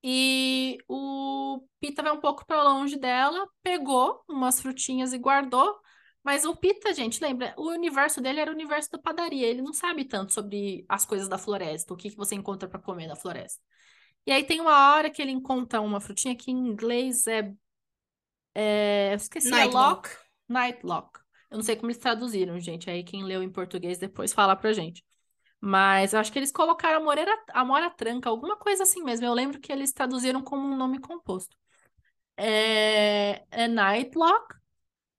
E 0.03 0.77
o 0.87 1.65
Pita 1.79 2.03
vai 2.03 2.11
um 2.11 2.19
pouco 2.19 2.45
para 2.45 2.61
longe 2.61 2.97
dela, 2.97 3.47
pegou 3.63 4.21
umas 4.27 4.59
frutinhas 4.59 5.13
e 5.13 5.17
guardou. 5.17 5.79
Mas 6.21 6.43
o 6.45 6.55
Pita, 6.55 6.93
gente, 6.93 7.21
lembra, 7.21 7.53
o 7.57 7.69
universo 7.69 8.21
dele 8.21 8.39
era 8.39 8.51
o 8.51 8.53
universo 8.53 8.91
da 8.91 8.99
padaria. 8.99 9.47
Ele 9.47 9.61
não 9.61 9.73
sabe 9.73 10.05
tanto 10.05 10.33
sobre 10.33 10.85
as 10.89 11.05
coisas 11.05 11.27
da 11.29 11.37
floresta, 11.37 11.93
o 11.93 11.97
que, 11.97 12.09
que 12.09 12.17
você 12.17 12.35
encontra 12.35 12.67
para 12.67 12.79
comer 12.79 13.07
na 13.07 13.15
floresta. 13.15 13.61
E 14.25 14.31
aí 14.31 14.43
tem 14.43 14.61
uma 14.61 14.93
hora 14.93 15.09
que 15.09 15.21
ele 15.21 15.31
encontra 15.31 15.81
uma 15.81 15.99
frutinha 15.99 16.35
que 16.35 16.51
em 16.51 16.67
inglês 16.67 17.27
é. 17.27 17.53
é 18.55 19.13
esqueci, 19.15 19.49
Nightlock. 19.49 20.09
É 20.09 20.17
Nightlock. 20.47 21.19
Eu 21.51 21.57
não 21.57 21.63
sei 21.63 21.75
como 21.75 21.87
eles 21.91 22.01
traduziram, 22.01 22.59
gente. 22.59 22.89
Aí 22.89 23.03
quem 23.03 23.23
leu 23.23 23.43
em 23.43 23.49
português 23.49 23.97
depois 23.97 24.33
fala 24.33 24.55
pra 24.55 24.73
gente. 24.73 25.03
Mas 25.65 26.11
eu 26.11 26.19
acho 26.19 26.29
que 26.29 26.37
eles 26.37 26.51
colocaram 26.51 26.97
a 26.97 27.01
moreira, 27.01 27.31
a 27.53 27.63
mora 27.63 27.89
tranca, 27.89 28.29
alguma 28.29 28.57
coisa 28.57 28.83
assim 28.83 29.01
mesmo. 29.01 29.25
Eu 29.25 29.33
lembro 29.33 29.61
que 29.61 29.71
eles 29.71 29.93
traduziram 29.93 30.41
como 30.41 30.67
um 30.67 30.75
nome 30.75 30.99
composto. 30.99 31.55
É, 32.35 33.45
é 33.49 33.65
Nightlock. 33.69 34.57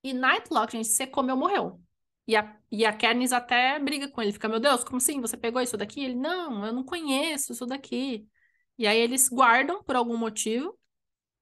E 0.03 0.13
Nightlock, 0.13 0.71
gente, 0.73 0.89
você 0.89 1.07
comeu, 1.07 1.35
morreu. 1.35 1.81
E 2.29 2.37
a, 2.37 2.59
e 2.71 2.85
a 2.85 2.93
Katniss 2.93 3.33
até 3.33 3.79
briga 3.79 4.07
com 4.11 4.21
ele. 4.21 4.33
Fica, 4.33 4.47
meu 4.47 4.61
Deus, 4.61 4.85
como 4.85 4.99
assim? 4.99 5.19
Você 5.23 5.35
pegou 5.35 5.63
isso 5.63 5.79
daqui? 5.79 6.05
Ele, 6.05 6.15
não, 6.15 6.67
eu 6.67 6.75
não 6.75 6.85
conheço 6.85 7.53
isso 7.53 7.65
daqui. 7.65 8.29
E 8.77 8.87
aí 8.87 8.99
eles 8.99 9.31
guardam 9.31 9.83
por 9.83 9.97
algum 9.97 10.19
motivo. 10.19 10.79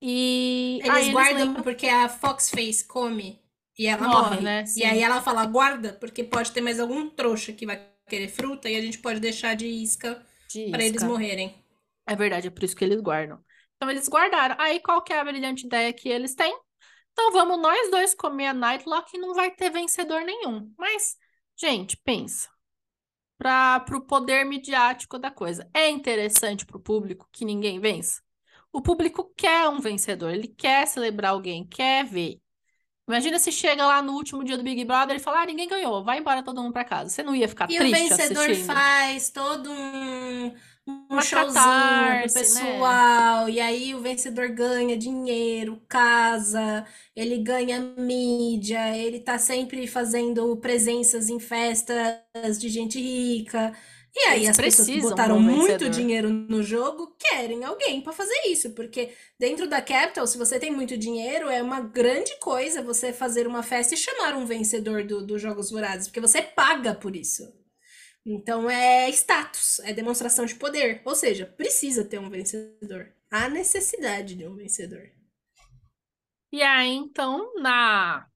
E 0.01 0.79
eles 0.81 0.89
aí 0.89 1.11
guardam 1.11 1.33
eles 1.33 1.47
lembram... 1.47 1.65
porque 1.65 1.89
a 1.89 2.09
Foxface 2.09 2.87
come 2.87 3.43
e 3.77 3.89
ela 3.89 4.07
morre, 4.07 4.31
morre. 4.31 4.41
né? 4.43 4.65
Sim. 4.65 4.83
E 4.83 4.85
aí 4.85 5.03
ela 5.03 5.21
fala, 5.21 5.45
guarda, 5.45 5.95
porque 5.95 6.23
pode 6.23 6.53
ter 6.53 6.61
mais 6.61 6.79
algum 6.79 7.11
trouxa 7.11 7.53
que 7.53 7.67
vai 7.67 7.92
querer 8.13 8.29
fruta 8.29 8.69
e 8.69 8.77
a 8.77 8.81
gente 8.83 8.99
pode 8.99 9.19
deixar 9.21 9.57
de 9.57 9.67
isca, 9.67 10.23
para 10.71 10.85
eles 10.85 11.03
morrerem. 11.03 11.65
É 12.07 12.15
verdade, 12.15 12.49
é 12.49 12.51
por 12.51 12.63
isso 12.63 12.77
que 12.77 12.85
eles 12.85 13.01
guardam. 13.01 13.43
Então 13.77 13.91
eles 13.91 14.07
guardaram. 14.07 14.55
Aí 14.59 14.81
qual 14.81 15.03
que 15.03 15.15
é 15.15 15.19
a 15.19 15.25
brilhante 15.25 15.65
ideia 15.65 15.91
que 15.95 16.11
eles 16.11 16.35
têm? 16.35 16.55
Então 17.13 17.33
vamos 17.33 17.59
nós 17.59 17.91
dois 17.91 18.15
comer 18.15 18.49
a 18.49 18.55
Nightlock 18.55 19.17
e 19.17 19.19
não 19.21 19.33
vai 19.33 19.51
ter 19.51 19.71
vencedor 19.71 20.21
nenhum. 20.23 20.71
Mas, 20.77 21.17
gente, 21.57 21.97
pensa 22.05 22.51
para 23.39 23.83
o 23.97 24.03
poder 24.03 24.45
midiático 24.45 25.19
da 25.19 25.31
coisa. 25.31 25.69
É 25.73 25.89
interessante 25.89 26.67
para 26.67 26.77
o 26.77 26.81
público 26.81 27.27
que 27.33 27.47
ninguém 27.47 27.81
vença? 27.81 28.21
O 28.71 28.83
público 28.83 29.33
quer 29.35 29.69
um 29.69 29.81
vencedor, 29.81 30.33
ele 30.33 30.49
quer 30.49 30.87
celebrar 30.87 31.33
alguém, 31.33 31.67
quer 31.67 32.05
ver. 32.05 32.42
Imagina 33.13 33.39
se 33.39 33.53
chega 33.53 33.87
lá 33.87 34.03
no 34.03 34.13
último 34.15 34.43
dia 34.45 34.57
do 34.57 34.63
Big 34.65 34.85
Brother 34.85 35.17
e 35.17 35.21
fala: 35.21 35.43
ah, 35.43 35.47
ninguém 35.47 35.69
ganhou, 35.69 36.03
vai 36.03 36.19
embora 36.19 36.43
todo 36.43 36.63
mundo 36.63 36.73
para 36.73 36.85
casa. 36.85 37.11
Você 37.11 37.23
não 37.23 37.35
ia 37.35 37.49
ficar 37.49 37.69
e 37.69 37.77
triste? 37.77 38.09
E 38.09 38.13
o 38.13 38.17
vencedor 38.17 38.51
assistindo? 38.51 38.65
faz 38.67 39.31
todo 39.31 39.71
um 39.71 40.55
um 40.87 41.07
Uma 41.09 41.23
showzinho 41.23 42.23
catarse, 42.25 42.55
né? 42.55 42.89
pessoal, 42.89 43.47
né? 43.47 43.53
e 43.53 43.61
aí 43.61 43.95
o 43.95 44.01
vencedor 44.01 44.49
ganha 44.49 44.97
dinheiro, 44.97 45.81
casa, 45.89 46.85
ele 47.15 47.39
ganha 47.39 47.81
mídia, 47.81 48.97
ele 48.97 49.21
tá 49.21 49.39
sempre 49.39 49.87
fazendo 49.87 50.57
presenças 50.57 51.29
em 51.29 51.39
festas 51.39 52.59
de 52.61 52.69
gente 52.69 53.01
rica. 53.01 53.73
E 54.15 54.21
aí 54.27 54.45
Eles 54.45 54.51
as 54.51 54.57
pessoas 54.59 54.89
que 54.89 55.01
botaram 55.01 55.41
muito 55.41 55.89
dinheiro 55.89 56.29
no 56.29 56.63
jogo 56.63 57.17
querem 57.19 57.65
alguém 57.65 58.03
para 58.03 58.13
fazer 58.13 58.43
isso, 58.47 58.71
porque 58.75 59.15
dentro 59.39 59.67
da 59.67 59.81
Capital, 59.81 60.27
se 60.27 60.37
você 60.37 60.61
tem 60.61 60.71
muito 60.71 60.99
dinheiro, 60.99 61.49
é 61.49 61.63
uma 61.63 61.81
grande 61.81 62.39
coisa 62.39 62.83
você 62.83 63.11
fazer 63.13 63.47
uma 63.47 63.63
festa 63.63 63.95
e 63.95 63.97
chamar 63.97 64.35
um 64.35 64.45
vencedor 64.45 65.05
dos 65.05 65.27
do 65.27 65.39
Jogos 65.39 65.71
Vorazes, 65.71 66.09
porque 66.09 66.21
você 66.21 66.43
paga 66.43 66.95
por 66.95 67.17
isso. 67.17 67.43
Então 68.25 68.71
é 68.71 69.09
status, 69.11 69.81
é 69.81 69.93
demonstração 69.93 70.45
de 70.45 70.55
poder. 70.55 71.03
Ou 71.05 71.15
seja, 71.15 71.47
precisa 71.47 72.05
ter 72.05 72.19
um 72.19 72.31
vencedor. 72.31 73.13
Há 73.31 73.49
necessidade 73.49 74.35
de 74.35 74.47
um 74.47 74.55
vencedor. 74.55 75.11
E 76.53 76.63
aí, 76.63 76.91
então, 76.91 77.55
na. 77.55 78.29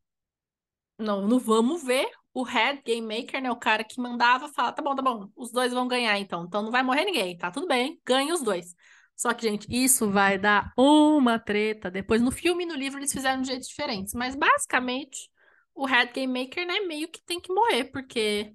Não, 0.99 1.27
no 1.29 1.39
vamos 1.39 1.85
ver, 1.85 2.09
o 2.37 2.43
head 2.43 2.83
game 2.85 3.01
maker, 3.01 3.41
né? 3.41 3.51
O 3.51 3.57
cara 3.57 3.83
que 3.83 3.99
mandava, 3.99 4.47
fala: 4.49 4.71
tá 4.71 4.83
bom, 4.83 4.95
tá 4.95 5.01
bom, 5.01 5.31
os 5.35 5.51
dois 5.51 5.73
vão 5.73 5.89
ganhar 5.89 6.19
então. 6.19 6.45
Então 6.45 6.63
não 6.63 6.71
vai 6.71 6.83
morrer 6.83 7.07
ninguém, 7.07 7.35
tá 7.39 7.51
tudo 7.51 7.67
bem, 7.67 7.99
ganha 8.05 8.35
os 8.35 8.43
dois. 8.43 8.75
Só 9.17 9.33
que, 9.33 9.49
gente, 9.49 9.67
isso 9.71 10.11
vai 10.11 10.37
dar 10.39 10.71
uma 10.77 11.39
treta. 11.39 11.91
Depois, 11.91 12.21
no 12.21 12.31
filme 12.31 12.65
e 12.65 12.67
no 12.67 12.75
livro, 12.75 12.99
eles 13.01 13.11
fizeram 13.11 13.41
de 13.41 13.49
jeitos 13.49 13.69
diferentes. 13.69 14.13
Mas, 14.13 14.37
basicamente, 14.37 15.31
o 15.75 15.87
head 15.87 16.13
game 16.13 16.41
maker, 16.45 16.67
né, 16.67 16.81
meio 16.81 17.09
que 17.09 17.23
tem 17.25 17.41
que 17.41 17.51
morrer, 17.51 17.85
porque 17.85 18.55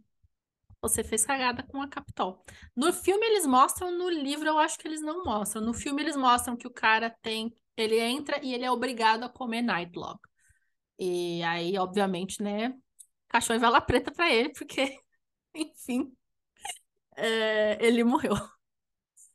você 0.80 1.04
fez 1.04 1.26
cagada 1.26 1.64
com 1.64 1.82
a 1.82 1.88
Capitol. 1.88 2.46
No 2.76 2.94
filme 2.94 3.26
eles 3.26 3.48
mostram, 3.48 3.92
no 3.92 4.10
livro 4.10 4.48
eu 4.48 4.60
acho 4.60 4.78
que 4.78 4.88
eles 4.88 5.02
não 5.02 5.24
mostram. 5.24 5.64
No 5.64 5.74
filme 5.74 6.04
eles 6.04 6.16
mostram 6.16 6.56
que 6.56 6.68
o 6.68 6.72
cara 6.72 7.10
tem. 7.24 7.52
Ele 7.76 8.00
entra 8.00 8.40
e 8.46 8.54
ele 8.54 8.64
é 8.64 8.70
obrigado 8.72 9.24
a 9.24 9.30
comer 9.30 9.64
Nightlog. 9.64 10.20
E 11.00 11.42
aí, 11.42 11.76
obviamente, 11.80 12.44
né? 12.44 12.76
Cachorro 13.32 13.58
e 13.58 13.62
vela 13.62 13.80
preta 13.80 14.12
pra 14.12 14.30
ele, 14.30 14.50
porque, 14.50 15.00
enfim, 15.56 16.14
é, 17.16 17.78
ele 17.80 18.04
morreu. 18.04 18.34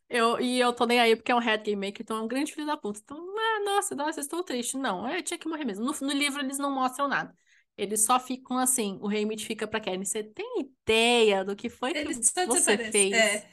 Eu, 0.07 0.39
e 0.39 0.61
eu 0.61 0.73
tô 0.73 0.85
nem 0.85 1.01
aí 1.01 1.17
porque 1.17 1.33
é 1.33 1.35
um 1.35 1.41
head 1.41 1.65
game 1.65 1.87
maker, 1.87 2.03
então 2.03 2.19
é 2.19 2.21
um 2.21 2.29
grande 2.29 2.53
filho 2.53 2.67
da 2.67 2.77
puta. 2.77 3.01
Então, 3.03 3.17
ah, 3.19 3.61
nossa, 3.65 3.95
nossa, 3.95 4.21
estou 4.21 4.45
triste. 4.45 4.77
Não, 4.77 5.09
eu 5.09 5.23
tinha 5.23 5.39
que 5.39 5.49
morrer 5.49 5.65
mesmo. 5.65 5.85
No, 5.85 5.93
no 5.93 6.13
livro 6.13 6.41
eles 6.43 6.59
não 6.59 6.71
mostram 6.71 7.09
nada. 7.09 7.35
Eles 7.77 8.05
só 8.05 8.21
ficam 8.21 8.59
assim, 8.59 8.99
o 9.01 9.09
Haymitch 9.09 9.47
fica 9.47 9.67
pra 9.67 9.81
Kenny. 9.81 10.05
Você 10.05 10.23
tem 10.23 10.61
ideia 10.61 11.43
do 11.43 11.57
que 11.57 11.71
foi 11.71 11.93
que 11.93 12.05
você 12.47 12.91
fez? 12.91 13.13
É. 13.13 13.49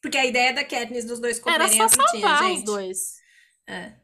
Porque 0.00 0.16
a 0.16 0.24
ideia 0.24 0.52
da 0.54 0.64
Katniss 0.64 1.04
dos 1.04 1.20
dois 1.20 1.38
comerem 1.38 1.66
Era 1.78 1.88
só 1.88 1.88
salvar 1.88 2.44
gente. 2.44 2.58
os 2.58 2.64
dois. 2.64 3.16
É. 3.66 3.94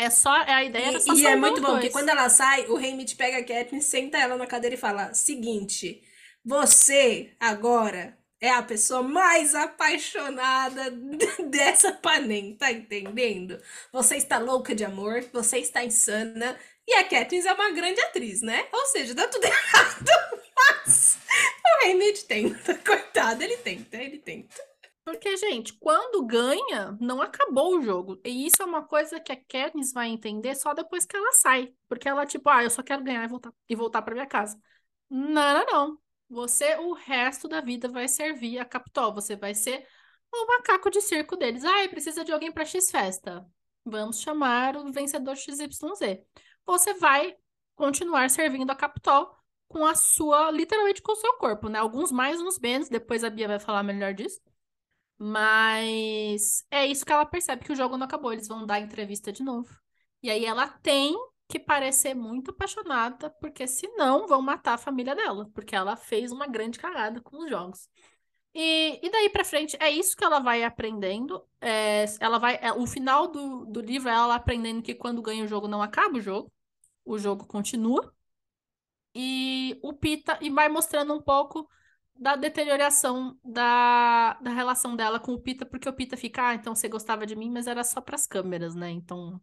É 0.00 0.08
só, 0.08 0.34
é 0.34 0.54
a 0.54 0.64
ideia 0.64 0.86
era 0.86 0.98
só 0.98 1.12
E, 1.12 1.20
e 1.20 1.26
é 1.26 1.36
muito 1.36 1.60
bom, 1.60 1.72
porque 1.72 1.90
quando 1.90 2.08
ela 2.08 2.30
sai, 2.30 2.64
o 2.68 2.76
Haymitch 2.78 3.16
pega 3.16 3.36
a 3.36 3.44
Katniss, 3.44 3.84
senta 3.84 4.16
ela 4.16 4.34
na 4.34 4.46
cadeira 4.46 4.74
e 4.74 4.78
fala, 4.78 5.12
seguinte, 5.12 6.02
você 6.42 7.32
agora 7.38 8.16
é 8.40 8.48
a 8.48 8.62
pessoa 8.62 9.02
mais 9.02 9.54
apaixonada 9.54 10.90
dessa 11.50 11.92
panem, 11.92 12.56
tá 12.56 12.72
entendendo? 12.72 13.60
Você 13.92 14.16
está 14.16 14.38
louca 14.38 14.74
de 14.74 14.86
amor, 14.86 15.22
você 15.34 15.58
está 15.58 15.84
insana, 15.84 16.58
e 16.88 16.94
a 16.94 17.04
Katniss 17.04 17.44
é 17.44 17.52
uma 17.52 17.70
grande 17.70 18.00
atriz, 18.00 18.40
né? 18.40 18.68
Ou 18.72 18.86
seja, 18.86 19.12
dá 19.14 19.28
tudo 19.28 19.44
errado, 19.44 20.10
mas 20.56 21.18
o 21.62 21.84
Haymitch 21.84 22.22
tenta, 22.22 22.74
coitado, 22.78 23.42
ele 23.44 23.58
tenta, 23.58 23.98
ele 23.98 24.16
tenta. 24.16 24.69
Porque, 25.10 25.36
gente, 25.36 25.72
quando 25.74 26.24
ganha, 26.24 26.96
não 27.00 27.20
acabou 27.20 27.76
o 27.76 27.82
jogo. 27.82 28.20
E 28.24 28.46
isso 28.46 28.62
é 28.62 28.64
uma 28.64 28.86
coisa 28.86 29.18
que 29.18 29.32
a 29.32 29.36
Katniss 29.36 29.92
vai 29.92 30.08
entender 30.08 30.54
só 30.54 30.72
depois 30.72 31.04
que 31.04 31.16
ela 31.16 31.32
sai. 31.32 31.74
Porque 31.88 32.08
ela, 32.08 32.24
tipo, 32.24 32.48
ah, 32.48 32.62
eu 32.62 32.70
só 32.70 32.80
quero 32.80 33.02
ganhar 33.02 33.24
e 33.24 33.28
voltar, 33.28 33.52
e 33.68 33.74
voltar 33.74 34.02
pra 34.02 34.14
minha 34.14 34.26
casa. 34.26 34.56
Não, 35.10 35.52
não, 35.52 35.66
não. 35.66 35.98
Você, 36.28 36.76
o 36.76 36.92
resto 36.92 37.48
da 37.48 37.60
vida, 37.60 37.88
vai 37.88 38.06
servir 38.06 38.60
a 38.60 38.64
Capitol. 38.64 39.12
Você 39.14 39.34
vai 39.34 39.52
ser 39.52 39.84
o 40.32 40.46
macaco 40.46 40.88
de 40.88 41.00
circo 41.00 41.36
deles. 41.36 41.64
Ah, 41.64 41.88
precisa 41.88 42.24
de 42.24 42.30
alguém 42.30 42.52
pra 42.52 42.64
X-Festa. 42.64 43.44
Vamos 43.84 44.20
chamar 44.20 44.76
o 44.76 44.92
vencedor 44.92 45.34
XYZ. 45.36 46.20
Você 46.64 46.94
vai 46.94 47.36
continuar 47.74 48.30
servindo 48.30 48.70
a 48.70 48.76
Capitol 48.76 49.34
com 49.66 49.84
a 49.84 49.96
sua, 49.96 50.52
literalmente 50.52 51.02
com 51.02 51.12
o 51.12 51.16
seu 51.16 51.32
corpo, 51.34 51.68
né? 51.68 51.80
Alguns 51.80 52.12
mais, 52.12 52.40
uns 52.40 52.60
menos. 52.60 52.88
Depois 52.88 53.24
a 53.24 53.30
Bia 53.30 53.48
vai 53.48 53.58
falar 53.58 53.82
melhor 53.82 54.14
disso. 54.14 54.40
Mas 55.22 56.64
é 56.70 56.86
isso 56.86 57.04
que 57.04 57.12
ela 57.12 57.26
percebe 57.26 57.62
que 57.62 57.72
o 57.72 57.76
jogo 57.76 57.98
não 57.98 58.06
acabou. 58.06 58.32
Eles 58.32 58.48
vão 58.48 58.64
dar 58.64 58.80
entrevista 58.80 59.30
de 59.30 59.42
novo. 59.42 59.68
E 60.22 60.30
aí 60.30 60.46
ela 60.46 60.66
tem 60.66 61.14
que 61.46 61.58
parecer 61.58 62.14
muito 62.14 62.52
apaixonada, 62.52 63.28
porque 63.38 63.66
senão 63.66 64.26
vão 64.26 64.40
matar 64.40 64.74
a 64.74 64.78
família 64.78 65.14
dela, 65.14 65.50
porque 65.52 65.76
ela 65.76 65.94
fez 65.94 66.32
uma 66.32 66.46
grande 66.46 66.78
cagada 66.78 67.20
com 67.20 67.44
os 67.44 67.50
jogos. 67.50 67.86
E, 68.54 68.98
e 69.02 69.10
daí 69.10 69.28
para 69.28 69.44
frente 69.44 69.76
é 69.78 69.90
isso 69.90 70.16
que 70.16 70.24
ela 70.24 70.40
vai 70.40 70.64
aprendendo. 70.64 71.44
É, 71.60 72.06
ela 72.18 72.38
vai, 72.38 72.58
é, 72.62 72.72
o 72.72 72.86
final 72.86 73.28
do, 73.28 73.66
do 73.66 73.80
livro 73.82 74.08
é 74.08 74.12
ela 74.14 74.36
aprendendo 74.36 74.80
que 74.82 74.94
quando 74.94 75.20
ganha 75.20 75.44
o 75.44 75.48
jogo 75.48 75.68
não 75.68 75.82
acaba 75.82 76.16
o 76.16 76.20
jogo, 76.20 76.50
o 77.04 77.18
jogo 77.18 77.46
continua. 77.46 78.10
E 79.14 79.78
o 79.82 79.92
Pita 79.92 80.38
e 80.40 80.48
vai 80.48 80.68
mostrando 80.70 81.12
um 81.12 81.20
pouco 81.20 81.68
da 82.20 82.36
deterioração 82.36 83.38
da, 83.42 84.34
da 84.42 84.50
relação 84.50 84.94
dela 84.94 85.18
com 85.18 85.32
o 85.32 85.40
Pita, 85.40 85.64
porque 85.64 85.88
o 85.88 85.92
Pita 85.92 86.18
fica, 86.18 86.48
ah, 86.48 86.54
então 86.54 86.74
você 86.74 86.86
gostava 86.86 87.24
de 87.24 87.34
mim, 87.34 87.50
mas 87.50 87.66
era 87.66 87.82
só 87.82 87.98
pras 88.02 88.26
câmeras, 88.26 88.74
né? 88.74 88.90
Então. 88.90 89.40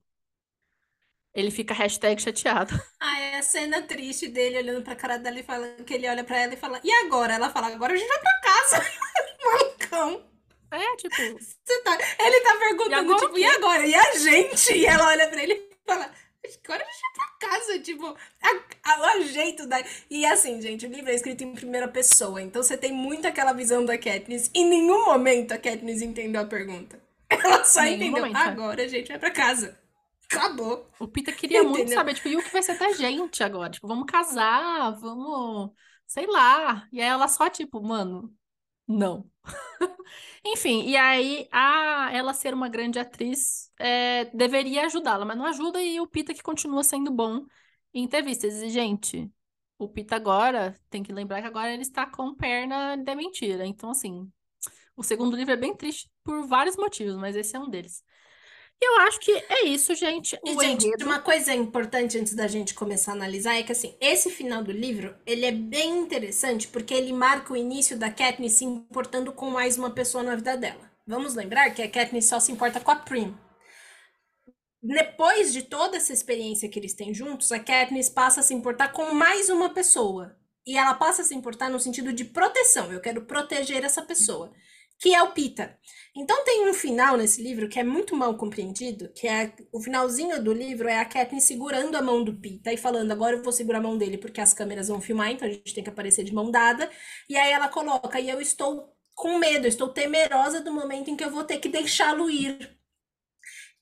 Ele 1.33 1.49
fica 1.49 1.73
hashtag 1.73 2.21
chateado. 2.21 2.73
Ah, 2.99 3.19
é 3.19 3.37
a 3.39 3.43
cena 3.43 3.81
triste 3.81 4.27
dele 4.27 4.57
olhando 4.57 4.83
pra 4.83 4.95
cara 4.95 5.17
dela 5.17 5.39
e 5.39 5.43
falando 5.43 5.83
que 5.83 5.93
ele 5.93 6.09
olha 6.09 6.23
pra 6.23 6.37
ela 6.37 6.53
e 6.53 6.57
fala, 6.57 6.79
e 6.83 6.91
agora? 7.05 7.33
Ela 7.33 7.49
fala, 7.49 7.67
agora 7.67 7.93
a 7.93 7.95
gente 7.95 8.07
vai 8.07 8.19
pra 8.19 8.41
casa. 8.41 8.85
Malucão. 9.89 10.25
É, 10.71 10.95
tipo. 10.97 11.15
Tá... 11.83 11.97
Ele 12.19 12.41
tá 12.41 12.55
perguntando, 12.57 13.13
e 13.13 13.15
tipo, 13.17 13.37
e 13.39 13.45
agora? 13.45 13.87
E 13.87 13.95
a 13.95 14.17
gente? 14.17 14.73
E 14.73 14.85
ela 14.85 15.07
olha 15.07 15.27
pra 15.29 15.41
ele 15.41 15.53
e 15.53 15.77
fala, 15.85 16.11
Agora 16.63 16.83
a 16.83 16.91
gente 16.91 17.01
vai 17.01 17.27
pra 17.39 17.49
casa, 17.49 17.79
tipo, 17.79 18.17
a, 18.41 18.93
a, 18.93 19.17
o 19.17 19.23
jeito 19.23 19.67
da. 19.67 19.83
E 20.09 20.25
assim, 20.25 20.61
gente, 20.61 20.85
o 20.85 20.89
livro 20.89 21.09
é 21.09 21.15
escrito 21.15 21.43
em 21.43 21.53
primeira 21.53 21.87
pessoa, 21.87 22.41
então 22.41 22.61
você 22.63 22.77
tem 22.77 22.91
muito 22.91 23.27
aquela 23.27 23.53
visão 23.53 23.83
da 23.85 23.97
Katniss. 23.97 24.49
Em 24.53 24.65
nenhum 24.65 25.05
momento 25.05 25.53
a 25.53 25.57
Katniss 25.57 26.01
entendeu 26.01 26.41
a 26.41 26.45
pergunta. 26.45 27.01
Ela 27.29 27.63
só 27.63 27.81
nenhum 27.81 27.95
entendeu. 27.95 28.21
Momento, 28.23 28.37
é. 28.37 28.41
agora 28.41 28.83
a 28.83 28.87
gente 28.87 29.07
vai 29.07 29.19
pra 29.19 29.31
casa. 29.31 29.77
Acabou. 30.31 30.89
O 30.99 31.07
Pita 31.07 31.31
queria 31.31 31.59
Entendeu? 31.59 31.77
muito 31.77 31.93
saber, 31.93 32.13
tipo, 32.13 32.27
e 32.27 32.35
o 32.35 32.43
que 32.43 32.51
vai 32.51 32.61
ser 32.61 32.77
da 32.77 32.91
gente 32.91 33.43
agora? 33.43 33.69
Tipo, 33.69 33.87
vamos 33.87 34.05
casar, 34.05 34.91
vamos. 34.99 35.71
Sei 36.05 36.25
lá. 36.27 36.87
E 36.91 37.01
aí 37.01 37.07
ela 37.07 37.27
só, 37.27 37.49
tipo, 37.49 37.81
mano, 37.81 38.33
não. 38.87 39.29
Enfim, 40.45 40.83
e 40.87 40.95
aí 40.95 41.47
a 41.51 42.09
ela 42.13 42.33
ser 42.33 42.53
uma 42.53 42.69
grande 42.69 42.99
atriz 42.99 43.71
é, 43.79 44.25
deveria 44.25 44.85
ajudá-la, 44.85 45.25
mas 45.25 45.37
não 45.37 45.45
ajuda 45.45 45.81
e 45.81 45.99
o 45.99 46.07
Pita 46.07 46.33
que 46.33 46.41
continua 46.43 46.83
sendo 46.83 47.11
bom 47.11 47.45
em 47.93 48.03
entrevistas. 48.03 48.61
E, 48.61 48.69
gente, 48.69 49.31
o 49.77 49.87
Pita 49.89 50.15
agora, 50.15 50.75
tem 50.89 51.03
que 51.03 51.13
lembrar 51.13 51.41
que 51.41 51.47
agora 51.47 51.73
ele 51.73 51.81
está 51.81 52.05
com 52.05 52.33
perna 52.35 52.95
de 52.95 53.15
mentira. 53.15 53.65
Então, 53.65 53.89
assim, 53.91 54.31
o 54.95 55.03
segundo 55.03 55.35
livro 55.35 55.53
é 55.53 55.57
bem 55.57 55.75
triste 55.75 56.09
por 56.23 56.47
vários 56.47 56.75
motivos, 56.77 57.15
mas 57.17 57.35
esse 57.35 57.55
é 57.55 57.59
um 57.59 57.69
deles. 57.69 58.03
E 58.79 58.85
eu 58.85 58.99
acho 59.07 59.19
que 59.19 59.31
é 59.31 59.65
isso, 59.65 59.95
gente. 59.95 60.39
E, 60.45 60.53
gente, 60.53 60.85
enredo... 60.85 61.05
uma 61.05 61.19
coisa 61.19 61.53
importante 61.53 62.17
antes 62.17 62.35
da 62.35 62.47
gente 62.47 62.75
começar 62.75 63.11
a 63.11 63.15
analisar 63.15 63.55
é 63.55 63.63
que, 63.63 63.71
assim, 63.71 63.97
esse 63.99 64.29
final 64.29 64.63
do 64.63 64.71
livro, 64.71 65.15
ele 65.25 65.45
é 65.45 65.51
bem 65.51 65.97
interessante 65.97 66.67
porque 66.67 66.93
ele 66.93 67.11
marca 67.11 67.53
o 67.53 67.57
início 67.57 67.97
da 67.97 68.11
Katniss 68.11 68.53
se 68.53 68.65
importando 68.65 69.33
com 69.33 69.49
mais 69.49 69.77
uma 69.79 69.89
pessoa 69.89 70.23
na 70.23 70.35
vida 70.35 70.55
dela. 70.55 70.91
Vamos 71.07 71.33
lembrar 71.33 71.71
que 71.71 71.81
a 71.81 71.89
Katniss 71.89 72.27
só 72.27 72.39
se 72.39 72.51
importa 72.51 72.79
com 72.79 72.91
a 72.91 72.95
Prim. 72.95 73.35
Depois 74.81 75.51
de 75.51 75.63
toda 75.63 75.97
essa 75.97 76.13
experiência 76.13 76.69
que 76.69 76.77
eles 76.77 76.93
têm 76.93 77.15
juntos, 77.15 77.51
a 77.51 77.59
Katniss 77.59 78.09
passa 78.09 78.41
a 78.41 78.43
se 78.43 78.53
importar 78.53 78.89
com 78.89 79.11
mais 79.11 79.49
uma 79.49 79.73
pessoa. 79.73 80.37
E 80.67 80.77
ela 80.77 80.93
passa 80.93 81.23
a 81.23 81.25
se 81.25 81.33
importar 81.33 81.69
no 81.69 81.79
sentido 81.79 82.13
de 82.13 82.25
proteção. 82.25 82.91
Eu 82.91 83.01
quero 83.01 83.25
proteger 83.25 83.83
essa 83.83 84.03
pessoa 84.03 84.53
que 84.99 85.13
é 85.13 85.21
o 85.21 85.31
Pita. 85.31 85.77
Então 86.17 86.43
tem 86.43 86.67
um 86.67 86.73
final 86.73 87.15
nesse 87.15 87.43
livro 87.43 87.69
que 87.69 87.79
é 87.79 87.83
muito 87.83 88.15
mal 88.15 88.35
compreendido, 88.35 89.09
que 89.09 89.27
é 89.27 89.53
o 89.71 89.79
finalzinho 89.79 90.43
do 90.43 90.51
livro 90.51 90.87
é 90.89 90.97
a 90.99 91.05
Katniss 91.05 91.43
segurando 91.43 91.95
a 91.95 92.01
mão 92.01 92.23
do 92.23 92.33
Pita 92.33 92.73
e 92.73 92.77
falando, 92.77 93.11
agora 93.11 93.35
eu 93.35 93.43
vou 93.43 93.53
segurar 93.53 93.77
a 93.77 93.81
mão 93.81 93.95
dele 93.95 94.17
porque 94.17 94.41
as 94.41 94.51
câmeras 94.51 94.87
vão 94.87 94.99
filmar, 94.99 95.29
então 95.29 95.47
a 95.47 95.51
gente 95.51 95.75
tem 95.75 95.83
que 95.83 95.91
aparecer 95.91 96.23
de 96.23 96.33
mão 96.33 96.49
dada. 96.49 96.89
E 97.29 97.37
aí 97.37 97.51
ela 97.51 97.69
coloca, 97.69 98.19
e 98.19 98.29
eu 98.29 98.41
estou 98.41 98.91
com 99.13 99.37
medo, 99.37 99.67
estou 99.67 99.89
temerosa 99.89 100.59
do 100.59 100.73
momento 100.73 101.09
em 101.11 101.15
que 101.15 101.23
eu 101.23 101.29
vou 101.31 101.43
ter 101.43 101.59
que 101.59 101.69
deixá-lo 101.69 102.29
ir. 102.29 102.76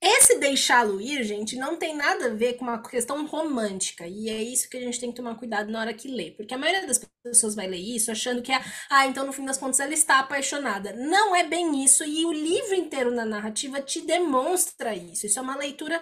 Esse 0.02 0.38
deixá-lo 0.38 1.02
ir, 1.02 1.24
gente, 1.24 1.56
não 1.56 1.78
tem 1.78 1.96
nada 1.96 2.28
a 2.28 2.34
ver 2.34 2.54
com 2.54 2.66
uma 2.66 2.82
questão 2.82 3.26
romântica. 3.26 4.08
E 4.08 4.30
é 4.30 4.42
isso 4.44 4.70
que 4.70 4.78
a 4.78 4.80
gente 4.80 5.00
tem 5.00 5.10
que 5.10 5.16
tomar 5.16 5.36
cuidado 5.36 5.72
na 5.72 5.80
hora 5.80 5.94
que 5.94 6.08
lê. 6.08 6.32
Porque 6.32 6.54
a 6.54 6.58
maioria 6.58 6.86
das 6.86 7.00
pessoas 7.24 7.56
vai 7.56 7.66
ler 7.68 7.80
isso 7.80 8.12
achando 8.12 8.42
que 8.42 8.52
é, 8.52 8.62
ah, 8.90 9.08
então 9.08 9.26
no 9.26 9.34
fim 9.34 9.46
das 9.46 9.58
contas 9.58 9.80
ela 9.80 9.94
está 9.94 10.20
apaixonada. 10.20 10.94
Não 10.94 11.36
é 11.36 11.44
bem 11.44 11.84
isso. 11.84 12.04
E 12.04 12.26
o 12.26 12.32
livro 12.32 12.76
inteiro 12.76 13.10
na 13.12 13.26
narrativa 13.26 13.82
te 13.82 14.02
demonstra 14.02 14.96
isso. 14.96 15.26
Isso 15.26 15.40
é 15.40 15.42
uma 15.42 15.56
leitura 15.56 16.00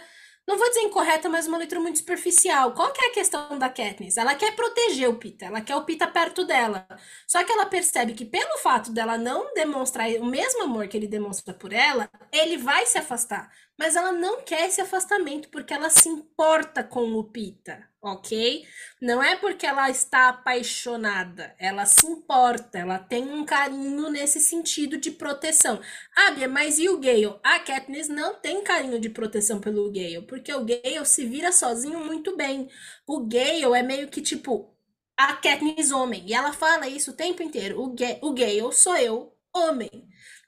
não 0.48 0.58
vou 0.58 0.68
dizer 0.70 0.82
incorreta, 0.82 1.30
mas 1.30 1.48
uma 1.48 1.58
leitura 1.58 1.80
muito 1.80 2.00
superficial. 2.00 2.74
Qual 2.74 2.92
que 2.92 3.04
é 3.06 3.10
a 3.10 3.14
questão 3.14 3.58
da 3.58 3.70
Katniss? 3.70 4.18
Ela 4.18 4.36
quer 4.36 4.56
proteger 4.56 5.10
o 5.10 5.18
Pita, 5.18 5.46
ela 5.46 5.62
quer 5.62 5.76
o 5.76 5.86
Pita 5.86 6.08
perto 6.08 6.46
dela. 6.46 6.86
Só 7.28 7.44
que 7.44 7.52
ela 7.52 7.66
percebe 7.66 8.14
que 8.14 8.26
pelo 8.26 8.58
fato 8.60 8.92
dela 8.92 9.18
não 9.18 9.54
demonstrar 9.54 10.10
o 10.20 10.26
mesmo 10.26 10.64
amor 10.64 10.88
que 10.88 10.98
ele 10.98 11.08
demonstra 11.08 11.54
por 11.54 11.72
ela, 11.72 12.10
ele 12.32 12.58
vai 12.58 12.86
se 12.86 12.98
afastar. 12.98 13.52
Mas 13.78 13.96
ela 13.96 14.12
não 14.12 14.42
quer 14.42 14.68
esse 14.68 14.82
afastamento 14.82 15.50
porque 15.50 15.74
ela 15.74 15.90
se 15.90 16.10
importa 16.10 16.84
com 16.84 17.14
o 17.14 17.24
Pita 17.24 17.93
ok? 18.04 18.66
Não 19.02 19.24
é 19.24 19.36
porque 19.38 19.66
ela 19.66 19.90
está 19.90 20.30
apaixonada, 20.30 21.56
ela 21.60 21.86
se 21.86 22.06
importa, 22.06 22.78
ela 22.80 23.00
tem 23.00 23.24
um 23.32 23.46
carinho 23.46 24.10
nesse 24.10 24.40
sentido 24.42 24.98
de 24.98 25.12
proteção. 25.12 25.82
Ah, 26.16 26.32
Bia, 26.32 26.48
mas 26.48 26.80
e 26.80 26.90
o 26.90 27.00
Gale? 27.00 27.40
A 27.44 27.60
Katniss 27.60 28.10
não 28.10 28.36
tem 28.40 28.64
carinho 28.64 29.00
de 29.00 29.10
proteção 29.10 29.60
pelo 29.62 29.92
Gale, 29.92 30.22
porque 30.28 30.54
o 30.54 30.66
Gale 30.66 31.06
se 31.06 31.26
vira 31.26 31.52
sozinho 31.52 32.00
muito 32.06 32.36
bem. 32.38 32.70
O 33.08 33.22
Gale 33.26 33.64
é 33.78 33.84
meio 33.84 34.10
que 34.10 34.22
tipo 34.22 34.74
a 35.18 35.34
Katniss 35.36 35.92
homem, 35.92 36.26
e 36.28 36.34
ela 36.34 36.54
fala 36.54 36.88
isso 36.88 37.12
o 37.12 37.14
tempo 37.16 37.44
inteiro. 37.44 37.80
O, 37.82 37.94
Ga 37.96 38.18
o 38.22 38.34
Gale 38.34 38.72
sou 38.74 38.96
eu, 38.98 39.34
homem. 39.56 39.90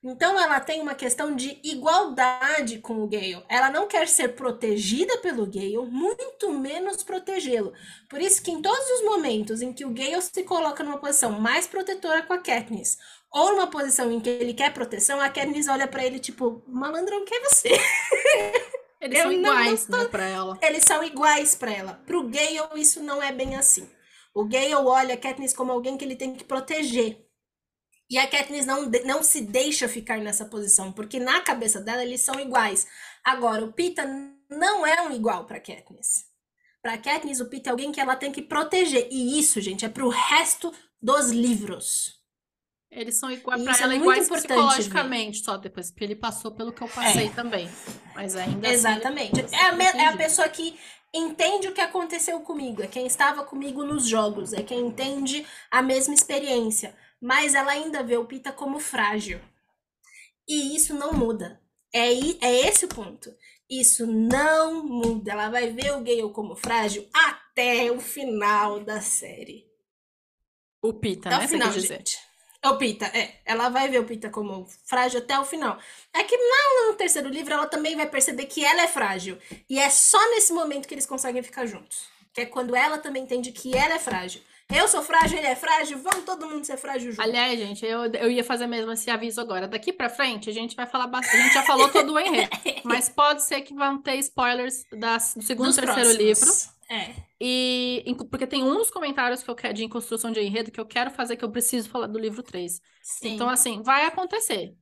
Então 0.08 0.40
ela 0.40 0.60
tem 0.60 0.80
uma 0.80 0.94
questão 0.94 1.36
de 1.36 1.60
igualdade 1.64 2.78
com 2.78 3.04
o 3.04 3.08
Gale. 3.08 3.44
Ela 3.50 3.72
não 3.72 3.88
quer 3.88 4.08
ser 4.08 4.36
protegida 4.36 5.18
pelo 5.18 5.48
Gale, 5.48 5.80
muito 5.90 6.52
menos 6.52 7.02
protegê-lo. 7.02 7.74
Por 8.08 8.22
isso 8.22 8.44
que 8.44 8.52
em 8.52 8.62
todos 8.62 8.88
os 8.92 9.04
momentos 9.04 9.64
em 9.64 9.74
que 9.74 9.84
o 9.84 9.90
Gale 9.90 10.22
se 10.22 10.44
coloca 10.44 10.84
numa 10.84 11.00
posição 11.00 11.40
mais 11.40 11.66
protetora 11.66 12.22
com 12.22 12.34
a 12.34 12.38
Katniss, 12.38 13.00
ou 13.32 13.54
numa 13.54 13.66
posição 13.66 14.12
em 14.12 14.20
que 14.20 14.30
ele 14.30 14.54
quer 14.54 14.72
proteção, 14.72 15.20
a 15.20 15.28
Katniss 15.28 15.68
olha 15.68 15.88
para 15.88 16.06
ele 16.06 16.20
tipo, 16.20 16.62
malandrão, 16.68 17.26
quem 17.26 17.40
é 17.40 17.42
você? 17.42 17.70
Eles 19.02 19.20
são 19.20 19.32
iguais, 19.32 19.88
não, 19.88 19.98
não 19.98 20.04
tô... 20.04 20.04
né, 20.06 20.12
pra 20.12 20.26
ela. 20.26 20.60
Eles 20.62 20.84
são 20.84 21.04
iguais 21.04 21.56
para 21.56 21.72
ela. 21.72 21.94
Pro 22.06 22.30
Gale 22.30 22.60
isso 22.76 23.02
não 23.02 23.24
é 23.24 23.32
bem 23.32 23.56
assim. 23.56 23.90
O 24.36 24.46
Gale 24.46 24.76
olha 24.76 25.16
a 25.16 25.18
Katniss 25.18 25.54
como 25.54 25.72
alguém 25.72 25.98
que 25.98 26.06
ele 26.06 26.16
tem 26.16 26.36
que 26.36 26.44
proteger. 26.44 27.25
E 28.10 28.18
a 28.18 28.28
Katniss 28.28 28.66
não, 28.66 28.90
não 29.06 29.24
se 29.24 29.42
deixa 29.42 29.88
ficar 29.88 30.20
nessa 30.20 30.46
posição, 30.46 30.92
porque 30.92 31.20
na 31.20 31.42
cabeça 31.42 31.82
dela 31.82 32.04
eles 32.04 32.22
são 32.22 32.40
iguais. 32.40 32.88
Agora, 33.24 33.66
o 33.66 33.74
Pita 33.74 34.06
não 34.50 34.86
é 34.86 35.02
um 35.02 35.12
igual 35.12 35.46
para 35.46 35.60
Katniss. 35.60 36.26
Para 36.82 37.00
Katniss, 37.00 37.40
o 37.40 37.50
Pita 37.50 37.70
é 37.70 37.72
alguém 37.72 37.92
que 37.92 38.00
ela 38.00 38.16
tem 38.16 38.32
que 38.32 38.44
proteger. 38.44 39.08
E 39.10 39.40
isso, 39.40 39.60
gente, 39.60 39.84
é 39.84 39.90
pro 39.90 40.10
resto 40.10 40.72
dos 41.02 41.32
livros. 41.32 42.16
Eles 42.92 43.18
são 43.18 43.30
iguais 43.30 43.62
para 43.62 43.78
é 43.78 43.82
ela 43.82 43.94
é 43.94 43.98
iguais 43.98 44.30
psicologicamente, 44.30 45.40
ver. 45.40 45.46
só 45.46 45.58
depois, 45.58 45.92
porque 45.92 46.04
ele 46.04 46.16
passou 46.16 46.52
pelo 46.52 46.72
que 46.72 46.82
eu 46.82 46.88
passei 46.88 47.28
é. 47.28 47.30
também. 47.30 47.70
Mas 48.14 48.36
ainda 48.36 48.68
assim, 48.68 48.76
Exatamente. 48.76 49.42
Assim, 49.42 49.56
é, 49.56 49.62
a, 49.62 50.04
é 50.04 50.06
a 50.06 50.16
pessoa 50.16 50.48
que 50.48 50.80
entende 51.14 51.68
o 51.68 51.74
que 51.74 51.82
aconteceu 51.82 52.40
comigo, 52.42 52.82
é 52.82 52.88
quem 52.88 53.06
estava 53.06 53.44
comigo 53.44 53.84
nos 53.84 54.06
jogos, 54.06 54.54
é 54.54 54.62
quem 54.62 54.80
entende 54.80 55.46
a 55.72 55.82
mesma 55.82 56.14
experiência. 56.14 56.96
Mas 57.22 57.56
ela 57.56 57.72
ainda 57.72 58.04
vê 58.04 58.18
o 58.18 58.26
Pita 58.26 58.52
como 58.52 58.80
frágil. 58.80 59.40
E 60.48 60.76
isso 60.76 60.94
não 60.94 61.14
muda. 61.14 61.62
É, 61.94 62.12
é 62.42 62.68
esse 62.68 62.86
o 62.86 62.90
ponto. 62.90 63.34
Isso 63.70 64.06
não 64.06 64.84
muda. 64.84 65.32
Ela 65.32 65.50
vai 65.50 65.72
ver 65.72 65.94
o 65.94 66.02
Gale 66.02 66.32
como 66.32 66.56
frágil 66.56 67.08
até 67.14 67.92
o 67.92 68.00
final 68.00 68.80
da 68.80 69.02
série. 69.02 69.66
O 70.82 70.94
Pita, 70.94 71.30
até 71.30 71.40
né? 71.40 71.46
O 71.46 71.48
final, 71.48 71.72
gente. 71.72 72.20
O 72.64 72.78
Pita, 72.78 73.06
é. 73.06 73.42
Ela 73.46 73.70
vai 73.70 73.90
ver 73.90 74.00
o 74.00 74.06
Pita 74.06 74.30
como 74.30 74.68
frágil 74.86 75.20
até 75.20 75.40
o 75.40 75.46
final. 75.46 75.80
É 76.14 76.24
que 76.24 76.38
no, 76.38 76.92
no 76.92 76.96
terceiro 76.96 77.30
livro 77.30 77.54
ela 77.54 77.68
também 77.68 77.96
vai 77.96 78.08
perceber 78.08 78.46
que 78.46 78.64
ela 78.64 78.82
é 78.82 78.88
frágil. 78.88 79.38
E 79.70 79.80
é 79.80 79.90
só 79.90 80.20
nesse 80.32 80.54
momento 80.54 80.88
que 80.88 80.94
eles 80.94 81.06
conseguem 81.06 81.42
ficar 81.42 81.66
juntos. 81.66 82.08
Que 82.34 82.42
é 82.42 82.46
quando 82.46 82.76
ela 82.76 82.98
também 82.98 83.24
entende 83.24 83.52
que 83.52 83.76
ela 83.76 83.96
é 83.96 84.00
frágil. 84.00 84.42
Eu 84.74 84.88
sou 84.88 85.04
frágil, 85.04 85.38
ele 85.38 85.48
é 85.48 85.56
frágil, 85.56 86.00
vamos 86.00 86.26
todo 86.26 86.48
mundo 86.48 86.66
ser 86.66 86.78
frágil 86.78 87.12
junto. 87.12 87.22
Aliás, 87.22 87.60
gente, 87.60 87.86
eu, 87.86 88.06
eu 88.06 88.32
ia 88.32 88.44
fazer 88.44 88.66
mesmo 88.66 88.92
esse 88.92 89.10
aviso 89.12 89.40
agora. 89.40 89.68
Daqui 89.68 89.94
pra 89.94 90.10
frente, 90.10 90.50
a 90.50 90.54
gente 90.54 90.76
vai 90.76 90.88
falar 90.88 91.08
bastante. 91.08 91.38
A 91.38 91.44
gente 91.44 91.54
já 91.54 91.64
falou 91.64 91.90
todo 91.90 92.14
o 92.14 92.20
enredo. 92.20 92.50
mas 92.84 93.08
pode 93.08 93.44
ser 93.44 93.62
que 93.62 93.76
vão 93.76 94.02
ter 94.02 94.16
spoilers 94.16 94.84
das, 94.92 95.34
do 95.36 95.44
segundo 95.44 95.72
e 95.72 95.76
terceiro 95.76 95.94
próximos. 95.94 96.18
livro. 96.18 96.76
É. 96.90 97.14
E 97.40 98.16
porque 98.30 98.48
tem 98.48 98.64
uns 98.64 98.90
comentários 98.90 99.44
que 99.44 99.50
eu 99.50 99.56
quero 99.56 99.74
de 99.74 99.88
construção 99.88 100.32
de 100.32 100.40
enredo 100.40 100.72
que 100.72 100.80
eu 100.80 100.86
quero 100.86 101.12
fazer 101.12 101.36
que 101.36 101.46
eu 101.46 101.52
preciso 101.52 101.90
falar 101.90 102.08
do 102.08 102.20
livro 102.20 102.42
3. 102.42 102.80
Sim. 103.02 103.34
Então, 103.34 103.50
assim, 103.50 103.82
vai 103.82 104.06
acontecer. 104.06 104.74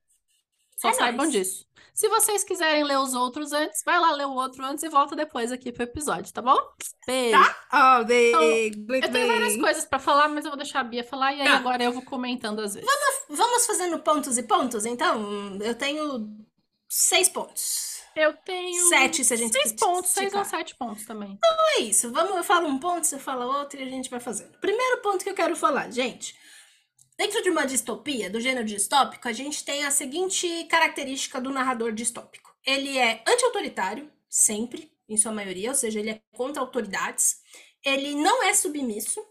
Só 0.84 0.89
é 0.89 0.93
saibam 0.93 1.26
nóis. 1.26 1.31
disso. 1.31 1.65
Se 1.93 2.10
vocês 2.10 2.43
quiserem 2.43 2.84
ler 2.84 2.97
os 2.97 3.14
outros 3.14 3.51
antes, 3.53 3.84
vai 3.85 3.99
lá 3.99 4.11
ler 4.11 4.26
o 4.26 4.34
outro 4.34 4.65
antes 4.65 4.84
e 4.84 4.89
volta 4.89 5.15
depois 5.15 5.51
aqui 5.51 5.72
pro 5.72 5.84
episódio, 5.84 6.34
tá 6.34 6.41
bom? 6.41 6.57
Beijo. 7.05 7.38
Tá? 7.39 7.99
Oh, 8.01 8.03
beijo. 8.03 8.41
Então, 8.41 8.95
eu 8.95 9.11
tenho 9.11 9.27
várias 9.27 9.55
coisas 9.57 9.85
para 9.85 9.99
falar, 9.99 10.27
mas 10.27 10.43
eu 10.43 10.49
vou 10.49 10.57
deixar 10.57 10.80
a 10.80 10.84
Bia 10.84 11.03
falar 11.03 11.34
e 11.34 11.41
aí 11.41 11.47
tá. 11.47 11.55
agora 11.55 11.84
eu 11.84 11.91
vou 11.91 12.01
comentando 12.01 12.60
às 12.61 12.73
vezes. 12.73 12.89
Vamos, 12.89 13.39
vamos 13.39 13.65
fazendo 13.68 13.99
pontos 13.99 14.39
e 14.39 14.43
pontos, 14.43 14.88
então? 14.88 15.55
Eu 15.61 15.76
tenho 15.76 16.35
seis 16.89 17.30
pontos. 17.30 18.01
Eu 18.15 18.34
tenho. 18.38 18.89
Sete, 18.89 19.23
se 19.23 19.34
a 19.34 19.38
gente 19.38 19.53
Seis 19.53 19.73
pontos, 19.73 20.11
seis 20.11 20.34
ou 20.34 20.45
sete 20.45 20.76
pontos 20.76 21.05
também. 21.05 21.38
Então 21.38 21.57
é 21.77 21.81
isso. 21.81 22.11
Vamos, 22.11 22.35
eu 22.35 22.43
falo 22.43 22.68
um 22.68 22.80
ponto, 22.80 23.05
você 23.05 23.19
fala 23.19 23.45
outro 23.45 23.80
e 23.80 23.84
a 23.84 23.89
gente 23.89 24.10
vai 24.10 24.19
fazendo. 24.19 24.51
Primeiro 24.60 25.01
ponto 25.01 25.23
que 25.23 25.30
eu 25.30 25.35
quero 25.35 25.55
falar, 25.55 25.91
gente. 25.91 26.35
Dentro 27.18 27.41
de 27.44 27.49
uma 27.49 27.65
distopia, 27.65 28.30
do 28.30 28.41
gênero 28.41 28.65
distópico, 28.65 29.27
a 29.27 29.34
gente 29.34 29.64
tem 29.64 29.85
a 29.85 29.91
seguinte 29.91 30.65
característica 30.65 31.40
do 31.40 31.52
narrador 31.52 31.91
distópico. 31.91 32.56
Ele 32.65 32.98
é 32.98 33.23
anti-autoritário, 33.27 34.11
sempre, 34.30 34.91
em 35.07 35.18
sua 35.18 35.31
maioria, 35.31 35.69
ou 35.69 35.76
seja, 35.76 35.99
ele 35.99 36.10
é 36.10 36.22
contra 36.31 36.61
autoridades. 36.61 37.38
Ele 37.85 38.15
não 38.15 38.44
é 38.44 38.53
submisso, 38.53 39.23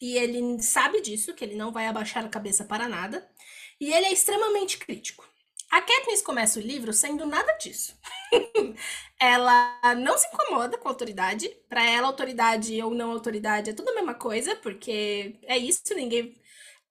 e 0.00 0.16
ele 0.16 0.60
sabe 0.62 1.00
disso, 1.02 1.34
que 1.34 1.44
ele 1.44 1.54
não 1.54 1.70
vai 1.70 1.86
abaixar 1.86 2.24
a 2.24 2.28
cabeça 2.28 2.64
para 2.64 2.88
nada. 2.88 3.28
E 3.78 3.92
ele 3.92 4.06
é 4.06 4.12
extremamente 4.12 4.78
crítico. 4.78 5.28
A 5.70 5.80
Katniss 5.82 6.22
começa 6.22 6.58
o 6.58 6.62
livro 6.62 6.92
sendo 6.92 7.26
nada 7.26 7.52
disso. 7.52 7.96
ela 9.20 9.78
não 9.96 10.16
se 10.18 10.26
incomoda 10.26 10.78
com 10.78 10.88
a 10.88 10.90
autoridade. 10.90 11.48
Para 11.68 11.84
ela, 11.84 12.08
autoridade 12.08 12.80
ou 12.82 12.92
não 12.92 13.12
autoridade 13.12 13.70
é 13.70 13.72
tudo 13.72 13.90
a 13.90 13.94
mesma 13.94 14.14
coisa, 14.14 14.56
porque 14.56 15.38
é 15.44 15.56
isso, 15.58 15.94
ninguém. 15.94 16.39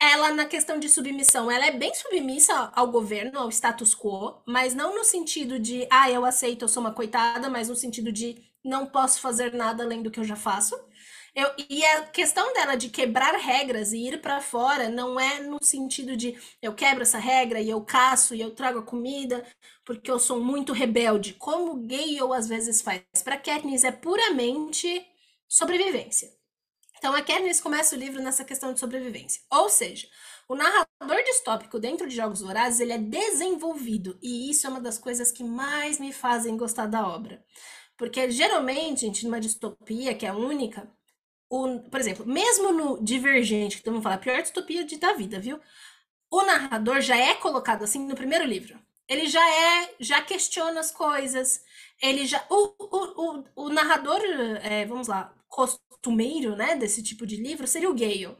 Ela, 0.01 0.31
na 0.31 0.45
questão 0.45 0.79
de 0.79 0.87
submissão, 0.87 1.51
ela 1.51 1.65
é 1.65 1.71
bem 1.71 1.93
submissa 1.93 2.71
ao 2.73 2.89
governo, 2.89 3.37
ao 3.39 3.49
status 3.49 3.93
quo, 3.93 4.41
mas 4.45 4.73
não 4.73 4.95
no 4.95 5.03
sentido 5.03 5.59
de, 5.59 5.85
ah, 5.91 6.09
eu 6.09 6.23
aceito, 6.25 6.63
eu 6.63 6.69
sou 6.69 6.81
uma 6.81 6.93
coitada, 6.93 7.49
mas 7.49 7.67
no 7.67 7.75
sentido 7.75 8.11
de 8.11 8.41
não 8.63 8.85
posso 8.87 9.19
fazer 9.19 9.53
nada 9.53 9.83
além 9.83 10.01
do 10.01 10.09
que 10.09 10.19
eu 10.19 10.23
já 10.23 10.35
faço. 10.37 10.73
Eu, 11.35 11.49
e 11.69 11.85
a 11.85 12.03
questão 12.07 12.53
dela 12.53 12.75
de 12.75 12.89
quebrar 12.89 13.33
regras 13.35 13.91
e 13.93 14.07
ir 14.07 14.21
para 14.21 14.41
fora 14.41 14.89
não 14.89 15.19
é 15.19 15.41
no 15.41 15.59
sentido 15.61 16.15
de 16.17 16.37
eu 16.61 16.73
quebro 16.73 17.03
essa 17.03 17.19
regra 17.19 17.61
e 17.61 17.69
eu 17.69 17.81
caço 17.81 18.33
e 18.33 18.41
eu 18.41 18.51
trago 18.55 18.79
a 18.79 18.83
comida 18.83 19.45
porque 19.85 20.09
eu 20.09 20.19
sou 20.19 20.39
muito 20.43 20.73
rebelde, 20.73 21.33
como 21.33 21.73
o 21.73 21.87
Gale 21.87 22.33
às 22.35 22.47
vezes 22.47 22.81
faz. 22.81 23.03
Para 23.23 23.37
Katniss 23.37 23.83
é 23.83 23.91
puramente 23.91 25.05
sobrevivência. 25.47 26.38
Então 26.99 27.15
a 27.15 27.21
Katniss 27.21 27.61
começa 27.61 27.95
o 27.95 27.99
livro 27.99 28.21
nessa 28.21 28.43
questão 28.43 28.73
de 28.73 28.79
sobrevivência. 28.79 29.41
Ou 29.49 29.69
seja, 29.69 30.07
o 30.49 30.55
narrador 30.55 31.23
distópico 31.25 31.79
dentro 31.79 32.07
de 32.07 32.15
Jogos 32.15 32.41
Vorazes 32.41 32.81
ele 32.81 32.91
é 32.91 32.97
desenvolvido 32.97 34.19
e 34.21 34.51
isso 34.51 34.67
é 34.67 34.69
uma 34.69 34.81
das 34.81 34.97
coisas 34.97 35.31
que 35.31 35.43
mais 35.43 35.97
me 35.97 36.11
fazem 36.11 36.57
gostar 36.57 36.87
da 36.87 37.07
obra. 37.07 37.43
Porque 37.97 38.29
geralmente, 38.29 39.01
gente, 39.01 39.25
numa 39.25 39.39
distopia 39.39 40.13
que 40.13 40.25
é 40.25 40.33
única, 40.33 40.91
o, 41.49 41.79
por 41.89 41.99
exemplo, 41.99 42.25
mesmo 42.25 42.71
no 42.71 43.03
Divergente, 43.03 43.77
que 43.77 43.83
todo 43.83 43.93
mundo 43.93 44.03
fala, 44.03 44.15
a 44.15 44.19
pior 44.19 44.41
distopia 44.41 44.83
de, 44.83 44.97
da 44.97 45.13
vida, 45.13 45.39
viu? 45.39 45.59
O 46.29 46.41
narrador 46.43 47.01
já 47.01 47.17
é 47.17 47.33
colocado 47.35 47.83
assim 47.83 48.05
no 48.05 48.15
primeiro 48.15 48.45
livro. 48.45 48.79
Ele 49.07 49.27
já 49.27 49.41
é, 49.49 49.95
já 49.99 50.21
questiona 50.21 50.79
as 50.79 50.91
coisas. 50.91 51.63
Ele 52.01 52.25
já. 52.27 52.45
O, 52.49 52.73
o, 52.79 53.39
o, 53.39 53.65
o 53.65 53.69
narrador, 53.69 54.21
é, 54.61 54.85
vamos 54.85 55.07
lá, 55.07 55.33
costumeiro, 55.49 56.55
né, 56.55 56.75
desse 56.75 57.03
tipo 57.03 57.25
de 57.25 57.35
livro 57.37 57.67
seria 57.67 57.89
o 57.89 57.95
Gale. 57.95 58.37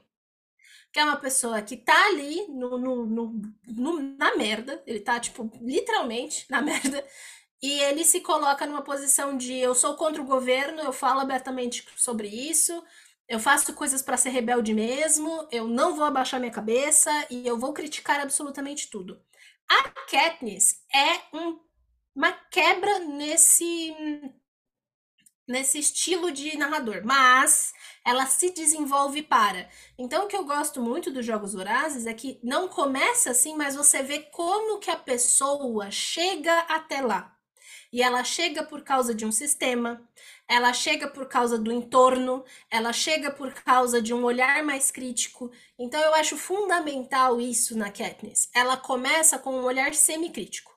Que 0.91 0.99
é 0.99 1.03
uma 1.03 1.17
pessoa 1.17 1.61
que 1.61 1.77
tá 1.77 2.07
ali 2.07 2.47
no, 2.47 2.77
no, 2.77 3.05
no, 3.05 3.41
no 3.67 4.01
na 4.17 4.35
merda. 4.35 4.81
Ele 4.87 4.99
tá, 4.99 5.19
tipo, 5.19 5.49
literalmente 5.61 6.45
na 6.49 6.61
merda. 6.63 7.05
E 7.61 7.79
ele 7.81 8.05
se 8.05 8.21
coloca 8.21 8.65
numa 8.65 8.81
posição 8.83 9.37
de 9.37 9.53
eu 9.57 9.75
sou 9.75 9.95
contra 9.95 10.21
o 10.21 10.25
governo, 10.25 10.81
eu 10.81 10.93
falo 10.93 11.19
abertamente 11.19 11.85
sobre 11.97 12.27
isso, 12.27 12.83
eu 13.27 13.39
faço 13.39 13.73
coisas 13.73 14.01
para 14.01 14.17
ser 14.17 14.29
rebelde 14.29 14.73
mesmo, 14.73 15.47
eu 15.51 15.67
não 15.67 15.95
vou 15.95 16.05
abaixar 16.05 16.39
minha 16.39 16.51
cabeça 16.51 17.11
e 17.29 17.45
eu 17.47 17.57
vou 17.59 17.73
criticar 17.73 18.19
absolutamente 18.21 18.89
tudo. 18.89 19.21
A 19.69 19.89
Katniss 20.09 20.81
é 20.93 21.37
um, 21.37 21.59
uma 22.15 22.31
quebra 22.31 22.99
nesse 22.99 23.93
nesse 25.49 25.79
estilo 25.79 26.31
de 26.31 26.55
narrador, 26.55 27.01
mas 27.03 27.73
ela 28.05 28.27
se 28.27 28.51
desenvolve 28.51 29.23
para. 29.23 29.67
Então 29.97 30.25
o 30.25 30.27
que 30.27 30.35
eu 30.35 30.45
gosto 30.45 30.79
muito 30.79 31.11
dos 31.11 31.25
jogos 31.25 31.53
vorazes 31.53 32.05
é 32.05 32.13
que 32.13 32.39
não 32.43 32.67
começa 32.67 33.31
assim, 33.31 33.55
mas 33.55 33.75
você 33.75 34.03
vê 34.03 34.19
como 34.19 34.79
que 34.79 34.91
a 34.91 34.95
pessoa 34.95 35.89
chega 35.89 36.55
até 36.61 37.01
lá. 37.01 37.35
E 37.91 38.03
ela 38.03 38.23
chega 38.23 38.63
por 38.63 38.83
causa 38.83 39.15
de 39.15 39.25
um 39.25 39.31
sistema, 39.31 40.07
ela 40.47 40.71
chega 40.71 41.07
por 41.07 41.27
causa 41.27 41.57
do 41.57 41.71
entorno, 41.71 42.45
ela 42.69 42.93
chega 42.93 43.31
por 43.31 43.51
causa 43.51 43.99
de 43.99 44.13
um 44.13 44.23
olhar 44.23 44.63
mais 44.63 44.91
crítico. 44.91 45.51
Então 45.77 45.99
eu 45.99 46.13
acho 46.13 46.37
fundamental 46.37 47.41
isso 47.41 47.75
na 47.75 47.89
Katniss. 47.89 48.47
Ela 48.53 48.77
começa 48.77 49.39
com 49.39 49.55
um 49.55 49.63
olhar 49.63 49.95
semicrítico. 49.95 50.71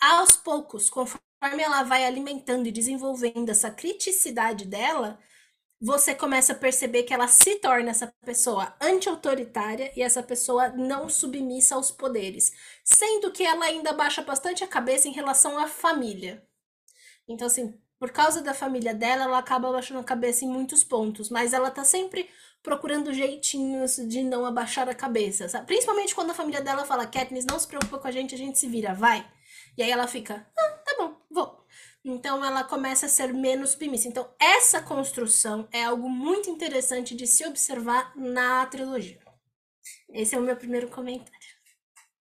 Aos 0.00 0.36
poucos, 0.36 0.90
conforme 0.90 1.25
ela 1.40 1.82
vai 1.82 2.04
alimentando 2.04 2.66
e 2.66 2.72
desenvolvendo 2.72 3.50
essa 3.50 3.70
criticidade 3.70 4.64
dela, 4.66 5.18
você 5.80 6.14
começa 6.14 6.52
a 6.52 6.56
perceber 6.56 7.02
que 7.02 7.12
ela 7.12 7.28
se 7.28 7.56
torna 7.56 7.90
essa 7.90 8.12
pessoa 8.24 8.74
anti-autoritária 8.80 9.92
e 9.94 10.02
essa 10.02 10.22
pessoa 10.22 10.68
não 10.68 11.08
submissa 11.08 11.74
aos 11.74 11.90
poderes, 11.90 12.52
sendo 12.82 13.30
que 13.30 13.44
ela 13.44 13.66
ainda 13.66 13.92
baixa 13.92 14.22
bastante 14.22 14.64
a 14.64 14.68
cabeça 14.68 15.06
em 15.06 15.12
relação 15.12 15.58
à 15.58 15.68
família. 15.68 16.42
Então, 17.28 17.46
assim, 17.46 17.78
por 17.98 18.10
causa 18.10 18.40
da 18.42 18.54
família 18.54 18.94
dela, 18.94 19.24
ela 19.24 19.38
acaba 19.38 19.68
abaixando 19.68 20.00
a 20.00 20.04
cabeça 20.04 20.44
em 20.44 20.48
muitos 20.48 20.82
pontos, 20.82 21.28
mas 21.28 21.52
ela 21.52 21.70
tá 21.70 21.84
sempre 21.84 22.28
procurando 22.62 23.12
jeitinhos 23.12 23.96
de 23.96 24.22
não 24.22 24.44
abaixar 24.46 24.88
a 24.88 24.94
cabeça, 24.94 25.48
sabe? 25.48 25.66
Principalmente 25.66 26.14
quando 26.14 26.30
a 26.30 26.34
família 26.34 26.60
dela 26.60 26.84
fala, 26.84 27.06
Katniss, 27.06 27.44
não 27.44 27.58
se 27.58 27.66
preocupa 27.68 27.98
com 27.98 28.08
a 28.08 28.10
gente, 28.10 28.34
a 28.34 28.38
gente 28.38 28.58
se 28.58 28.66
vira, 28.66 28.94
vai. 28.94 29.26
E 29.76 29.82
aí 29.82 29.90
ela 29.90 30.06
fica, 30.06 30.46
ah, 30.56 30.70
tá 30.84 30.96
bom, 30.98 31.16
vou. 31.30 31.66
Então 32.04 32.44
ela 32.44 32.62
começa 32.64 33.06
a 33.06 33.08
ser 33.08 33.34
menos 33.34 33.70
submissa. 33.70 34.08
Então, 34.08 34.28
essa 34.38 34.80
construção 34.80 35.68
é 35.72 35.84
algo 35.84 36.08
muito 36.08 36.48
interessante 36.48 37.14
de 37.14 37.26
se 37.26 37.44
observar 37.46 38.12
na 38.16 38.64
trilogia. 38.66 39.18
Esse 40.10 40.34
é 40.34 40.38
o 40.38 40.42
meu 40.42 40.56
primeiro 40.56 40.88
comentário. 40.88 41.56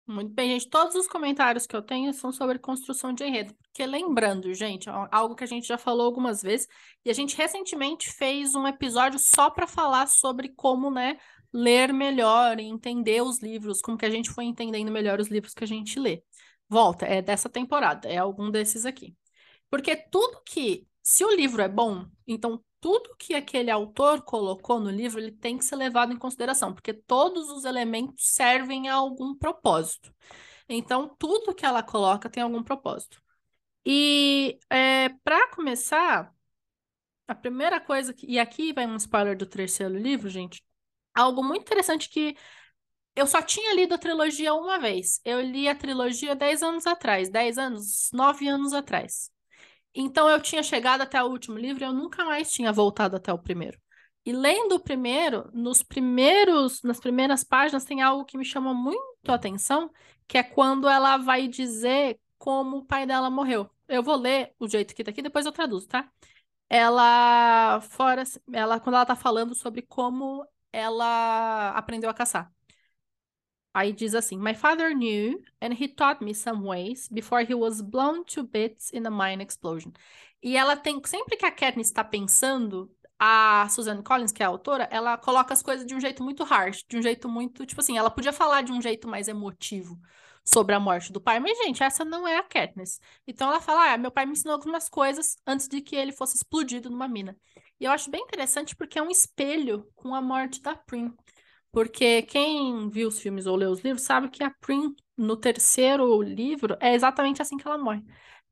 Muito 0.07 0.33
bem, 0.35 0.51
gente. 0.51 0.69
Todos 0.69 0.95
os 0.95 1.09
comentários 1.09 1.67
que 1.67 1.75
eu 1.75 1.81
tenho 1.81 2.13
são 2.13 2.31
sobre 2.31 2.59
construção 2.59 3.13
de 3.13 3.25
enredo. 3.25 3.55
Porque 3.55 3.87
lembrando, 3.87 4.53
gente, 4.53 4.89
algo 5.11 5.35
que 5.35 5.45
a 5.45 5.47
gente 5.47 5.67
já 5.67 5.79
falou 5.79 6.07
algumas 6.07 6.43
vezes, 6.43 6.69
e 7.05 7.11
a 7.11 7.15
gente 7.15 7.37
recentemente 7.37 8.13
fez 8.13 8.55
um 8.55 8.67
episódio 8.67 9.19
só 9.19 9.51
para 9.51 9.67
falar 9.67 10.07
sobre 10.07 10.51
como, 10.51 10.91
né, 10.91 11.19
ler 11.53 11.93
melhor 11.93 12.61
e 12.61 12.65
entender 12.65 13.23
os 13.23 13.41
livros, 13.41 13.81
como 13.81 13.97
que 13.97 14.05
a 14.05 14.11
gente 14.11 14.31
foi 14.31 14.45
entendendo 14.45 14.93
melhor 14.93 15.19
os 15.21 15.29
livros 15.29 15.55
que 15.55 15.65
a 15.65 15.67
gente 15.67 15.99
lê. 15.99 16.23
Volta, 16.69 17.07
é 17.07 17.23
dessa 17.23 17.49
temporada, 17.49 18.09
é 18.09 18.17
algum 18.17 18.51
desses 18.51 18.87
aqui. 18.87 19.17
Porque 19.71 19.97
tudo 19.97 20.43
que, 20.45 20.87
se 21.03 21.25
o 21.25 21.35
livro 21.35 21.63
é 21.63 21.69
bom, 21.69 22.07
então 22.27 22.63
tudo 22.81 23.17
que 23.17 23.35
aquele 23.35 23.71
autor 23.71 24.23
colocou 24.23 24.79
no 24.79 24.91
livro, 24.91 25.21
ele 25.21 25.33
tem 25.33 25.57
que 25.57 25.65
ser 25.65 25.77
levado 25.77 26.13
em 26.13 26.19
consideração, 26.19 26.75
porque 26.75 26.93
todos 26.93 27.51
os 27.51 27.65
elementos 27.65 28.27
servem 28.29 28.89
a 28.89 28.95
algum 28.95 29.35
propósito. 29.35 30.15
Então, 30.69 31.15
tudo 31.19 31.55
que 31.55 31.65
ela 31.65 31.83
coloca 31.83 32.29
tem 32.31 32.43
algum 32.43 32.63
propósito. 32.63 33.23
E 33.87 34.59
é, 34.71 35.11
para 35.25 35.49
começar, 35.49 36.35
a 37.27 37.35
primeira 37.35 37.81
coisa 37.81 38.13
que. 38.13 38.27
E 38.27 38.39
aqui 38.39 38.73
vai 38.73 38.87
um 38.87 38.97
spoiler 38.97 39.37
do 39.37 39.47
terceiro 39.47 39.97
livro, 39.97 40.29
gente. 40.29 40.63
Algo 41.15 41.43
muito 41.43 41.63
interessante 41.63 42.09
que 42.09 42.37
eu 43.17 43.27
só 43.27 43.41
tinha 43.43 43.75
lido 43.75 43.95
a 43.95 43.99
trilogia 43.99 44.55
uma 44.55 44.79
vez. 44.79 45.21
Eu 45.25 45.41
li 45.41 45.69
a 45.69 45.75
trilogia 45.75 46.35
10 46.35 46.63
anos 46.63 46.87
atrás. 46.87 47.29
10 47.29 47.59
anos? 47.59 48.11
9 48.13 48.49
anos 48.49 48.73
atrás. 48.73 49.31
Então 49.95 50.29
eu 50.29 50.41
tinha 50.41 50.63
chegado 50.63 51.03
até 51.03 51.23
o 51.23 51.29
último 51.29 51.57
livro 51.59 51.85
e 51.85 51.87
eu 51.87 51.93
nunca 51.93 52.25
mais 52.25 52.53
tinha 52.53 52.73
voltado 52.73 53.17
até 53.17 53.33
o 53.33 53.39
primeiro. 53.39 53.79
E 54.27 54.33
lendo 54.33 54.77
o 54.77 54.81
primeiro, 54.81 55.51
nos 55.53 55.83
primeiros, 55.83 56.83
nas 56.83 56.99
primeiras 56.99 57.45
páginas 57.45 57.85
tem 57.85 58.03
algo 58.03 58.25
que 58.25 58.39
me 58.39 58.45
chama 58.45 58.73
muito 58.75 59.31
a 59.31 59.35
atenção, 59.35 59.91
que 60.27 60.39
é 60.39 60.43
quando 60.43 60.89
ela 60.89 61.17
vai 61.19 61.47
dizer 61.47 62.19
como 62.39 62.79
o 62.79 62.85
pai 62.85 63.07
dela 63.07 63.31
morreu. 63.31 63.71
Eu 63.87 64.03
vou 64.03 64.17
ler 64.17 64.55
o 64.59 64.67
jeito 64.69 64.95
que 64.95 65.05
tá 65.05 65.11
aqui, 65.11 65.23
depois 65.23 65.47
eu 65.47 65.53
traduzo, 65.53 65.87
tá? 65.89 66.11
Ela 66.69 67.81
fora, 67.83 68.25
ela 68.53 68.81
quando 68.81 68.97
ela 68.97 69.07
tá 69.07 69.15
falando 69.17 69.55
sobre 69.55 69.83
como 69.83 70.47
ela 70.73 71.71
aprendeu 71.71 72.11
a 72.11 72.15
caçar. 72.15 72.51
Aí 73.75 73.93
diz 73.93 74.15
assim: 74.15 74.39
My 74.39 74.55
father 74.55 74.95
knew, 74.95 75.43
and 75.61 75.73
he 75.75 75.89
taught 75.89 76.25
me 76.25 76.35
some 76.35 76.65
ways 76.67 77.09
before 77.09 77.45
he 77.45 77.55
was 77.55 77.81
blown 77.83 78.25
to 78.27 78.45
bits 78.45 78.93
in 78.93 79.05
a 79.07 79.11
mine 79.11 79.43
explosion. 79.43 79.93
E 80.43 80.57
ela 80.57 80.77
tem, 80.77 81.01
sempre 81.05 81.37
que 81.37 81.47
a 81.47 81.51
Katniss 81.51 81.89
está 81.89 82.05
pensando, 82.05 82.91
a 83.19 83.69
Suzanne 83.71 84.03
Collins, 84.03 84.33
que 84.33 84.43
é 84.43 84.47
a 84.47 84.49
autora, 84.49 84.89
ela 84.91 85.17
coloca 85.17 85.53
as 85.55 85.63
coisas 85.63 85.87
de 85.87 85.95
um 85.95 86.01
jeito 86.01 86.23
muito 86.23 86.45
harsh, 86.45 86.85
de 86.89 86.99
um 86.99 87.03
jeito 87.03 87.29
muito, 87.29 87.65
tipo 87.67 87.81
assim, 87.81 87.97
ela 87.99 88.11
podia 88.11 88.33
falar 88.33 88.63
de 88.63 88.73
um 88.73 88.81
jeito 88.83 89.09
mais 89.09 89.29
emotivo 89.29 89.99
sobre 90.45 90.75
a 90.75 90.81
morte 90.81 91.11
do 91.13 91.21
pai, 91.21 91.41
mas 91.41 91.57
gente, 91.59 91.83
essa 91.83 92.05
não 92.05 92.29
é 92.29 92.37
a 92.37 92.43
Katniss. 92.43 93.01
Então 93.27 93.49
ela 93.49 93.61
fala: 93.61 93.95
"Ah, 93.95 93.99
meu 93.99 94.11
pai 94.11 94.27
me 94.27 94.33
ensinou 94.33 94.55
algumas 94.55 94.89
coisas 94.89 95.37
antes 95.47 95.67
de 95.69 95.81
que 95.81 95.97
ele 95.97 96.13
fosse 96.13 96.37
explodido 96.37 96.91
numa 96.91 97.09
mina". 97.09 97.37
E 97.81 97.85
eu 97.85 97.91
acho 97.93 98.11
bem 98.11 98.23
interessante 98.23 98.77
porque 98.77 98.99
é 98.99 99.03
um 99.03 99.11
espelho 99.11 99.89
com 99.97 100.15
a 100.15 100.21
morte 100.23 100.61
da 100.63 100.75
Prim. 100.77 101.13
Porque 101.75 102.23
quem 102.23 102.89
viu 102.89 103.09
os 103.09 103.19
filmes 103.19 103.47
ou 103.47 103.57
leu 103.57 103.73
os 103.73 103.81
livros 103.81 104.03
sabe 104.03 104.29
que 104.29 104.45
a 104.45 104.51
Prim, 104.61 104.95
no 105.17 105.37
terceiro 105.37 106.23
livro, 106.23 106.77
é 106.81 106.95
exatamente 106.95 107.43
assim 107.43 107.57
que 107.57 107.67
ela 107.67 107.77
morre. 107.77 108.01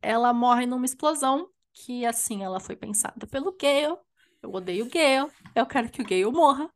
Ela 0.02 0.32
morre 0.32 0.66
numa 0.66 0.84
explosão 0.84 1.48
que, 1.72 2.04
assim, 2.04 2.42
ela 2.42 2.58
foi 2.58 2.74
pensada 2.74 3.24
pelo 3.28 3.56
Gale. 3.56 3.96
Eu 4.42 4.52
odeio 4.52 4.86
o 4.86 4.88
Gale. 4.88 5.30
Eu 5.54 5.64
quero 5.64 5.88
que 5.88 6.02
o 6.02 6.04
Gale 6.04 6.32
morra. 6.32 6.68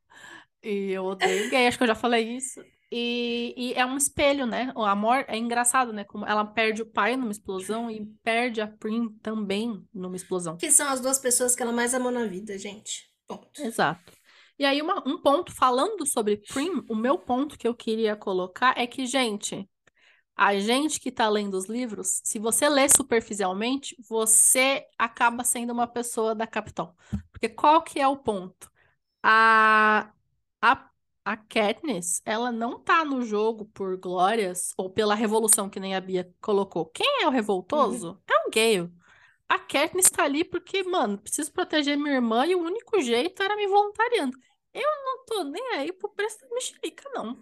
E 0.63 0.93
eu 0.93 1.05
odeio 1.05 1.49
o 1.49 1.51
Gale, 1.51 1.67
acho 1.67 1.79
que 1.79 1.83
eu 1.83 1.89
já 1.89 1.97
falei 1.97 2.37
isso. 2.37 2.65
E, 2.93 3.53
e, 3.57 3.75
é 3.75 3.85
um 3.85 3.97
espelho, 3.97 4.47
né? 4.47 4.73
O 4.77 4.85
amor 4.85 5.25
é 5.27 5.37
engraçado, 5.37 5.93
né? 5.93 6.05
Como 6.05 6.25
ela 6.25 6.45
perde 6.45 6.83
o 6.83 6.87
pai 6.87 7.17
numa 7.17 7.33
explosão 7.33 7.91
e 7.91 8.07
perde 8.23 8.61
a 8.61 8.69
Prim 8.69 9.09
também 9.21 9.85
numa 9.93 10.15
explosão. 10.15 10.57
Que 10.57 10.71
são 10.71 10.89
as 10.89 11.01
duas 11.01 11.19
pessoas 11.19 11.57
que 11.57 11.63
ela 11.63 11.73
mais 11.73 11.93
amou 11.93 12.13
na 12.13 12.25
vida, 12.25 12.57
gente. 12.57 13.11
Ponto. 13.27 13.61
Exato. 13.61 14.16
E 14.59 14.65
aí, 14.65 14.81
uma, 14.81 15.03
um 15.07 15.21
ponto, 15.21 15.53
falando 15.53 16.07
sobre 16.07 16.39
Prim, 16.39 16.85
o 16.89 16.95
meu 16.95 17.19
ponto 17.19 17.59
que 17.59 17.69
eu 17.69 17.75
queria 17.75 18.17
colocar 18.17 18.75
é 18.79 18.87
que, 18.87 19.05
gente, 19.07 19.69
a 20.37 20.59
gente 20.59 21.01
que 21.01 21.11
tá 21.11 21.29
lendo 21.29 21.55
os 21.55 21.67
livros, 21.67 22.21
se 22.23 22.39
você 22.39 22.69
lê 22.69 22.89
superficialmente, 22.89 23.97
você 24.09 24.87
acaba 24.99 25.45
sendo 25.45 25.73
uma 25.73 25.87
pessoa 25.87 26.35
da 26.35 26.47
Capitol. 26.47 26.95
Porque 27.33 27.49
qual 27.49 27.83
que 27.83 27.99
é 27.99 28.07
o 28.07 28.17
ponto? 28.17 28.71
A, 29.23 30.13
a, 30.61 30.91
a 31.25 31.37
Katniss, 31.37 32.23
ela 32.25 32.53
não 32.53 32.79
tá 32.79 33.05
no 33.05 33.23
jogo 33.23 33.67
por 33.67 33.97
glórias 33.99 34.73
ou 34.77 34.91
pela 34.91 35.15
revolução, 35.15 35.69
que 35.71 35.81
nem 35.81 35.95
a 35.95 36.01
Bia 36.01 36.31
colocou. 36.41 36.87
Quem 36.87 37.23
é 37.23 37.27
o 37.27 37.31
revoltoso? 37.31 38.11
Uhum. 38.11 38.19
É 38.29 38.47
o 38.47 38.51
Gale. 38.51 39.06
A 39.49 39.59
Katniss 39.59 40.11
tá 40.11 40.25
ali 40.25 40.45
porque, 40.45 40.83
mano, 40.83 41.19
preciso 41.19 41.53
proteger 41.53 41.97
minha 41.97 42.17
irmã 42.17 42.45
e 42.47 42.55
o 42.55 42.63
único 42.63 43.01
jeito 43.01 43.43
era 43.43 43.57
me 43.57 43.67
voluntariando. 43.67 44.37
Eu 44.75 44.91
não 45.05 45.25
tô 45.25 45.45
nem 45.45 45.63
aí 45.75 45.93
pro 45.93 46.09
preço 46.11 46.41
da 46.41 46.49
mexerica, 46.55 47.09
não. 47.15 47.39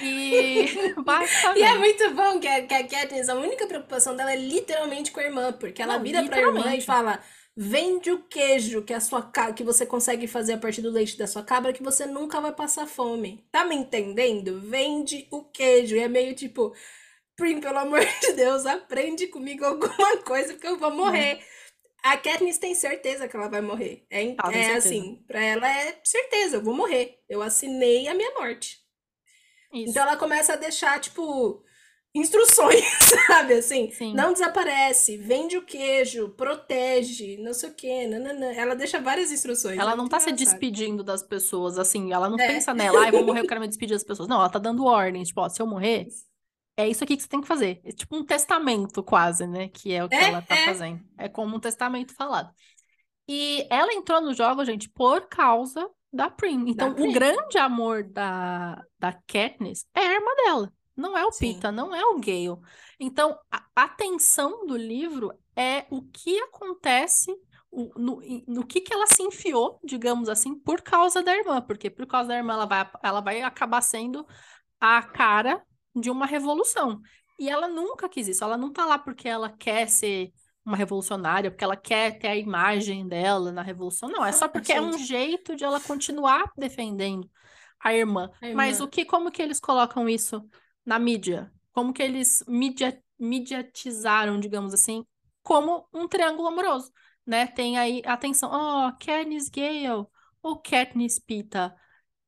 E 0.00 0.66
E 1.56 1.62
é 1.62 1.74
muito 1.76 2.10
bom 2.14 2.38
que 2.38 2.46
a, 2.46 2.66
que 2.66 2.74
a 2.74 2.86
Katniss, 2.86 3.28
a 3.28 3.34
única 3.34 3.66
preocupação 3.66 4.16
dela 4.16 4.32
é 4.32 4.36
literalmente 4.36 5.10
com 5.10 5.20
a 5.20 5.24
irmã, 5.24 5.52
porque 5.52 5.82
ela 5.82 5.96
não, 5.96 6.02
vira 6.02 6.24
pra 6.24 6.40
irmã 6.40 6.74
e 6.74 6.80
fala: 6.80 7.20
vende 7.56 8.10
o 8.10 8.22
queijo 8.22 8.82
que 8.82 8.94
a 8.94 9.00
sua 9.00 9.30
que 9.54 9.64
você 9.64 9.84
consegue 9.84 10.26
fazer 10.26 10.54
a 10.54 10.58
partir 10.58 10.80
do 10.80 10.90
leite 10.90 11.18
da 11.18 11.26
sua 11.26 11.42
cabra 11.42 11.72
que 11.72 11.82
você 11.82 12.06
nunca 12.06 12.40
vai 12.40 12.52
passar 12.52 12.86
fome. 12.86 13.44
Tá 13.50 13.64
me 13.64 13.74
entendendo? 13.74 14.60
Vende 14.60 15.26
o 15.30 15.44
queijo. 15.44 15.96
E 15.96 16.00
é 16.00 16.08
meio 16.08 16.34
tipo, 16.34 16.72
Prim, 17.38 17.60
pelo 17.60 17.78
amor 17.78 18.00
de 18.20 18.32
Deus, 18.32 18.66
aprende 18.66 19.28
comigo 19.28 19.64
alguma 19.64 20.16
coisa, 20.18 20.52
porque 20.52 20.66
eu 20.66 20.76
vou 20.76 20.90
morrer. 20.90 21.36
Hum. 21.36 21.58
A 22.02 22.16
Katniss 22.16 22.58
tem 22.58 22.74
certeza 22.74 23.28
que 23.28 23.36
ela 23.36 23.48
vai 23.48 23.60
morrer. 23.60 24.04
É, 24.10 24.24
é 24.52 24.74
assim, 24.74 25.22
pra 25.26 25.40
ela 25.40 25.68
é 25.68 26.00
certeza, 26.04 26.56
eu 26.56 26.62
vou 26.62 26.74
morrer. 26.74 27.18
Eu 27.28 27.40
assinei 27.40 28.08
a 28.08 28.14
minha 28.14 28.32
morte. 28.34 28.78
Isso. 29.72 29.90
Então 29.90 30.02
ela 30.02 30.16
começa 30.16 30.54
a 30.54 30.56
deixar, 30.56 30.98
tipo, 31.00 31.62
instruções, 32.14 32.84
sabe? 33.26 33.54
Assim, 33.54 33.90
Sim. 33.90 34.14
não 34.14 34.32
desaparece, 34.32 35.16
vende 35.16 35.56
o 35.56 35.64
queijo, 35.64 36.30
protege, 36.30 37.36
não 37.38 37.52
sei 37.52 37.70
o 37.70 37.74
quê. 37.74 38.06
Nananã. 38.06 38.52
Ela 38.52 38.74
deixa 38.74 39.00
várias 39.00 39.30
instruções. 39.30 39.78
Ela 39.78 39.94
não 39.94 40.08
tá 40.08 40.18
se 40.18 40.32
despedindo 40.32 41.04
das 41.04 41.22
pessoas, 41.22 41.78
assim, 41.78 42.12
ela 42.12 42.28
não 42.28 42.38
é. 42.38 42.46
pensa 42.46 42.74
nela, 42.74 43.00
ai, 43.00 43.08
ah, 43.08 43.12
vou 43.12 43.24
morrer, 43.24 43.40
eu 43.40 43.46
quero 43.48 43.60
me 43.60 43.68
despedir 43.68 43.94
das 43.94 44.04
pessoas. 44.04 44.28
Não, 44.28 44.36
ela 44.38 44.48
tá 44.48 44.58
dando 44.58 44.84
ordens, 44.84 45.28
tipo, 45.28 45.40
ó, 45.40 45.48
se 45.48 45.60
eu 45.60 45.66
morrer, 45.66 46.08
é 46.78 46.88
isso 46.88 47.02
aqui 47.02 47.16
que 47.16 47.24
você 47.24 47.28
tem 47.28 47.40
que 47.40 47.48
fazer. 47.48 47.80
É 47.84 47.90
tipo 47.90 48.16
um 48.16 48.24
testamento, 48.24 49.02
quase, 49.02 49.48
né? 49.48 49.68
Que 49.68 49.92
é 49.92 50.04
o 50.04 50.08
que 50.08 50.14
é, 50.14 50.28
ela 50.28 50.40
tá 50.40 50.54
é. 50.54 50.64
fazendo. 50.64 51.00
É 51.18 51.28
como 51.28 51.56
um 51.56 51.58
testamento 51.60 52.14
falado. 52.14 52.54
E 53.26 53.66
ela 53.68 53.92
entrou 53.92 54.20
no 54.20 54.32
jogo, 54.32 54.64
gente, 54.64 54.88
por 54.88 55.26
causa 55.26 55.90
da 56.12 56.30
Prim. 56.30 56.66
Então, 56.68 56.90
da 56.90 56.94
Prim. 56.94 57.10
o 57.10 57.12
grande 57.12 57.58
amor 57.58 58.04
da, 58.04 58.80
da 58.96 59.12
Katniss 59.12 59.84
é 59.92 60.06
a 60.06 60.14
irmã 60.14 60.30
dela. 60.36 60.72
Não 60.96 61.18
é 61.18 61.26
o 61.26 61.32
Sim. 61.32 61.54
Pita, 61.54 61.72
não 61.72 61.92
é 61.92 62.04
o 62.04 62.20
Gale. 62.20 62.60
Então, 63.00 63.36
a 63.50 63.64
atenção 63.74 64.64
do 64.64 64.76
livro 64.76 65.32
é 65.56 65.84
o 65.90 66.00
que 66.02 66.38
acontece, 66.38 67.36
o, 67.72 67.90
no, 67.98 68.20
no 68.46 68.64
que, 68.64 68.80
que 68.80 68.94
ela 68.94 69.06
se 69.08 69.22
enfiou, 69.24 69.80
digamos 69.82 70.28
assim, 70.28 70.54
por 70.54 70.80
causa 70.80 71.24
da 71.24 71.36
irmã. 71.36 71.60
Porque 71.60 71.90
por 71.90 72.06
causa 72.06 72.28
da 72.28 72.36
irmã, 72.36 72.52
ela 72.52 72.66
vai, 72.66 72.90
ela 73.02 73.20
vai 73.20 73.42
acabar 73.42 73.80
sendo 73.80 74.24
a 74.80 75.02
cara 75.02 75.60
de 76.00 76.10
uma 76.10 76.26
revolução. 76.26 77.00
E 77.38 77.48
ela 77.48 77.68
nunca 77.68 78.08
quis 78.08 78.28
isso. 78.28 78.42
Ela 78.42 78.56
não 78.56 78.72
tá 78.72 78.84
lá 78.84 78.98
porque 78.98 79.28
ela 79.28 79.50
quer 79.50 79.88
ser 79.88 80.32
uma 80.64 80.76
revolucionária, 80.76 81.50
porque 81.50 81.64
ela 81.64 81.76
quer 81.76 82.18
ter 82.18 82.28
a 82.28 82.36
imagem 82.36 83.06
dela 83.08 83.50
na 83.50 83.62
revolução. 83.62 84.08
Não, 84.08 84.24
é 84.24 84.32
só 84.32 84.46
porque 84.46 84.72
é 84.72 84.80
um 84.80 84.98
jeito 84.98 85.56
de 85.56 85.64
ela 85.64 85.80
continuar 85.80 86.52
defendendo 86.56 87.28
a 87.80 87.94
irmã. 87.94 88.30
a 88.40 88.46
irmã. 88.48 88.56
Mas 88.56 88.80
o 88.80 88.88
que, 88.88 89.04
como 89.04 89.30
que 89.30 89.40
eles 89.40 89.60
colocam 89.60 90.08
isso 90.08 90.46
na 90.84 90.98
mídia? 90.98 91.50
Como 91.72 91.92
que 91.92 92.02
eles 92.02 92.44
media, 92.46 93.00
mediatizaram, 93.18 94.38
digamos 94.38 94.74
assim, 94.74 95.06
como 95.42 95.88
um 95.92 96.06
triângulo 96.06 96.48
amoroso, 96.48 96.92
né? 97.26 97.46
Tem 97.46 97.78
aí, 97.78 98.02
atenção, 98.04 98.50
oh, 98.52 98.92
Katniss 98.98 99.48
Gale, 99.48 100.06
ou 100.42 100.60
Katniss 100.60 101.18
Pita, 101.18 101.74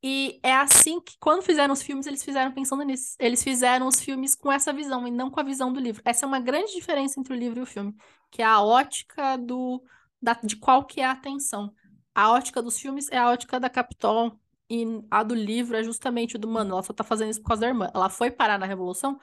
e 0.03 0.41
é 0.43 0.55
assim 0.55 1.01
que, 1.01 1.15
quando 1.19 1.43
fizeram 1.43 1.75
os 1.75 1.83
filmes, 1.83 2.07
eles 2.07 2.25
fizeram 2.25 2.53
pensando 2.53 2.83
nisso. 2.83 3.17
Eles 3.19 3.43
fizeram 3.43 3.87
os 3.87 4.01
filmes 4.01 4.35
com 4.35 4.51
essa 4.51 4.73
visão 4.73 5.07
e 5.07 5.11
não 5.11 5.31
com 5.31 5.41
a 5.41 5.43
visão 5.43 5.73
do 5.73 5.81
livro. 5.81 6.03
Essa 6.05 6.25
é 6.25 6.29
uma 6.29 6.41
grande 6.41 6.73
diferença 6.73 7.21
entre 7.21 7.35
o 7.35 7.37
livro 7.37 7.61
e 7.61 7.63
o 7.63 7.67
filme, 7.67 7.95
que 8.31 8.41
é 8.43 8.45
a 8.45 8.61
ótica 8.63 9.37
do 9.37 9.83
da, 10.21 10.35
de 10.43 10.57
qual 10.57 10.85
que 10.85 11.01
é 11.01 11.05
a 11.05 11.13
atenção. 11.13 11.73
A 12.15 12.31
ótica 12.33 12.63
dos 12.63 12.79
filmes 12.79 13.09
é 13.11 13.19
a 13.19 13.31
ótica 13.31 13.61
da 13.61 13.71
Capitol 13.71 14.39
e 14.69 14.85
a 15.11 15.23
do 15.23 15.35
livro 15.35 15.77
é 15.77 15.83
justamente 15.83 16.37
o 16.37 16.39
do 16.39 16.49
mano. 16.49 16.73
Ela 16.73 16.83
só 16.83 16.93
tá 16.93 17.05
fazendo 17.05 17.31
isso 17.31 17.41
por 17.43 17.49
causa 17.49 17.63
da 17.63 17.69
irmã. 17.69 17.91
Ela 17.95 18.09
foi 18.09 18.31
parar 18.31 18.59
na 18.59 18.67
Revolução 18.67 19.19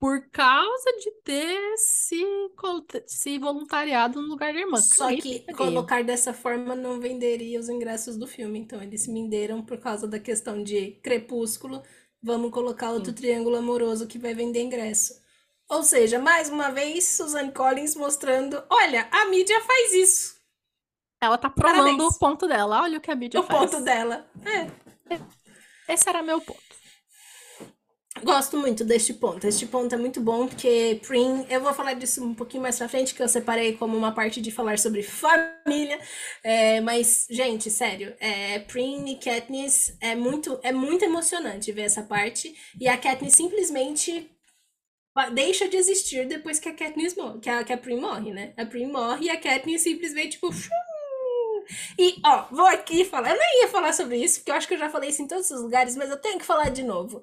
por 0.00 0.30
causa 0.30 0.92
de 1.00 1.10
ter 1.24 1.76
se, 1.76 2.22
se 3.06 3.38
voluntariado 3.38 4.22
no 4.22 4.28
lugar 4.28 4.52
da 4.52 4.60
irmã. 4.60 4.80
Só 4.80 5.08
que 5.08 5.40
colocar 5.54 6.04
dessa 6.04 6.32
forma 6.32 6.74
não 6.76 7.00
venderia 7.00 7.58
os 7.58 7.68
ingressos 7.68 8.16
do 8.16 8.26
filme. 8.26 8.60
Então 8.60 8.80
eles 8.80 9.02
se 9.02 9.12
venderam 9.12 9.64
por 9.64 9.78
causa 9.78 10.06
da 10.06 10.20
questão 10.20 10.62
de 10.62 10.92
crepúsculo. 11.02 11.82
Vamos 12.22 12.52
colocar 12.52 12.92
outro 12.92 13.10
Sim. 13.10 13.16
triângulo 13.16 13.56
amoroso 13.56 14.06
que 14.06 14.18
vai 14.18 14.34
vender 14.34 14.62
ingresso. 14.62 15.14
Ou 15.68 15.82
seja, 15.82 16.18
mais 16.18 16.48
uma 16.48 16.70
vez, 16.70 17.04
Suzanne 17.04 17.52
Collins 17.52 17.94
mostrando: 17.96 18.62
olha, 18.70 19.08
a 19.10 19.26
mídia 19.26 19.60
faz 19.62 19.92
isso. 19.94 20.38
Ela 21.20 21.36
tá 21.36 21.50
provando 21.50 21.82
Parabéns. 21.82 22.14
o 22.14 22.18
ponto 22.18 22.46
dela. 22.46 22.82
Olha 22.82 22.98
o 22.98 23.00
que 23.00 23.10
a 23.10 23.16
mídia 23.16 23.40
o 23.40 23.42
faz. 23.42 23.58
O 23.58 23.70
ponto 23.70 23.84
dela. 23.84 24.30
É. 24.44 25.92
Esse 25.92 26.08
era 26.08 26.22
meu 26.22 26.40
ponto. 26.40 26.67
Gosto 28.22 28.56
muito 28.56 28.84
deste 28.84 29.14
ponto. 29.14 29.46
Este 29.46 29.66
ponto 29.66 29.94
é 29.94 29.98
muito 29.98 30.20
bom 30.20 30.46
porque 30.46 31.00
Prim, 31.06 31.46
eu 31.48 31.60
vou 31.60 31.72
falar 31.72 31.94
disso 31.94 32.24
um 32.24 32.34
pouquinho 32.34 32.62
mais 32.62 32.76
pra 32.76 32.88
frente, 32.88 33.14
que 33.14 33.22
eu 33.22 33.28
separei 33.28 33.76
como 33.76 33.96
uma 33.96 34.12
parte 34.12 34.40
de 34.40 34.50
falar 34.50 34.78
sobre 34.78 35.02
família. 35.02 35.98
É, 36.42 36.80
mas, 36.80 37.26
gente, 37.30 37.70
sério, 37.70 38.14
é, 38.18 38.58
Prim 38.60 39.06
e 39.08 39.16
Katniss 39.16 39.96
é 40.00 40.14
muito, 40.14 40.58
é 40.62 40.72
muito 40.72 41.04
emocionante 41.04 41.72
ver 41.72 41.82
essa 41.82 42.02
parte. 42.02 42.54
E 42.80 42.88
a 42.88 42.96
Katniss 42.96 43.34
simplesmente 43.34 44.30
deixa 45.32 45.68
de 45.68 45.76
existir 45.76 46.26
depois 46.26 46.58
que 46.58 46.68
a 46.68 46.74
Katniss 46.74 47.16
morre, 47.16 47.40
que 47.40 47.50
a, 47.50 47.64
que 47.64 47.72
a 47.72 47.78
Prim 47.78 48.00
morre, 48.00 48.32
né? 48.32 48.52
A 48.56 48.64
Prim 48.64 48.86
morre 48.86 49.26
e 49.26 49.30
a 49.30 49.40
Katniss 49.40 49.82
simplesmente, 49.82 50.32
tipo, 50.32 50.50
e, 51.98 52.20
ó, 52.24 52.46
vou 52.50 52.66
aqui 52.66 53.04
falar. 53.04 53.30
Eu 53.30 53.38
nem 53.38 53.62
ia 53.62 53.68
falar 53.68 53.92
sobre 53.92 54.16
isso, 54.16 54.40
porque 54.40 54.50
eu 54.50 54.54
acho 54.54 54.66
que 54.66 54.74
eu 54.74 54.78
já 54.78 54.88
falei 54.88 55.10
isso 55.10 55.22
em 55.22 55.26
todos 55.26 55.50
os 55.50 55.60
lugares, 55.60 55.96
mas 55.96 56.10
eu 56.10 56.16
tenho 56.16 56.38
que 56.38 56.44
falar 56.44 56.70
de 56.70 56.82
novo. 56.82 57.22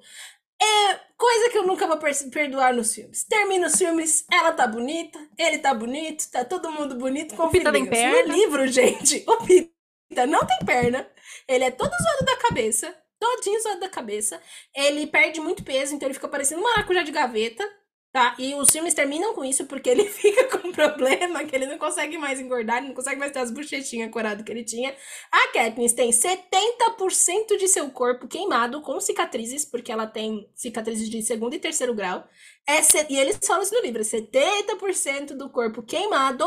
É 0.62 1.00
coisa 1.18 1.50
que 1.50 1.58
eu 1.58 1.66
nunca 1.66 1.88
vou 1.88 1.98
perdoar 2.32 2.74
nos 2.74 2.94
filmes. 2.94 3.24
Termina 3.24 3.68
os 3.68 3.76
filmes, 3.76 4.26
ela 4.32 4.52
tá 4.52 4.68
bonita, 4.68 5.20
ele 5.38 5.58
tá 5.58 5.74
bonito, 5.74 6.30
tá 6.32 6.46
todo 6.46 6.72
mundo 6.72 6.96
bonito 6.96 7.36
com 7.36 7.44
o 7.44 7.50
Pita 7.50 7.72
tem 7.72 7.86
perna. 7.86 8.28
No 8.28 8.34
livro, 8.34 8.68
gente, 8.72 9.24
o 9.28 9.38
Pita 9.38 10.26
não 10.28 10.46
tem 10.46 10.60
perna. 10.66 11.10
Ele 11.48 11.64
é 11.64 11.72
todo 11.72 11.90
zoado 11.90 12.26
da 12.26 12.38
cabeça, 12.38 12.96
todinho 13.20 13.62
zoado 13.62 13.80
da 13.80 13.90
cabeça. 13.90 14.42
Ele 14.74 15.08
perde 15.08 15.40
muito 15.40 15.64
peso, 15.64 15.96
então 15.96 16.08
ele 16.08 16.14
fica 16.14 16.28
parecendo 16.28 16.62
uma 16.62 16.72
maracujá 16.72 17.04
de 17.04 17.12
gaveta. 17.12 17.68
Tá? 18.16 18.34
E 18.40 18.56
os 18.56 18.72
filmes 18.72 18.94
terminam 18.94 19.34
com 19.34 19.44
isso 19.44 19.66
porque 19.66 19.90
ele 19.90 20.06
fica 20.08 20.48
com 20.58 20.70
um 20.70 20.72
problema 20.72 21.44
que 21.44 21.54
ele 21.54 21.66
não 21.66 21.78
consegue 21.78 22.18
mais 22.18 22.40
engordar, 22.40 22.78
ele 22.78 22.88
não 22.88 22.96
consegue 22.96 23.20
mais 23.20 23.34
ter 23.34 23.40
as 23.40 23.52
bochechinhas 23.52 24.10
coradas 24.10 24.42
que 24.46 24.50
ele 24.50 24.64
tinha. 24.64 24.96
A 25.30 25.50
Katniss 25.50 25.92
tem 25.92 26.12
70% 26.12 27.58
de 27.60 27.68
seu 27.68 27.92
corpo 27.92 28.26
queimado 28.26 28.82
com 28.82 29.02
cicatrizes, 29.02 29.66
porque 29.66 29.92
ela 29.92 30.08
tem 30.08 30.50
cicatrizes 30.56 31.10
de 31.10 31.22
segundo 31.24 31.56
e 31.56 31.60
terceiro 31.60 31.94
grau. 31.94 32.26
É 32.66 32.80
E 33.10 33.18
eles 33.20 33.38
falam 33.46 33.64
isso 33.64 33.76
no 33.76 33.82
livro: 33.82 34.02
70% 34.02 35.36
do 35.36 35.50
corpo 35.50 35.84
queimado 35.84 36.46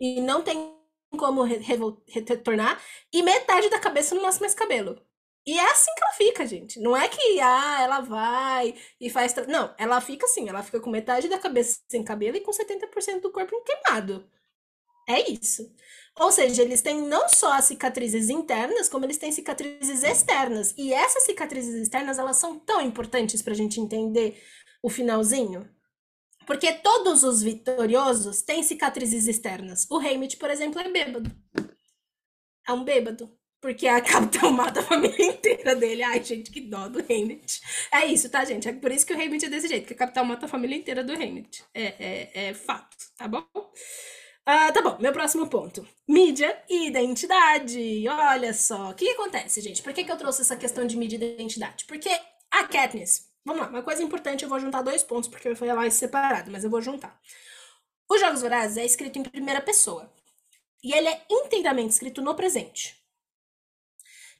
e 0.00 0.22
não 0.22 0.42
tem 0.42 0.74
como 1.18 1.42
retornar, 1.42 2.80
e 3.12 3.22
metade 3.22 3.68
da 3.68 3.78
cabeça 3.78 4.14
não 4.14 4.22
nasce 4.22 4.40
mais 4.40 4.54
cabelo. 4.54 4.98
E 5.48 5.58
é 5.58 5.70
assim 5.70 5.90
que 5.96 6.04
ela 6.04 6.12
fica, 6.12 6.46
gente. 6.46 6.78
Não 6.78 6.94
é 6.94 7.08
que, 7.08 7.40
ah, 7.40 7.80
ela 7.80 8.00
vai 8.00 8.74
e 9.00 9.08
faz. 9.08 9.34
Não, 9.48 9.74
ela 9.78 9.98
fica 9.98 10.26
assim, 10.26 10.46
ela 10.46 10.62
fica 10.62 10.78
com 10.78 10.90
metade 10.90 11.26
da 11.26 11.38
cabeça 11.38 11.80
sem 11.88 12.04
cabelo 12.04 12.36
e 12.36 12.42
com 12.42 12.52
70% 12.52 13.22
do 13.22 13.32
corpo 13.32 13.56
queimado. 13.64 14.28
É 15.08 15.30
isso. 15.30 15.74
Ou 16.20 16.30
seja, 16.30 16.60
eles 16.62 16.82
têm 16.82 17.00
não 17.00 17.30
só 17.30 17.54
as 17.54 17.64
cicatrizes 17.64 18.28
internas, 18.28 18.90
como 18.90 19.06
eles 19.06 19.16
têm 19.16 19.32
cicatrizes 19.32 20.02
externas. 20.02 20.74
E 20.76 20.92
essas 20.92 21.22
cicatrizes 21.22 21.74
externas, 21.76 22.18
elas 22.18 22.36
são 22.36 22.58
tão 22.58 22.82
importantes 22.82 23.40
pra 23.40 23.54
gente 23.54 23.80
entender 23.80 24.42
o 24.82 24.90
finalzinho. 24.90 25.66
Porque 26.46 26.74
todos 26.74 27.24
os 27.24 27.42
vitoriosos 27.42 28.42
têm 28.42 28.62
cicatrizes 28.62 29.26
externas. 29.26 29.86
O 29.90 29.98
Haymitch, 29.98 30.36
por 30.36 30.50
exemplo, 30.50 30.78
é 30.78 30.90
bêbado. 30.90 31.30
É 32.66 32.72
um 32.72 32.84
bêbado. 32.84 33.37
Porque 33.60 33.86
a 33.86 34.00
Capitão 34.02 34.50
mata 34.52 34.80
a 34.80 34.82
família 34.82 35.26
inteira 35.26 35.74
dele. 35.74 36.02
Ai, 36.02 36.22
gente, 36.22 36.50
que 36.50 36.60
dó 36.60 36.88
do 36.88 37.00
Hamlet. 37.00 37.60
É 37.92 38.06
isso, 38.06 38.30
tá, 38.30 38.44
gente? 38.44 38.68
É 38.68 38.72
por 38.72 38.90
isso 38.90 39.06
que 39.06 39.12
o 39.12 39.16
Hamlet 39.16 39.46
é 39.46 39.48
desse 39.48 39.68
jeito, 39.68 39.86
que 39.86 39.94
a 39.94 39.96
Capitão 39.96 40.24
mata 40.24 40.46
a 40.46 40.48
família 40.48 40.76
inteira 40.76 41.02
do 41.02 41.12
Hamlet. 41.12 41.64
É, 41.74 41.84
é, 41.98 42.48
é 42.48 42.54
fato, 42.54 42.96
tá 43.16 43.26
bom? 43.26 43.44
Uh, 44.48 44.72
tá 44.72 44.80
bom, 44.80 44.96
meu 44.98 45.12
próximo 45.12 45.46
ponto. 45.48 45.86
Mídia 46.08 46.62
e 46.70 46.86
identidade. 46.88 48.08
Olha 48.08 48.54
só. 48.54 48.90
O 48.90 48.94
que, 48.94 49.04
que 49.04 49.12
acontece, 49.12 49.60
gente? 49.60 49.82
Por 49.82 49.92
que, 49.92 50.04
que 50.04 50.10
eu 50.10 50.16
trouxe 50.16 50.40
essa 50.40 50.56
questão 50.56 50.86
de 50.86 50.96
mídia 50.96 51.16
e 51.16 51.34
identidade? 51.34 51.84
Porque 51.84 52.08
a 52.50 52.64
Katniss... 52.64 53.28
Vamos 53.44 53.62
lá, 53.62 53.68
uma 53.68 53.82
coisa 53.82 54.02
importante, 54.02 54.42
eu 54.42 54.48
vou 54.48 54.60
juntar 54.60 54.82
dois 54.82 55.02
pontos, 55.02 55.28
porque 55.28 55.48
eu 55.48 55.56
fui 55.56 55.72
lá 55.72 55.88
separado, 55.90 56.50
mas 56.50 56.64
eu 56.64 56.70
vou 56.70 56.82
juntar. 56.82 57.18
Os 58.10 58.20
Jogos 58.20 58.42
Vorazes 58.42 58.76
é 58.76 58.84
escrito 58.84 59.18
em 59.18 59.22
primeira 59.22 59.60
pessoa. 59.60 60.12
E 60.82 60.92
ele 60.92 61.08
é 61.08 61.22
inteiramente 61.30 61.92
escrito 61.92 62.20
no 62.20 62.34
presente. 62.34 62.97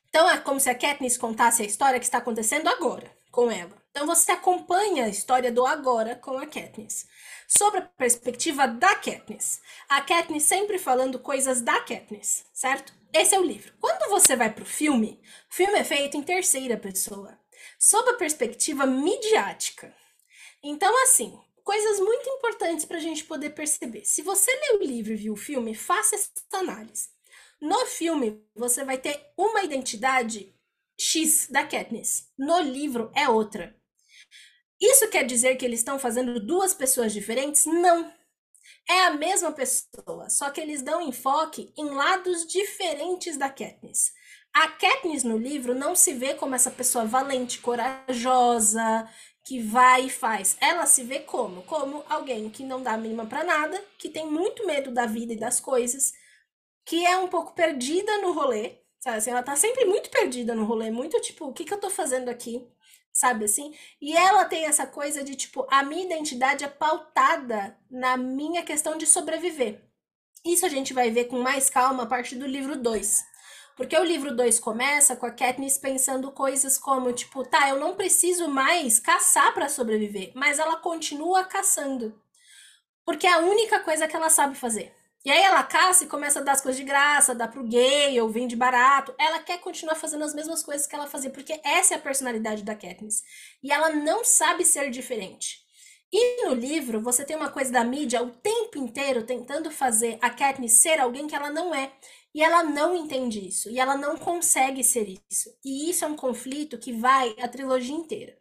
Então 0.08 0.28
é 0.28 0.38
como 0.38 0.58
se 0.58 0.70
a 0.70 0.74
Katniss 0.74 1.18
contasse 1.18 1.62
a 1.62 1.66
história 1.66 1.98
que 1.98 2.04
está 2.04 2.18
acontecendo 2.18 2.68
agora 2.68 3.10
com 3.30 3.50
ela. 3.50 3.76
Então 3.90 4.06
você 4.06 4.32
acompanha 4.32 5.04
a 5.04 5.08
história 5.08 5.50
do 5.52 5.66
agora 5.66 6.14
com 6.14 6.38
a 6.38 6.46
Katniss. 6.46 7.06
Sobre 7.46 7.80
a 7.80 7.82
perspectiva 7.82 8.66
da 8.66 8.94
Katniss. 8.94 9.60
A 9.88 10.00
Katniss 10.00 10.44
sempre 10.44 10.78
falando 10.78 11.18
coisas 11.18 11.60
da 11.60 11.80
Katniss, 11.80 12.44
certo? 12.52 12.92
Esse 13.12 13.34
é 13.34 13.40
o 13.40 13.44
livro. 13.44 13.72
Quando 13.80 14.10
você 14.10 14.36
vai 14.36 14.52
para 14.52 14.62
o 14.62 14.66
filme, 14.66 15.20
o 15.50 15.54
filme 15.54 15.78
é 15.78 15.84
feito 15.84 16.16
em 16.16 16.22
terceira 16.22 16.76
pessoa, 16.76 17.38
sob 17.78 18.10
a 18.10 18.14
perspectiva 18.14 18.86
midiática. 18.86 19.94
Então, 20.62 21.02
assim, 21.02 21.38
coisas 21.64 22.00
muito 22.00 22.28
importantes 22.28 22.84
para 22.84 22.98
a 22.98 23.00
gente 23.00 23.24
poder 23.24 23.50
perceber. 23.50 24.04
Se 24.04 24.22
você 24.22 24.50
lê 24.50 24.76
o 24.76 24.84
livro 24.84 25.12
e 25.12 25.16
viu 25.16 25.32
o 25.32 25.36
filme, 25.36 25.74
faça 25.74 26.16
essa 26.16 26.30
análise. 26.52 27.08
No 27.60 27.86
filme, 27.86 28.44
você 28.54 28.84
vai 28.84 28.98
ter 28.98 29.20
uma 29.36 29.62
identidade 29.62 30.54
X 30.98 31.48
da 31.50 31.64
Katniss. 31.64 32.28
No 32.38 32.60
livro 32.60 33.10
é 33.14 33.28
outra. 33.28 33.76
Isso 34.80 35.08
quer 35.08 35.24
dizer 35.24 35.56
que 35.56 35.64
eles 35.64 35.80
estão 35.80 35.98
fazendo 35.98 36.38
duas 36.38 36.72
pessoas 36.72 37.12
diferentes? 37.12 37.66
Não. 37.66 38.12
É 38.88 39.06
a 39.06 39.10
mesma 39.10 39.52
pessoa, 39.52 40.30
só 40.30 40.50
que 40.50 40.60
eles 40.60 40.82
dão 40.82 41.02
enfoque 41.02 41.72
em 41.76 41.90
lados 41.90 42.46
diferentes 42.46 43.36
da 43.36 43.50
Katniss. 43.50 44.12
A 44.54 44.68
Katniss 44.68 45.24
no 45.24 45.36
livro 45.36 45.74
não 45.74 45.94
se 45.94 46.14
vê 46.14 46.34
como 46.34 46.54
essa 46.54 46.70
pessoa 46.70 47.04
valente, 47.04 47.58
corajosa, 47.58 49.08
que 49.44 49.60
vai 49.60 50.06
e 50.06 50.10
faz. 50.10 50.56
Ela 50.60 50.86
se 50.86 51.02
vê 51.04 51.20
como? 51.20 51.62
Como 51.62 52.04
alguém 52.08 52.48
que 52.48 52.62
não 52.62 52.82
dá 52.82 52.96
mínima 52.96 53.26
para 53.26 53.44
nada, 53.44 53.82
que 53.98 54.08
tem 54.08 54.26
muito 54.26 54.66
medo 54.66 54.90
da 54.90 55.06
vida 55.06 55.32
e 55.32 55.38
das 55.38 55.60
coisas, 55.60 56.12
que 56.88 57.04
é 57.04 57.18
um 57.18 57.28
pouco 57.28 57.52
perdida 57.52 58.16
no 58.22 58.32
rolê, 58.32 58.78
sabe 58.98 59.18
assim? 59.18 59.30
Ela 59.30 59.42
tá 59.42 59.54
sempre 59.54 59.84
muito 59.84 60.08
perdida 60.08 60.54
no 60.54 60.64
rolê, 60.64 60.90
muito 60.90 61.20
tipo, 61.20 61.44
o 61.44 61.52
que 61.52 61.62
que 61.62 61.74
eu 61.74 61.78
tô 61.78 61.90
fazendo 61.90 62.30
aqui? 62.30 62.66
Sabe 63.12 63.44
assim? 63.44 63.74
E 64.00 64.16
ela 64.16 64.46
tem 64.46 64.64
essa 64.64 64.86
coisa 64.86 65.22
de 65.22 65.34
tipo, 65.34 65.66
a 65.70 65.82
minha 65.82 66.06
identidade 66.06 66.64
é 66.64 66.68
pautada 66.68 67.76
na 67.90 68.16
minha 68.16 68.62
questão 68.62 68.96
de 68.96 69.06
sobreviver. 69.06 69.82
Isso 70.42 70.64
a 70.64 70.68
gente 70.70 70.94
vai 70.94 71.10
ver 71.10 71.26
com 71.26 71.38
mais 71.40 71.68
calma 71.68 72.04
a 72.04 72.06
partir 72.06 72.36
do 72.36 72.46
livro 72.46 72.74
2. 72.74 73.22
Porque 73.76 73.96
o 73.96 74.04
livro 74.04 74.34
2 74.34 74.58
começa 74.58 75.14
com 75.14 75.26
a 75.26 75.30
Katniss 75.30 75.76
pensando 75.76 76.32
coisas 76.32 76.78
como, 76.78 77.12
tipo, 77.12 77.44
tá, 77.44 77.68
eu 77.68 77.78
não 77.78 77.96
preciso 77.96 78.48
mais 78.48 78.98
caçar 78.98 79.52
para 79.52 79.68
sobreviver, 79.68 80.32
mas 80.34 80.58
ela 80.58 80.76
continua 80.76 81.44
caçando. 81.44 82.18
Porque 83.04 83.26
é 83.26 83.34
a 83.34 83.40
única 83.40 83.80
coisa 83.80 84.08
que 84.08 84.16
ela 84.16 84.30
sabe 84.30 84.54
fazer. 84.54 84.97
E 85.28 85.30
aí 85.30 85.42
ela 85.42 85.62
caça 85.62 86.04
e 86.04 86.06
começa 86.06 86.40
a 86.40 86.42
dar 86.42 86.52
as 86.52 86.62
coisas 86.62 86.78
de 86.80 86.86
graça, 86.86 87.34
dá 87.34 87.46
pro 87.46 87.62
gay 87.62 88.18
ou 88.18 88.30
vende 88.30 88.56
barato. 88.56 89.14
Ela 89.18 89.38
quer 89.40 89.60
continuar 89.60 89.94
fazendo 89.94 90.24
as 90.24 90.34
mesmas 90.34 90.62
coisas 90.62 90.86
que 90.86 90.94
ela 90.94 91.06
fazia, 91.06 91.28
porque 91.28 91.60
essa 91.62 91.92
é 91.92 91.98
a 91.98 92.00
personalidade 92.00 92.62
da 92.62 92.74
Katniss. 92.74 93.22
E 93.62 93.70
ela 93.70 93.90
não 93.90 94.24
sabe 94.24 94.64
ser 94.64 94.88
diferente. 94.90 95.58
E 96.10 96.46
no 96.46 96.54
livro, 96.54 97.02
você 97.02 97.26
tem 97.26 97.36
uma 97.36 97.50
coisa 97.50 97.70
da 97.70 97.84
mídia 97.84 98.22
o 98.22 98.30
tempo 98.30 98.78
inteiro 98.78 99.22
tentando 99.22 99.70
fazer 99.70 100.16
a 100.22 100.30
Katniss 100.30 100.80
ser 100.80 100.98
alguém 100.98 101.26
que 101.26 101.36
ela 101.36 101.50
não 101.50 101.74
é. 101.74 101.92
E 102.34 102.42
ela 102.42 102.62
não 102.62 102.96
entende 102.96 103.46
isso. 103.46 103.68
E 103.68 103.78
ela 103.78 103.98
não 103.98 104.16
consegue 104.16 104.82
ser 104.82 105.14
isso. 105.30 105.54
E 105.62 105.90
isso 105.90 106.06
é 106.06 106.08
um 106.08 106.16
conflito 106.16 106.78
que 106.78 106.94
vai 106.94 107.36
a 107.38 107.46
trilogia 107.46 107.94
inteira. 107.94 108.34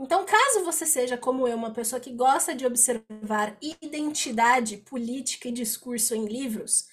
Então, 0.00 0.24
caso 0.24 0.64
você 0.64 0.84
seja 0.84 1.16
como 1.16 1.46
eu, 1.46 1.56
uma 1.56 1.72
pessoa 1.72 2.00
que 2.00 2.12
gosta 2.12 2.54
de 2.54 2.66
observar 2.66 3.56
identidade, 3.60 4.78
política 4.78 5.48
e 5.48 5.52
discurso 5.52 6.14
em 6.14 6.26
livros, 6.26 6.86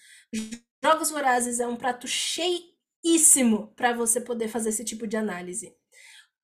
Jogos 0.84 1.10
Vorazes 1.11 1.60
é 1.60 1.68
um 1.68 1.76
prato 1.76 2.07
cheíssimo 2.07 3.73
para 3.76 3.94
você 3.94 4.22
poder 4.22 4.48
fazer 4.48 4.69
esse 4.69 4.84
tipo 4.84 5.07
de 5.07 5.18
análise. 5.18 5.76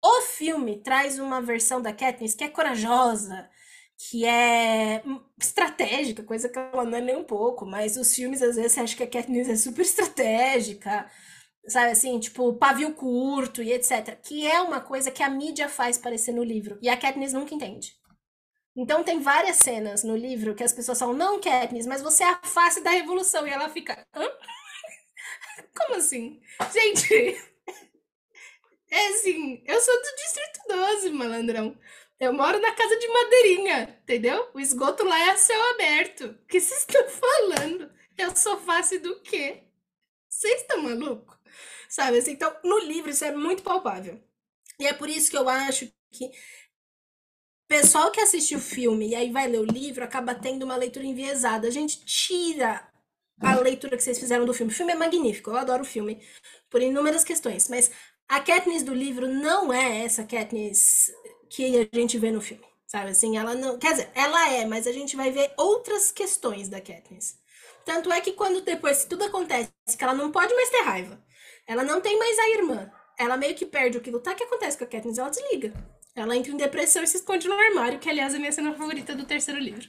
O 0.04 0.22
filme 0.22 0.82
traz 0.82 1.20
uma 1.20 1.42
versão 1.42 1.82
da 1.82 1.94
Katniss 1.94 2.36
que 2.36 2.44
é 2.44 2.50
corajosa, 2.50 3.50
que 3.98 4.26
é 4.26 5.04
estratégica, 5.42 6.24
coisa 6.24 6.48
que 6.48 6.58
ela 6.58 6.86
não 6.86 6.98
é 6.98 7.02
nem 7.02 7.16
um 7.16 7.24
pouco, 7.24 7.66
mas 7.66 7.98
os 7.98 8.14
filmes 8.14 8.42
às 8.42 8.56
vezes 8.56 8.74
você 8.74 8.80
acha 8.82 8.96
que 8.96 9.04
a 9.04 9.10
Katniss 9.10 9.50
é 9.50 9.56
super 9.56 9.82
estratégica, 9.82 11.10
sabe 11.68 11.92
assim, 11.92 12.20
tipo, 12.20 12.54
pavio 12.54 12.94
curto 12.94 13.62
e 13.62 13.74
etc. 13.74 14.20
Que 14.22 14.48
é 14.48 14.62
uma 14.62 14.80
coisa 14.80 15.12
que 15.12 15.24
a 15.24 15.30
mídia 15.30 15.68
faz 15.70 15.98
parecer 15.98 16.32
no 16.32 16.44
livro. 16.44 16.78
E 16.82 16.90
a 16.90 16.98
Katniss 16.98 17.34
nunca 17.34 17.54
entende. 17.54 17.96
Então 18.76 19.04
tem 19.04 19.20
várias 19.20 19.58
cenas 19.58 20.04
no 20.04 20.16
livro 20.16 20.54
que 20.56 20.64
as 20.64 20.72
pessoas 20.72 21.00
falam, 21.00 21.16
não, 21.16 21.42
Katniss, 21.42 21.88
mas 21.88 22.02
você 22.02 22.24
é 22.24 22.30
a 22.30 22.42
face 22.44 22.82
da 22.82 22.92
revolução. 22.92 23.48
E 23.48 23.52
ela 23.52 23.70
fica, 23.70 24.06
hã? 24.16 24.30
Como 25.76 25.96
assim? 25.96 26.40
Gente, 26.72 27.14
é 28.92 29.08
assim, 29.10 29.64
eu 29.66 29.80
sou 29.82 29.96
do 29.96 30.16
Distrito 30.16 30.60
12, 30.70 31.10
malandrão. 31.12 31.78
Eu 32.20 32.34
moro 32.34 32.60
na 32.60 32.72
casa 32.72 32.98
de 32.98 33.08
madeirinha, 33.08 34.00
entendeu? 34.02 34.50
O 34.54 34.60
esgoto 34.60 35.04
lá 35.04 35.20
é 35.20 35.30
a 35.32 35.38
céu 35.38 35.70
aberto. 35.72 36.26
O 36.26 36.48
que 36.48 36.60
vocês 36.60 36.80
estão 36.80 37.08
falando? 37.10 37.92
Eu 38.18 38.36
sou 38.36 38.58
face 38.60 38.98
do 38.98 39.22
quê? 39.22 39.64
Vocês 40.28 40.62
estão 40.62 40.82
malucos? 40.82 41.37
Sabe 41.90 42.18
assim? 42.18 42.32
Então, 42.32 42.56
no 42.64 42.80
livro 42.80 43.10
isso 43.10 43.26
é 43.26 43.32
muito 43.32 43.64
palpável. 43.64 44.22
E 44.80 44.86
é 44.88 44.94
por 44.94 45.10
isso 45.10 45.32
que 45.32 45.38
eu 45.38 45.50
acho 45.50 45.92
que 46.12 46.32
pessoal 47.68 48.12
que 48.12 48.22
assiste 48.22 48.56
o 48.56 48.60
filme 48.60 49.10
e 49.10 49.16
aí 49.16 49.32
vai 49.32 49.48
ler 49.48 49.60
o 49.60 49.66
livro 49.66 50.04
acaba 50.04 50.34
tendo 50.34 50.64
uma 50.64 50.76
leitura 50.76 51.06
enviesada. 51.06 51.68
A 51.68 51.72
gente 51.72 52.04
tira 52.06 52.88
a 53.42 53.56
leitura 53.60 53.98
que 53.98 54.04
vocês 54.04 54.20
fizeram 54.20 54.46
do 54.46 54.54
filme. 54.54 54.72
O 54.72 54.76
filme 54.76 54.94
é 54.94 54.96
magnífico, 54.96 55.50
eu 55.52 55.58
adoro 55.58 55.84
o 55.84 55.86
filme 55.86 56.22
por 56.70 56.82
inúmeras 56.82 57.24
questões, 57.24 57.68
mas 57.70 57.92
a 58.28 58.40
Katniss 58.40 58.84
do 58.84 58.94
livro 58.94 59.28
não 59.28 59.72
é 59.72 60.04
essa 60.04 60.24
Katniss 60.24 61.12
que 61.50 61.90
a 61.94 61.96
gente 61.96 62.18
vê 62.18 62.32
no 62.32 62.42
filme, 62.42 62.66
sabe? 62.86 63.12
Assim, 63.12 63.38
ela 63.38 63.56
não, 63.56 63.78
quer 63.78 63.92
dizer, 63.92 64.12
ela 64.14 64.52
é, 64.54 64.66
mas 64.66 64.88
a 64.88 64.92
gente 64.92 65.16
vai 65.16 65.32
ver 65.32 65.52
outras 65.58 66.12
questões 66.12 66.68
da 66.70 66.82
Katniss. 66.82 67.38
Tanto 67.86 68.12
é 68.12 68.20
que 68.20 68.34
quando 68.34 68.62
depois 68.62 69.06
tudo 69.06 69.24
acontece, 69.24 69.72
que 69.98 70.04
ela 70.04 70.14
não 70.14 70.32
pode 70.32 70.54
mais 70.54 70.70
ter 70.70 70.82
raiva, 70.82 71.24
ela 71.68 71.84
não 71.84 72.02
tem 72.02 72.18
mais 72.18 72.40
a 72.40 72.50
irmã, 72.52 72.92
ela 73.18 73.36
meio 73.36 73.56
que 73.56 73.66
perde 73.66 73.98
o 73.98 74.02
que 74.02 74.10
lutar, 74.10 74.34
o 74.34 74.38
que 74.38 74.44
acontece 74.44 74.78
com 74.78 74.86
a 74.86 74.88
Katniss? 74.88 75.18
Ela 75.18 75.30
desliga. 75.30 75.74
Ela 76.16 76.36
entra 76.36 76.52
em 76.52 76.58
depressão 76.58 77.04
e 77.04 77.08
se 77.08 77.18
esconde 77.18 77.48
no 77.48 77.54
armário, 77.54 78.00
que 78.00 78.10
aliás 78.10 78.34
é 78.34 78.38
a 78.38 78.40
minha 78.40 78.52
cena 78.52 78.74
favorita 78.74 79.14
do 79.14 79.26
terceiro 79.26 79.60
livro. 79.60 79.88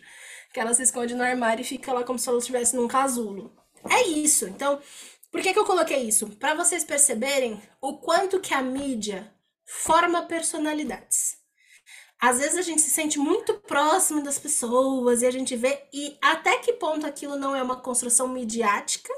Que 0.52 0.60
ela 0.60 0.74
se 0.74 0.82
esconde 0.82 1.14
no 1.14 1.22
armário 1.22 1.62
e 1.62 1.64
fica 1.64 1.92
lá 1.92 2.04
como 2.04 2.18
se 2.18 2.28
ela 2.28 2.38
estivesse 2.38 2.76
num 2.76 2.88
casulo. 2.88 3.54
É 3.88 4.06
isso. 4.06 4.46
Então, 4.46 4.80
por 5.30 5.40
que, 5.40 5.52
que 5.52 5.58
eu 5.58 5.64
coloquei 5.64 6.02
isso? 6.02 6.28
Para 6.36 6.54
vocês 6.54 6.84
perceberem 6.84 7.62
o 7.80 7.98
quanto 7.98 8.40
que 8.40 8.52
a 8.52 8.62
mídia 8.62 9.32
forma 9.64 10.22
personalidades. 10.22 11.38
Às 12.20 12.38
vezes 12.38 12.58
a 12.58 12.62
gente 12.62 12.80
se 12.80 12.90
sente 12.90 13.18
muito 13.18 13.54
próximo 13.60 14.22
das 14.22 14.38
pessoas 14.38 15.22
e 15.22 15.26
a 15.26 15.30
gente 15.30 15.54
vê 15.54 15.86
e 15.92 16.18
até 16.20 16.58
que 16.58 16.72
ponto 16.72 17.06
aquilo 17.06 17.36
não 17.36 17.54
é 17.54 17.62
uma 17.62 17.80
construção 17.80 18.26
midiática 18.26 19.12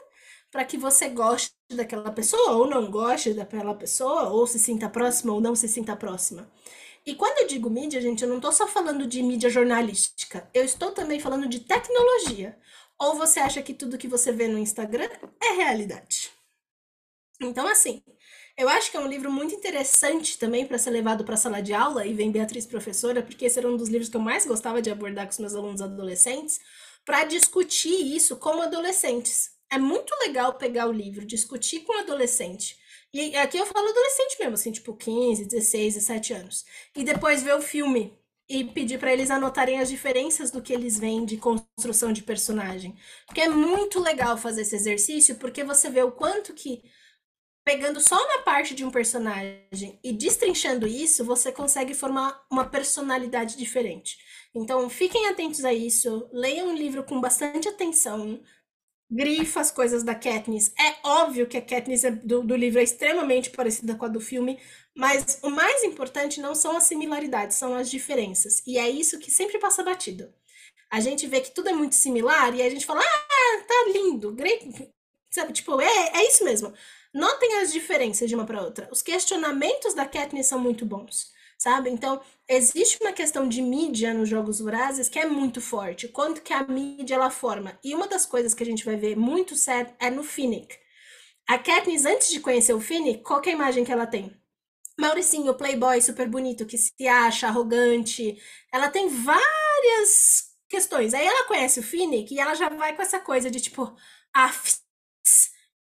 para 0.50 0.64
que 0.64 0.76
você 0.76 1.08
goste 1.08 1.59
daquela 1.76 2.10
pessoa 2.10 2.52
ou 2.52 2.66
não 2.66 2.90
goste 2.90 3.34
daquela 3.34 3.74
pessoa 3.74 4.30
ou 4.30 4.46
se 4.46 4.58
sinta 4.58 4.88
próxima 4.88 5.32
ou 5.32 5.40
não 5.40 5.54
se 5.54 5.68
sinta 5.68 5.96
próxima. 5.96 6.50
E 7.06 7.14
quando 7.14 7.38
eu 7.38 7.46
digo 7.46 7.70
mídia, 7.70 8.00
gente, 8.00 8.22
eu 8.22 8.28
não 8.28 8.36
estou 8.36 8.52
só 8.52 8.66
falando 8.66 9.06
de 9.06 9.22
mídia 9.22 9.48
jornalística, 9.48 10.48
eu 10.52 10.64
estou 10.64 10.92
também 10.92 11.18
falando 11.18 11.48
de 11.48 11.60
tecnologia. 11.60 12.58
Ou 12.98 13.14
você 13.14 13.40
acha 13.40 13.62
que 13.62 13.72
tudo 13.72 13.96
que 13.96 14.06
você 14.06 14.30
vê 14.30 14.46
no 14.46 14.58
Instagram 14.58 15.08
é 15.42 15.52
realidade? 15.54 16.30
Então, 17.40 17.66
assim, 17.66 18.02
eu 18.58 18.68
acho 18.68 18.90
que 18.90 18.96
é 18.98 19.00
um 19.00 19.06
livro 19.06 19.32
muito 19.32 19.54
interessante 19.54 20.38
também 20.38 20.66
para 20.66 20.76
ser 20.76 20.90
levado 20.90 21.24
para 21.24 21.32
a 21.32 21.38
sala 21.38 21.62
de 21.62 21.72
aula, 21.72 22.04
e 22.04 22.12
vem 22.12 22.30
Beatriz 22.30 22.66
Professora, 22.66 23.22
porque 23.22 23.46
esse 23.46 23.58
era 23.58 23.66
um 23.66 23.76
dos 23.76 23.88
livros 23.88 24.10
que 24.10 24.16
eu 24.18 24.20
mais 24.20 24.44
gostava 24.44 24.82
de 24.82 24.90
abordar 24.90 25.24
com 25.24 25.32
os 25.32 25.38
meus 25.38 25.54
alunos 25.54 25.80
adolescentes, 25.80 26.60
para 27.02 27.24
discutir 27.24 28.14
isso 28.14 28.36
com 28.36 28.60
adolescentes. 28.60 29.59
É 29.70 29.78
muito 29.78 30.12
legal 30.26 30.54
pegar 30.54 30.88
o 30.88 30.92
livro, 30.92 31.24
discutir 31.24 31.80
com 31.80 31.98
adolescente. 31.98 32.76
E 33.12 33.36
aqui 33.36 33.58
eu 33.58 33.66
falo 33.66 33.88
adolescente 33.88 34.36
mesmo, 34.38 34.54
assim, 34.54 34.72
tipo 34.72 34.94
15, 34.94 35.44
16, 35.46 35.94
17 35.94 36.32
anos. 36.32 36.64
E 36.96 37.04
depois 37.04 37.42
ver 37.42 37.54
o 37.54 37.62
filme 37.62 38.18
e 38.48 38.64
pedir 38.64 38.98
para 38.98 39.12
eles 39.12 39.30
anotarem 39.30 39.78
as 39.78 39.88
diferenças 39.88 40.50
do 40.50 40.60
que 40.60 40.72
eles 40.72 40.98
veem 40.98 41.24
de 41.24 41.36
construção 41.36 42.12
de 42.12 42.22
personagem. 42.22 42.96
Porque 43.26 43.40
é 43.40 43.48
muito 43.48 44.00
legal 44.00 44.36
fazer 44.36 44.62
esse 44.62 44.74
exercício, 44.74 45.36
porque 45.36 45.62
você 45.62 45.88
vê 45.88 46.02
o 46.02 46.10
quanto 46.10 46.52
que 46.52 46.82
pegando 47.64 48.00
só 48.00 48.16
uma 48.16 48.42
parte 48.42 48.74
de 48.74 48.84
um 48.84 48.90
personagem 48.90 50.00
e 50.02 50.12
destrinchando 50.12 50.86
isso, 50.86 51.24
você 51.24 51.52
consegue 51.52 51.94
formar 51.94 52.44
uma 52.50 52.64
personalidade 52.64 53.56
diferente. 53.56 54.18
Então, 54.52 54.90
fiquem 54.90 55.28
atentos 55.28 55.64
a 55.64 55.72
isso, 55.72 56.28
leiam 56.32 56.70
o 56.70 56.76
livro 56.76 57.04
com 57.04 57.20
bastante 57.20 57.68
atenção, 57.68 58.40
grifa 59.10 59.60
as 59.60 59.70
coisas 59.70 60.02
da 60.02 60.14
Katniss. 60.14 60.72
É 60.78 60.96
óbvio 61.02 61.46
que 61.46 61.56
a 61.56 61.62
Katniss 61.62 62.04
é 62.04 62.10
do, 62.10 62.42
do, 62.42 62.54
livro 62.54 62.78
é 62.78 62.82
extremamente 62.82 63.50
parecida 63.50 63.94
com 63.94 64.04
a 64.04 64.08
do 64.08 64.20
filme, 64.20 64.58
mas 64.94 65.40
o 65.42 65.50
mais 65.50 65.82
importante 65.82 66.40
não 66.40 66.54
são 66.54 66.76
as 66.76 66.84
similaridades, 66.84 67.56
são 67.56 67.74
as 67.74 67.90
diferenças. 67.90 68.62
E 68.66 68.78
é 68.78 68.88
isso 68.88 69.18
que 69.18 69.30
sempre 69.30 69.58
passa 69.58 69.82
batido. 69.82 70.32
A 70.90 71.00
gente 71.00 71.26
vê 71.26 71.40
que 71.40 71.52
tudo 71.52 71.68
é 71.68 71.72
muito 71.72 71.94
similar 71.94 72.54
e 72.54 72.62
a 72.62 72.70
gente 72.70 72.86
fala, 72.86 73.00
ah, 73.00 73.64
tá 73.66 73.90
lindo. 73.92 74.36
Sabe, 75.30 75.52
tipo, 75.52 75.80
é, 75.80 76.18
é 76.18 76.28
isso 76.28 76.44
mesmo. 76.44 76.72
Notem 77.12 77.58
as 77.58 77.72
diferenças 77.72 78.28
de 78.28 78.34
uma 78.34 78.46
para 78.46 78.62
outra. 78.62 78.88
Os 78.92 79.02
questionamentos 79.02 79.94
da 79.94 80.06
Katniss 80.06 80.46
são 80.46 80.58
muito 80.58 80.84
bons 80.86 81.32
sabe? 81.60 81.90
Então, 81.90 82.22
existe 82.48 82.98
uma 83.02 83.12
questão 83.12 83.46
de 83.46 83.60
mídia 83.60 84.14
nos 84.14 84.28
Jogos 84.30 84.60
Vorazes 84.60 85.10
que 85.10 85.18
é 85.18 85.26
muito 85.26 85.60
forte. 85.60 86.08
Quanto 86.08 86.40
que 86.40 86.54
a 86.54 86.64
mídia 86.64 87.16
ela 87.16 87.30
forma. 87.30 87.78
E 87.84 87.94
uma 87.94 88.08
das 88.08 88.24
coisas 88.24 88.54
que 88.54 88.62
a 88.62 88.66
gente 88.66 88.84
vai 88.84 88.96
ver 88.96 89.14
muito 89.14 89.54
certo 89.54 89.94
é 90.00 90.10
no 90.10 90.24
Finnick. 90.24 90.74
A 91.46 91.58
Katniss, 91.58 92.06
antes 92.06 92.30
de 92.30 92.40
conhecer 92.40 92.72
o 92.72 92.80
Finnick, 92.80 93.22
qual 93.22 93.42
é 93.44 93.50
a 93.50 93.52
imagem 93.52 93.84
que 93.84 93.92
ela 93.92 94.06
tem? 94.06 94.34
Mauricinho, 94.98 95.54
playboy, 95.54 96.00
super 96.00 96.28
bonito, 96.28 96.64
que 96.66 96.78
se 96.78 97.06
acha 97.06 97.48
arrogante. 97.48 98.38
Ela 98.72 98.88
tem 98.88 99.08
várias 99.08 100.50
questões. 100.68 101.12
Aí 101.12 101.26
ela 101.26 101.46
conhece 101.46 101.80
o 101.80 101.82
Finnick 101.82 102.34
e 102.34 102.40
ela 102.40 102.54
já 102.54 102.70
vai 102.70 102.96
com 102.96 103.02
essa 103.02 103.20
coisa 103.20 103.50
de 103.50 103.60
tipo, 103.60 103.94
ah, 104.34 104.52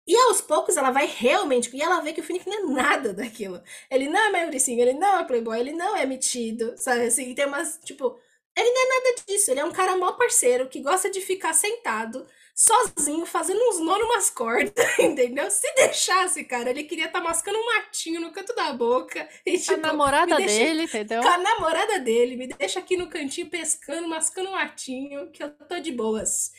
e 0.06 0.16
aos 0.16 0.40
poucos 0.40 0.76
ela 0.76 0.90
vai 0.90 1.06
realmente. 1.06 1.74
E 1.74 1.82
ela 1.82 2.00
vê 2.00 2.12
que 2.12 2.20
o 2.20 2.24
Finnick 2.24 2.48
não 2.48 2.78
é 2.78 2.82
nada 2.82 3.12
daquilo. 3.12 3.60
Ele 3.90 4.08
não 4.08 4.20
é 4.20 4.30
Mauricinho, 4.30 4.80
ele 4.80 4.92
não 4.92 5.18
é 5.18 5.24
playboy, 5.24 5.58
ele 5.58 5.72
não 5.72 5.96
é 5.96 6.06
metido, 6.06 6.74
sabe? 6.76 7.06
Assim, 7.06 7.34
tem 7.34 7.46
umas. 7.46 7.80
Tipo, 7.84 8.16
ele 8.56 8.70
não 8.70 8.82
é 8.82 8.88
nada 8.88 9.22
disso. 9.26 9.50
Ele 9.50 9.60
é 9.60 9.64
um 9.64 9.72
cara 9.72 9.96
mó 9.96 10.12
parceiro 10.12 10.68
que 10.68 10.80
gosta 10.80 11.10
de 11.10 11.20
ficar 11.20 11.52
sentado, 11.52 12.24
sozinho, 12.54 13.26
fazendo 13.26 13.60
uns 13.68 13.80
nó 13.80 13.98
numas 13.98 14.30
cordas, 14.30 14.72
entendeu? 14.98 15.50
Se 15.50 15.70
deixasse, 15.74 16.42
cara, 16.44 16.70
ele 16.70 16.84
queria 16.84 17.06
estar 17.06 17.20
tá 17.20 17.24
mascando 17.24 17.58
um 17.58 17.66
matinho 17.66 18.20
no 18.20 18.32
canto 18.32 18.54
da 18.54 18.72
boca. 18.72 19.28
E, 19.44 19.58
tipo, 19.58 19.74
a 19.74 19.76
namorada 19.76 20.36
deixa... 20.36 20.54
dele, 20.54 20.84
entendeu? 20.84 21.20
Com 21.20 21.28
a 21.28 21.38
namorada 21.38 21.98
dele, 21.98 22.36
me 22.36 22.46
deixa 22.46 22.78
aqui 22.78 22.96
no 22.96 23.08
cantinho 23.08 23.50
pescando, 23.50 24.08
mascando 24.08 24.48
um 24.48 24.52
matinho, 24.52 25.30
que 25.32 25.42
eu 25.42 25.50
tô 25.50 25.78
de 25.78 25.92
boas. 25.92 26.52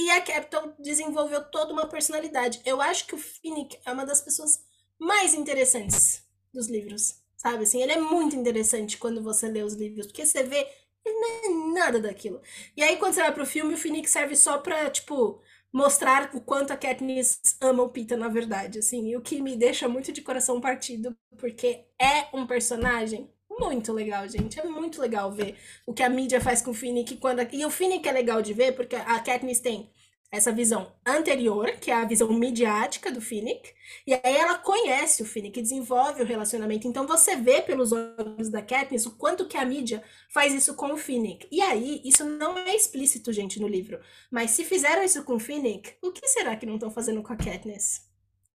E 0.00 0.10
a 0.12 0.22
Capital 0.22 0.74
desenvolveu 0.78 1.44
toda 1.50 1.74
uma 1.74 1.86
personalidade. 1.86 2.62
Eu 2.64 2.80
acho 2.80 3.06
que 3.06 3.14
o 3.14 3.18
Finnick 3.18 3.78
é 3.84 3.92
uma 3.92 4.06
das 4.06 4.22
pessoas 4.22 4.64
mais 4.98 5.34
interessantes 5.34 6.26
dos 6.54 6.68
livros, 6.68 7.20
sabe? 7.36 7.64
Assim, 7.64 7.82
ele 7.82 7.92
é 7.92 8.00
muito 8.00 8.34
interessante 8.34 8.96
quando 8.96 9.22
você 9.22 9.46
lê 9.46 9.62
os 9.62 9.74
livros, 9.74 10.06
porque 10.06 10.24
você 10.24 10.42
vê, 10.42 10.66
ele 11.04 11.20
não 11.20 11.28
é 11.28 11.74
nada 11.74 12.00
daquilo. 12.00 12.40
E 12.74 12.82
aí, 12.82 12.96
quando 12.96 13.12
você 13.12 13.20
vai 13.20 13.34
pro 13.34 13.44
filme, 13.44 13.74
o 13.74 13.76
Finnick 13.76 14.08
serve 14.08 14.34
só 14.36 14.56
pra, 14.56 14.88
tipo, 14.88 15.42
mostrar 15.70 16.34
o 16.34 16.40
quanto 16.40 16.72
a 16.72 16.78
Katniss 16.78 17.38
ama 17.60 17.82
o 17.82 17.90
Pita, 17.90 18.16
na 18.16 18.28
verdade, 18.28 18.78
assim. 18.78 19.06
E 19.06 19.18
o 19.18 19.20
que 19.20 19.42
me 19.42 19.54
deixa 19.54 19.86
muito 19.86 20.12
de 20.12 20.22
coração 20.22 20.62
partido, 20.62 21.14
porque 21.36 21.84
é 22.00 22.34
um 22.34 22.46
personagem 22.46 23.30
muito 23.60 23.92
legal, 23.92 24.26
gente. 24.28 24.58
É 24.58 24.64
muito 24.64 25.00
legal 25.00 25.30
ver 25.30 25.56
o 25.86 25.92
que 25.92 26.02
a 26.02 26.08
mídia 26.08 26.40
faz 26.40 26.62
com 26.62 26.70
o 26.70 26.74
Finnick. 26.74 27.16
Quando... 27.16 27.46
E 27.52 27.64
o 27.64 27.70
Finnick 27.70 28.08
é 28.08 28.12
legal 28.12 28.42
de 28.42 28.52
ver 28.52 28.72
porque 28.72 28.96
a 28.96 29.20
Katniss 29.20 29.60
tem 29.60 29.90
essa 30.32 30.52
visão 30.52 30.92
anterior, 31.04 31.72
que 31.80 31.90
é 31.90 31.94
a 31.94 32.04
visão 32.04 32.32
midiática 32.32 33.10
do 33.10 33.20
Finnick, 33.20 33.68
e 34.06 34.14
aí 34.14 34.36
ela 34.36 34.58
conhece 34.58 35.22
o 35.22 35.26
Finnick, 35.26 35.60
desenvolve 35.60 36.22
o 36.22 36.24
relacionamento. 36.24 36.86
Então 36.86 37.04
você 37.04 37.34
vê 37.34 37.60
pelos 37.60 37.90
olhos 37.90 38.48
da 38.48 38.62
Katniss 38.62 39.06
o 39.06 39.16
quanto 39.16 39.48
que 39.48 39.56
a 39.56 39.64
mídia 39.64 40.04
faz 40.32 40.54
isso 40.54 40.74
com 40.74 40.92
o 40.92 40.96
Finnick. 40.96 41.48
E 41.50 41.60
aí, 41.60 42.00
isso 42.04 42.24
não 42.24 42.56
é 42.56 42.76
explícito, 42.76 43.32
gente, 43.32 43.58
no 43.58 43.66
livro. 43.66 43.98
Mas 44.30 44.52
se 44.52 44.64
fizeram 44.64 45.02
isso 45.02 45.24
com 45.24 45.34
o 45.34 45.40
Finnick, 45.40 45.94
o 46.00 46.12
que 46.12 46.26
será 46.28 46.54
que 46.56 46.66
não 46.66 46.74
estão 46.74 46.90
fazendo 46.92 47.22
com 47.22 47.32
a 47.32 47.36
Katniss? 47.36 48.08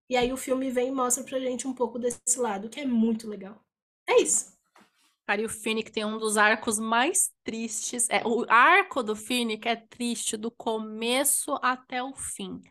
E 0.09 0.15
aí 0.15 0.31
o 0.31 0.37
filme 0.37 0.71
vem 0.71 0.89
e 0.89 0.91
mostra 0.91 1.23
pra 1.23 1.39
gente 1.39 1.67
um 1.67 1.73
pouco 1.73 1.99
desse 1.99 2.39
lado, 2.39 2.69
que 2.69 2.79
é 2.79 2.85
muito 2.85 3.27
legal. 3.27 3.59
É 4.07 4.21
isso. 4.21 4.54
Cara, 5.25 5.41
e 5.41 5.45
o 5.45 5.49
Finnick 5.49 5.91
tem 5.91 6.05
um 6.05 6.19
dos 6.19 6.37
arcos 6.37 6.77
mais 6.79 7.31
tristes. 7.43 8.07
É, 8.09 8.21
o 8.25 8.45
arco 8.47 9.01
do 9.01 9.15
Finnick 9.15 9.67
é 9.67 9.75
triste 9.75 10.37
do 10.37 10.51
começo 10.51 11.57
até 11.63 12.03
o 12.03 12.13
fim. 12.15 12.61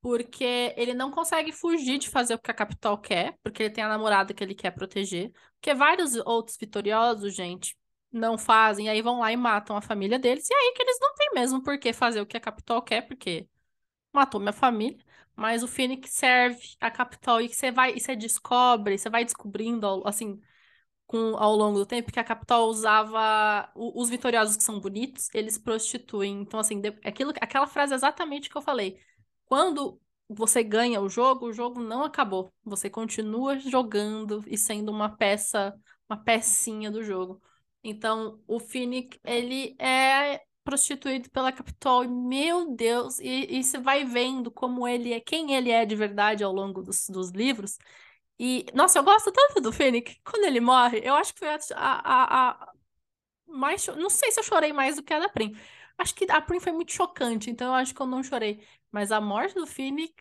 Porque 0.00 0.74
ele 0.76 0.94
não 0.94 1.10
consegue 1.10 1.52
fugir 1.52 1.98
de 1.98 2.10
fazer 2.10 2.34
o 2.34 2.38
que 2.38 2.50
a 2.50 2.54
Capital 2.54 2.98
quer, 2.98 3.38
porque 3.42 3.62
ele 3.64 3.70
tem 3.74 3.84
a 3.84 3.88
namorada 3.88 4.34
que 4.34 4.44
ele 4.44 4.54
quer 4.54 4.72
proteger. 4.72 5.32
Porque 5.54 5.74
vários 5.74 6.14
outros 6.16 6.56
vitoriosos, 6.58 7.34
gente, 7.34 7.76
não 8.12 8.36
fazem, 8.36 8.88
aí 8.88 9.00
vão 9.00 9.20
lá 9.20 9.32
e 9.32 9.36
matam 9.36 9.76
a 9.76 9.80
família 9.80 10.18
deles. 10.18 10.48
E 10.50 10.54
aí 10.54 10.74
que 10.76 10.82
eles 10.82 10.98
não 11.00 11.14
têm 11.14 11.30
mesmo 11.34 11.62
por 11.62 11.78
que 11.78 11.92
fazer 11.92 12.20
o 12.20 12.26
que 12.26 12.36
a 12.36 12.40
Capital 12.40 12.82
quer, 12.82 13.02
porque 13.06 13.48
matou 14.12 14.40
minha 14.40 14.52
família. 14.52 14.98
Mas 15.36 15.62
o 15.62 15.68
Finnick 15.68 16.08
serve 16.08 16.76
a 16.80 16.90
Capital 16.90 17.40
e 17.40 17.48
você 17.48 17.70
vai, 17.72 17.94
e 17.94 18.00
você 18.00 18.16
descobre, 18.16 18.98
você 18.98 19.10
vai 19.10 19.24
descobrindo, 19.24 20.02
assim, 20.06 20.40
com, 21.06 21.36
ao 21.36 21.54
longo 21.54 21.78
do 21.78 21.86
tempo 21.86 22.12
que 22.12 22.20
a 22.20 22.24
capital 22.24 22.66
usava 22.66 23.70
os 23.74 24.08
vitoriosos 24.08 24.56
que 24.56 24.62
são 24.62 24.80
bonitos, 24.80 25.28
eles 25.34 25.58
prostituem. 25.58 26.40
Então, 26.42 26.58
assim, 26.60 26.80
aquilo, 27.04 27.32
aquela 27.40 27.66
frase 27.66 27.94
exatamente 27.94 28.48
que 28.50 28.56
eu 28.56 28.62
falei. 28.62 28.98
Quando 29.46 30.00
você 30.28 30.62
ganha 30.62 31.00
o 31.00 31.08
jogo, 31.08 31.46
o 31.46 31.52
jogo 31.52 31.80
não 31.80 32.02
acabou. 32.04 32.52
Você 32.64 32.88
continua 32.88 33.58
jogando 33.58 34.42
e 34.46 34.56
sendo 34.56 34.90
uma 34.90 35.08
peça, 35.16 35.74
uma 36.08 36.16
pecinha 36.22 36.90
do 36.90 37.02
jogo. 37.02 37.40
Então, 37.82 38.40
o 38.46 38.58
Finnick, 38.58 39.18
ele 39.22 39.76
é 39.78 40.40
prostituído 40.64 41.30
pela 41.30 41.52
Capitol, 41.52 42.04
e 42.04 42.08
meu 42.08 42.74
Deus, 42.74 43.18
e, 43.20 43.58
e 43.58 43.62
você 43.62 43.78
vai 43.78 44.04
vendo 44.04 44.50
como 44.50 44.88
ele 44.88 45.12
é, 45.12 45.20
quem 45.20 45.54
ele 45.54 45.70
é 45.70 45.84
de 45.84 45.94
verdade 45.94 46.42
ao 46.42 46.52
longo 46.52 46.82
dos, 46.82 47.06
dos 47.10 47.30
livros, 47.30 47.76
E, 48.38 48.66
nossa, 48.74 48.98
eu 48.98 49.04
gosto 49.04 49.30
tanto 49.32 49.60
do 49.60 49.72
Fênix. 49.72 50.16
Quando 50.24 50.44
ele 50.44 50.60
morre, 50.60 51.00
eu 51.04 51.14
acho 51.14 51.32
que 51.34 51.38
foi 51.40 51.48
a, 51.48 51.58
a, 51.76 52.50
a 52.50 52.72
mais. 53.46 53.86
Não 53.88 54.10
sei 54.10 54.32
se 54.32 54.40
eu 54.40 54.44
chorei 54.44 54.72
mais 54.72 54.96
do 54.96 55.02
que 55.02 55.14
a 55.14 55.20
da 55.20 55.28
Prim. 55.28 55.56
Acho 55.96 56.14
que 56.14 56.26
a 56.30 56.40
Prim 56.40 56.60
foi 56.60 56.72
muito 56.72 56.92
chocante, 56.92 57.50
então 57.50 57.68
eu 57.68 57.74
acho 57.74 57.94
que 57.94 58.00
eu 58.02 58.06
não 58.06 58.22
chorei. 58.22 58.62
Mas 58.90 59.12
a 59.12 59.20
morte 59.20 59.54
do 59.54 59.66
Phoenix. 59.66 60.12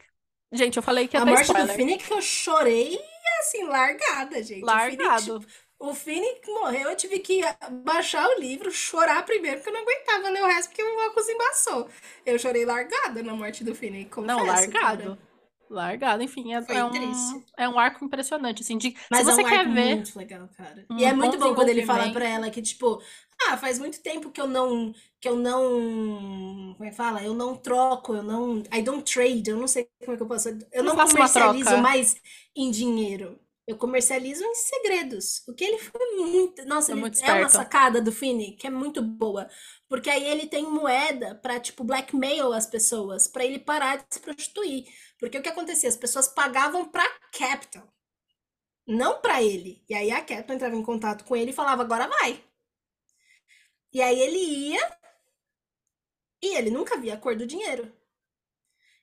Gente, 0.51 0.77
eu 0.77 0.83
falei 0.83 1.07
que 1.07 1.17
ia 1.17 1.21
A 1.21 1.25
morte 1.25 1.41
spoiler. 1.45 1.67
do 1.67 1.73
Phoenix 1.73 2.09
eu 2.11 2.21
chorei, 2.21 2.99
assim, 3.39 3.63
largada, 3.63 4.43
gente. 4.43 4.61
Largado. 4.63 5.43
O 5.79 5.93
Phoenix 5.93 6.47
morreu, 6.47 6.91
eu 6.91 6.95
tive 6.95 7.19
que 7.19 7.41
baixar 7.83 8.25
o 8.29 8.39
livro, 8.39 8.71
chorar 8.71 9.25
primeiro, 9.25 9.57
porque 9.57 9.69
eu 9.69 9.73
não 9.73 9.81
aguentava 9.81 10.29
ler 10.29 10.43
o 10.43 10.47
resto, 10.47 10.69
porque 10.69 10.83
o 10.83 11.07
óculos 11.07 11.27
embaçou. 11.27 11.89
Eu 12.25 12.39
chorei 12.39 12.63
largada 12.65 13.21
na 13.21 13.35
morte 13.35 13.63
do 13.65 13.75
Phoenix, 13.75 14.09
confesso, 14.13 14.37
Não, 14.37 14.45
largado. 14.45 14.71
cara. 14.71 15.17
Largado, 15.69 16.21
enfim, 16.21 16.53
é, 16.53 16.63
é 16.69 16.83
um, 16.83 16.91
triste. 16.91 17.45
é 17.57 17.67
um 17.67 17.79
arco 17.79 18.05
impressionante, 18.05 18.61
assim, 18.61 18.77
de, 18.77 18.95
Mas 19.09 19.21
se 19.21 19.25
você 19.25 19.41
é 19.41 19.45
um 19.45 19.47
quer 19.47 19.59
arco 19.59 19.73
ver, 19.73 19.95
muito 19.95 20.17
legal, 20.17 20.49
cara. 20.55 20.85
um 20.89 20.97
E 20.97 21.05
é 21.05 21.13
muito 21.13 21.37
bom 21.37 21.55
quando 21.55 21.69
ele 21.69 21.85
fala 21.85 22.11
pra 22.11 22.27
ela 22.27 22.49
que, 22.49 22.61
tipo, 22.61 23.01
ah, 23.49 23.57
faz 23.57 23.79
muito 23.79 24.01
tempo 24.01 24.31
que 24.31 24.39
eu 24.39 24.47
não, 24.47 24.93
que 25.19 25.27
eu 25.27 25.35
não, 25.35 26.73
como 26.73 26.85
é 26.85 26.89
que 26.89 26.95
fala? 26.95 27.23
Eu 27.23 27.33
não 27.33 27.55
troco, 27.55 28.13
eu 28.13 28.23
não, 28.23 28.59
I 28.73 28.81
don't 28.81 29.11
trade, 29.11 29.49
eu 29.49 29.57
não 29.57 29.67
sei 29.67 29.89
como 29.99 30.13
é 30.13 30.17
que 30.17 30.23
eu 30.23 30.27
posso, 30.27 30.49
eu 30.71 30.83
Não 30.83 30.95
comercializo 30.95 31.77
mais 31.77 32.15
em 32.55 32.69
dinheiro. 32.69 33.39
Eu 33.65 33.77
comercializo 33.77 34.43
em 34.43 34.55
segredos. 34.55 35.41
O 35.47 35.53
que 35.53 35.63
ele 35.63 35.79
foi 35.79 36.15
muito, 36.17 36.65
nossa, 36.65 36.91
ele 36.91 36.99
muito 36.99 37.23
é 37.23 37.33
uma 37.33 37.47
sacada 37.47 38.01
do 38.01 38.11
Finney 38.11 38.57
que 38.57 38.67
é 38.67 38.69
muito 38.69 39.01
boa, 39.01 39.47
porque 39.93 40.09
aí 40.09 40.27
ele 40.27 40.47
tem 40.47 40.63
moeda 40.63 41.35
pra, 41.35 41.59
tipo, 41.59 41.83
blackmail 41.83 42.51
as 42.51 42.65
pessoas, 42.65 43.27
pra 43.27 43.45
ele 43.45 43.59
parar 43.59 43.97
de 43.97 44.05
se 44.09 44.19
prostituir. 44.19 44.87
Porque 45.19 45.37
o 45.37 45.41
que 45.43 45.49
acontecia? 45.49 45.87
As 45.87 45.95
pessoas 45.95 46.27
pagavam 46.27 46.83
pra 46.89 47.07
Capital 47.31 47.87
não 48.87 49.21
pra 49.21 49.43
ele. 49.43 49.83
E 49.87 49.93
aí 49.93 50.09
a 50.09 50.19
Captain 50.25 50.55
entrava 50.55 50.75
em 50.75 50.81
contato 50.81 51.23
com 51.25 51.35
ele 51.35 51.51
e 51.51 51.53
falava, 51.53 51.83
agora 51.83 52.07
vai. 52.07 52.43
E 53.93 54.01
aí 54.01 54.19
ele 54.19 54.39
ia 54.71 54.97
e 56.41 56.55
ele 56.57 56.71
nunca 56.71 56.97
via 56.97 57.13
a 57.13 57.17
cor 57.17 57.35
do 57.35 57.45
dinheiro. 57.45 57.95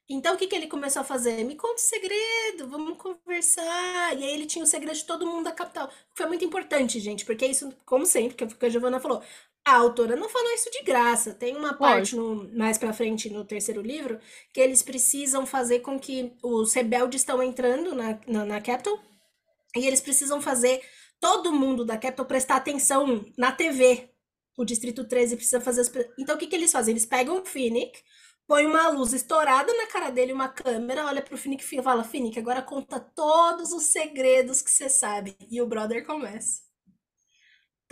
Então 0.08 0.34
o 0.34 0.36
que, 0.36 0.48
que 0.48 0.56
ele 0.56 0.66
começou 0.66 1.02
a 1.02 1.04
fazer? 1.04 1.44
Me 1.44 1.54
conta 1.54 1.76
o 1.76 1.78
segredo, 1.78 2.68
vamos 2.68 2.98
conversar. 2.98 4.18
E 4.18 4.24
aí 4.24 4.34
ele 4.34 4.44
tinha 4.44 4.64
o 4.64 4.66
segredo 4.66 4.96
de 4.96 5.04
todo 5.04 5.24
mundo 5.24 5.44
da 5.44 5.52
capital. 5.52 5.88
Foi 6.16 6.26
muito 6.26 6.44
importante, 6.44 6.98
gente, 6.98 7.24
porque 7.24 7.46
isso, 7.46 7.72
como 7.86 8.04
sempre, 8.04 8.34
que 8.34 8.66
a 8.66 8.68
Giovanna 8.68 8.98
falou, 8.98 9.22
a 9.64 9.76
autora 9.76 10.16
não 10.16 10.28
falou 10.28 10.50
isso 10.54 10.70
de 10.70 10.82
graça. 10.82 11.34
Tem 11.34 11.56
uma 11.56 11.74
parte 11.74 12.16
no- 12.16 12.48
mais 12.56 12.78
pra 12.78 12.92
frente 12.92 13.30
no 13.30 13.44
terceiro 13.44 13.82
livro 13.82 14.18
que 14.52 14.60
eles 14.60 14.82
precisam 14.82 15.46
fazer 15.46 15.80
com 15.80 15.98
que 15.98 16.32
os 16.42 16.72
rebeldes 16.74 17.20
estão 17.22 17.42
entrando 17.42 17.94
na, 17.94 18.18
na, 18.26 18.44
na 18.44 18.60
capital 18.60 18.98
e 19.76 19.86
eles 19.86 20.00
precisam 20.00 20.40
fazer 20.40 20.82
todo 21.20 21.52
mundo 21.52 21.84
da 21.84 21.98
Capital 21.98 22.26
prestar 22.26 22.56
atenção 22.56 23.24
na 23.36 23.52
TV. 23.52 24.08
O 24.56 24.64
Distrito 24.64 25.06
13 25.06 25.36
precisa 25.36 25.60
fazer. 25.60 25.82
As... 25.82 25.92
Então, 26.18 26.36
o 26.36 26.38
que, 26.38 26.46
que 26.46 26.56
eles 26.56 26.72
fazem? 26.72 26.92
Eles 26.92 27.06
pegam 27.06 27.40
o 27.40 27.44
Finnick, 27.46 27.98
põem 28.46 28.66
uma 28.66 28.88
luz 28.88 29.12
estourada 29.12 29.72
na 29.74 29.86
cara 29.86 30.10
dele, 30.10 30.32
uma 30.32 30.48
câmera, 30.48 31.06
olha 31.06 31.22
pro 31.22 31.38
Finnick 31.38 31.64
e 31.64 31.82
fala: 31.82 32.04
Finnick, 32.04 32.38
agora 32.38 32.62
conta 32.62 32.98
todos 32.98 33.72
os 33.72 33.84
segredos 33.84 34.60
que 34.62 34.70
você 34.70 34.88
sabe. 34.88 35.36
E 35.50 35.60
o 35.62 35.66
brother 35.66 36.04
começa. 36.04 36.62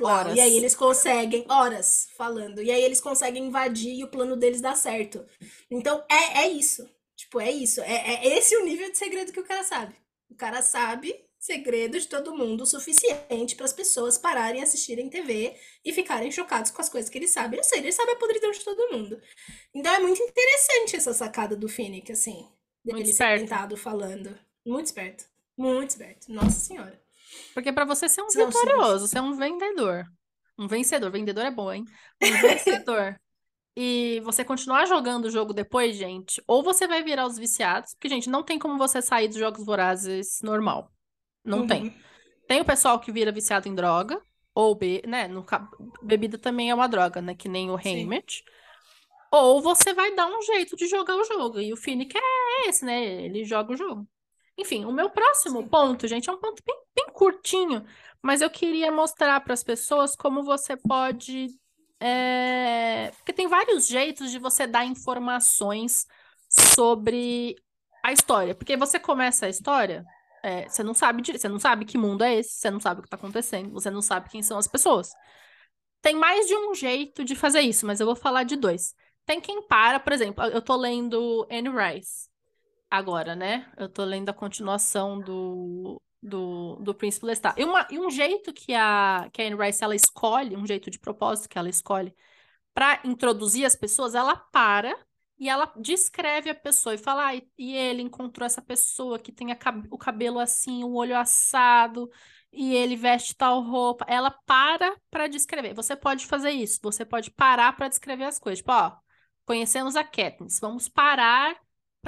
Horas. 0.04 0.36
E 0.36 0.40
aí 0.40 0.56
eles 0.56 0.74
conseguem, 0.74 1.44
horas 1.48 2.08
falando, 2.16 2.62
e 2.62 2.70
aí 2.70 2.82
eles 2.82 3.00
conseguem 3.00 3.46
invadir 3.46 3.94
e 3.98 4.04
o 4.04 4.08
plano 4.08 4.36
deles 4.36 4.60
dá 4.60 4.74
certo. 4.74 5.24
Então 5.70 6.04
é, 6.10 6.44
é 6.44 6.48
isso. 6.48 6.88
Tipo, 7.16 7.40
é 7.40 7.50
isso. 7.50 7.80
É, 7.80 8.24
é 8.24 8.38
esse 8.38 8.56
o 8.56 8.64
nível 8.64 8.90
de 8.90 8.96
segredo 8.96 9.32
que 9.32 9.40
o 9.40 9.44
cara 9.44 9.64
sabe. 9.64 9.94
O 10.30 10.34
cara 10.34 10.62
sabe 10.62 11.14
segredo 11.38 11.98
de 11.98 12.06
todo 12.08 12.36
mundo 12.36 12.62
o 12.62 12.66
suficiente 12.66 13.54
para 13.54 13.64
as 13.64 13.72
pessoas 13.72 14.18
pararem 14.18 14.60
e 14.60 14.64
assistirem 14.64 15.08
TV 15.08 15.56
e 15.84 15.92
ficarem 15.92 16.30
chocados 16.30 16.70
com 16.70 16.82
as 16.82 16.88
coisas 16.88 17.08
que 17.08 17.16
ele 17.16 17.28
sabe. 17.28 17.56
Eu 17.56 17.64
sei, 17.64 17.78
ele 17.78 17.92
sabe 17.92 18.12
a 18.12 18.16
podridão 18.16 18.50
de 18.50 18.64
todo 18.64 18.92
mundo. 18.92 19.20
Então 19.74 19.94
é 19.94 20.00
muito 20.00 20.22
interessante 20.22 20.96
essa 20.96 21.14
sacada 21.14 21.56
do 21.56 21.68
Finnick, 21.68 22.10
assim. 22.12 22.48
Muito 22.84 22.98
Dele 22.98 23.10
esperto. 23.10 23.40
sentado 23.40 23.76
falando. 23.76 24.38
Muito 24.66 24.86
esperto. 24.86 25.24
Muito 25.56 25.90
esperto. 25.90 26.32
Nossa 26.32 26.58
senhora. 26.60 27.00
Porque 27.54 27.72
pra 27.72 27.84
você 27.84 28.08
ser 28.08 28.22
um 28.22 28.28
Não, 28.34 28.46
vitorioso, 28.46 29.06
ser 29.06 29.20
um 29.20 29.34
vendedor, 29.34 30.04
um 30.58 30.66
vencedor, 30.66 31.10
vendedor 31.10 31.44
é 31.44 31.50
bom, 31.50 31.72
hein? 31.72 31.84
Um 32.22 32.30
vencedor. 32.40 33.16
E 33.76 34.20
você 34.24 34.44
continuar 34.44 34.86
jogando 34.86 35.26
o 35.26 35.30
jogo 35.30 35.52
depois, 35.52 35.96
gente, 35.96 36.42
ou 36.48 36.64
você 36.64 36.88
vai 36.88 37.02
virar 37.02 37.26
os 37.26 37.38
viciados, 37.38 37.94
porque, 37.94 38.08
gente, 38.08 38.28
não 38.28 38.42
tem 38.42 38.58
como 38.58 38.76
você 38.76 39.00
sair 39.00 39.28
dos 39.28 39.36
jogos 39.36 39.64
vorazes 39.64 40.40
normal. 40.42 40.90
Não 41.44 41.64
tem. 41.64 41.84
Uhum. 41.84 41.94
Tem 42.48 42.60
o 42.60 42.64
pessoal 42.64 42.98
que 42.98 43.12
vira 43.12 43.30
viciado 43.30 43.68
em 43.68 43.74
droga, 43.74 44.20
ou 44.52 44.74
be 44.74 45.00
né? 45.06 45.28
No, 45.28 45.46
bebida 46.02 46.36
também 46.36 46.70
é 46.70 46.74
uma 46.74 46.88
droga, 46.88 47.22
né? 47.22 47.36
Que 47.36 47.48
nem 47.48 47.70
o. 47.70 47.78
Heimet. 47.78 48.42
Ou 49.30 49.62
você 49.62 49.94
vai 49.94 50.14
dar 50.14 50.26
um 50.26 50.42
jeito 50.42 50.74
de 50.74 50.88
jogar 50.88 51.14
o 51.14 51.24
jogo. 51.24 51.60
E 51.60 51.72
o 51.72 51.76
Finnick 51.76 52.16
é 52.16 52.68
esse, 52.68 52.84
né? 52.84 53.24
Ele 53.26 53.44
joga 53.44 53.72
o 53.72 53.76
jogo. 53.76 54.08
Enfim, 54.58 54.84
o 54.84 54.92
meu 54.92 55.08
próximo 55.08 55.62
Sim. 55.62 55.68
ponto, 55.68 56.08
gente, 56.08 56.28
é 56.28 56.32
um 56.32 56.36
ponto 56.36 56.60
bem, 56.66 56.76
bem 56.96 57.06
curtinho, 57.12 57.86
mas 58.20 58.40
eu 58.42 58.50
queria 58.50 58.90
mostrar 58.90 59.40
para 59.40 59.54
as 59.54 59.62
pessoas 59.62 60.16
como 60.16 60.42
você 60.42 60.76
pode. 60.76 61.48
é, 62.00 63.12
Porque 63.18 63.32
tem 63.32 63.46
vários 63.46 63.86
jeitos 63.86 64.32
de 64.32 64.38
você 64.38 64.66
dar 64.66 64.84
informações 64.84 66.06
sobre 66.48 67.54
a 68.04 68.12
história. 68.12 68.52
Porque 68.54 68.76
você 68.76 68.98
começa 68.98 69.46
a 69.46 69.48
história, 69.48 70.04
é, 70.42 70.68
você 70.68 70.82
não 70.82 70.92
sabe, 70.92 71.22
dire- 71.22 71.38
você 71.38 71.48
não 71.48 71.60
sabe 71.60 71.84
que 71.84 71.96
mundo 71.96 72.24
é 72.24 72.34
esse, 72.34 72.54
você 72.54 72.70
não 72.70 72.80
sabe 72.80 72.98
o 72.98 73.02
que 73.02 73.06
está 73.06 73.16
acontecendo, 73.16 73.70
você 73.70 73.90
não 73.90 74.02
sabe 74.02 74.28
quem 74.28 74.42
são 74.42 74.58
as 74.58 74.66
pessoas. 74.66 75.12
Tem 76.02 76.16
mais 76.16 76.46
de 76.48 76.56
um 76.56 76.74
jeito 76.74 77.24
de 77.24 77.36
fazer 77.36 77.60
isso, 77.60 77.86
mas 77.86 78.00
eu 78.00 78.06
vou 78.06 78.16
falar 78.16 78.44
de 78.44 78.56
dois. 78.56 78.94
Tem 79.24 79.40
quem 79.40 79.62
para, 79.62 80.00
por 80.00 80.12
exemplo, 80.12 80.44
eu 80.46 80.62
tô 80.62 80.76
lendo 80.76 81.46
Anne 81.50 81.68
Rice 81.70 82.28
agora, 82.90 83.34
né? 83.36 83.70
Eu 83.76 83.88
tô 83.88 84.04
lendo 84.04 84.28
a 84.28 84.34
continuação 84.34 85.20
do, 85.20 86.00
do, 86.22 86.76
do 86.76 86.94
Príncipe 86.94 87.26
Lestat. 87.26 87.58
E, 87.60 87.64
uma, 87.64 87.86
e 87.90 87.98
um 87.98 88.10
jeito 88.10 88.52
que 88.52 88.74
a, 88.74 89.28
que 89.32 89.42
a 89.42 89.46
Anne 89.46 89.56
Rice 89.56 89.82
ela 89.84 89.94
escolhe, 89.96 90.56
um 90.56 90.66
jeito 90.66 90.90
de 90.90 90.98
propósito 90.98 91.48
que 91.48 91.58
ela 91.58 91.68
escolhe 91.68 92.14
para 92.74 93.00
introduzir 93.04 93.66
as 93.66 93.76
pessoas, 93.76 94.14
ela 94.14 94.36
para 94.36 94.96
e 95.38 95.48
ela 95.48 95.72
descreve 95.76 96.50
a 96.50 96.54
pessoa 96.54 96.94
e 96.94 96.98
fala, 96.98 97.28
ah, 97.28 97.34
e- 97.36 97.46
ele 97.76 98.02
encontrou 98.02 98.44
essa 98.46 98.60
pessoa 98.62 99.18
que 99.18 99.32
tem 99.32 99.52
a 99.52 99.58
o 99.90 99.98
cabelo 99.98 100.38
assim, 100.40 100.82
o 100.84 100.94
olho 100.94 101.16
assado, 101.16 102.10
e 102.52 102.74
ele 102.74 102.96
veste 102.96 103.34
tal 103.36 103.62
roupa. 103.62 104.04
Ela 104.08 104.30
para 104.46 104.96
para 105.10 105.28
descrever. 105.28 105.74
Você 105.74 105.94
pode 105.96 106.26
fazer 106.26 106.50
isso, 106.50 106.80
você 106.82 107.04
pode 107.04 107.30
parar 107.30 107.76
para 107.76 107.88
descrever 107.88 108.24
as 108.24 108.38
coisas. 108.38 108.58
Tipo, 108.58 108.72
ó, 108.72 108.96
conhecemos 109.46 109.96
a 109.96 110.04
Katniss, 110.04 110.58
vamos 110.60 110.88
parar 110.88 111.56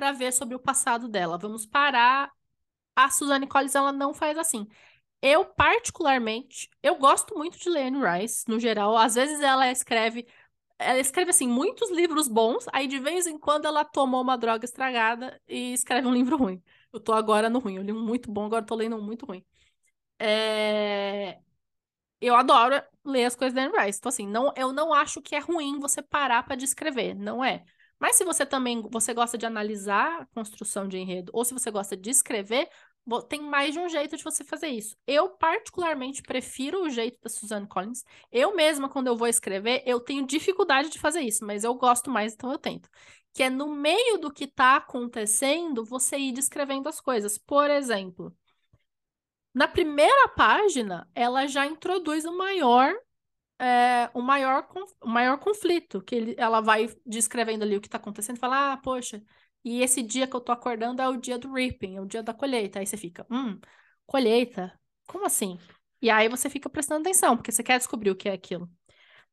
para 0.00 0.12
ver 0.12 0.32
sobre 0.32 0.54
o 0.54 0.58
passado 0.60 1.08
dela. 1.08 1.36
Vamos 1.38 1.66
parar. 1.66 2.32
A 2.96 3.10
Suzanne 3.10 3.46
Collins, 3.46 3.74
ela 3.74 3.92
não 3.92 4.14
faz 4.14 4.38
assim. 4.38 4.68
Eu, 5.22 5.44
particularmente, 5.46 6.70
eu 6.82 6.96
gosto 6.96 7.36
muito 7.38 7.58
de 7.58 7.68
ler 7.70 7.88
Anne 7.88 8.00
Rice, 8.22 8.44
no 8.48 8.60
geral. 8.60 8.96
Às 8.96 9.16
vezes 9.16 9.40
ela 9.40 9.70
escreve, 9.72 10.26
ela 10.78 10.98
escreve, 11.00 11.30
assim, 11.30 11.48
muitos 11.48 11.90
livros 11.90 12.28
bons, 12.28 12.66
aí 12.72 12.86
de 12.88 12.98
vez 13.00 13.26
em 13.26 13.38
quando 13.38 13.66
ela 13.66 13.84
tomou 13.84 14.22
uma 14.22 14.38
droga 14.38 14.64
estragada 14.64 15.40
e 15.48 15.72
escreve 15.74 16.08
um 16.08 16.14
livro 16.14 16.36
ruim. 16.38 16.62
Eu 16.92 17.00
tô 17.00 17.12
agora 17.14 17.50
no 17.50 17.58
ruim, 17.60 17.76
eu 17.76 17.82
li 17.82 17.92
um 17.92 18.04
muito 18.04 18.30
bom, 18.32 18.46
agora 18.46 18.64
tô 18.66 18.74
lendo 18.76 18.96
um 18.96 19.02
muito 19.02 19.26
ruim. 19.26 19.44
É, 20.18 21.40
Eu 22.20 22.34
adoro 22.36 22.82
ler 23.04 23.24
as 23.26 23.34
coisas 23.36 23.54
da 23.54 23.62
Anne 23.64 23.78
Rice. 23.86 23.98
Então, 23.98 24.10
assim, 24.10 24.26
não, 24.26 24.52
eu 24.56 24.72
não 24.72 24.92
acho 24.94 25.22
que 25.22 25.34
é 25.34 25.38
ruim 25.38 25.78
você 25.80 26.02
parar 26.02 26.42
para 26.44 26.56
descrever, 26.56 27.14
não 27.14 27.44
é. 27.44 27.64
Mas 28.00 28.16
se 28.16 28.24
você 28.24 28.46
também 28.46 28.82
você 28.90 29.12
gosta 29.14 29.36
de 29.36 29.46
analisar 29.46 30.22
a 30.22 30.26
construção 30.26 30.88
de 30.88 30.98
enredo, 30.98 31.30
ou 31.34 31.44
se 31.44 31.52
você 31.52 31.70
gosta 31.70 31.96
de 31.96 32.10
escrever, 32.10 32.68
tem 33.28 33.42
mais 33.42 33.74
de 33.74 33.78
um 33.80 33.88
jeito 33.88 34.16
de 34.16 34.24
você 34.24 34.42
fazer 34.44 34.68
isso. 34.68 34.96
Eu, 35.06 35.30
particularmente, 35.30 36.22
prefiro 36.22 36.82
o 36.82 36.90
jeito 36.90 37.18
da 37.22 37.28
Suzanne 37.28 37.66
Collins. 37.66 38.04
Eu 38.32 38.54
mesma, 38.54 38.88
quando 38.88 39.08
eu 39.08 39.16
vou 39.16 39.26
escrever, 39.28 39.82
eu 39.86 40.00
tenho 40.00 40.26
dificuldade 40.26 40.90
de 40.90 40.98
fazer 40.98 41.20
isso, 41.20 41.44
mas 41.44 41.64
eu 41.64 41.74
gosto 41.74 42.10
mais, 42.10 42.32
então 42.34 42.50
eu 42.50 42.58
tento. 42.58 42.88
Que 43.32 43.44
é 43.44 43.50
no 43.50 43.68
meio 43.68 44.18
do 44.18 44.32
que 44.32 44.46
tá 44.46 44.76
acontecendo, 44.76 45.84
você 45.84 46.18
ir 46.18 46.32
descrevendo 46.32 46.88
as 46.88 47.00
coisas. 47.00 47.38
Por 47.38 47.70
exemplo, 47.70 48.34
na 49.52 49.68
primeira 49.68 50.28
página, 50.28 51.08
ela 51.14 51.46
já 51.46 51.66
introduz 51.66 52.24
o 52.24 52.36
maior 52.36 52.94
é, 53.60 54.10
o 54.14 54.22
maior, 54.22 54.68
o 55.02 55.08
maior 55.08 55.38
conflito, 55.38 56.02
que 56.02 56.14
ele- 56.14 56.34
ela 56.38 56.60
vai 56.60 56.88
descrevendo 57.06 57.62
ali 57.64 57.76
o 57.76 57.80
que 57.80 57.88
está 57.88 57.98
acontecendo, 57.98 58.38
fala, 58.38 58.72
ah, 58.74 58.76
poxa, 58.78 59.22
e 59.64 59.82
esse 59.82 60.02
dia 60.02 60.26
que 60.26 60.34
eu 60.36 60.40
tô 60.40 60.52
acordando 60.52 61.02
é 61.02 61.08
o 61.08 61.16
dia 61.16 61.38
do 61.38 61.52
reaping, 61.52 61.96
é 61.96 62.00
o 62.00 62.06
dia 62.06 62.22
da 62.22 62.34
colheita. 62.34 62.78
Aí 62.80 62.86
você 62.86 62.96
fica, 62.96 63.26
hum, 63.30 63.60
colheita? 64.06 64.78
Como 65.06 65.26
assim? 65.26 65.58
E 66.02 66.10
aí 66.10 66.28
você 66.28 66.48
fica 66.50 66.70
prestando 66.70 67.02
atenção, 67.02 67.36
porque 67.36 67.52
você 67.52 67.62
quer 67.62 67.78
descobrir 67.78 68.10
o 68.10 68.16
que 68.16 68.28
é 68.28 68.32
aquilo. 68.32 68.70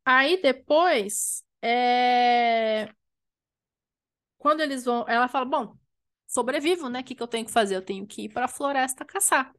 Aí 0.06 0.42
depois, 0.42 1.44
é, 1.62 2.90
quando 4.38 4.62
eles 4.62 4.86
vão, 4.86 5.06
ela 5.08 5.28
fala, 5.28 5.46
bom, 5.46 5.78
sobrevivo, 6.28 6.90
né? 6.90 7.02
O 7.02 7.04
que, 7.04 7.16
que 7.16 7.24
eu 7.24 7.28
tenho 7.28 7.46
que 7.46 7.52
fazer? 7.52 7.76
Eu 7.76 7.82
tenho 7.86 8.06
que 8.08 8.24
ir 8.24 8.30
para 8.30 8.46
a 8.46 8.48
floresta 8.48 9.06
caçar. 9.06 9.54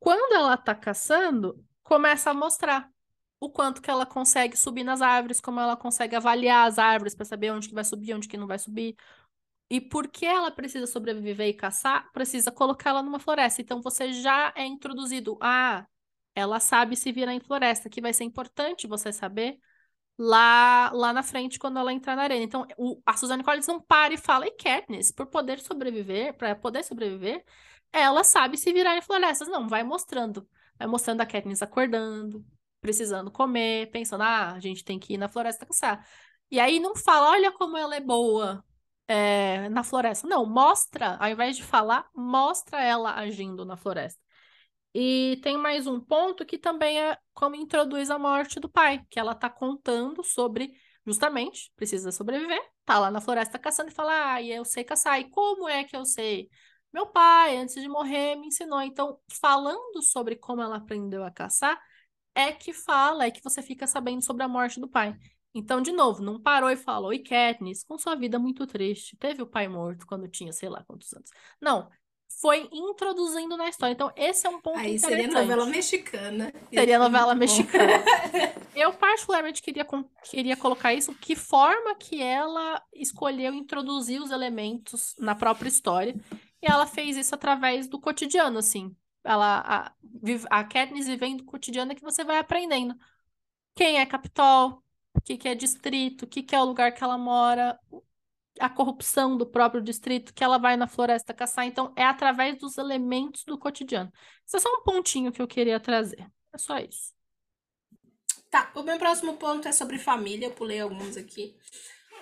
Quando 0.00 0.34
ela 0.34 0.56
tá 0.56 0.74
caçando, 0.74 1.64
começa 1.82 2.30
a 2.30 2.34
mostrar 2.34 2.90
o 3.44 3.50
quanto 3.50 3.82
que 3.82 3.90
ela 3.90 4.06
consegue 4.06 4.56
subir 4.56 4.84
nas 4.84 5.02
árvores, 5.02 5.40
como 5.40 5.60
ela 5.60 5.76
consegue 5.76 6.16
avaliar 6.16 6.66
as 6.66 6.78
árvores 6.78 7.14
para 7.14 7.26
saber 7.26 7.52
onde 7.52 7.68
que 7.68 7.74
vai 7.74 7.84
subir, 7.84 8.14
onde 8.14 8.28
que 8.28 8.36
não 8.36 8.46
vai 8.46 8.58
subir. 8.58 8.96
E 9.70 9.80
porque 9.80 10.26
ela 10.26 10.50
precisa 10.50 10.86
sobreviver 10.86 11.48
e 11.48 11.54
caçar, 11.54 12.10
precisa 12.12 12.50
colocá-la 12.52 13.02
numa 13.02 13.18
floresta. 13.18 13.60
Então 13.62 13.82
você 13.82 14.12
já 14.12 14.52
é 14.56 14.64
introduzido. 14.64 15.36
Ah, 15.42 15.86
ela 16.34 16.60
sabe 16.60 16.96
se 16.96 17.12
virar 17.12 17.34
em 17.34 17.40
floresta, 17.40 17.90
que 17.90 18.00
vai 18.00 18.12
ser 18.12 18.24
importante 18.24 18.86
você 18.86 19.12
saber 19.12 19.58
lá, 20.18 20.90
lá 20.92 21.12
na 21.12 21.22
frente 21.22 21.58
quando 21.58 21.78
ela 21.78 21.92
entrar 21.92 22.16
na 22.16 22.22
arena. 22.22 22.44
Então, 22.44 22.66
o, 22.78 23.00
a 23.04 23.16
Suzanne 23.16 23.44
Collins 23.44 23.66
não 23.66 23.80
para 23.80 24.14
e 24.14 24.18
fala, 24.18 24.46
e 24.46 24.52
Katniss, 24.52 25.12
por 25.12 25.26
poder 25.26 25.60
sobreviver, 25.60 26.34
para 26.36 26.54
poder 26.56 26.82
sobreviver, 26.84 27.44
ela 27.92 28.24
sabe 28.24 28.56
se 28.56 28.72
virar 28.72 28.96
em 28.96 29.02
florestas. 29.02 29.48
Não, 29.48 29.68
vai 29.68 29.82
mostrando. 29.84 30.48
Vai 30.78 30.88
mostrando 30.88 31.20
a 31.20 31.26
Katniss 31.26 31.62
acordando, 31.62 32.44
precisando 32.84 33.30
comer, 33.30 33.90
pensando, 33.90 34.22
ah, 34.24 34.52
a 34.52 34.60
gente 34.60 34.84
tem 34.84 34.98
que 34.98 35.14
ir 35.14 35.16
na 35.16 35.26
floresta 35.26 35.64
caçar. 35.64 36.06
E 36.50 36.60
aí 36.60 36.78
não 36.78 36.94
fala, 36.94 37.30
olha 37.30 37.50
como 37.50 37.78
ela 37.78 37.96
é 37.96 38.00
boa 38.00 38.62
é, 39.08 39.70
na 39.70 39.82
floresta. 39.82 40.28
Não, 40.28 40.44
mostra, 40.44 41.16
ao 41.16 41.30
invés 41.30 41.56
de 41.56 41.62
falar, 41.62 42.06
mostra 42.14 42.82
ela 42.82 43.14
agindo 43.14 43.64
na 43.64 43.74
floresta. 43.74 44.20
E 44.94 45.40
tem 45.42 45.56
mais 45.56 45.86
um 45.86 45.98
ponto 45.98 46.44
que 46.44 46.58
também 46.58 47.00
é 47.00 47.18
como 47.32 47.56
introduz 47.56 48.10
a 48.10 48.18
morte 48.18 48.60
do 48.60 48.68
pai, 48.68 49.02
que 49.08 49.18
ela 49.18 49.34
tá 49.34 49.48
contando 49.48 50.22
sobre, 50.22 50.74
justamente, 51.06 51.72
precisa 51.76 52.12
sobreviver, 52.12 52.60
tá 52.84 52.98
lá 52.98 53.10
na 53.10 53.20
floresta 53.22 53.58
caçando 53.58 53.90
e 53.90 53.94
fala, 53.94 54.34
ah, 54.34 54.42
eu 54.42 54.62
sei 54.62 54.84
caçar. 54.84 55.18
E 55.20 55.30
como 55.30 55.66
é 55.70 55.84
que 55.84 55.96
eu 55.96 56.04
sei? 56.04 56.50
Meu 56.92 57.06
pai, 57.06 57.56
antes 57.56 57.76
de 57.76 57.88
morrer, 57.88 58.36
me 58.36 58.48
ensinou. 58.48 58.82
Então, 58.82 59.18
falando 59.40 60.02
sobre 60.02 60.36
como 60.36 60.60
ela 60.60 60.76
aprendeu 60.76 61.24
a 61.24 61.30
caçar, 61.30 61.80
é 62.34 62.52
que 62.52 62.72
fala, 62.72 63.26
é 63.26 63.30
que 63.30 63.42
você 63.42 63.62
fica 63.62 63.86
sabendo 63.86 64.22
sobre 64.22 64.42
a 64.42 64.48
morte 64.48 64.80
do 64.80 64.88
pai. 64.88 65.16
Então, 65.54 65.80
de 65.80 65.92
novo, 65.92 66.22
não 66.22 66.40
parou 66.40 66.68
e 66.68 66.76
falou, 66.76 67.10
oi, 67.10 67.20
Katniss, 67.20 67.84
com 67.84 67.96
sua 67.96 68.16
vida 68.16 68.38
muito 68.38 68.66
triste, 68.66 69.16
teve 69.16 69.40
o 69.40 69.46
pai 69.46 69.68
morto 69.68 70.04
quando 70.06 70.26
tinha, 70.26 70.52
sei 70.52 70.68
lá 70.68 70.82
quantos 70.82 71.12
anos. 71.12 71.30
Não, 71.60 71.88
foi 72.40 72.68
introduzindo 72.72 73.56
na 73.56 73.68
história. 73.68 73.92
Então, 73.92 74.12
esse 74.16 74.46
é 74.46 74.50
um 74.50 74.60
ponto 74.60 74.78
Aí 74.78 74.98
seria 74.98 75.28
novela 75.28 75.66
mexicana. 75.66 76.52
Seria 76.72 76.98
novela 76.98 77.34
mexicana. 77.34 77.92
Eu, 78.74 78.92
particularmente, 78.92 79.62
queria, 79.62 79.86
queria 80.24 80.56
colocar 80.56 80.92
isso. 80.92 81.14
Que 81.14 81.36
forma 81.36 81.94
que 81.94 82.20
ela 82.20 82.82
escolheu 82.92 83.54
introduzir 83.54 84.20
os 84.20 84.32
elementos 84.32 85.14
na 85.18 85.34
própria 85.36 85.68
história. 85.68 86.16
E 86.60 86.66
ela 86.66 86.86
fez 86.86 87.16
isso 87.16 87.34
através 87.34 87.86
do 87.86 88.00
cotidiano, 88.00 88.58
assim. 88.58 88.94
Ela, 89.24 89.60
a, 89.66 89.92
a 90.50 90.64
Katniss 90.64 91.06
vivendo 91.06 91.40
o 91.40 91.44
cotidiano 91.44 91.94
que 91.94 92.02
você 92.02 92.22
vai 92.22 92.38
aprendendo. 92.38 92.94
Quem 93.74 93.98
é 93.98 94.06
Capitol, 94.06 94.82
o 95.14 95.20
que, 95.20 95.36
que 95.36 95.48
é 95.48 95.54
distrito, 95.54 96.22
o 96.22 96.26
que, 96.26 96.42
que 96.42 96.54
é 96.54 96.60
o 96.60 96.64
lugar 96.64 96.92
que 96.92 97.02
ela 97.02 97.18
mora, 97.18 97.78
a 98.60 98.68
corrupção 98.68 99.36
do 99.36 99.46
próprio 99.46 99.82
distrito, 99.82 100.32
que 100.32 100.44
ela 100.44 100.58
vai 100.58 100.76
na 100.76 100.86
floresta 100.86 101.34
caçar. 101.34 101.66
Então, 101.66 101.92
é 101.96 102.04
através 102.04 102.58
dos 102.58 102.78
elementos 102.78 103.44
do 103.44 103.58
cotidiano. 103.58 104.12
Isso 104.46 104.56
é 104.56 104.60
só 104.60 104.68
um 104.68 104.82
pontinho 104.82 105.32
que 105.32 105.42
eu 105.42 105.48
queria 105.48 105.80
trazer. 105.80 106.30
É 106.52 106.58
só 106.58 106.78
isso. 106.78 107.12
Tá, 108.50 108.70
o 108.76 108.82
meu 108.82 108.98
próximo 108.98 109.36
ponto 109.36 109.66
é 109.66 109.72
sobre 109.72 109.98
família. 109.98 110.46
Eu 110.46 110.52
pulei 110.52 110.80
alguns 110.80 111.16
aqui, 111.16 111.56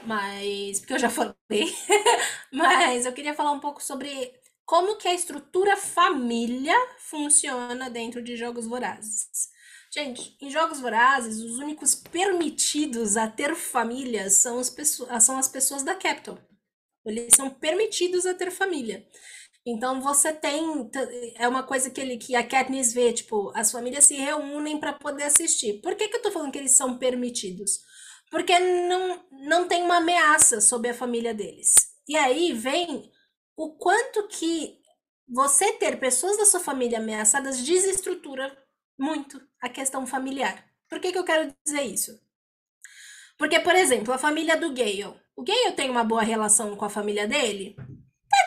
mas. 0.07 0.81
Porque 0.81 0.95
eu 0.95 0.99
já 0.99 1.11
falei. 1.11 1.35
mas 2.51 3.05
eu 3.05 3.13
queria 3.13 3.35
falar 3.35 3.53
um 3.53 3.61
pouco 3.61 3.83
sobre 3.83 4.33
como 4.65 4.97
que 4.97 5.09
a 5.09 5.15
estrutura 5.15 5.77
família 5.77 6.77
funciona 6.99 7.91
dentro 7.91 8.23
de 8.23 8.37
jogos 8.37 8.67
vorazes. 8.67 9.51
Gente, 9.95 10.35
em 10.41 10.49
Jogos 10.49 10.81
Vorazes, 10.81 11.43
os 11.43 11.59
únicos 11.59 11.95
permitidos 11.95 13.15
a 13.19 13.29
ter 13.29 13.55
família 13.55 14.31
são, 14.31 14.59
as 14.59 14.71
pessoas, 14.71 15.23
são 15.23 15.37
as 15.37 15.49
pessoas 15.49 15.83
da 15.83 15.95
Capitol. 15.95 16.39
Eles 17.05 17.35
são 17.37 17.51
permitidos 17.51 18.25
a 18.25 18.33
ter 18.33 18.51
família. 18.51 19.07
Então 19.67 20.01
você 20.01 20.33
tem 20.33 20.91
é 21.37 21.47
uma 21.47 21.63
coisa 21.63 21.91
que 21.91 22.01
ele 22.01 22.17
que 22.17 22.35
a 22.35 22.47
Katniss 22.47 22.95
vê, 22.95 23.13
tipo, 23.13 23.53
as 23.55 23.71
famílias 23.71 24.07
se 24.07 24.17
reúnem 24.17 24.81
para 24.81 24.95
poder 24.95 25.25
assistir. 25.25 25.81
Por 25.83 25.95
que 25.95 26.09
que 26.09 26.17
eu 26.17 26.23
tô 26.23 26.33
falando 26.33 26.51
que 26.51 26.59
eles 26.59 26.73
são 26.73 26.97
permitidos? 26.99 27.81
Porque 28.31 28.59
não 28.59 29.23
não 29.31 29.69
tem 29.69 29.83
uma 29.83 29.99
ameaça 29.99 30.61
sobre 30.61 30.89
a 30.89 30.95
família 30.95 31.35
deles. 31.35 31.75
E 32.09 32.17
aí 32.17 32.53
vem 32.55 33.12
o 33.57 33.75
quanto 33.77 34.29
que 34.29 34.79
você 35.29 35.73
ter 35.73 35.99
pessoas 35.99 36.37
da 36.37 36.45
sua 36.45 36.61
família 36.61 36.99
ameaçadas 36.99 37.65
desestrutura 37.65 38.57
muito 38.99 39.41
a 39.61 39.69
questão 39.69 40.07
familiar. 40.07 40.65
Por 40.89 41.01
que, 41.01 41.13
que 41.13 41.19
eu 41.19 41.25
quero 41.25 41.55
dizer 41.65 41.83
isso? 41.83 42.21
Porque, 43.39 43.59
por 43.61 43.75
exemplo, 43.75 44.13
a 44.13 44.19
família 44.19 44.57
do 44.57 44.75
Gale. 44.75 45.15
O 45.35 45.43
Gale 45.43 45.73
tem 45.73 45.91
uma 45.91 46.05
boa 46.05 46.23
relação 46.23 46.77
com 46.77 46.85
a 46.85 46.91
família 46.91 47.27
dele? 47.27 47.75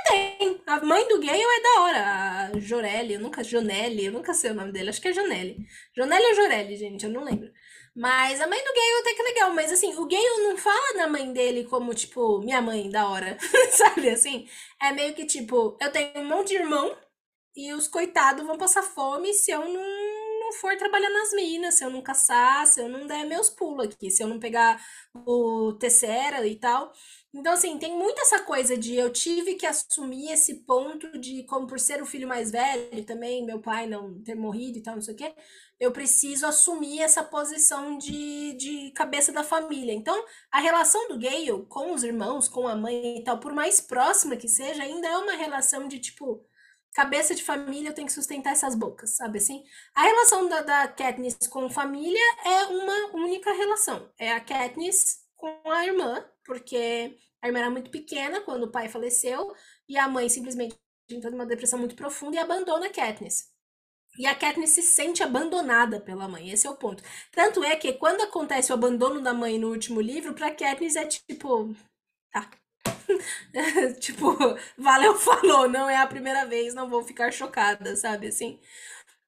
Tem. 0.07 0.61
A 0.67 0.83
mãe 0.85 1.07
do 1.07 1.19
Gale 1.19 1.41
é 1.41 1.61
da 1.61 1.81
hora. 1.81 2.51
A 2.55 2.59
Jorelli, 2.59 3.13
eu 3.15 3.19
nunca. 3.19 3.43
Jonelli, 3.43 4.05
eu 4.05 4.11
nunca 4.11 4.33
sei 4.33 4.51
o 4.51 4.53
nome 4.53 4.71
dele. 4.71 4.89
Acho 4.89 5.01
que 5.01 5.07
é 5.07 5.13
Jonelli. 5.13 5.57
Jonelli 5.95 6.25
ou 6.27 6.35
Jorelli, 6.35 6.77
gente, 6.77 7.05
eu 7.05 7.11
não 7.11 7.23
lembro. 7.23 7.51
Mas 7.95 8.41
a 8.41 8.47
mãe 8.47 8.59
do 8.59 8.73
Gale 8.73 8.99
até 9.01 9.13
que 9.13 9.21
é 9.21 9.25
legal. 9.25 9.53
Mas 9.53 9.71
assim, 9.71 9.95
o 9.95 10.05
Gale 10.07 10.43
não 10.43 10.57
fala 10.57 10.97
na 10.97 11.07
mãe 11.07 11.31
dele 11.31 11.63
como, 11.65 11.93
tipo, 11.93 12.39
minha 12.39 12.61
mãe, 12.61 12.89
da 12.89 13.07
hora. 13.09 13.37
Sabe 13.71 14.09
assim? 14.09 14.47
É 14.81 14.91
meio 14.91 15.13
que 15.15 15.25
tipo, 15.25 15.77
eu 15.81 15.91
tenho 15.91 16.19
um 16.21 16.25
monte 16.25 16.49
de 16.49 16.55
irmão 16.55 16.95
e 17.55 17.73
os 17.73 17.87
coitados 17.87 18.45
vão 18.45 18.57
passar 18.57 18.83
fome 18.83 19.33
se 19.33 19.51
eu 19.51 19.61
não 19.67 20.15
não 20.45 20.53
for 20.53 20.77
trabalhar 20.77 21.09
nas 21.09 21.33
minas, 21.33 21.75
se 21.75 21.83
eu 21.83 21.89
não 21.89 22.01
caçar, 22.01 22.67
se 22.67 22.79
eu 22.81 22.87
não 22.89 23.07
der 23.07 23.25
meus 23.25 23.49
pulos 23.49 23.85
aqui, 23.87 24.11
se 24.11 24.23
eu 24.23 24.27
não 24.27 24.39
pegar 24.39 24.79
o 25.25 25.73
Tessera 25.79 26.45
e 26.47 26.55
tal. 26.55 26.91
Então, 27.33 27.53
assim, 27.53 27.77
tem 27.79 27.97
muito 27.97 28.21
essa 28.21 28.39
coisa 28.43 28.77
de 28.77 28.95
eu 28.95 29.11
tive 29.11 29.55
que 29.55 29.65
assumir 29.65 30.31
esse 30.31 30.63
ponto 30.65 31.17
de, 31.19 31.43
como 31.45 31.67
por 31.67 31.79
ser 31.79 32.01
o 32.01 32.05
filho 32.05 32.27
mais 32.27 32.51
velho 32.51 33.03
também, 33.05 33.45
meu 33.45 33.59
pai 33.59 33.87
não 33.87 34.21
ter 34.23 34.35
morrido 34.35 34.77
e 34.77 34.83
tal, 34.83 34.95
não 34.95 35.01
sei 35.01 35.13
o 35.15 35.17
quê, 35.17 35.33
eu 35.79 35.91
preciso 35.91 36.45
assumir 36.45 37.01
essa 37.01 37.23
posição 37.23 37.97
de, 37.97 38.53
de 38.53 38.91
cabeça 38.91 39.31
da 39.31 39.43
família. 39.43 39.93
Então, 39.93 40.25
a 40.51 40.59
relação 40.59 41.07
do 41.07 41.19
Gale 41.19 41.65
com 41.67 41.93
os 41.93 42.03
irmãos, 42.03 42.47
com 42.47 42.67
a 42.67 42.75
mãe 42.75 43.17
e 43.19 43.23
tal, 43.23 43.39
por 43.39 43.53
mais 43.53 43.81
próxima 43.81 44.37
que 44.37 44.47
seja, 44.47 44.83
ainda 44.83 45.07
é 45.07 45.17
uma 45.17 45.33
relação 45.33 45.87
de 45.87 45.99
tipo 45.99 46.45
cabeça 46.93 47.35
de 47.35 47.43
família, 47.43 47.89
eu 47.89 47.93
tenho 47.93 48.07
que 48.07 48.13
sustentar 48.13 48.53
essas 48.53 48.73
bocas, 48.73 49.17
sabe 49.17 49.37
assim? 49.37 49.65
A 49.93 50.03
relação 50.03 50.47
da, 50.47 50.61
da 50.61 50.87
Katniss 50.87 51.35
com 51.49 51.69
família 51.69 52.23
é 52.45 52.63
uma 52.67 53.15
única 53.15 53.51
relação. 53.51 54.09
É 54.17 54.31
a 54.31 54.39
Katniss 54.39 55.19
com 55.35 55.69
a 55.69 55.85
irmã, 55.85 56.25
porque 56.45 57.17
a 57.41 57.47
irmã 57.47 57.59
era 57.59 57.69
muito 57.69 57.91
pequena 57.91 58.39
quando 58.39 58.63
o 58.63 58.71
pai 58.71 58.87
faleceu 58.87 59.53
e 59.89 59.97
a 59.97 60.07
mãe 60.07 60.29
simplesmente 60.29 60.77
entrou 61.09 61.33
numa 61.33 61.45
depressão 61.45 61.77
muito 61.77 61.95
profunda 61.95 62.37
e 62.37 62.39
abandona 62.39 62.87
a 62.87 62.89
Katniss. 62.89 63.54
E 64.17 64.25
a 64.25 64.35
Katniss 64.35 64.71
se 64.71 64.81
sente 64.81 65.21
abandonada 65.23 65.99
pela 65.99 66.27
mãe, 66.27 66.49
esse 66.49 66.65
é 66.67 66.69
o 66.69 66.75
ponto. 66.75 67.03
Tanto 67.31 67.63
é 67.63 67.75
que 67.75 67.93
quando 67.93 68.21
acontece 68.21 68.71
o 68.71 68.75
abandono 68.75 69.21
da 69.21 69.33
mãe 69.33 69.59
no 69.59 69.69
último 69.69 69.99
livro, 70.01 70.33
pra 70.33 70.51
Katniss 70.51 70.95
é 70.95 71.05
tipo, 71.05 71.75
tá, 72.31 72.49
tipo, 73.99 74.35
valeu, 74.77 75.15
falou, 75.19 75.67
não 75.67 75.89
é 75.89 75.97
a 75.97 76.07
primeira 76.07 76.45
vez, 76.45 76.73
não 76.73 76.89
vou 76.89 77.03
ficar 77.03 77.31
chocada, 77.31 77.95
sabe, 77.95 78.27
assim. 78.27 78.59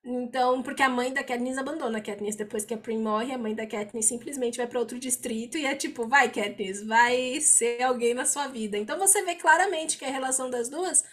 Então, 0.10 0.64
porque 0.64 0.82
a 0.82 0.90
mãe 0.90 1.12
da 1.14 1.24
Katniss 1.24 1.58
abandona 1.58 1.98
a 1.98 2.02
Katniss 2.02 2.38
depois 2.38 2.64
que 2.64 2.74
a 2.74 2.78
Prim 2.78 3.00
morre, 3.00 3.34
a 3.34 3.38
mãe 3.38 3.54
da 3.54 3.68
Katniss 3.68 4.08
simplesmente 4.08 4.58
vai 4.58 4.66
para 4.66 4.80
outro 4.80 4.98
distrito 4.98 5.58
e 5.58 5.66
é 5.66 5.76
tipo, 5.76 6.08
vai 6.08 6.32
Katniss, 6.32 6.82
vai 6.86 7.42
ser 7.42 7.82
alguém 7.84 8.14
na 8.14 8.26
sua 8.26 8.48
vida. 8.48 8.78
Então 8.78 8.98
você 8.98 9.22
vê 9.24 9.36
claramente 9.36 9.98
que 9.98 10.06
a 10.06 10.10
relação 10.10 10.50
das 10.50 10.70
duas 10.70 11.04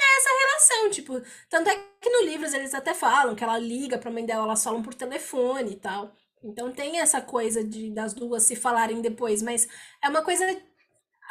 essa 0.00 0.28
relação, 0.38 0.90
tipo, 0.90 1.22
tanto 1.48 1.70
é 1.70 1.76
que 2.00 2.10
no 2.10 2.24
livros 2.24 2.54
eles 2.54 2.74
até 2.74 2.94
falam 2.94 3.34
que 3.34 3.44
ela 3.44 3.58
liga 3.58 3.98
pra 3.98 4.10
mãe 4.10 4.24
dela, 4.24 4.44
elas 4.44 4.62
falam 4.62 4.82
por 4.82 4.94
telefone 4.94 5.72
e 5.72 5.76
tal. 5.76 6.12
Então 6.44 6.72
tem 6.72 7.00
essa 7.00 7.20
coisa 7.20 7.64
de 7.64 7.90
das 7.92 8.14
duas 8.14 8.44
se 8.44 8.56
falarem 8.56 9.00
depois, 9.00 9.42
mas 9.42 9.68
é 10.02 10.08
uma 10.08 10.22
coisa 10.22 10.44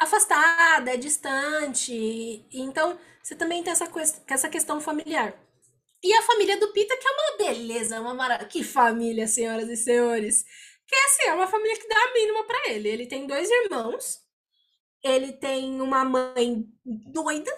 afastada, 0.00 0.92
é 0.92 0.96
distante. 0.96 2.46
Então, 2.52 2.98
você 3.22 3.34
também 3.34 3.62
tem 3.62 3.72
essa, 3.72 3.86
coisa, 3.88 4.22
essa 4.28 4.48
questão 4.48 4.80
familiar. 4.80 5.34
E 6.02 6.12
a 6.14 6.22
família 6.22 6.58
do 6.58 6.72
Pita, 6.72 6.96
que 6.96 7.08
é 7.08 7.10
uma 7.10 7.36
beleza, 7.38 8.00
uma 8.00 8.14
maravilha. 8.14 8.48
Que 8.48 8.62
família, 8.62 9.26
senhoras 9.26 9.68
e 9.68 9.76
senhores. 9.76 10.44
Que 10.86 10.94
é 10.94 11.04
assim, 11.06 11.28
é 11.30 11.34
uma 11.34 11.48
família 11.48 11.76
que 11.78 11.88
dá 11.88 11.96
a 11.96 12.12
mínima 12.12 12.44
para 12.44 12.70
ele. 12.70 12.88
Ele 12.88 13.06
tem 13.06 13.26
dois 13.26 13.50
irmãos. 13.50 14.20
Ele 15.02 15.32
tem 15.32 15.80
uma 15.80 16.04
mãe 16.04 16.64
doida, 16.84 17.50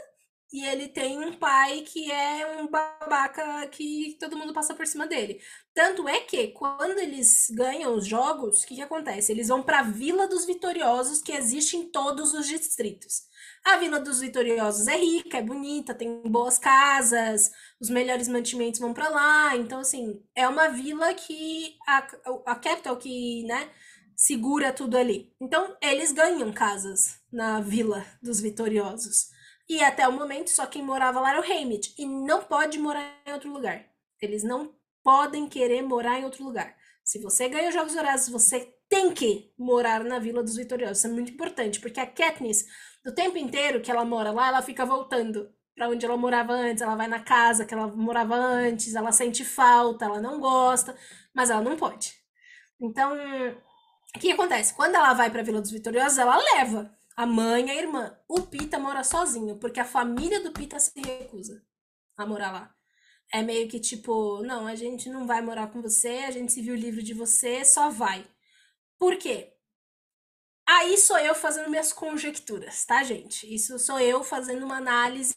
e 0.53 0.65
ele 0.65 0.89
tem 0.89 1.19
um 1.19 1.35
pai 1.35 1.83
que 1.83 2.11
é 2.11 2.59
um 2.59 2.69
babaca 2.69 3.67
que 3.69 4.17
todo 4.19 4.37
mundo 4.37 4.53
passa 4.55 4.75
por 4.75 4.87
cima 4.87 5.07
dele. 5.07 5.41
Tanto 5.75 6.09
é 6.09 6.21
que, 6.21 6.49
quando 6.49 6.99
eles 6.99 7.49
ganham 7.51 7.95
os 7.95 8.07
jogos, 8.07 8.63
o 8.63 8.67
que, 8.67 8.77
que 8.77 8.83
acontece? 8.83 9.31
Eles 9.31 9.49
vão 9.49 9.63
para 9.63 9.81
a 9.81 9.83
Vila 9.83 10.27
dos 10.27 10.47
Vitoriosos, 10.47 11.21
que 11.21 11.33
existe 11.33 11.77
em 11.77 11.91
todos 11.91 12.33
os 12.33 12.47
distritos. 12.47 13.29
A 13.63 13.77
Vila 13.77 14.01
dos 14.01 14.21
Vitoriosos 14.21 14.89
é 14.89 14.97
rica, 14.97 15.37
é 15.37 15.43
bonita, 15.43 15.95
tem 15.95 16.23
boas 16.23 16.59
casas, 16.59 17.51
os 17.79 17.91
melhores 17.91 18.27
mantimentos 18.27 18.81
vão 18.81 18.95
para 18.95 19.11
lá. 19.11 19.55
Então, 19.57 19.81
assim, 19.81 20.23
é 20.35 20.49
uma 20.49 20.69
vila 20.69 21.13
que 21.13 21.77
a, 21.87 21.99
a 22.47 22.55
Capital 22.55 22.97
que, 22.97 23.45
né, 23.45 23.71
segura 24.17 24.73
tudo 24.73 24.97
ali. 24.97 25.33
Então, 25.39 25.77
eles 25.83 26.11
ganham 26.11 26.53
casas 26.53 27.21
na 27.31 27.61
Vila 27.61 28.05
dos 28.23 28.41
Vitoriosos. 28.41 29.37
E 29.69 29.83
até 29.83 30.09
o 30.09 30.13
momento, 30.13 30.51
só 30.51 30.67
quem 30.67 30.83
morava 30.83 31.21
lá 31.21 31.31
era 31.31 31.41
o 31.41 31.45
Hamid. 31.45 31.95
E 31.99 32.07
não 32.07 32.43
pode 32.43 32.79
morar 32.79 33.21
em 33.27 33.33
outro 33.33 33.53
lugar. 33.53 33.85
Eles 34.21 34.43
não 34.43 34.75
podem 35.03 35.49
querer 35.49 35.83
morar 35.83 36.19
em 36.19 36.25
outro 36.25 36.43
lugar. 36.45 36.75
Se 37.05 37.19
você 37.21 37.49
ganha 37.49 37.69
os 37.69 37.75
Jogos 37.75 37.95
Horazes, 37.95 38.29
você 38.29 38.75
tem 38.89 39.13
que 39.13 39.53
morar 39.59 40.03
na 40.05 40.19
Vila 40.19 40.43
dos 40.43 40.57
Vitoriosos. 40.57 40.99
Isso 40.99 41.07
é 41.07 41.11
muito 41.11 41.33
importante, 41.33 41.81
porque 41.81 42.01
a 42.01 42.07
Katniss 42.07 42.67
o 43.07 43.13
tempo 43.13 43.39
inteiro 43.39 43.81
que 43.81 43.91
ela 43.91 44.05
mora 44.05 44.31
lá, 44.31 44.49
ela 44.49 44.63
fica 44.63 44.85
voltando 44.85 45.51
para 45.75 45.89
onde 45.89 46.05
ela 46.05 46.17
morava 46.17 46.53
antes, 46.53 46.83
ela 46.83 46.97
vai 46.97 47.07
na 47.07 47.21
casa 47.21 47.65
que 47.65 47.73
ela 47.73 47.87
morava 47.87 48.35
antes, 48.35 48.95
ela 48.95 49.13
sente 49.13 49.45
falta, 49.45 50.05
ela 50.05 50.21
não 50.21 50.41
gosta, 50.41 50.97
mas 51.33 51.51
ela 51.51 51.63
não 51.63 51.77
pode. 51.77 52.13
Então, 52.81 53.17
o 54.15 54.19
que 54.19 54.33
acontece? 54.33 54.75
Quando 54.75 54.97
ela 54.97 55.15
vai 55.15 55.31
para 55.31 55.43
Vila 55.43 55.61
dos 55.61 55.71
Vitoriosos, 55.71 56.19
ela 56.19 56.37
leva 56.55 56.98
a 57.19 57.27
mãe 57.27 57.67
e 57.67 57.71
a 57.73 57.75
irmã. 57.75 58.17
O 58.29 58.43
Pita 58.43 58.79
mora 58.79 59.03
sozinho, 59.03 59.59
porque 59.59 59.81
a 59.81 59.85
família 59.85 60.41
do 60.41 60.53
Pita 60.53 60.79
se 60.79 60.93
recusa 61.01 61.61
a 62.17 62.25
morar 62.25 62.53
lá. 62.53 62.73
É 63.35 63.43
meio 63.43 63.69
que 63.69 63.81
tipo, 63.81 64.41
não, 64.45 64.69
a 64.69 64.77
gente 64.77 65.11
não 65.11 65.27
vai 65.27 65.43
morar 65.43 65.67
com 65.73 65.83
você, 65.83 66.23
a 66.29 66.31
gente 66.31 66.53
se 66.53 66.63
viu 66.63 66.77
livre 66.77 67.03
de 67.03 67.13
você, 67.15 67.65
só 67.65 67.91
vai. 67.91 68.25
Por 69.01 69.17
quê? 69.17 69.53
Aí 70.65 70.97
sou 70.97 71.19
eu 71.19 71.35
fazendo 71.35 71.69
minhas 71.69 71.93
conjecturas, 71.93 72.85
tá, 72.85 73.03
gente? 73.03 73.53
Isso 73.53 73.81
sou 73.81 73.99
eu 73.99 74.23
fazendo 74.23 74.65
uma 74.65 74.77
análise 74.77 75.35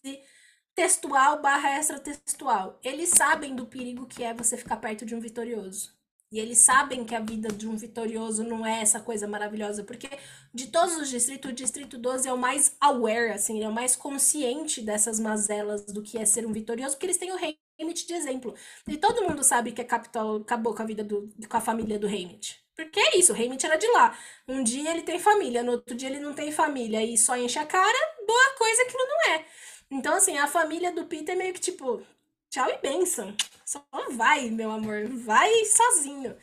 textual 0.76 1.42
barra 1.42 1.80
extratextual. 1.80 2.80
Eles 2.84 3.10
sabem 3.10 3.56
do 3.56 3.66
perigo 3.66 4.06
que 4.06 4.24
é 4.24 4.36
você 4.36 4.56
ficar 4.56 4.78
perto 4.78 5.04
de 5.04 5.16
um 5.16 5.20
vitorioso. 5.20 6.00
E 6.32 6.40
eles 6.40 6.60
sabem 6.60 7.04
que 7.04 7.14
a 7.14 7.20
vida 7.20 7.50
de 7.50 7.68
um 7.68 7.76
vitorioso 7.76 8.44
não 8.44 8.66
é 8.66 8.82
essa 8.82 9.02
coisa 9.02 9.28
maravilhosa, 9.28 9.84
porque 9.84 10.10
de 10.54 10.68
todos 10.68 10.96
os 10.96 11.10
distritos, 11.10 11.52
o 11.52 11.54
distrito 11.54 11.98
12 11.98 12.28
é 12.28 12.32
o 12.32 12.38
mais 12.38 12.74
aware, 12.80 13.34
assim, 13.34 13.58
ele 13.58 13.66
é 13.66 13.70
o 13.70 13.74
mais 13.74 13.98
consciente 13.98 14.82
dessas 14.82 15.20
mazelas 15.20 15.86
do 15.86 16.02
que 16.02 16.18
é 16.18 16.26
ser 16.26 16.46
um 16.46 16.54
vitorioso, 16.54 16.96
porque 16.96 17.06
eles 17.08 17.18
têm 17.18 17.34
o 17.34 17.36
Hamid 17.36 18.08
de 18.08 18.14
exemplo. 18.14 18.56
E 18.88 18.98
todo 18.98 19.24
mundo 19.28 19.44
sabe 19.44 19.74
que 19.74 19.82
a 19.82 19.86
capital 19.86 20.38
acabou 20.38 20.74
com 20.74 20.82
a 20.82 20.86
vida 20.86 21.04
do, 21.04 21.30
com 21.50 21.58
a 21.58 21.62
família 21.62 22.00
do 22.00 22.08
Hamid. 22.08 22.62
Porque 22.76 23.00
é 23.00 23.18
isso, 23.18 23.34
o 23.34 23.36
Hamid 23.36 23.66
era 23.66 23.76
de 23.76 23.88
lá. 23.88 24.18
Um 24.48 24.64
dia 24.64 24.90
ele 24.92 25.02
tem 25.02 25.20
família, 25.20 25.62
no 25.64 25.74
outro 25.74 25.94
dia 25.96 26.10
ele 26.10 26.20
não 26.20 26.34
tem 26.34 26.50
família 26.52 27.04
e 27.04 27.18
só 27.18 27.36
enche 27.38 27.60
a 27.60 27.66
cara, 27.66 28.16
boa 28.26 28.56
coisa 28.58 28.86
que 28.86 28.98
não 28.98 29.34
é. 29.34 29.46
Então, 29.92 30.16
assim, 30.16 30.38
a 30.38 30.48
família 30.48 30.94
do 30.94 31.06
Peter 31.06 31.36
é 31.36 31.38
meio 31.38 31.54
que 31.54 31.60
tipo, 31.60 32.02
tchau 32.52 32.70
e 32.70 32.78
benção. 32.80 33.34
Só 33.66 33.82
vai, 34.12 34.50
meu 34.52 34.70
amor, 34.70 35.08
vai 35.08 35.50
sozinho. 35.66 36.36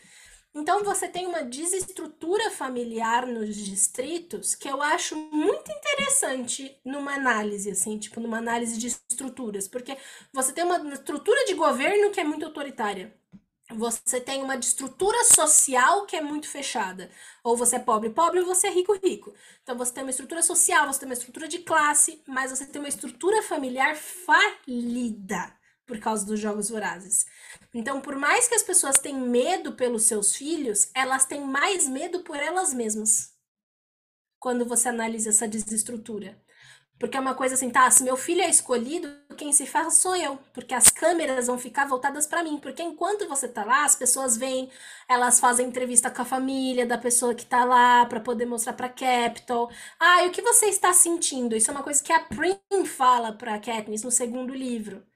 Então, 0.55 0.83
você 0.83 1.07
tem 1.07 1.27
uma 1.27 1.45
desestrutura 1.45 2.51
familiar 2.51 3.27
nos 3.27 3.55
distritos 3.55 4.55
que 4.55 4.69
eu 4.69 4.83
acho 4.83 5.15
muito 5.15 5.71
interessante 5.71 6.81
numa 6.85 7.15
análise, 7.15 7.71
assim, 7.71 7.99
tipo, 7.99 8.19
numa 8.19 8.39
análise 8.39 8.79
de 8.79 8.87
estruturas, 8.87 9.69
porque 9.69 9.97
você 10.33 10.53
tem 10.53 10.65
uma 10.65 10.79
estrutura 10.95 11.45
de 11.45 11.55
governo 11.55 12.11
que 12.11 12.21
é 12.21 12.25
muito 12.25 12.47
autoritária 12.47 13.15
você 13.71 14.19
tem 14.19 14.43
uma 14.43 14.57
estrutura 14.57 15.23
social 15.25 16.07
que 16.07 16.17
é 16.17 16.23
muito 16.23 16.49
fechada. 16.49 17.11
Ou 17.45 17.55
você 17.55 17.77
é 17.77 17.79
pobre, 17.79 18.09
pobre, 18.09 18.41
ou 18.41 18.47
você 18.47 18.69
é 18.69 18.71
rico, 18.71 18.99
rico. 19.05 19.35
Então 19.63 19.77
você 19.77 19.93
tem 19.93 20.03
uma 20.03 20.11
estrutura 20.11 20.41
social, 20.41 20.87
você 20.87 21.01
tem 21.01 21.09
uma 21.09 21.13
estrutura 21.13 21.47
de 21.47 21.59
classe, 21.59 22.23
mas 22.27 22.51
você 22.51 22.65
tem 22.65 22.81
uma 22.81 22.89
estrutura 22.89 23.43
familiar 23.43 23.95
falida 23.95 25.58
por 25.89 25.99
causa 25.99 26.25
dos 26.25 26.39
jogos 26.39 26.69
vorazes. 26.69 27.27
Então, 27.75 28.01
por 28.01 28.15
mais 28.15 28.47
que 28.47 28.55
as 28.55 28.63
pessoas 28.63 28.99
tenham 28.99 29.21
medo 29.21 29.73
pelos 29.73 30.05
seus 30.05 30.37
filhos, 30.37 30.91
elas 30.95 31.25
têm 31.25 31.41
mais 31.41 31.89
medo 31.89 32.21
por 32.21 32.37
elas 32.37 32.75
mesmas. 32.75 33.33
Quando 34.39 34.67
você 34.67 34.91
analisa 34.91 35.31
essa 35.31 35.49
desestrutura. 35.49 36.41
Porque 36.99 37.17
é 37.17 37.21
uma 37.21 37.35
coisa 37.35 37.55
assim, 37.55 37.71
tá, 37.71 37.89
se 37.91 38.03
meu 38.03 38.17
filho 38.17 38.43
é 38.43 38.51
escolhido, 38.51 39.09
quem 39.37 39.53
se 39.53 39.65
faz 39.67 39.95
sou 39.95 40.17
eu, 40.17 40.37
porque 40.53 40.75
as 40.75 40.91
câmeras 40.91 41.47
vão 41.47 41.57
ficar 41.57 41.87
voltadas 41.87 42.27
para 42.27 42.43
mim, 42.43 42.59
porque 42.59 42.83
enquanto 42.83 43.29
você 43.29 43.47
tá 43.47 43.65
lá, 43.65 43.85
as 43.85 43.95
pessoas 43.95 44.37
vêm, 44.37 44.69
elas 45.09 45.39
fazem 45.39 45.69
entrevista 45.69 46.11
com 46.11 46.23
a 46.23 46.25
família 46.25 46.85
da 46.85 46.99
pessoa 46.99 47.37
que 47.37 47.47
tá 47.47 47.65
lá 47.65 48.05
para 48.07 48.19
poder 48.21 48.47
mostrar 48.47 48.73
para 48.73 48.89
Capital. 48.89 49.71
Ah, 49.99 50.25
e 50.25 50.29
o 50.29 50.33
que 50.33 50.43
você 50.43 50.67
está 50.67 50.93
sentindo? 50.93 51.55
Isso 51.55 51.71
é 51.71 51.75
uma 51.75 51.85
coisa 51.85 52.03
que 52.03 52.13
a 52.13 52.19
Prim 52.21 52.59
fala 52.85 53.33
para 53.33 53.61
Katniss 53.61 54.03
no 54.03 54.11
segundo 54.11 54.53
livro. 54.53 55.07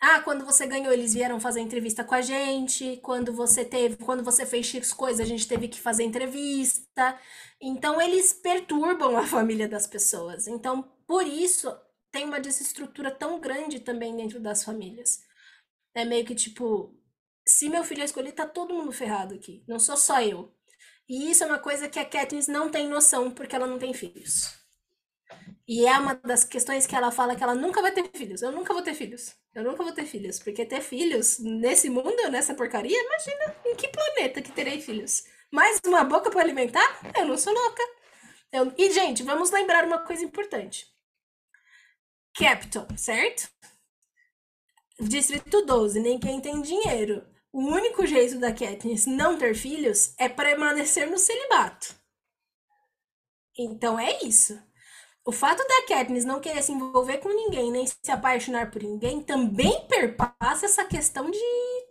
Ah, 0.00 0.20
quando 0.22 0.46
você 0.46 0.66
ganhou, 0.66 0.92
eles 0.92 1.12
vieram 1.12 1.38
fazer 1.38 1.60
entrevista 1.60 2.02
com 2.02 2.14
a 2.14 2.22
gente. 2.22 2.96
Quando 3.02 3.32
você 3.34 3.64
teve, 3.64 3.96
quando 3.96 4.24
você 4.24 4.46
fez 4.46 4.66
X 4.66 4.92
coisas, 4.92 5.20
a 5.20 5.28
gente 5.28 5.46
teve 5.46 5.68
que 5.68 5.80
fazer 5.80 6.04
entrevista. 6.04 7.18
Então 7.60 8.00
eles 8.00 8.32
perturbam 8.32 9.16
a 9.18 9.26
família 9.26 9.68
das 9.68 9.86
pessoas. 9.86 10.46
Então 10.46 10.82
por 11.10 11.26
isso, 11.26 11.76
tem 12.12 12.24
uma 12.24 12.40
desestrutura 12.40 13.10
tão 13.10 13.40
grande 13.40 13.80
também 13.80 14.16
dentro 14.16 14.40
das 14.40 14.62
famílias. 14.62 15.20
É 15.94 16.04
meio 16.04 16.24
que 16.24 16.36
tipo, 16.36 16.96
se 17.46 17.68
meu 17.68 17.82
filho 17.84 18.04
escolhido, 18.04 18.36
tá 18.36 18.46
todo 18.46 18.74
mundo 18.74 18.92
ferrado 18.92 19.34
aqui. 19.34 19.64
Não 19.66 19.80
sou 19.80 19.96
só 19.96 20.22
eu. 20.22 20.54
E 21.08 21.30
isso 21.30 21.42
é 21.42 21.46
uma 21.48 21.58
coisa 21.58 21.88
que 21.88 21.98
a 21.98 22.04
Katniss 22.04 22.46
não 22.46 22.70
tem 22.70 22.88
noção, 22.88 23.32
porque 23.32 23.56
ela 23.56 23.66
não 23.66 23.78
tem 23.78 23.92
filhos. 23.92 24.59
E 25.66 25.86
é 25.86 25.98
uma 25.98 26.14
das 26.14 26.44
questões 26.44 26.86
que 26.86 26.96
ela 26.96 27.12
fala 27.12 27.36
que 27.36 27.42
ela 27.42 27.54
nunca 27.54 27.80
vai 27.80 27.92
ter 27.92 28.08
filhos. 28.12 28.42
Eu 28.42 28.50
nunca 28.50 28.74
vou 28.74 28.82
ter 28.82 28.94
filhos. 28.94 29.36
Eu 29.54 29.62
nunca 29.62 29.84
vou 29.84 29.92
ter 29.92 30.04
filhos. 30.04 30.38
Porque 30.40 30.66
ter 30.66 30.80
filhos 30.80 31.38
nesse 31.38 31.88
mundo, 31.88 32.28
nessa 32.30 32.54
porcaria, 32.54 32.98
imagina 32.98 33.56
em 33.66 33.76
que 33.76 33.88
planeta 33.88 34.42
que 34.42 34.50
terei 34.50 34.80
filhos. 34.80 35.22
Mais 35.52 35.80
uma 35.86 36.02
boca 36.02 36.30
para 36.30 36.40
alimentar? 36.40 37.00
Eu 37.16 37.26
não 37.26 37.38
sou 37.38 37.52
louca. 37.52 37.82
Eu... 38.52 38.72
E, 38.76 38.90
gente, 38.90 39.22
vamos 39.22 39.50
lembrar 39.50 39.84
uma 39.84 40.00
coisa 40.00 40.24
importante. 40.24 40.86
Capital, 42.36 42.86
certo? 42.96 43.48
Distrito 44.98 45.64
12, 45.64 46.00
nem 46.00 46.18
quem 46.18 46.40
tem 46.40 46.60
dinheiro. 46.60 47.24
O 47.52 47.62
único 47.62 48.06
jeito 48.06 48.38
da 48.38 48.52
Katniss 48.52 49.06
não 49.06 49.38
ter 49.38 49.54
filhos 49.54 50.14
é 50.18 50.28
permanecer 50.28 51.10
no 51.10 51.18
celibato. 51.18 51.94
Então 53.58 53.98
é 53.98 54.22
isso. 54.22 54.60
O 55.24 55.32
fato 55.32 55.62
da 55.66 55.86
Katniss 55.86 56.24
não 56.24 56.40
querer 56.40 56.62
se 56.62 56.72
envolver 56.72 57.18
com 57.18 57.28
ninguém, 57.28 57.70
nem 57.70 57.86
se 57.86 58.10
apaixonar 58.10 58.70
por 58.70 58.82
ninguém, 58.82 59.22
também 59.22 59.86
perpassa 59.86 60.64
essa 60.64 60.84
questão 60.84 61.30
de 61.30 61.38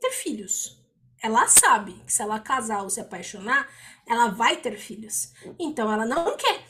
ter 0.02 0.12
filhos. 0.12 0.80
Ela 1.22 1.48
sabe 1.48 1.94
que 2.06 2.14
se 2.14 2.22
ela 2.22 2.40
casar 2.40 2.82
ou 2.82 2.90
se 2.90 3.00
apaixonar, 3.00 3.70
ela 4.08 4.30
vai 4.30 4.58
ter 4.58 4.78
filhos. 4.78 5.32
Então 5.60 5.92
ela 5.92 6.06
não 6.06 6.36
quer 6.36 6.64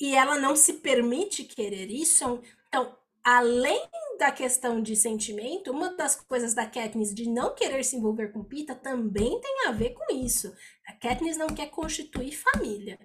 e 0.00 0.14
ela 0.14 0.38
não 0.38 0.56
se 0.56 0.74
permite 0.74 1.44
querer 1.44 1.90
isso. 1.90 2.42
Então, 2.68 2.96
além 3.22 3.88
da 4.18 4.32
questão 4.32 4.80
de 4.82 4.96
sentimento, 4.96 5.70
uma 5.70 5.94
das 5.96 6.16
coisas 6.16 6.54
da 6.54 6.66
Katniss 6.66 7.14
de 7.14 7.28
não 7.28 7.54
querer 7.54 7.84
se 7.84 7.96
envolver 7.96 8.32
com 8.32 8.42
Pita 8.42 8.74
também 8.74 9.40
tem 9.40 9.66
a 9.66 9.72
ver 9.72 9.90
com 9.90 10.12
isso. 10.14 10.52
A 10.86 10.92
Katniss 10.92 11.36
não 11.36 11.48
quer 11.48 11.70
constituir 11.70 12.32
família. 12.32 12.98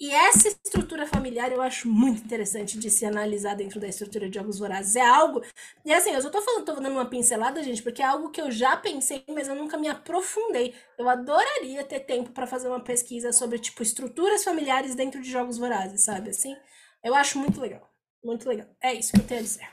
E 0.00 0.10
essa 0.10 0.48
estrutura 0.48 1.06
familiar 1.06 1.52
eu 1.52 1.62
acho 1.62 1.88
muito 1.88 2.24
interessante 2.24 2.76
de 2.78 2.90
se 2.90 3.06
analisar 3.06 3.54
dentro 3.54 3.78
da 3.78 3.86
estrutura 3.86 4.28
de 4.28 4.36
Jogos 4.36 4.58
Vorazes. 4.58 4.96
É 4.96 5.06
algo. 5.06 5.42
E 5.84 5.92
assim, 5.92 6.10
eu 6.10 6.20
só 6.20 6.28
tô 6.28 6.42
falando, 6.42 6.64
tô 6.64 6.74
dando 6.74 6.90
uma 6.90 7.08
pincelada, 7.08 7.62
gente, 7.62 7.82
porque 7.82 8.02
é 8.02 8.06
algo 8.06 8.30
que 8.30 8.40
eu 8.40 8.50
já 8.50 8.76
pensei, 8.76 9.24
mas 9.28 9.46
eu 9.46 9.54
nunca 9.54 9.76
me 9.76 9.88
aprofundei. 9.88 10.74
Eu 10.98 11.08
adoraria 11.08 11.84
ter 11.84 12.00
tempo 12.00 12.30
para 12.30 12.46
fazer 12.46 12.68
uma 12.68 12.82
pesquisa 12.82 13.32
sobre, 13.32 13.58
tipo, 13.58 13.82
estruturas 13.82 14.42
familiares 14.42 14.94
dentro 14.96 15.20
de 15.22 15.30
Jogos 15.30 15.56
Vorazes, 15.56 16.04
sabe? 16.04 16.30
Assim, 16.30 16.56
eu 17.04 17.14
acho 17.14 17.38
muito 17.38 17.60
legal. 17.60 17.88
Muito 18.24 18.48
legal. 18.48 18.68
É 18.82 18.92
isso 18.92 19.12
que 19.12 19.20
eu 19.20 19.26
tenho 19.26 19.40
a 19.40 19.44
dizer. 19.44 19.68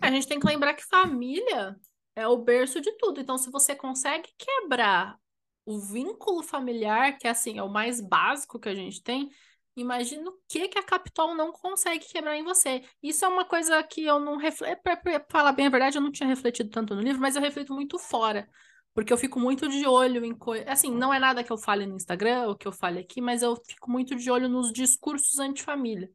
A 0.00 0.10
gente 0.10 0.28
tem 0.28 0.38
que 0.38 0.46
lembrar 0.46 0.74
que 0.74 0.84
família 0.84 1.76
é 2.16 2.26
o 2.28 2.36
berço 2.36 2.80
de 2.80 2.92
tudo. 2.98 3.20
Então, 3.20 3.38
se 3.38 3.50
você 3.50 3.74
consegue 3.74 4.28
quebrar 4.38 5.18
o 5.64 5.78
vínculo 5.78 6.42
familiar, 6.42 7.16
que 7.18 7.26
assim, 7.26 7.58
é 7.58 7.62
o 7.62 7.68
mais 7.68 8.00
básico 8.00 8.58
que 8.58 8.68
a 8.68 8.74
gente 8.74 9.02
tem, 9.02 9.30
imagina 9.76 10.30
o 10.30 10.38
que, 10.48 10.68
que 10.68 10.78
a 10.78 10.82
Capitol 10.82 11.34
não 11.34 11.52
consegue 11.52 12.06
quebrar 12.06 12.36
em 12.36 12.44
você. 12.44 12.82
Isso 13.02 13.24
é 13.24 13.28
uma 13.28 13.44
coisa 13.44 13.82
que 13.82 14.04
eu 14.04 14.20
não 14.20 14.36
refleto. 14.36 14.82
Para 14.82 15.24
falar 15.30 15.52
bem 15.52 15.66
a 15.66 15.70
verdade, 15.70 15.98
eu 15.98 16.02
não 16.02 16.12
tinha 16.12 16.28
refletido 16.28 16.70
tanto 16.70 16.94
no 16.94 17.00
livro, 17.00 17.20
mas 17.20 17.36
eu 17.36 17.42
reflito 17.42 17.72
muito 17.74 17.98
fora. 17.98 18.48
Porque 18.92 19.12
eu 19.12 19.16
fico 19.18 19.40
muito 19.40 19.68
de 19.68 19.86
olho 19.86 20.24
em 20.24 20.34
coisas. 20.34 20.68
Assim, 20.68 20.94
não 20.94 21.12
é 21.12 21.18
nada 21.18 21.42
que 21.42 21.50
eu 21.52 21.58
fale 21.58 21.86
no 21.86 21.96
Instagram 21.96 22.46
ou 22.46 22.56
que 22.56 22.68
eu 22.68 22.72
fale 22.72 23.00
aqui, 23.00 23.20
mas 23.20 23.42
eu 23.42 23.56
fico 23.56 23.90
muito 23.90 24.14
de 24.14 24.30
olho 24.30 24.48
nos 24.48 24.72
discursos 24.72 25.38
antifamília. 25.40 26.10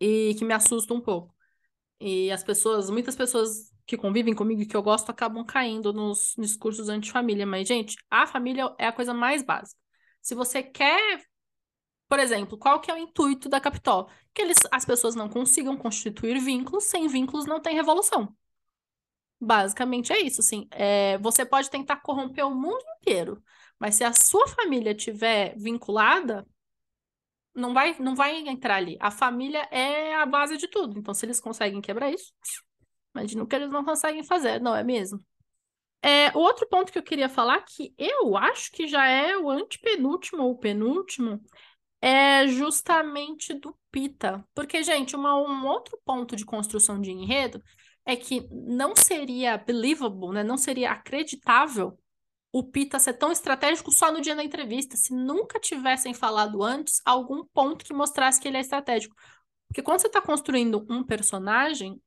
E 0.00 0.34
que 0.38 0.44
me 0.44 0.54
assusta 0.54 0.94
um 0.94 1.00
pouco. 1.00 1.34
E 2.00 2.30
as 2.30 2.44
pessoas, 2.44 2.90
muitas 2.90 3.16
pessoas 3.16 3.73
que 3.86 3.96
convivem 3.96 4.34
comigo 4.34 4.62
e 4.62 4.66
que 4.66 4.76
eu 4.76 4.82
gosto 4.82 5.10
acabam 5.10 5.44
caindo 5.44 5.92
nos, 5.92 6.34
discursos 6.38 6.88
anti-família. 6.88 7.46
Mas, 7.46 7.68
gente, 7.68 7.96
a 8.10 8.26
família 8.26 8.74
é 8.78 8.86
a 8.86 8.92
coisa 8.92 9.12
mais 9.14 9.42
básica. 9.42 9.78
Se 10.22 10.34
você 10.34 10.62
quer 10.62 11.24
por 12.08 12.18
exemplo, 12.18 12.56
qual 12.58 12.80
que 12.80 12.90
é 12.90 12.94
o 12.94 12.98
intuito 12.98 13.48
da 13.48 13.60
Capitol? 13.60 14.08
Que 14.32 14.42
eles, 14.42 14.58
as 14.70 14.84
pessoas 14.84 15.14
não 15.14 15.28
consigam 15.28 15.76
constituir 15.76 16.38
vínculos, 16.38 16.84
sem 16.84 17.08
vínculos 17.08 17.46
não 17.46 17.60
tem 17.60 17.74
revolução. 17.74 18.34
Basicamente 19.40 20.12
é 20.12 20.20
isso, 20.20 20.40
assim. 20.40 20.66
É, 20.70 21.18
você 21.18 21.44
pode 21.44 21.70
tentar 21.70 21.96
corromper 21.96 22.46
o 22.46 22.54
mundo 22.54 22.84
inteiro, 23.00 23.42
mas 23.78 23.96
se 23.96 24.04
a 24.04 24.12
sua 24.12 24.46
família 24.48 24.94
tiver 24.94 25.54
vinculada, 25.56 26.46
não 27.54 27.74
vai, 27.74 27.96
não 27.98 28.14
vai 28.14 28.36
entrar 28.48 28.76
ali. 28.76 28.96
A 29.00 29.10
família 29.10 29.68
é 29.70 30.14
a 30.14 30.26
base 30.26 30.56
de 30.56 30.68
tudo. 30.68 30.98
Então, 30.98 31.14
se 31.14 31.26
eles 31.26 31.40
conseguem 31.40 31.80
quebrar 31.80 32.10
isso, 32.10 32.32
imagino 33.14 33.46
que 33.46 33.54
eles 33.54 33.70
não 33.70 33.84
conseguem 33.84 34.22
fazer, 34.22 34.60
não 34.60 34.74
é 34.74 34.82
mesmo? 34.82 35.24
É, 36.02 36.36
outro 36.36 36.68
ponto 36.68 36.92
que 36.92 36.98
eu 36.98 37.02
queria 37.02 37.28
falar, 37.28 37.62
que 37.62 37.94
eu 37.96 38.36
acho 38.36 38.70
que 38.72 38.86
já 38.86 39.06
é 39.06 39.36
o 39.38 39.48
antepenúltimo 39.48 40.42
ou 40.42 40.58
penúltimo, 40.58 41.40
é 42.00 42.46
justamente 42.46 43.54
do 43.54 43.74
Pita. 43.90 44.46
Porque, 44.54 44.82
gente, 44.82 45.16
uma, 45.16 45.34
um 45.36 45.66
outro 45.66 45.98
ponto 46.04 46.36
de 46.36 46.44
construção 46.44 47.00
de 47.00 47.10
enredo 47.10 47.62
é 48.04 48.14
que 48.14 48.46
não 48.52 48.94
seria 48.94 49.56
believable, 49.56 50.32
né? 50.34 50.44
não 50.44 50.58
seria 50.58 50.92
acreditável 50.92 51.98
o 52.52 52.62
Pita 52.62 52.98
ser 52.98 53.14
tão 53.14 53.32
estratégico 53.32 53.90
só 53.90 54.12
no 54.12 54.20
dia 54.20 54.36
da 54.36 54.44
entrevista, 54.44 54.96
se 54.96 55.12
nunca 55.12 55.58
tivessem 55.58 56.14
falado 56.14 56.62
antes 56.62 57.00
algum 57.04 57.44
ponto 57.46 57.84
que 57.84 57.92
mostrasse 57.92 58.40
que 58.40 58.46
ele 58.46 58.58
é 58.58 58.60
estratégico. 58.60 59.16
Porque 59.66 59.82
quando 59.82 60.00
você 60.00 60.06
está 60.06 60.20
construindo 60.20 60.86
um 60.88 61.02
personagem, 61.02 62.00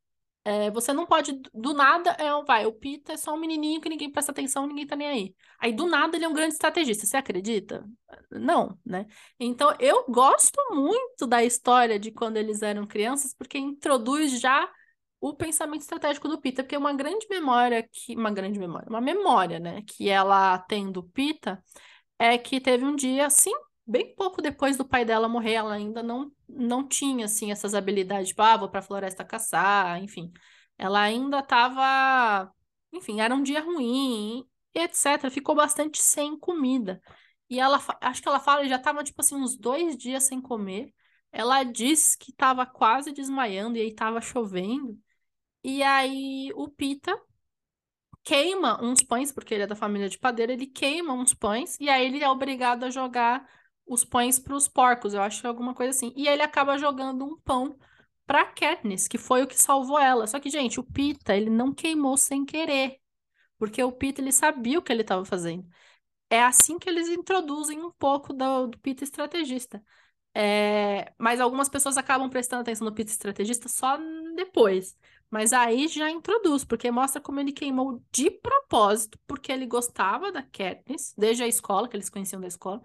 é, 0.48 0.72
você 0.72 0.94
não 0.94 1.06
pode, 1.06 1.42
do 1.54 1.74
nada, 1.74 2.12
é, 2.12 2.32
vai, 2.46 2.66
o 2.66 2.72
Pita 2.72 3.12
é 3.12 3.18
só 3.18 3.34
um 3.34 3.38
menininho 3.38 3.82
que 3.82 3.90
ninguém 3.90 4.10
presta 4.10 4.32
atenção, 4.32 4.66
ninguém 4.66 4.88
tá 4.88 4.96
nem 4.96 5.08
aí. 5.10 5.36
Aí, 5.60 5.74
do 5.74 5.88
nada, 5.88 6.16
ele 6.16 6.24
é 6.24 6.28
um 6.30 6.34
grande 6.34 6.54
estrategista. 6.54 7.06
Você 7.06 7.18
acredita? 7.18 7.84
Não, 8.32 8.80
né? 8.86 9.06
Então, 9.38 9.76
eu 9.78 10.06
gosto 10.08 10.58
muito 10.72 11.28
da 11.28 11.44
história 11.44 12.00
de 12.00 12.12
quando 12.12 12.38
eles 12.38 12.62
eram 12.62 12.88
crianças, 12.88 13.34
porque 13.34 13.58
introduz 13.58 14.40
já 14.40 14.72
o 15.20 15.34
pensamento 15.34 15.82
estratégico 15.82 16.30
do 16.30 16.40
Pita, 16.40 16.64
porque 16.64 16.78
uma 16.78 16.94
grande 16.94 17.28
memória 17.30 17.86
que 17.92 18.16
uma 18.16 18.32
grande 18.32 18.58
memória, 18.58 18.88
uma 18.90 19.02
memória, 19.02 19.60
né, 19.60 19.82
que 19.86 20.08
ela 20.08 20.58
tem 20.60 20.90
do 20.90 21.04
Pita 21.04 21.62
é 22.18 22.38
que 22.38 22.62
teve 22.62 22.86
um 22.86 22.96
dia 22.96 23.26
assim, 23.26 23.52
bem 23.88 24.14
pouco 24.16 24.42
depois 24.42 24.78
do 24.78 24.86
pai 24.86 25.06
dela 25.06 25.30
morrer, 25.30 25.54
ela 25.54 25.74
ainda 25.74 26.04
não 26.04 26.32
não 26.48 26.88
tinha 26.88 27.26
assim 27.26 27.52
essas 27.52 27.74
habilidades, 27.76 28.30
tipo, 28.30 28.42
ah, 28.42 28.58
vou 28.58 28.70
para 28.70 28.80
a 28.80 28.84
floresta 28.84 29.24
caçar, 29.26 30.02
enfim. 30.02 30.32
Ela 30.78 31.02
ainda 31.02 31.40
estava, 31.40 32.52
enfim, 32.92 33.20
era 33.22 33.34
um 33.36 33.44
dia 33.44 33.62
ruim, 33.62 34.46
etc. 34.74 35.30
Ficou 35.32 35.56
bastante 35.56 36.02
sem 36.02 36.38
comida. 36.38 37.02
E 37.50 37.60
ela, 37.60 37.80
acho 38.02 38.22
que 38.22 38.28
ela 38.28 38.40
fala, 38.40 38.68
já 38.68 38.78
estava 38.78 39.04
tipo 39.04 39.22
assim 39.22 39.36
uns 39.36 39.58
dois 39.58 39.98
dias 39.98 40.24
sem 40.24 40.42
comer. 40.42 40.94
Ela 41.32 41.64
disse 41.64 42.18
que 42.18 42.32
estava 42.32 42.66
quase 42.66 43.12
desmaiando 43.12 43.78
e 43.78 43.82
aí 43.82 43.90
estava 43.90 44.22
chovendo. 44.22 44.98
E 45.64 45.84
aí 45.84 46.52
o 46.56 46.70
Pita 46.70 47.20
queima 48.24 48.84
uns 48.84 49.02
pães, 49.04 49.32
porque 49.32 49.54
ele 49.54 49.64
é 49.64 49.68
da 49.68 49.76
família 49.76 50.10
de 50.10 50.18
padeiro, 50.18 50.52
ele 50.52 50.68
queima 50.68 51.14
uns 51.14 51.34
pães 51.34 51.78
e 51.80 51.90
aí 51.90 52.06
ele 52.08 52.24
é 52.24 52.30
obrigado 52.30 52.84
a 52.84 52.90
jogar 52.90 53.48
os 53.88 54.04
pães 54.06 54.40
para 54.40 54.56
os 54.56 54.68
porcos, 54.68 55.14
eu 55.14 55.22
acho 55.22 55.42
que 55.42 55.48
é 55.48 55.50
alguma 55.50 55.74
coisa 55.74 55.92
assim. 55.92 56.14
E 56.16 56.28
ele 56.28 56.42
acaba 56.42 56.78
jogando 56.78 57.26
um 57.26 57.38
pão 57.40 57.78
para 58.26 58.46
Katniss, 58.46 59.08
que 59.08 59.18
foi 59.18 59.44
o 59.44 59.48
que 59.48 59.60
salvou 59.60 60.00
ela. 60.00 60.28
Só 60.28 60.40
que, 60.40 60.50
gente, 60.50 60.80
o 60.80 60.84
Pita, 60.84 61.36
ele 61.36 61.50
não 61.50 61.74
queimou 61.74 62.18
sem 62.18 62.46
querer, 62.46 63.00
porque 63.58 63.84
o 63.84 63.92
Pita 63.92 64.22
ele 64.22 64.32
sabia 64.32 64.80
o 64.80 64.82
que 64.82 64.92
ele 64.92 65.02
estava 65.02 65.26
fazendo. 65.26 65.68
É 66.30 66.44
assim 66.44 66.80
que 66.80 66.90
eles 66.90 67.08
introduzem 67.10 67.84
um 67.84 67.92
pouco 67.92 68.34
do, 68.34 68.68
do 68.68 68.80
Pita 68.80 69.04
estrategista. 69.04 69.84
É, 70.34 71.14
mas 71.18 71.40
algumas 71.42 71.70
pessoas 71.70 71.98
acabam 71.98 72.30
prestando 72.30 72.62
atenção 72.62 72.86
no 72.86 72.94
Pita 72.94 73.12
estrategista 73.12 73.70
só 73.70 73.98
depois. 74.36 74.96
Mas 75.30 75.52
aí 75.54 75.88
já 75.88 76.10
introduz, 76.10 76.64
porque 76.64 76.90
mostra 76.92 77.22
como 77.22 77.40
ele 77.40 77.52
queimou 77.52 78.04
de 78.12 78.30
propósito, 78.32 79.20
porque 79.28 79.52
ele 79.52 79.66
gostava 79.66 80.32
da 80.32 80.44
Katniss, 80.44 81.14
desde 81.18 81.44
a 81.44 81.48
escola, 81.48 81.88
que 81.88 81.96
eles 81.98 82.10
conheciam 82.10 82.40
da 82.42 82.48
escola. 82.48 82.82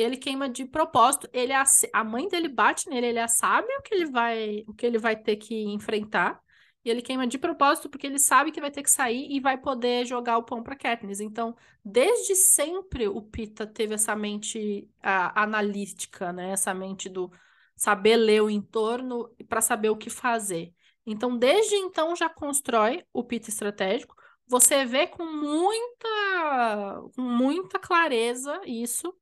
Ele 0.00 0.16
queima 0.16 0.48
de 0.48 0.64
propósito. 0.64 1.28
Ele 1.32 1.52
a 1.52 2.04
mãe 2.04 2.28
dele 2.28 2.48
bate 2.48 2.88
nele, 2.88 3.06
ele 3.06 3.28
sabe 3.28 3.68
o 3.78 3.82
que 3.82 3.94
ele 3.94 4.06
vai, 4.06 4.64
o 4.66 4.74
que 4.74 4.86
ele 4.86 4.98
vai 4.98 5.16
ter 5.16 5.36
que 5.36 5.54
enfrentar. 5.64 6.40
E 6.84 6.90
ele 6.90 7.02
queima 7.02 7.26
de 7.26 7.36
propósito 7.38 7.88
porque 7.88 8.06
ele 8.06 8.18
sabe 8.18 8.52
que 8.52 8.60
vai 8.60 8.70
ter 8.70 8.82
que 8.82 8.90
sair 8.90 9.26
e 9.30 9.40
vai 9.40 9.58
poder 9.58 10.06
jogar 10.06 10.38
o 10.38 10.44
pão 10.44 10.62
para 10.62 10.76
Katniss. 10.76 11.20
Então, 11.20 11.56
desde 11.84 12.36
sempre 12.36 13.08
o 13.08 13.20
Pita 13.20 13.66
teve 13.66 13.94
essa 13.94 14.14
mente 14.14 14.88
a, 15.02 15.42
analítica, 15.42 16.32
né? 16.32 16.50
Essa 16.52 16.72
mente 16.72 17.08
do 17.08 17.30
saber 17.76 18.16
ler 18.16 18.42
o 18.42 18.50
entorno 18.50 19.28
para 19.48 19.60
saber 19.60 19.90
o 19.90 19.96
que 19.96 20.08
fazer. 20.08 20.72
Então, 21.06 21.36
desde 21.36 21.76
então, 21.76 22.16
já 22.16 22.28
constrói 22.28 23.04
o 23.12 23.22
pita 23.22 23.48
estratégico. 23.48 24.16
Você 24.48 24.84
vê 24.84 25.06
com 25.06 25.24
muita, 25.24 27.02
com 27.14 27.22
muita 27.22 27.78
clareza 27.78 28.60
isso 28.64 29.14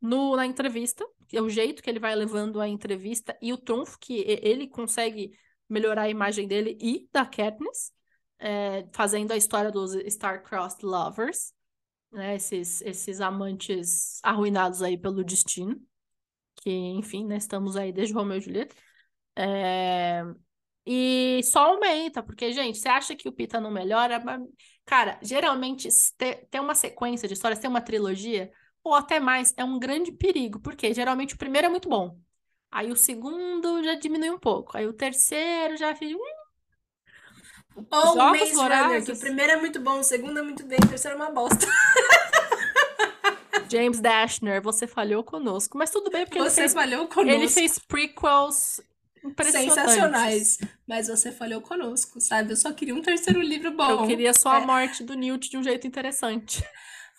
no, 0.00 0.36
na 0.36 0.46
entrevista, 0.46 1.06
é 1.32 1.40
o 1.40 1.48
jeito 1.48 1.82
que 1.82 1.90
ele 1.90 1.98
vai 2.00 2.14
levando 2.14 2.60
a 2.60 2.68
entrevista 2.68 3.36
e 3.40 3.52
o 3.52 3.58
trunfo 3.58 3.98
que 3.98 4.24
ele 4.42 4.68
consegue 4.68 5.32
melhorar 5.68 6.02
a 6.02 6.10
imagem 6.10 6.48
dele 6.48 6.76
e 6.80 7.08
da 7.12 7.24
Katniss, 7.24 7.92
é, 8.38 8.86
fazendo 8.92 9.32
a 9.32 9.36
história 9.36 9.70
dos 9.70 9.94
Star-Crossed 9.94 10.84
Lovers, 10.84 11.52
né, 12.10 12.34
esses, 12.34 12.80
esses 12.82 13.20
amantes 13.20 14.18
arruinados 14.22 14.82
aí 14.82 14.98
pelo 14.98 15.22
destino, 15.22 15.80
que, 16.56 16.70
enfim, 16.70 17.24
né, 17.26 17.36
estamos 17.36 17.76
aí 17.76 17.92
desde 17.92 18.14
Romeo 18.14 18.38
e 18.38 18.40
Julieta. 18.40 18.74
É, 19.36 20.24
e 20.84 21.40
só 21.44 21.72
aumenta, 21.72 22.22
porque, 22.22 22.52
gente, 22.52 22.78
você 22.78 22.88
acha 22.88 23.14
que 23.14 23.28
o 23.28 23.32
Pita 23.32 23.60
não 23.60 23.70
melhora? 23.70 24.20
Cara, 24.84 25.18
geralmente 25.22 25.88
ter 26.18 26.60
uma 26.60 26.74
sequência 26.74 27.28
de 27.28 27.34
histórias, 27.34 27.60
ter 27.60 27.68
uma 27.68 27.80
trilogia, 27.80 28.50
ou 28.82 28.94
até 28.94 29.20
mais, 29.20 29.52
é 29.56 29.64
um 29.64 29.78
grande 29.78 30.12
perigo, 30.12 30.60
porque 30.60 30.92
geralmente 30.94 31.34
o 31.34 31.38
primeiro 31.38 31.66
é 31.66 31.70
muito 31.70 31.88
bom. 31.88 32.18
Aí 32.70 32.90
o 32.90 32.96
segundo 32.96 33.82
já 33.82 33.94
diminui 33.94 34.30
um 34.30 34.38
pouco. 34.38 34.76
Aí 34.76 34.86
o 34.86 34.92
terceiro 34.92 35.76
já 35.76 35.94
fica. 35.94 36.18
Ou 37.74 38.14
o 38.14 38.16
Maze 38.16 38.54
Runner, 38.54 39.04
que 39.04 39.12
o 39.12 39.18
primeiro 39.18 39.52
é 39.52 39.56
muito 39.56 39.80
bom, 39.80 39.98
o 39.98 40.04
segundo 40.04 40.38
é 40.38 40.42
muito 40.42 40.64
bem, 40.66 40.78
o 40.84 40.88
terceiro 40.88 41.16
é 41.16 41.20
uma 41.20 41.30
bosta. 41.30 41.66
James 43.70 44.00
Dashner, 44.00 44.60
você 44.60 44.86
falhou 44.86 45.22
conosco. 45.22 45.78
Mas 45.78 45.90
tudo 45.90 46.10
bem, 46.10 46.24
porque 46.24 46.40
você 46.40 46.62
ele 46.62 46.68
fez, 46.68 46.74
falhou 46.74 47.06
conosco. 47.06 47.30
Ele 47.30 47.48
fez 47.48 47.78
prequels 47.78 48.80
sensacionais. 49.44 50.58
Mas 50.86 51.06
você 51.06 51.30
falhou 51.30 51.60
conosco, 51.60 52.20
sabe? 52.20 52.52
Eu 52.52 52.56
só 52.56 52.72
queria 52.72 52.94
um 52.94 53.02
terceiro 53.02 53.40
livro 53.40 53.70
bom. 53.70 54.02
Eu 54.02 54.06
queria 54.06 54.34
só 54.34 54.54
é. 54.54 54.56
a 54.58 54.60
morte 54.60 55.04
do 55.04 55.14
Newt 55.14 55.48
de 55.48 55.56
um 55.56 55.62
jeito 55.62 55.86
interessante. 55.86 56.64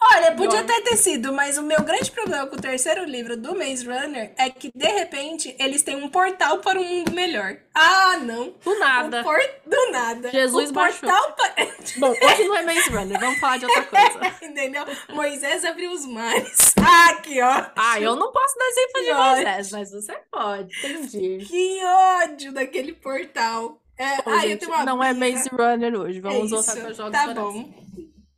Olha, 0.03 0.31
podia 0.31 0.61
até 0.61 0.81
ter 0.81 0.97
sido, 0.97 1.31
mas 1.31 1.59
o 1.59 1.61
meu 1.61 1.81
grande 1.83 2.09
problema 2.09 2.47
com 2.47 2.55
o 2.55 2.61
terceiro 2.61 3.03
livro 3.05 3.37
do 3.37 3.55
Maze 3.55 3.85
Runner 3.85 4.33
é 4.35 4.49
que, 4.49 4.71
de 4.73 4.87
repente, 4.87 5.55
eles 5.59 5.83
têm 5.83 5.95
um 5.95 6.09
portal 6.09 6.57
para 6.57 6.79
um 6.79 6.83
mundo 6.83 7.11
melhor. 7.11 7.57
Ah, 7.73 8.17
não. 8.17 8.53
Do 8.63 8.79
nada. 8.79 9.23
Por... 9.23 9.37
Do 9.65 9.91
nada. 9.91 10.31
Jesus 10.31 10.71
o 10.71 10.73
portal 10.73 11.33
para... 11.33 11.53
Bom, 11.97 12.09
hoje 12.09 12.43
não 12.45 12.57
é 12.57 12.63
Maze 12.63 12.89
Runner, 12.89 13.19
vamos 13.19 13.39
falar 13.39 13.57
de 13.57 13.65
outra 13.65 13.83
coisa. 13.83 14.35
Entendeu? 14.41 14.85
Moisés 15.13 15.63
abriu 15.63 15.91
os 15.91 16.05
mares. 16.05 16.71
Ah, 16.83 17.13
que 17.21 17.39
ódio. 17.41 17.71
Ah, 17.75 18.01
eu 18.01 18.15
não 18.15 18.31
posso 18.31 18.57
dar 18.57 18.65
exemplo 18.65 19.01
de. 19.03 19.13
Moisés, 19.13 19.71
mas 19.71 19.91
você 19.91 20.13
pode, 20.31 20.77
entendi. 20.79 21.45
Que 21.45 21.79
ódio 21.85 22.51
daquele 22.51 22.93
portal. 22.93 23.79
É, 23.97 24.17
Ô, 24.27 24.33
ah, 24.33 24.39
gente, 24.39 24.67
não 24.67 25.01
é 25.01 25.13
Maze 25.13 25.47
Runner 25.49 25.93
hoje, 25.93 26.19
vamos 26.19 26.51
é 26.51 26.55
voltar 26.55 26.75
para 26.75 26.93
jogos 26.93 27.11
Tá 27.11 27.33
bom. 27.33 27.69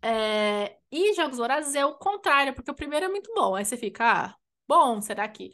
É, 0.03 0.77
e 0.91 1.13
Jogos 1.13 1.37
Vorazes 1.37 1.75
é 1.75 1.85
o 1.85 1.95
contrário, 1.95 2.53
porque 2.53 2.69
o 2.69 2.75
primeiro 2.75 3.05
é 3.05 3.09
muito 3.09 3.33
bom. 3.33 3.55
Aí 3.55 3.65
você 3.65 3.77
fica, 3.77 4.27
ah, 4.27 4.35
bom, 4.67 5.01
será 5.01 5.27
que. 5.27 5.51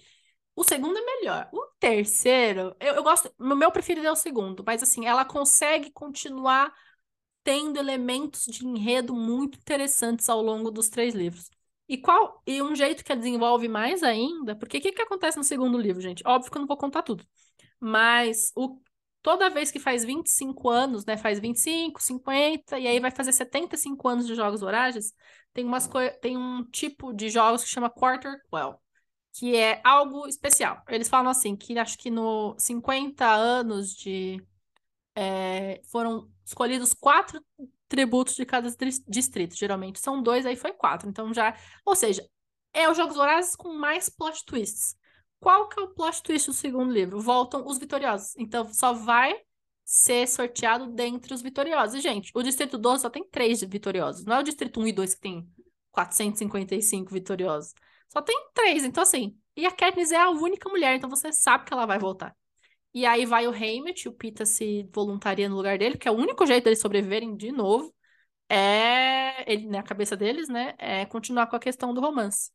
O 0.55 0.63
segundo 0.63 0.97
é 0.97 1.01
melhor. 1.01 1.49
O 1.53 1.67
terceiro, 1.79 2.75
eu, 2.79 2.95
eu 2.95 3.03
gosto. 3.03 3.33
O 3.39 3.55
meu 3.55 3.71
preferido 3.71 4.07
é 4.07 4.11
o 4.11 4.15
segundo, 4.15 4.63
mas 4.65 4.83
assim, 4.83 5.05
ela 5.05 5.23
consegue 5.23 5.91
continuar 5.91 6.73
tendo 7.43 7.77
elementos 7.79 8.45
de 8.45 8.65
enredo 8.67 9.15
muito 9.15 9.57
interessantes 9.59 10.29
ao 10.29 10.41
longo 10.41 10.71
dos 10.71 10.89
três 10.89 11.15
livros. 11.15 11.49
E 11.87 11.97
qual 11.97 12.41
e 12.45 12.61
um 12.61 12.75
jeito 12.75 13.03
que 13.03 13.11
ela 13.11 13.21
desenvolve 13.21 13.67
mais 13.67 14.03
ainda, 14.03 14.55
porque 14.55 14.77
o 14.77 14.81
que, 14.81 14.91
que 14.91 15.01
acontece 15.01 15.37
no 15.37 15.43
segundo 15.43 15.77
livro, 15.77 16.01
gente? 16.01 16.23
Óbvio 16.25 16.51
que 16.51 16.57
eu 16.57 16.61
não 16.61 16.67
vou 16.67 16.77
contar 16.77 17.01
tudo. 17.03 17.25
Mas 17.79 18.51
o, 18.55 18.79
toda 19.21 19.49
vez 19.49 19.71
que 19.71 19.79
faz 19.79 20.03
25 20.03 20.69
anos, 20.69 21.05
né? 21.05 21.17
Faz 21.17 21.39
25, 21.39 22.01
50, 22.01 22.79
e 22.79 22.87
aí 22.87 22.99
vai 22.99 23.11
fazer 23.11 23.31
75 23.31 24.07
anos 24.07 24.27
de 24.27 24.35
Jogos 24.35 24.61
Vorazes, 24.61 25.13
tem, 25.53 25.65
umas 25.65 25.89
tem 26.21 26.37
um 26.37 26.63
tipo 26.65 27.13
de 27.13 27.29
jogos 27.29 27.63
que 27.63 27.69
chama 27.69 27.89
Quarter 27.89 28.39
Quell, 28.49 28.79
que 29.33 29.55
é 29.55 29.81
algo 29.83 30.27
especial. 30.27 30.81
Eles 30.87 31.09
falam 31.09 31.31
assim, 31.31 31.55
que 31.55 31.77
acho 31.77 31.97
que 31.97 32.09
no 32.09 32.55
50 32.57 33.25
anos 33.25 33.93
de... 33.93 34.41
É, 35.15 35.81
foram 35.91 36.29
escolhidos 36.45 36.93
quatro 36.93 37.43
tributos 37.89 38.35
de 38.35 38.45
cada 38.45 38.69
distrito, 39.07 39.55
geralmente 39.55 39.99
são 39.99 40.21
dois, 40.21 40.45
aí 40.45 40.55
foi 40.55 40.71
quatro, 40.71 41.09
então 41.09 41.33
já... 41.33 41.57
Ou 41.83 41.95
seja, 41.95 42.25
é 42.73 42.89
os 42.89 42.95
Jogos 42.95 43.15
Vorazes 43.15 43.55
com 43.55 43.73
mais 43.73 44.09
plot 44.09 44.45
twists. 44.45 44.95
Qual 45.39 45.67
que 45.69 45.79
é 45.79 45.83
o 45.83 45.89
plot 45.93 46.21
twist 46.23 46.47
do 46.47 46.53
segundo 46.53 46.91
livro? 46.91 47.19
Voltam 47.19 47.65
os 47.65 47.77
vitoriosos. 47.77 48.35
Então 48.37 48.71
só 48.73 48.93
vai 48.93 49.35
ser 49.85 50.27
sorteado 50.27 50.87
dentre 50.87 51.33
os 51.33 51.41
vitoriosos. 51.41 51.95
E, 51.95 52.01
gente, 52.01 52.31
o 52.35 52.43
Distrito 52.43 52.77
12 52.77 53.01
só 53.01 53.09
tem 53.09 53.23
três 53.27 53.61
vitoriosos. 53.61 54.23
Não 54.25 54.35
é 54.35 54.39
o 54.39 54.43
Distrito 54.43 54.79
1 54.79 54.87
e 54.87 54.93
2 54.93 55.15
que 55.15 55.21
tem 55.21 55.49
455 55.91 57.11
vitoriosos. 57.11 57.73
Só 58.07 58.21
tem 58.21 58.35
três. 58.53 58.83
Então, 58.83 59.01
assim. 59.03 59.35
E 59.55 59.65
a 59.65 59.71
Katniss 59.71 60.11
é 60.11 60.17
a 60.17 60.29
única 60.29 60.69
mulher, 60.69 60.95
então 60.95 61.09
você 61.09 61.33
sabe 61.33 61.65
que 61.65 61.73
ela 61.73 61.85
vai 61.85 61.99
voltar. 61.99 62.35
E 62.93 63.05
aí 63.05 63.25
vai 63.25 63.47
o 63.47 63.51
Haymitch, 63.51 64.05
o 64.05 64.13
Pita 64.13 64.45
se 64.45 64.87
voluntaria 64.93 65.49
no 65.49 65.55
lugar 65.55 65.77
dele, 65.77 65.97
que 65.97 66.07
é 66.07 66.11
o 66.11 66.15
único 66.15 66.45
jeito 66.45 66.63
deles 66.65 66.79
sobreviverem 66.79 67.35
de 67.35 67.51
novo. 67.51 67.93
É. 68.47 69.51
Ele, 69.51 69.67
na 69.67 69.83
cabeça 69.83 70.15
deles, 70.15 70.47
né? 70.49 70.75
É 70.77 71.05
continuar 71.05 71.47
com 71.47 71.55
a 71.55 71.59
questão 71.59 71.93
do 71.93 72.01
romance. 72.01 72.51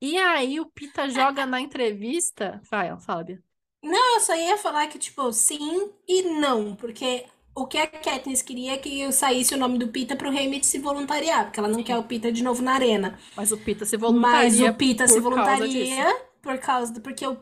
E 0.00 0.16
aí 0.16 0.60
o 0.60 0.66
Pita 0.66 1.08
joga 1.08 1.44
na 1.44 1.60
entrevista. 1.60 2.60
Fala, 2.64 3.24
Bia. 3.24 3.42
Não, 3.82 4.14
eu 4.14 4.20
só 4.20 4.34
ia 4.34 4.56
falar 4.56 4.86
que, 4.88 4.98
tipo, 4.98 5.32
sim 5.32 5.90
e 6.06 6.22
não, 6.22 6.74
porque 6.74 7.24
o 7.54 7.66
que 7.66 7.78
a 7.78 7.86
Katniss 7.86 8.42
queria 8.42 8.74
é 8.74 8.78
que 8.78 9.00
eu 9.00 9.10
saísse 9.10 9.54
o 9.54 9.58
nome 9.58 9.78
do 9.78 9.88
Pita 9.88 10.14
pro 10.14 10.28
Hammett 10.28 10.64
se 10.64 10.78
voluntariar, 10.78 11.46
porque 11.46 11.58
ela 11.58 11.68
não 11.68 11.82
quer 11.82 11.96
o 11.96 12.04
Pita 12.04 12.30
de 12.30 12.42
novo 12.42 12.62
na 12.62 12.74
arena. 12.74 13.18
Mas 13.36 13.50
o 13.50 13.58
Pita 13.58 13.84
se 13.84 13.96
voluntaria. 13.96 14.38
Mas 14.38 14.60
o 14.60 14.74
Pita 14.74 15.08
se 15.08 15.20
voluntaria 15.20 16.28
por 16.40 16.58
causa 16.58 16.92
do. 16.92 17.00
Porque 17.00 17.26
o, 17.26 17.36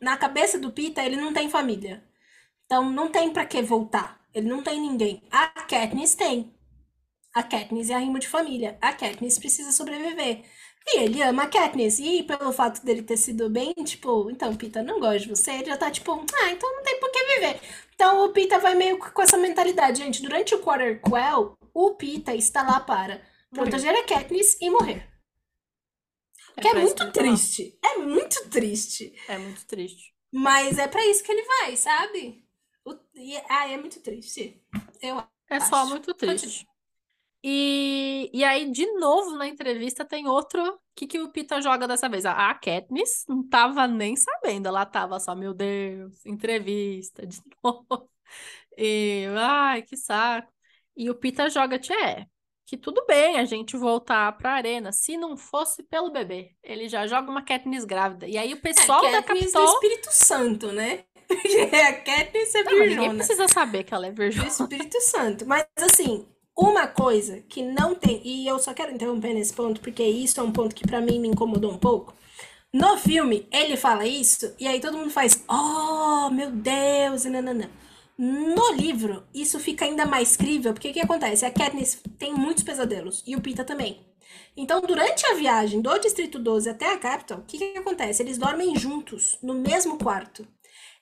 na 0.00 0.16
cabeça 0.16 0.58
do 0.58 0.72
Pita 0.72 1.02
ele 1.04 1.16
não 1.16 1.32
tem 1.32 1.50
família. 1.50 2.02
Então 2.64 2.90
não 2.90 3.10
tem 3.10 3.30
para 3.30 3.44
que 3.44 3.60
voltar. 3.62 4.20
Ele 4.32 4.48
não 4.48 4.62
tem 4.62 4.80
ninguém. 4.80 5.22
A 5.30 5.48
Katniss 5.48 6.14
tem. 6.14 6.54
A 7.34 7.42
Katniss 7.42 7.90
é 7.90 7.94
a 7.94 7.98
rima 7.98 8.18
de 8.18 8.28
família. 8.28 8.78
A 8.80 8.92
Katniss 8.92 9.38
precisa 9.38 9.72
sobreviver. 9.72 10.44
E 10.90 11.00
ele 11.00 11.22
ama 11.22 11.44
a 11.44 11.48
Katniss. 11.48 11.98
E 11.98 12.22
pelo 12.22 12.52
fato 12.52 12.84
dele 12.84 13.02
ter 13.02 13.16
sido 13.16 13.50
bem, 13.50 13.74
tipo, 13.84 14.30
então, 14.30 14.54
Pita, 14.56 14.82
não 14.82 15.00
gosta 15.00 15.20
de 15.20 15.28
você, 15.28 15.52
ele 15.52 15.66
já 15.66 15.76
tá 15.76 15.90
tipo, 15.90 16.12
ah, 16.12 16.50
então 16.50 16.74
não 16.74 16.82
tem 16.82 16.98
por 16.98 17.10
que 17.10 17.24
viver. 17.24 17.60
Então 17.94 18.24
o 18.24 18.32
Pita 18.32 18.58
vai 18.58 18.74
meio 18.74 18.98
com 18.98 19.22
essa 19.22 19.36
mentalidade, 19.36 19.98
gente. 19.98 20.22
Durante 20.22 20.54
o 20.54 20.60
Quarter 20.60 21.00
Quell, 21.02 21.58
o 21.74 21.94
Pita 21.94 22.34
está 22.34 22.62
lá 22.62 22.80
para 22.80 23.20
proteger 23.50 23.94
a 23.94 24.04
Katniss 24.04 24.56
e 24.60 24.70
morrer. 24.70 25.06
É 26.56 26.60
que 26.60 26.68
é 26.68 26.74
muito 26.74 27.12
triste. 27.12 27.78
É 27.84 27.98
muito 27.98 28.48
triste. 28.48 29.14
É 29.28 29.38
muito 29.38 29.64
triste. 29.66 30.14
Mas 30.32 30.78
é 30.78 30.88
para 30.88 31.06
isso 31.06 31.22
que 31.22 31.32
ele 31.32 31.42
vai, 31.42 31.76
sabe? 31.76 32.44
O... 32.84 32.94
E... 33.14 33.36
Ah, 33.48 33.68
é 33.68 33.76
muito 33.76 34.00
triste. 34.00 34.62
Eu 35.00 35.18
é 35.48 35.56
acho. 35.56 35.68
só 35.68 35.86
muito 35.86 36.12
triste. 36.14 36.66
E, 37.42 38.30
e 38.32 38.42
aí, 38.42 38.70
de 38.70 38.84
novo, 38.94 39.36
na 39.36 39.46
entrevista, 39.46 40.04
tem 40.04 40.26
outro. 40.26 40.62
O 40.62 40.78
que, 40.94 41.06
que 41.06 41.20
o 41.20 41.30
Pita 41.30 41.60
joga 41.60 41.86
dessa 41.86 42.08
vez? 42.08 42.26
A 42.26 42.52
Katniss 42.54 43.24
não 43.28 43.48
tava 43.48 43.86
nem 43.86 44.16
sabendo. 44.16 44.66
Ela 44.66 44.84
tava 44.84 45.20
só, 45.20 45.34
meu 45.34 45.54
Deus, 45.54 46.24
entrevista 46.26 47.26
de 47.26 47.40
novo. 47.62 48.10
E, 48.76 49.26
ai, 49.36 49.82
que 49.82 49.96
saco. 49.96 50.52
E 50.96 51.08
o 51.08 51.14
Pita 51.14 51.48
joga, 51.48 51.78
tchê, 51.78 52.26
que 52.66 52.76
tudo 52.76 53.06
bem 53.06 53.38
a 53.38 53.44
gente 53.44 53.76
voltar 53.76 54.36
pra 54.36 54.54
arena, 54.54 54.90
se 54.90 55.16
não 55.16 55.36
fosse 55.36 55.84
pelo 55.84 56.10
bebê. 56.10 56.56
Ele 56.62 56.88
já 56.88 57.06
joga 57.06 57.30
uma 57.30 57.42
Katniss 57.42 57.84
grávida. 57.84 58.26
E 58.26 58.36
aí 58.36 58.52
o 58.52 58.56
é, 58.56 58.60
pessoal 58.60 59.04
é, 59.06 59.12
da 59.12 59.22
Capitol... 59.22 59.64
do 59.64 59.72
Espírito 59.72 60.08
Santo, 60.10 60.72
né? 60.72 61.04
Porque 61.28 61.56
a 61.76 62.02
Katniss 62.02 62.54
é 62.54 62.64
virgona. 62.64 62.86
Ninguém 62.86 63.16
precisa 63.16 63.46
saber 63.46 63.84
que 63.84 63.94
ela 63.94 64.08
é 64.08 64.10
virgona. 64.10 64.44
Do 64.44 64.50
Espírito 64.50 65.00
Santo. 65.00 65.46
Mas, 65.46 65.66
assim, 65.76 66.26
uma 66.58 66.88
coisa 66.88 67.40
que 67.48 67.62
não 67.62 67.94
tem, 67.94 68.20
e 68.24 68.48
eu 68.48 68.58
só 68.58 68.74
quero 68.74 68.92
interromper 68.92 69.32
nesse 69.32 69.52
ponto, 69.52 69.80
porque 69.80 70.02
isso 70.02 70.40
é 70.40 70.42
um 70.42 70.50
ponto 70.50 70.74
que 70.74 70.84
para 70.84 71.00
mim 71.00 71.20
me 71.20 71.28
incomodou 71.28 71.70
um 71.70 71.78
pouco. 71.78 72.12
No 72.72 72.96
filme, 72.96 73.46
ele 73.52 73.76
fala 73.76 74.04
isso, 74.04 74.52
e 74.58 74.66
aí 74.66 74.80
todo 74.80 74.98
mundo 74.98 75.10
faz, 75.10 75.44
oh, 75.48 76.28
meu 76.30 76.50
Deus, 76.50 77.24
e 77.24 77.30
nananã. 77.30 77.70
No 78.18 78.72
livro, 78.72 79.22
isso 79.32 79.60
fica 79.60 79.84
ainda 79.84 80.04
mais 80.04 80.36
crível, 80.36 80.72
porque 80.72 80.90
o 80.90 80.92
que 80.92 81.00
acontece? 81.00 81.46
A 81.46 81.50
Katniss 81.52 82.02
tem 82.18 82.34
muitos 82.34 82.64
pesadelos, 82.64 83.22
e 83.24 83.36
o 83.36 83.40
Pita 83.40 83.62
também. 83.62 84.04
Então, 84.56 84.80
durante 84.80 85.24
a 85.26 85.34
viagem 85.34 85.80
do 85.80 85.96
Distrito 85.98 86.40
12 86.40 86.68
até 86.70 86.92
a 86.92 86.98
Capital, 86.98 87.38
o 87.38 87.44
que, 87.44 87.56
que 87.56 87.78
acontece? 87.78 88.20
Eles 88.20 88.36
dormem 88.36 88.76
juntos, 88.76 89.38
no 89.40 89.54
mesmo 89.54 89.96
quarto. 89.96 90.44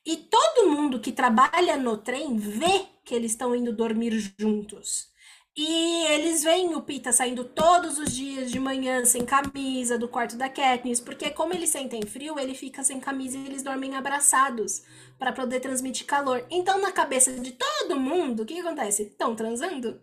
E 0.05 0.19
todo 0.19 0.69
mundo 0.69 1.01
que 1.01 1.11
trabalha 1.11 1.79
no 1.79 1.97
trem 1.97 2.37
vê 2.37 2.85
que 3.03 3.15
eles 3.15 3.31
estão 3.31 3.57
indo 3.57 3.75
dormir 3.75 4.35
juntos. 4.39 5.16
E 5.59 6.05
eles 6.13 6.43
veem 6.45 6.75
o 6.75 6.83
Pita 6.83 7.13
saindo 7.13 7.43
todos 7.43 7.99
os 7.99 8.15
dias 8.15 8.51
de 8.51 8.61
manhã 8.61 9.05
sem 9.07 9.25
camisa 9.25 9.99
do 9.99 10.07
quarto 10.07 10.37
da 10.37 10.51
Katniss, 10.51 11.01
porque 11.01 11.31
como 11.31 11.55
eles 11.55 11.71
sentem 11.71 12.03
frio, 12.03 12.39
ele 12.39 12.55
fica 12.55 12.85
sem 12.85 13.01
camisa 13.01 13.39
e 13.39 13.47
eles 13.47 13.63
dormem 13.63 13.97
abraçados 13.97 14.83
para 15.19 15.33
poder 15.33 15.61
transmitir 15.61 16.07
calor. 16.07 16.45
Então, 16.51 16.79
na 16.79 16.93
cabeça 16.93 17.33
de 17.33 17.53
todo 17.53 17.99
mundo, 17.99 18.43
o 18.43 18.47
que, 18.47 18.55
que 18.55 18.61
acontece? 18.61 19.05
Estão 19.05 19.35
transando? 19.35 19.99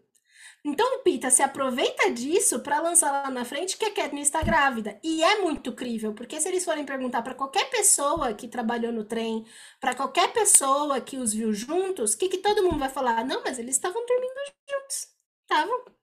Então 0.65 0.95
o 0.95 0.99
Pita 1.03 1.29
se 1.29 1.43
aproveita 1.43 2.09
disso 2.11 2.61
para 2.61 2.81
lançar 2.81 3.11
lá 3.11 3.29
na 3.29 3.43
frente 3.45 3.77
que 3.77 3.85
a 3.85 3.93
Katniss 3.93 4.27
está 4.29 4.41
grávida. 4.41 4.97
E 5.03 5.21
é 5.23 5.41
muito 5.41 5.73
crível, 5.73 6.13
porque 6.13 6.39
se 6.39 6.47
eles 6.47 6.63
forem 6.65 6.85
perguntar 6.85 7.21
para 7.21 7.35
qualquer 7.35 7.69
pessoa 7.69 8.33
que 8.33 8.47
trabalhou 8.47 8.91
no 8.93 9.03
trem, 9.03 9.45
para 9.79 9.93
qualquer 9.93 10.31
pessoa 10.33 11.01
que 11.01 11.17
os 11.17 11.33
viu 11.33 11.53
juntos, 11.53 12.13
o 12.13 12.17
que, 12.17 12.29
que 12.29 12.37
todo 12.37 12.63
mundo 12.63 12.79
vai 12.79 12.89
falar? 12.89 13.25
Não, 13.25 13.43
mas 13.43 13.59
eles 13.59 13.75
estavam 13.75 14.05
dormindo 14.05 14.33
juntos. 14.69 15.12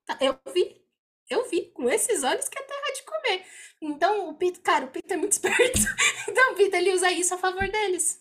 Tá, 0.06 0.18
eu 0.20 0.39
vi. 0.52 0.81
Eu 1.28 1.48
vi 1.48 1.70
com 1.72 1.89
esses 1.89 2.24
olhos 2.24 2.48
que 2.48 2.59
é 2.59 2.62
terra 2.62 2.93
de 2.94 3.02
comer. 3.05 3.44
Então, 3.81 4.28
o 4.28 4.35
Pito, 4.35 4.60
cara, 4.60 4.85
o 4.85 4.89
Pito 4.89 5.14
é 5.14 5.16
muito 5.16 5.32
esperto. 5.32 5.81
Então, 6.28 6.52
o 6.52 6.56
Pito, 6.56 6.74
ele 6.77 6.93
usa 6.93 7.10
isso 7.12 7.35
a 7.35 7.39
favor 7.39 7.68
deles. 7.68 8.20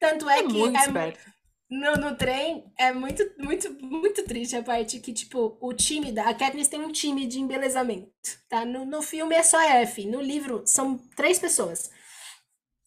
Tanto 0.00 0.28
é, 0.28 0.40
é 0.40 0.42
que. 0.42 0.62
É. 0.98 1.34
No, 1.70 1.96
no 1.96 2.16
trem, 2.16 2.70
é 2.78 2.92
muito, 2.92 3.24
muito, 3.38 3.72
muito 3.82 4.22
triste 4.24 4.54
a 4.54 4.62
parte 4.62 5.00
que, 5.00 5.12
tipo, 5.12 5.56
o 5.60 5.72
time 5.72 6.12
da. 6.12 6.28
A 6.28 6.34
Katniss 6.34 6.68
tem 6.68 6.80
um 6.80 6.92
time 6.92 7.26
de 7.26 7.40
embelezamento, 7.40 8.10
tá? 8.48 8.64
No, 8.64 8.84
no 8.84 9.00
filme 9.00 9.34
é 9.34 9.42
só 9.42 9.60
F. 9.60 10.04
No 10.06 10.20
livro 10.20 10.62
são 10.66 10.98
três 11.16 11.38
pessoas 11.38 11.90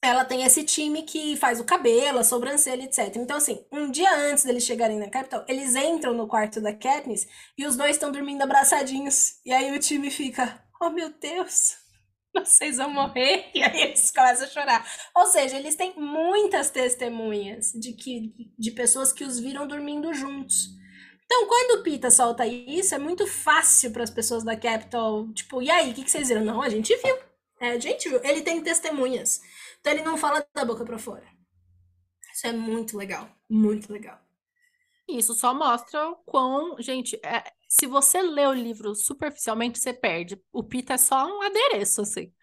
ela 0.02 0.24
tem 0.24 0.44
esse 0.44 0.64
time 0.64 1.04
que 1.04 1.36
faz 1.36 1.60
o 1.60 1.66
cabelo, 1.66 2.20
a 2.20 2.24
sobrancelha, 2.24 2.84
etc. 2.84 3.16
Então, 3.16 3.38
assim, 3.38 3.66
um 3.72 3.90
dia 3.90 4.14
antes 4.16 4.44
deles 4.44 4.64
chegarem 4.64 5.00
na 5.00 5.10
capital, 5.10 5.44
eles 5.48 5.76
entram 5.76 6.14
no 6.14 6.28
quarto 6.28 6.62
da 6.62 6.74
Katniss 6.74 7.28
e 7.58 7.66
os 7.66 7.76
dois 7.76 7.92
estão 7.92 8.12
dormindo 8.12 8.42
abraçadinhos. 8.42 9.42
E 9.46 9.52
aí 9.52 9.76
o 9.76 9.80
time 9.80 10.12
fica, 10.12 10.64
oh 10.82 10.90
meu 10.90 11.12
Deus, 11.20 11.76
vocês 12.34 12.78
vão 12.78 12.92
morrer. 12.92 13.50
E 13.56 13.64
aí 13.64 13.82
eles 13.82 14.12
começam 14.12 14.46
a 14.46 14.50
chorar. 14.50 14.88
Ou 15.16 15.26
seja, 15.26 15.58
eles 15.58 15.76
têm 15.76 15.94
muitas 15.98 16.70
testemunhas 16.70 17.72
de, 17.72 17.94
que, 17.94 18.34
de 18.58 18.72
pessoas 18.72 19.12
que 19.12 19.24
os 19.24 19.40
viram 19.40 19.68
dormindo 19.68 20.14
juntos. 20.14 20.78
Então, 21.26 21.46
quando 21.46 21.80
o 21.80 21.84
Pita 21.84 22.10
solta 22.10 22.46
isso, 22.46 22.96
é 22.96 22.98
muito 22.98 23.28
fácil 23.28 23.92
para 23.92 24.04
as 24.04 24.10
pessoas 24.10 24.46
da 24.46 24.56
Capital, 24.56 25.28
tipo, 25.34 25.62
e 25.62 25.70
aí, 25.70 25.92
o 25.92 25.94
que, 25.94 26.04
que 26.06 26.12
vocês 26.12 26.30
viram? 26.30 26.46
Não, 26.46 26.62
a 26.62 26.70
gente 26.70 26.96
viu. 26.96 27.18
É, 27.60 27.72
a 27.72 27.80
gente 27.80 28.08
viu. 28.08 28.24
Ele 28.24 28.42
tem 28.42 28.62
testemunhas. 28.62 29.42
Então 29.88 29.96
ele 29.96 30.04
não 30.04 30.18
fala 30.18 30.46
da 30.54 30.66
boca 30.66 30.84
para 30.84 30.98
fora. 30.98 31.24
Isso 32.34 32.46
é 32.46 32.52
muito 32.52 32.98
legal, 32.98 33.30
muito 33.50 33.90
legal. 33.90 34.20
Isso 35.08 35.34
só 35.34 35.54
mostra 35.54 36.10
o 36.10 36.18
quão, 36.26 36.76
gente, 36.82 37.18
é, 37.24 37.42
se 37.70 37.88
você 37.88 38.22
lê 38.22 38.46
o 38.46 38.52
livro 38.52 38.94
superficialmente, 38.94 39.80
você 39.80 39.94
perde. 39.94 40.38
O 40.52 40.62
Pita 40.62 40.96
é 40.96 40.98
só 40.98 41.26
um 41.26 41.42
adereço, 41.42 42.02
assim. 42.02 42.34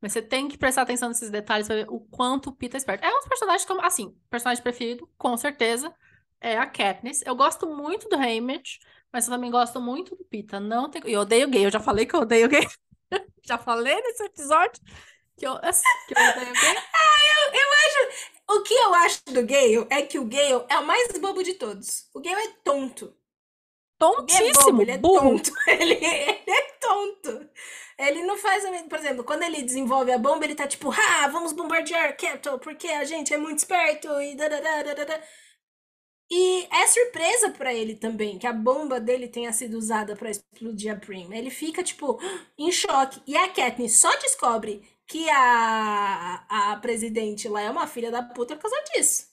Mas 0.00 0.14
você 0.14 0.22
tem 0.22 0.48
que 0.48 0.56
prestar 0.56 0.80
atenção 0.80 1.10
nesses 1.10 1.28
detalhes 1.28 1.66
para 1.66 1.76
ver 1.76 1.90
o 1.90 2.00
quanto 2.00 2.48
o 2.48 2.56
Pita 2.56 2.78
é 2.78 2.78
esperto. 2.78 3.04
É 3.04 3.14
um 3.14 3.28
personagem 3.28 3.66
como, 3.66 3.84
assim, 3.84 4.16
personagem 4.30 4.62
preferido, 4.62 5.06
com 5.18 5.36
certeza, 5.36 5.94
é 6.40 6.56
a 6.56 6.66
Katniss. 6.66 7.22
Eu 7.26 7.36
gosto 7.36 7.66
muito 7.66 8.08
do 8.08 8.16
Haymitch, 8.16 8.78
mas 9.12 9.26
eu 9.26 9.34
também 9.34 9.50
gosto 9.50 9.78
muito 9.78 10.16
do 10.16 10.24
Pita. 10.24 10.58
Não 10.58 10.88
tem... 10.88 11.02
Eu 11.04 11.20
odeio 11.20 11.50
gay, 11.50 11.66
eu 11.66 11.70
já 11.70 11.80
falei 11.80 12.06
que 12.06 12.16
eu 12.16 12.20
odeio 12.20 12.48
gay. 12.48 12.66
já 13.44 13.58
falei 13.58 13.94
nesse 14.00 14.24
episódio. 14.24 14.80
Que 15.36 15.46
eu, 15.46 15.58
assim, 15.62 15.82
que 16.06 16.14
eu 16.14 16.18
ah, 16.22 16.34
eu, 17.32 17.54
eu 17.54 17.72
acho. 17.72 18.34
O 18.50 18.62
que 18.62 18.74
eu 18.74 18.94
acho 18.94 19.24
do 19.26 19.44
Gale 19.46 19.86
é 19.90 20.02
que 20.02 20.18
o 20.18 20.26
Gale 20.26 20.64
é 20.68 20.78
o 20.78 20.86
mais 20.86 21.08
bobo 21.18 21.42
de 21.42 21.54
todos. 21.54 22.08
O 22.14 22.20
Gale 22.20 22.40
é 22.40 22.52
tonto. 22.62 23.16
Tontíssimo. 23.98 24.82
Ele 24.82 24.92
é, 24.92 24.98
bobo, 24.98 25.30
ele 25.30 25.34
é 25.34 25.42
tonto. 25.42 25.52
Ele, 25.66 25.94
ele, 25.94 26.44
é 26.46 26.62
tonto. 26.80 27.50
Ele 27.98 28.22
não 28.24 28.36
faz. 28.36 28.64
Por 28.88 28.98
exemplo, 28.98 29.24
quando 29.24 29.44
ele 29.44 29.62
desenvolve 29.62 30.12
a 30.12 30.18
bomba, 30.18 30.44
ele 30.44 30.54
tá 30.54 30.66
tipo, 30.66 30.90
ah, 30.90 31.28
vamos 31.28 31.52
bombardear 31.52 32.16
Capital, 32.16 32.58
porque 32.58 32.88
a 32.88 33.04
gente 33.04 33.32
é 33.32 33.38
muito 33.38 33.58
esperto 33.58 34.08
e. 34.20 34.36
Dadadadada. 34.36 35.22
E 36.30 36.66
é 36.70 36.86
surpresa 36.86 37.50
para 37.50 37.72
ele 37.72 37.94
também 37.94 38.38
que 38.38 38.46
a 38.46 38.52
bomba 38.52 38.98
dele 38.98 39.28
tenha 39.28 39.52
sido 39.52 39.76
usada 39.78 40.16
para 40.16 40.30
explodir 40.30 40.92
a 40.92 40.96
Prim. 40.96 41.32
Ele 41.32 41.50
fica, 41.50 41.82
tipo, 41.82 42.18
em 42.58 42.72
choque. 42.72 43.22
E 43.26 43.36
a 43.36 43.48
Katniss 43.48 44.00
só 44.00 44.10
descobre 44.18 44.82
que 45.06 45.28
a, 45.30 46.44
a 46.48 46.76
presidente 46.76 47.48
lá 47.48 47.60
é 47.60 47.70
uma 47.70 47.86
filha 47.86 48.10
da 48.10 48.22
puta 48.22 48.56
por 48.56 48.62
causa 48.62 48.82
disso. 48.92 49.28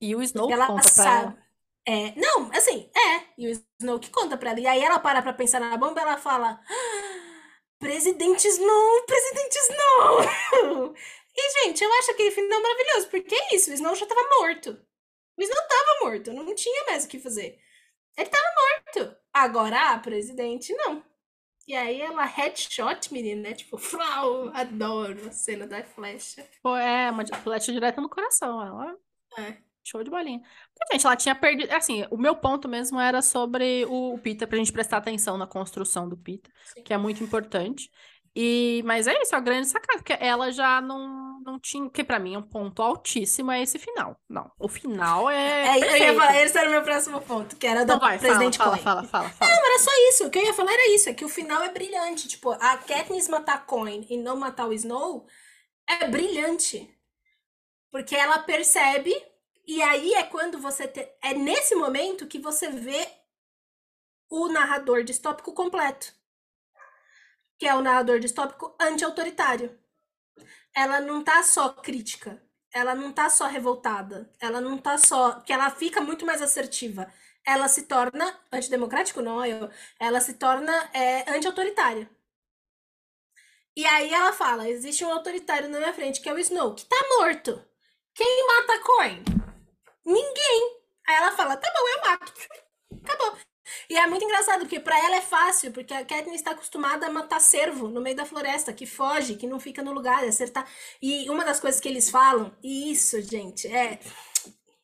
E 0.00 0.14
o 0.14 0.22
Snow 0.22 0.50
ela 0.50 0.66
conta 0.66 0.88
sabe, 0.88 1.08
pra 1.08 1.20
ela. 1.20 1.48
É, 1.86 2.14
não, 2.20 2.50
assim, 2.52 2.90
é. 2.94 3.24
E 3.36 3.48
o 3.48 3.62
Snow 3.80 3.98
que 3.98 4.10
conta 4.10 4.36
pra 4.36 4.50
ela. 4.50 4.60
E 4.60 4.66
aí 4.66 4.82
ela 4.82 4.98
para 4.98 5.22
pra 5.22 5.32
pensar 5.32 5.60
na 5.60 5.76
bomba 5.76 6.00
ela 6.00 6.16
fala: 6.16 6.60
ah, 6.68 7.28
Presidente 7.78 8.46
Snow, 8.48 9.04
presidente 9.06 9.56
Snow! 9.58 10.94
E, 11.40 11.62
gente, 11.62 11.84
eu 11.84 11.92
acho 12.00 12.10
aquele 12.10 12.32
final 12.32 12.60
maravilhoso, 12.60 13.08
porque 13.10 13.32
é 13.32 13.54
isso, 13.54 13.70
o 13.70 13.74
Snow 13.74 13.94
já 13.94 14.04
tava 14.06 14.28
morto. 14.40 14.76
O 15.36 15.42
Snow 15.42 15.68
tava 15.68 15.98
morto, 16.02 16.32
não 16.32 16.52
tinha 16.52 16.84
mais 16.86 17.04
o 17.04 17.08
que 17.08 17.20
fazer. 17.20 17.60
Ele 18.16 18.28
tava 18.28 18.44
morto. 18.56 19.16
Agora, 19.32 19.92
a 19.92 19.98
presidente, 20.00 20.74
não. 20.74 21.00
E 21.68 21.76
aí 21.76 22.00
ela 22.00 22.24
headshot, 22.24 23.12
menina, 23.12 23.50
né? 23.50 23.54
Tipo, 23.54 23.76
flau, 23.76 24.50
adoro 24.54 25.28
a 25.28 25.30
cena 25.30 25.66
da 25.66 25.84
flecha. 25.84 26.48
Pô, 26.62 26.74
é, 26.74 27.10
uma 27.10 27.26
flecha 27.26 27.70
direta 27.70 28.00
no 28.00 28.08
coração. 28.08 28.64
Ela... 28.64 28.96
É. 29.36 29.58
Show 29.84 30.02
de 30.02 30.08
bolinha. 30.08 30.40
Porque, 30.74 30.94
gente, 30.94 31.06
ela 31.06 31.14
tinha 31.16 31.34
perdido. 31.34 31.70
Assim, 31.72 32.06
o 32.10 32.16
meu 32.16 32.34
ponto 32.34 32.66
mesmo 32.66 32.98
era 32.98 33.20
sobre 33.20 33.84
o 33.84 34.18
Pita, 34.18 34.46
pra 34.46 34.56
gente 34.56 34.72
prestar 34.72 34.96
atenção 34.96 35.36
na 35.36 35.46
construção 35.46 36.08
do 36.08 36.16
Pita, 36.16 36.50
Sim. 36.72 36.82
que 36.82 36.94
é 36.94 36.96
muito 36.96 37.22
importante. 37.22 37.90
E, 38.40 38.84
mas 38.84 39.08
é 39.08 39.20
isso, 39.20 39.34
é 39.34 39.38
a 39.38 39.40
grande 39.40 39.66
sacada, 39.66 39.98
porque 39.98 40.16
ela 40.20 40.52
já 40.52 40.80
não, 40.80 41.40
não 41.40 41.58
tinha. 41.58 41.90
Que 41.90 42.04
para 42.04 42.20
mim 42.20 42.36
é 42.36 42.38
um 42.38 42.42
ponto 42.42 42.80
altíssimo 42.80 43.50
é 43.50 43.60
esse 43.60 43.80
final. 43.80 44.16
Não, 44.28 44.48
o 44.60 44.68
final 44.68 45.28
é. 45.28 45.76
é 45.76 45.78
eu 45.80 45.96
ia 45.96 46.14
falar, 46.14 46.40
esse 46.40 46.56
era 46.56 46.68
o 46.68 46.70
meu 46.70 46.82
próximo 46.84 47.20
ponto, 47.20 47.56
que 47.56 47.66
era 47.66 47.84
do 47.84 47.98
vai, 47.98 48.16
presidente 48.16 48.56
fala, 48.56 48.76
fala, 48.76 49.02
fala, 49.02 49.28
fala, 49.28 49.50
Não, 49.50 49.66
era 49.66 49.78
só 49.80 49.90
isso. 50.08 50.26
O 50.28 50.30
que 50.30 50.38
eu 50.38 50.44
ia 50.44 50.54
falar 50.54 50.72
era 50.72 50.94
isso, 50.94 51.08
é 51.08 51.14
que 51.14 51.24
o 51.24 51.28
final 51.28 51.64
é 51.64 51.72
brilhante. 51.72 52.28
Tipo, 52.28 52.52
a 52.52 52.76
Katniss 52.76 53.28
matar 53.28 53.66
Coin 53.66 54.06
e 54.08 54.16
não 54.16 54.36
matar 54.36 54.68
o 54.68 54.72
Snow 54.72 55.26
é 55.88 56.06
brilhante. 56.06 56.88
Porque 57.90 58.14
ela 58.14 58.38
percebe 58.38 59.12
e 59.66 59.82
aí 59.82 60.14
é 60.14 60.22
quando 60.22 60.60
você. 60.60 60.86
Te... 60.86 61.08
É 61.20 61.34
nesse 61.34 61.74
momento 61.74 62.28
que 62.28 62.38
você 62.38 62.68
vê 62.68 63.04
o 64.30 64.46
narrador 64.46 65.02
distópico 65.02 65.52
completo. 65.52 66.16
Que 67.58 67.66
é 67.66 67.74
o 67.74 67.82
narrador 67.82 68.20
distópico 68.20 68.74
anti-autoritário. 68.80 69.78
Ela 70.74 71.00
não 71.00 71.22
tá 71.24 71.42
só 71.42 71.70
crítica. 71.70 72.42
Ela 72.72 72.94
não 72.94 73.12
tá 73.12 73.28
só 73.30 73.46
revoltada. 73.46 74.30
Ela 74.40 74.60
não 74.60 74.78
tá 74.78 74.96
só. 74.98 75.40
Que 75.40 75.52
ela 75.52 75.70
fica 75.70 76.00
muito 76.00 76.24
mais 76.24 76.40
assertiva. 76.40 77.12
Ela 77.44 77.68
se 77.68 77.82
torna. 77.82 78.38
Antidemocrático, 78.52 79.20
não, 79.20 79.44
eu. 79.44 79.70
Ela 79.98 80.20
se 80.20 80.34
torna 80.34 80.72
é, 80.92 81.30
anti-autoritária. 81.30 82.08
E 83.76 83.84
aí 83.86 84.12
ela 84.12 84.32
fala: 84.32 84.68
existe 84.68 85.04
um 85.04 85.12
autoritário 85.12 85.68
na 85.68 85.78
minha 85.78 85.94
frente, 85.94 86.20
que 86.20 86.28
é 86.28 86.32
o 86.32 86.38
Snow, 86.38 86.74
que 86.74 86.84
tá 86.84 86.96
morto. 87.18 87.64
Quem 88.14 88.46
mata 88.46 88.80
Coin? 88.80 89.22
Ninguém. 90.04 90.80
Aí 91.06 91.14
ela 91.16 91.32
fala, 91.32 91.56
tá 91.56 91.72
bom, 91.72 91.88
eu 91.88 92.10
mato. 92.10 92.32
Acabou. 93.04 93.27
E 93.90 93.96
é 93.96 94.06
muito 94.06 94.24
engraçado, 94.24 94.60
porque 94.60 94.78
para 94.78 94.98
ela 94.98 95.16
é 95.16 95.20
fácil, 95.22 95.72
porque 95.72 95.94
a 95.94 96.04
Katniss 96.04 96.40
está 96.40 96.50
acostumada 96.50 97.06
a 97.06 97.10
matar 97.10 97.40
cervo 97.40 97.88
no 97.88 98.02
meio 98.02 98.14
da 98.14 98.26
floresta, 98.26 98.72
que 98.72 98.84
foge, 98.84 99.36
que 99.36 99.46
não 99.46 99.58
fica 99.58 99.82
no 99.82 99.92
lugar, 99.92 100.24
acertar. 100.24 100.68
E 101.00 101.28
uma 101.30 101.42
das 101.42 101.58
coisas 101.58 101.80
que 101.80 101.88
eles 101.88 102.10
falam, 102.10 102.54
e 102.62 102.92
isso, 102.92 103.20
gente, 103.22 103.66
é 103.66 103.98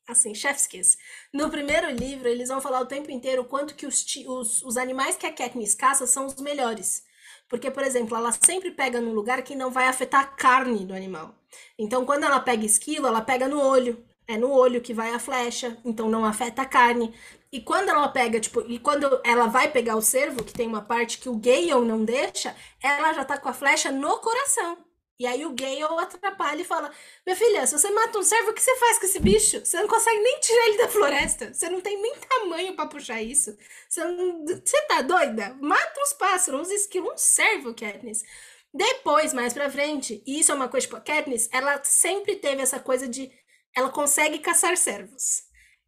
assim, 0.08 0.34
chef's 0.34 0.66
kiss. 0.66 0.96
No 1.32 1.50
primeiro 1.50 1.90
livro, 1.90 2.28
eles 2.28 2.48
vão 2.48 2.60
falar 2.60 2.80
o 2.80 2.86
tempo 2.86 3.10
inteiro 3.10 3.42
o 3.42 3.44
quanto 3.46 3.74
que 3.74 3.86
os, 3.86 4.04
os, 4.26 4.62
os 4.62 4.76
animais 4.76 5.16
que 5.16 5.26
a 5.26 5.32
Katniss 5.32 5.74
caça 5.74 6.06
são 6.06 6.26
os 6.26 6.36
melhores. 6.36 7.04
Porque, 7.48 7.70
por 7.70 7.82
exemplo, 7.82 8.16
ela 8.16 8.32
sempre 8.32 8.70
pega 8.70 9.00
num 9.00 9.12
lugar 9.12 9.42
que 9.42 9.54
não 9.54 9.70
vai 9.70 9.86
afetar 9.86 10.20
a 10.22 10.26
carne 10.26 10.84
do 10.84 10.94
animal. 10.94 11.34
Então, 11.78 12.06
quando 12.06 12.24
ela 12.24 12.40
pega 12.40 12.64
esquilo, 12.64 13.06
ela 13.06 13.20
pega 13.20 13.48
no 13.48 13.60
olho. 13.60 14.02
É 14.26 14.36
no 14.36 14.50
olho 14.50 14.80
que 14.80 14.94
vai 14.94 15.12
a 15.12 15.18
flecha, 15.18 15.76
então 15.84 16.08
não 16.08 16.24
afeta 16.24 16.62
a 16.62 16.66
carne. 16.66 17.14
E 17.52 17.60
quando 17.60 17.88
ela 17.88 18.08
pega, 18.08 18.40
tipo, 18.40 18.62
e 18.68 18.78
quando 18.78 19.20
ela 19.22 19.46
vai 19.46 19.70
pegar 19.70 19.96
o 19.96 20.02
cervo, 20.02 20.42
que 20.42 20.52
tem 20.52 20.66
uma 20.66 20.82
parte 20.82 21.18
que 21.18 21.28
o 21.28 21.36
Gale 21.36 21.86
não 21.86 22.04
deixa, 22.04 22.56
ela 22.82 23.12
já 23.12 23.24
tá 23.24 23.38
com 23.38 23.48
a 23.48 23.52
flecha 23.52 23.92
no 23.92 24.18
coração. 24.18 24.78
E 25.18 25.26
aí 25.26 25.46
o 25.46 25.52
Gale 25.52 25.82
atrapalha 26.00 26.60
e 26.60 26.64
fala: 26.64 26.90
Minha 27.24 27.36
filha, 27.36 27.66
se 27.66 27.78
você 27.78 27.90
mata 27.90 28.18
um 28.18 28.22
cervo, 28.22 28.50
o 28.50 28.54
que 28.54 28.60
você 28.60 28.74
faz 28.76 28.98
com 28.98 29.06
esse 29.06 29.20
bicho? 29.20 29.64
Você 29.64 29.80
não 29.80 29.86
consegue 29.86 30.18
nem 30.20 30.40
tirar 30.40 30.66
ele 30.68 30.78
da 30.78 30.88
floresta. 30.88 31.54
Você 31.54 31.68
não 31.68 31.80
tem 31.80 32.00
nem 32.02 32.14
tamanho 32.16 32.74
para 32.74 32.88
puxar 32.88 33.22
isso. 33.22 33.56
Você, 33.88 34.04
não... 34.04 34.44
você 34.44 34.80
tá 34.88 35.02
doida? 35.02 35.56
Mata 35.60 36.00
uns 36.00 36.12
pássaros, 36.14 36.62
uns 36.62 36.70
esquilos, 36.70 37.12
um 37.12 37.16
cervo, 37.16 37.74
Katniss. 37.74 38.24
Depois, 38.72 39.32
mais 39.32 39.52
pra 39.52 39.70
frente, 39.70 40.20
e 40.26 40.40
isso 40.40 40.50
é 40.50 40.54
uma 40.56 40.68
coisa, 40.68 40.86
tipo, 40.86 40.96
a 40.96 41.00
Katniss, 41.00 41.48
ela 41.52 41.80
sempre 41.84 42.34
teve 42.34 42.60
essa 42.60 42.80
coisa 42.80 43.06
de 43.06 43.30
ela 43.76 43.90
consegue 43.90 44.38
caçar 44.38 44.76
servos. 44.76 45.42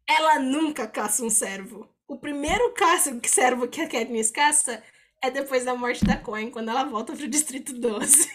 Ela 0.07 0.39
nunca 0.39 0.87
caça 0.87 1.23
um 1.23 1.29
servo. 1.29 1.89
O 2.07 2.17
primeiro 2.17 2.73
caça, 2.73 3.19
servo 3.25 3.67
que 3.67 3.81
a 3.81 3.87
Katniss 3.87 4.31
caça 4.31 4.83
é 5.21 5.29
depois 5.29 5.65
da 5.65 5.75
morte 5.75 6.05
da 6.05 6.17
Coin, 6.17 6.49
quando 6.49 6.69
ela 6.69 6.85
volta 6.85 7.13
pro 7.13 7.27
Distrito 7.27 7.73
12. 7.73 8.29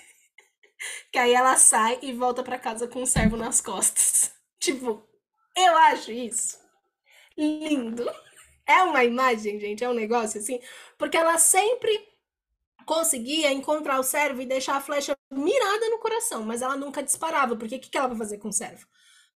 que 1.11 1.19
aí 1.19 1.33
ela 1.33 1.57
sai 1.57 1.99
e 2.03 2.12
volta 2.12 2.43
para 2.43 2.59
casa 2.59 2.87
com 2.87 3.03
um 3.03 3.07
servo 3.07 3.37
nas 3.37 3.61
costas. 3.61 4.33
Tipo, 4.61 5.03
eu 5.57 5.77
acho 5.77 6.12
isso 6.12 6.62
lindo. 7.37 8.09
É 8.66 8.83
uma 8.83 9.05
imagem, 9.05 9.59
gente, 9.59 9.83
é 9.83 9.89
um 9.89 9.95
negócio 9.95 10.41
assim, 10.41 10.61
porque 10.97 11.16
ela 11.16 11.39
sempre 11.39 12.09
conseguia 12.87 13.53
encontrar 13.53 13.99
o 13.99 14.05
servo 14.05 14.41
e 14.41 14.47
deixar 14.47 14.77
a 14.77 14.81
flecha 14.81 15.16
mirada 15.31 15.89
no 15.89 15.99
coração, 15.99 16.45
mas 16.45 16.62
ela 16.62 16.77
nunca 16.77 17.03
disparava, 17.03 17.57
porque 17.57 17.77
o 17.77 17.81
que, 17.81 17.91
que 17.91 17.99
ela 17.99 18.09
vai 18.09 18.19
fazer 18.19 18.39
com 18.39 18.49
o 18.49 18.53
servo? 18.53 18.87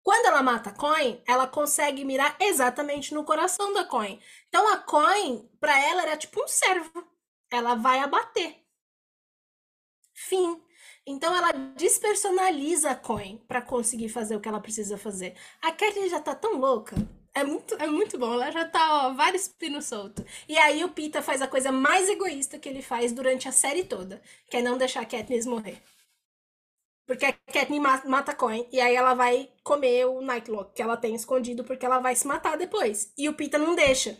Quando 0.04 0.26
ela 0.26 0.42
mata 0.42 0.68
a 0.68 0.74
Coin, 0.74 1.22
ela 1.26 1.46
consegue 1.46 2.04
mirar 2.04 2.36
exatamente 2.38 3.14
no 3.14 3.24
coração 3.24 3.72
da 3.72 3.86
Coin. 3.86 4.20
Então 4.48 4.68
a 4.70 4.76
Coin, 4.76 5.48
para 5.58 5.80
ela, 5.82 6.02
era 6.02 6.14
tipo 6.14 6.44
um 6.44 6.46
servo. 6.46 7.02
Ela 7.50 7.74
vai 7.74 8.00
abater. 8.00 8.54
Fim. 10.12 10.62
Então 11.06 11.34
ela 11.34 11.52
despersonaliza 11.74 12.90
a 12.90 12.94
Coin 12.94 13.38
para 13.48 13.62
conseguir 13.62 14.10
fazer 14.10 14.36
o 14.36 14.40
que 14.40 14.48
ela 14.48 14.60
precisa 14.60 14.98
fazer. 14.98 15.34
A 15.62 15.72
Kathleen 15.72 16.10
já 16.10 16.20
tá 16.20 16.34
tão 16.34 16.58
louca. 16.58 16.96
É 17.32 17.42
muito, 17.42 17.74
é 17.76 17.86
muito 17.86 18.18
bom, 18.18 18.34
ela 18.34 18.50
já 18.52 18.64
tá, 18.64 19.08
ó, 19.08 19.14
vários 19.14 19.48
pinos 19.48 19.86
soltos. 19.86 20.24
E 20.48 20.56
aí 20.56 20.84
o 20.84 20.90
Pita 20.90 21.20
faz 21.20 21.42
a 21.42 21.48
coisa 21.48 21.72
mais 21.72 22.08
egoísta 22.08 22.58
que 22.58 22.68
ele 22.68 22.80
faz 22.80 23.10
durante 23.10 23.48
a 23.48 23.52
série 23.52 23.84
toda, 23.84 24.22
que 24.48 24.58
é 24.58 24.62
não 24.62 24.78
deixar 24.78 25.00
a 25.00 25.06
Katniss 25.06 25.46
morrer. 25.46 25.82
Porque 27.06 27.26
a 27.26 27.32
Katniss 27.32 28.04
mata 28.06 28.32
a 28.32 28.34
Coin 28.34 28.66
e 28.72 28.80
aí 28.80 28.94
ela 28.94 29.14
vai 29.14 29.50
comer 29.62 30.06
o 30.06 30.20
Nightlock 30.22 30.74
que 30.74 30.82
ela 30.82 30.96
tem 30.96 31.14
escondido 31.14 31.62
porque 31.64 31.84
ela 31.84 31.98
vai 31.98 32.16
se 32.16 32.26
matar 32.26 32.56
depois. 32.56 33.12
E 33.16 33.28
o 33.28 33.34
Pita 33.34 33.58
não 33.58 33.74
deixa. 33.74 34.18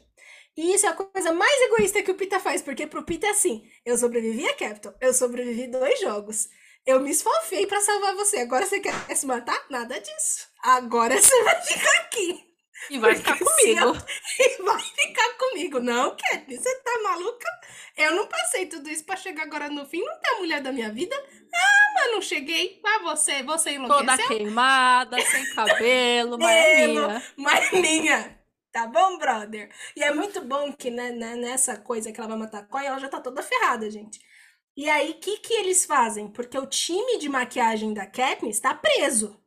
E 0.57 0.75
isso 0.75 0.87
é 0.87 0.91
a 0.91 0.95
coisa 0.95 1.33
mais 1.33 1.63
egoísta 1.63 2.03
que 2.03 2.11
o 2.11 2.15
Pita 2.15 2.39
faz, 2.39 2.63
porque 2.63 2.87
pro 2.87 3.05
Pita 3.05 3.27
é 3.27 3.31
assim: 3.31 3.67
eu 3.85 3.99
sobrevivi 3.99 4.47
a 4.47 4.55
Capitol, 4.55 4.95
eu 5.01 5.13
sobrevivi 5.13 5.67
dois 5.67 5.99
jogos. 6.01 6.49
Eu 6.87 7.01
me 7.01 7.11
esfofei 7.11 7.67
para 7.67 7.81
salvar 7.81 8.15
você. 8.15 8.39
Agora 8.39 8.67
você 8.67 8.79
quer 8.79 8.93
se 9.17 9.27
matar? 9.27 9.59
Nada 9.71 9.99
disso. 9.99 10.47
Agora 10.63 11.21
você 11.21 11.43
vai 11.43 11.63
ficar 11.63 12.01
aqui. 12.03 12.54
E 12.91 12.99
vai 12.99 13.15
ficar 13.17 13.39
comigo. 13.39 13.97
E 14.39 14.63
vai 14.63 14.81
ficar 14.81 15.35
comigo. 15.39 15.81
Não, 15.81 16.17
Katniss, 16.17 16.63
você 16.63 16.75
tá 16.81 17.01
maluca? 17.03 17.47
Eu 17.97 18.15
não 18.15 18.27
passei 18.27 18.67
tudo 18.67 18.91
isso 18.91 19.05
pra 19.05 19.17
chegar 19.17 19.45
agora 19.45 19.69
no 19.69 19.87
fim. 19.87 20.03
Não 20.03 20.21
tá 20.21 20.33
a 20.33 20.39
mulher 20.39 20.61
da 20.61 20.73
minha 20.73 20.91
vida? 20.91 21.15
Ah, 21.55 21.93
mas 21.95 22.13
não 22.13 22.21
cheguei. 22.21 22.81
Mas 22.83 23.03
você, 23.03 23.43
você 23.43 23.73
enlouqueceu. 23.73 24.07
Toda 24.07 24.29
queimada, 24.29 25.21
sem 25.21 25.55
cabelo, 25.55 26.39
mas 26.39 26.57
é 26.57 26.87
minha. 26.87 27.23
Mas 27.37 27.73
minha. 27.73 28.45
Tá 28.73 28.89
bom, 28.89 29.19
brother? 29.19 29.71
E 29.95 30.03
é 30.03 30.13
muito 30.13 30.41
bom 30.41 30.73
que 30.73 30.91
né, 30.91 31.13
né, 31.13 31.37
nessa 31.37 31.77
coisa 31.77 32.11
que 32.11 32.19
ela 32.19 32.29
vai 32.29 32.39
matar 32.39 32.59
a 32.59 32.65
Coy, 32.65 32.85
ela 32.85 32.99
já 32.99 33.09
tá 33.09 33.21
toda 33.21 33.41
ferrada, 33.41 33.89
gente. 33.89 34.19
E 34.77 34.91
aí, 34.91 35.13
o 35.13 35.21
que, 35.21 35.39
que 35.39 35.55
eles 35.55 35.85
fazem? 35.85 36.27
Porque 36.27 36.59
o 36.59 36.67
time 36.67 37.19
de 37.19 37.29
maquiagem 37.29 37.95
da 37.95 38.05
Katniss 38.05 38.59
tá 38.59 38.75
preso 38.75 39.41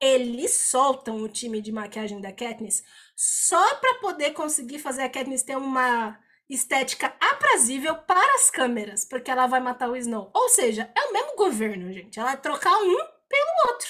eles 0.00 0.52
soltam 0.52 1.16
o 1.16 1.28
time 1.28 1.60
de 1.60 1.72
maquiagem 1.72 2.20
da 2.20 2.32
Katniss 2.32 2.82
só 3.14 3.76
para 3.76 3.94
poder 3.94 4.32
conseguir 4.32 4.78
fazer 4.78 5.02
a 5.02 5.08
Katniss 5.08 5.42
ter 5.42 5.56
uma 5.56 6.18
estética 6.48 7.14
aprazível 7.20 7.96
para 7.96 8.34
as 8.36 8.50
câmeras, 8.50 9.04
porque 9.04 9.30
ela 9.30 9.46
vai 9.46 9.60
matar 9.60 9.90
o 9.90 9.96
Snow. 9.96 10.30
Ou 10.32 10.48
seja, 10.48 10.90
é 10.94 11.00
o 11.06 11.12
mesmo 11.12 11.34
governo, 11.36 11.92
gente. 11.92 12.18
Ela 12.18 12.32
vai 12.32 12.40
trocar 12.40 12.76
um 12.76 12.96
pelo 13.28 13.72
outro. 13.72 13.88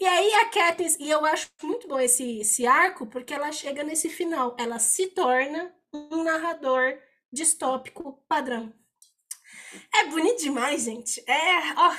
E 0.00 0.06
aí 0.06 0.34
a 0.34 0.46
Katniss, 0.46 0.96
e 0.98 1.10
eu 1.10 1.24
acho 1.24 1.48
muito 1.62 1.86
bom 1.86 2.00
esse, 2.00 2.40
esse 2.40 2.66
arco, 2.66 3.06
porque 3.06 3.34
ela 3.34 3.52
chega 3.52 3.84
nesse 3.84 4.08
final. 4.08 4.56
Ela 4.58 4.78
se 4.78 5.08
torna 5.08 5.72
um 5.92 6.24
narrador 6.24 6.98
distópico 7.32 8.24
padrão. 8.28 8.72
É 9.94 10.06
bonito 10.06 10.40
demais, 10.40 10.84
gente. 10.84 11.22
É, 11.28 11.74
ó, 11.76 11.94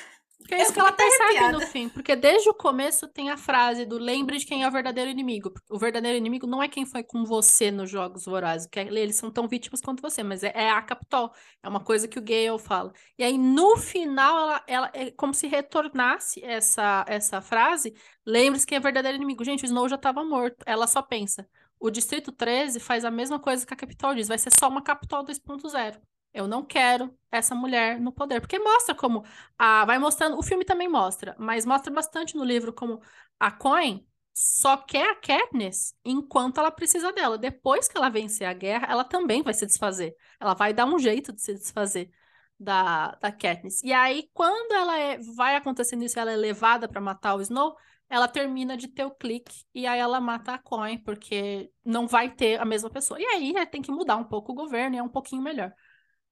que 0.48 0.53
é 0.53 0.62
isso 0.62 0.74
que 0.74 0.80
ela 0.80 0.91
percebe 0.91 1.52
no 1.52 1.62
fim, 1.62 1.90
porque 1.90 2.16
desde 2.16 2.49
o 2.49 2.53
começo 2.53 3.07
tem 3.07 3.30
a 3.32 3.38
frase 3.38 3.86
do 3.86 3.98
lembre 3.98 4.38
de 4.38 4.45
quem 4.45 4.64
é 4.64 4.68
o 4.68 4.72
verdadeiro 4.72 5.10
inimigo. 5.10 5.52
O 5.70 5.80
verdadeiro 5.80 6.18
inimigo 6.18 6.45
não 6.45 6.62
é 6.62 6.68
quem 6.68 6.86
foi 6.86 7.03
com 7.03 7.26
você 7.26 7.72
nos 7.72 7.90
Jogos 7.90 8.26
Vorazes, 8.26 8.68
que 8.68 8.80
eles 8.80 9.16
são 9.16 9.32
tão 9.32 9.48
vítimas 9.48 9.82
quanto 9.82 10.02
você, 10.02 10.22
mas 10.24 10.44
é, 10.44 10.52
é 10.53 10.70
a 10.70 10.82
Capitol. 10.82 11.32
É 11.64 11.68
uma 11.68 11.80
coisa 11.80 12.07
que 12.07 12.20
o 12.20 12.22
Gale 12.22 12.60
fala. 12.60 12.94
E 13.18 13.24
aí, 13.24 13.38
no 13.38 13.78
final, 13.78 14.38
ela, 14.38 14.64
ela 14.68 14.91
é 14.94 15.12
como 15.12 15.34
se 15.34 15.48
retornasse 15.48 16.44
essa, 16.44 17.03
essa 17.07 17.41
frase, 17.41 17.95
lembre-se 18.26 18.68
quem 18.68 18.76
é 18.76 18.80
o 18.80 18.84
verdadeiro 18.84 19.18
inimigo. 19.18 19.44
Gente, 19.44 19.64
o 19.64 19.66
Snow 19.66 19.90
já 19.90 19.95
estava 19.95 20.24
morto. 20.24 20.57
Ela 20.66 20.86
só 20.86 21.02
pensa, 21.02 21.48
o 21.80 21.90
Distrito 21.90 22.32
13 22.32 22.80
faz 22.80 23.03
a 23.03 23.12
mesma 23.12 23.40
coisa 23.40 23.66
que 23.66 23.74
a 23.74 23.78
Capitol 23.78 24.14
diz, 24.14 24.28
vai 24.28 24.38
ser 24.38 24.52
só 24.57 24.68
uma 24.68 24.82
Capitol 24.82 25.24
2.0. 25.24 25.99
Eu 26.36 26.48
não 26.48 26.66
quero 26.66 27.18
essa 27.32 27.56
mulher 27.56 27.99
no 27.99 28.12
poder. 28.12 28.41
Porque 28.41 28.60
mostra 28.60 28.94
como. 28.94 29.24
A, 29.57 29.86
vai 29.86 29.98
mostrando. 29.98 30.38
O 30.38 30.44
filme 30.44 30.66
também 30.66 30.88
mostra, 30.88 31.36
mas 31.40 31.66
mostra 31.66 31.91
bastante 31.94 32.36
no 32.36 32.44
livro 32.44 32.74
como 32.74 33.02
a 33.40 33.49
Coin 33.52 34.06
só 34.38 34.76
quer 34.76 35.12
a 35.12 35.16
Katniss 35.16 35.95
enquanto 36.03 36.60
ela 36.60 36.70
precisa 36.70 37.14
dela. 37.14 37.38
Depois 37.38 37.88
que 37.88 37.98
ela 37.98 38.10
vencer 38.10 38.45
a 38.45 38.53
guerra, 38.53 38.88
ela 38.90 39.06
também 39.06 39.41
vai 39.41 39.53
se 39.53 39.66
desfazer. 39.66 40.14
Ela 40.40 40.53
vai 40.53 40.74
dar 40.74 40.86
um 40.86 40.99
jeito 40.99 41.32
de 41.32 41.41
se 41.41 41.53
desfazer 41.53 42.12
da, 42.60 43.16
da 43.16 43.32
Katniss. 43.32 43.82
E 43.82 43.94
aí, 43.94 44.30
quando 44.34 44.74
ela 44.74 44.99
é, 44.99 45.18
vai 45.36 45.56
acontecendo 45.56 46.03
isso, 46.03 46.20
ela 46.20 46.32
é 46.32 46.36
levada 46.36 46.88
para 46.88 46.99
matar 46.99 47.36
o 47.36 47.41
Snow, 47.41 47.78
ela 48.10 48.28
termina 48.28 48.76
de 48.76 48.90
ter 48.90 49.06
o 49.06 49.12
clique 49.12 49.64
e 49.74 49.88
aí 49.88 49.99
ela 49.99 50.20
mata 50.20 50.53
a 50.53 50.60
Coin, 50.60 50.98
porque 50.99 51.72
não 51.84 52.06
vai 52.07 52.30
ter 52.30 52.60
a 52.60 52.66
mesma 52.66 52.90
pessoa. 52.90 53.20
E 53.20 53.26
aí 53.26 53.53
né, 53.53 53.66
tem 53.66 53.82
que 53.82 53.91
mudar 53.91 54.18
um 54.18 54.26
pouco 54.26 54.52
o 54.52 54.56
governo 54.56 54.95
e 54.95 54.99
é 54.99 55.03
um 55.03 55.10
pouquinho 55.10 55.41
melhor. 55.41 55.74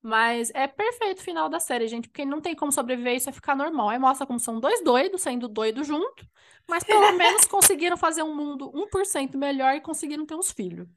Mas 0.03 0.51
é 0.53 0.67
perfeito 0.67 1.19
o 1.19 1.23
final 1.23 1.49
da 1.49 1.59
série, 1.61 1.87
gente, 1.87 2.09
porque 2.09 2.25
não 2.25 2.41
tem 2.41 2.55
como 2.55 2.71
sobreviver 2.73 3.15
isso 3.15 3.29
é 3.29 3.33
ficar 3.33 3.55
normal. 3.55 3.89
Aí 3.89 3.99
mostra 3.99 4.27
como 4.27 4.39
são 4.39 4.59
dois 4.59 4.83
doidos 4.83 5.21
saindo 5.21 5.47
doido 5.47 5.83
junto, 5.83 6.27
mas 6.67 6.83
pelo 6.83 7.11
menos 7.17 7.45
conseguiram 7.45 7.97
fazer 7.97 8.23
um 8.23 8.35
mundo 8.35 8.71
1% 8.73 9.37
melhor 9.37 9.75
e 9.75 9.81
conseguiram 9.81 10.25
ter 10.25 10.35
uns 10.35 10.51
filhos. 10.51 10.87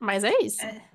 Mas 0.00 0.24
é 0.24 0.32
isso. 0.42 0.66
É. 0.66 0.90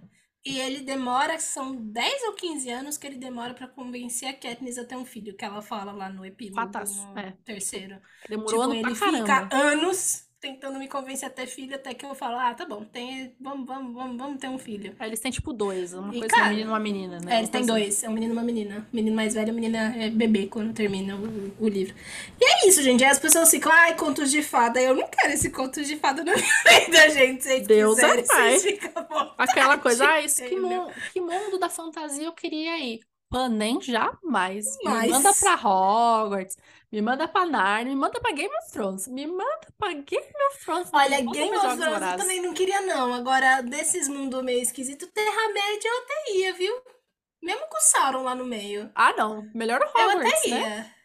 E 0.46 0.60
ele 0.60 0.82
demora, 0.82 1.38
são 1.40 1.76
10 1.76 2.24
ou 2.24 2.34
15 2.36 2.70
anos 2.70 2.98
que 2.98 3.06
ele 3.06 3.18
demora 3.18 3.54
para 3.54 3.68
convencer 3.68 4.30
a 4.30 4.34
Katniss 4.34 4.78
a 4.78 4.86
ter 4.86 4.96
um 4.96 5.06
filho, 5.06 5.36
que 5.36 5.44
ela 5.46 5.62
fala 5.62 5.92
lá 5.92 6.10
no 6.10 6.26
epílogo 6.26 6.72
Fantástico, 6.72 7.06
no 7.14 7.20
é. 7.20 7.38
terceiro. 7.44 8.02
Demorou 8.28 8.62
Tipo, 8.62 8.64
ano 8.64 8.76
ele 8.76 8.96
pra 8.96 8.96
fica 8.96 9.22
caramba. 9.24 9.50
anos 9.52 10.29
tentando 10.40 10.80
me 10.80 10.88
convencer 10.88 11.28
a 11.28 11.32
ter 11.32 11.48
filho, 11.48 11.76
até 11.76 11.94
que 11.94 12.06
eu 12.06 12.16
falo, 12.16 12.38
ah, 12.38 12.53
tá 12.53 12.66
bom, 12.66 12.84
tem, 12.86 13.36
vamos, 13.40 13.66
vamos, 13.68 13.94
vamos, 13.94 14.18
vamos 14.18 14.40
ter 14.40 14.48
um 14.48 14.57
filho. 14.57 14.95
Aí 14.98 15.10
eles 15.10 15.20
têm 15.20 15.32
tipo 15.32 15.52
dois, 15.52 15.94
uma 15.94 16.16
E, 16.16 16.20
coisa 16.20 16.34
cara, 16.34 16.45
um 16.45 16.49
menino 16.49 16.70
e 16.70 16.72
uma 16.72 16.80
menina, 16.80 17.20
né? 17.20 17.36
É, 17.36 17.38
eles 17.40 17.49
têm 17.49 17.66
dois, 17.66 18.03
é 18.03 18.10
um 18.10 18.14
menino 18.14 18.34
e 18.34 18.38
uma 18.38 18.44
menina. 18.44 18.88
Menino 18.94 19.16
mais 19.16 19.34
velho, 19.34 19.49
a 19.52 19.53
menina 19.53 19.95
é 19.98 20.10
bebê 20.10 20.48
quando 20.48 20.74
termina 20.74 21.16
o, 21.16 21.53
o 21.60 21.68
livro. 21.68 21.94
E 22.40 22.45
é 22.45 22.68
isso, 22.70 22.82
gente. 22.82 23.03
Aí 23.03 23.10
as 23.11 23.20
pessoas 23.20 23.49
ficam, 23.52 23.72
ai, 23.72 23.95
contos 23.95 24.32
de 24.32 24.41
fada. 24.41 24.82
Eu 24.82 24.95
não 24.95 25.07
quero 25.10 25.34
esse 25.34 25.49
conto 25.49 25.84
de 25.84 25.95
fada 25.98 26.24
na 26.24 26.32
minha 26.34 26.80
vida, 26.86 27.10
gente. 27.10 27.44
Se 27.44 27.60
Deus 27.61 27.98
é 27.99 28.02
quiserem, 28.02 28.26
pai. 28.28 28.57
vocês 28.60 28.64
ficam 28.80 29.03
vontade, 29.03 29.34
Aquela 29.38 29.78
coisa, 29.78 30.07
ah, 30.10 30.22
isso, 30.22 30.44
que, 30.44 30.56
mu- 30.56 30.90
que 31.14 31.20
mundo 31.20 31.60
da 31.60 31.70
fantasia 31.70 32.26
eu 32.26 32.34
queria 32.34 32.78
ir. 32.80 33.02
Pô, 33.32 33.48
nem 33.48 33.80
jamais. 33.80 34.66
Me 34.84 34.86
Mas- 34.86 35.11
manda 35.11 35.32
pra 35.34 35.53
Hogwarts, 35.53 36.57
me 36.91 37.02
manda 37.02 37.28
pra 37.28 37.45
Narnia, 37.45 37.94
me 37.94 37.99
manda 37.99 38.20
pra 38.20 38.32
Game 38.32 38.53
of 38.64 38.72
Thrones, 38.72 39.07
me 39.07 39.28
manda 39.28 39.68
pra 39.78 39.90
Game 39.94 40.34
of 40.52 40.66
Thrones. 40.66 40.90
Olha, 40.91 41.22
Game 41.22 41.56
of 41.56 41.78
Thrones 41.78 42.02
eu 42.11 42.18
também 42.18 42.41
não 42.41 42.53
queria, 42.53 42.82
não. 42.82 43.14
Agora, 43.14 43.61
desses 43.61 44.07
mundos 44.07 44.44
meio 44.44 44.61
esquisito, 44.61 45.07
Terra-média 45.07 45.88
eu 45.88 45.98
até 45.99 46.32
ia, 46.34 46.53
viu? 46.53 46.76
Mesmo 47.41 47.68
com 47.68 47.78
o 47.78 47.82
Sauron 47.82 48.24
lá 48.24 48.36
no 48.36 48.45
meio. 48.45 48.91
Ah, 48.95 49.14
não. 49.14 49.49
Melhor 49.56 49.80
o 49.82 49.84
Eu 49.99 50.10
Hogwarts, 50.10 50.34
até 50.40 50.49
né? 50.49 50.60
ia. 50.60 50.95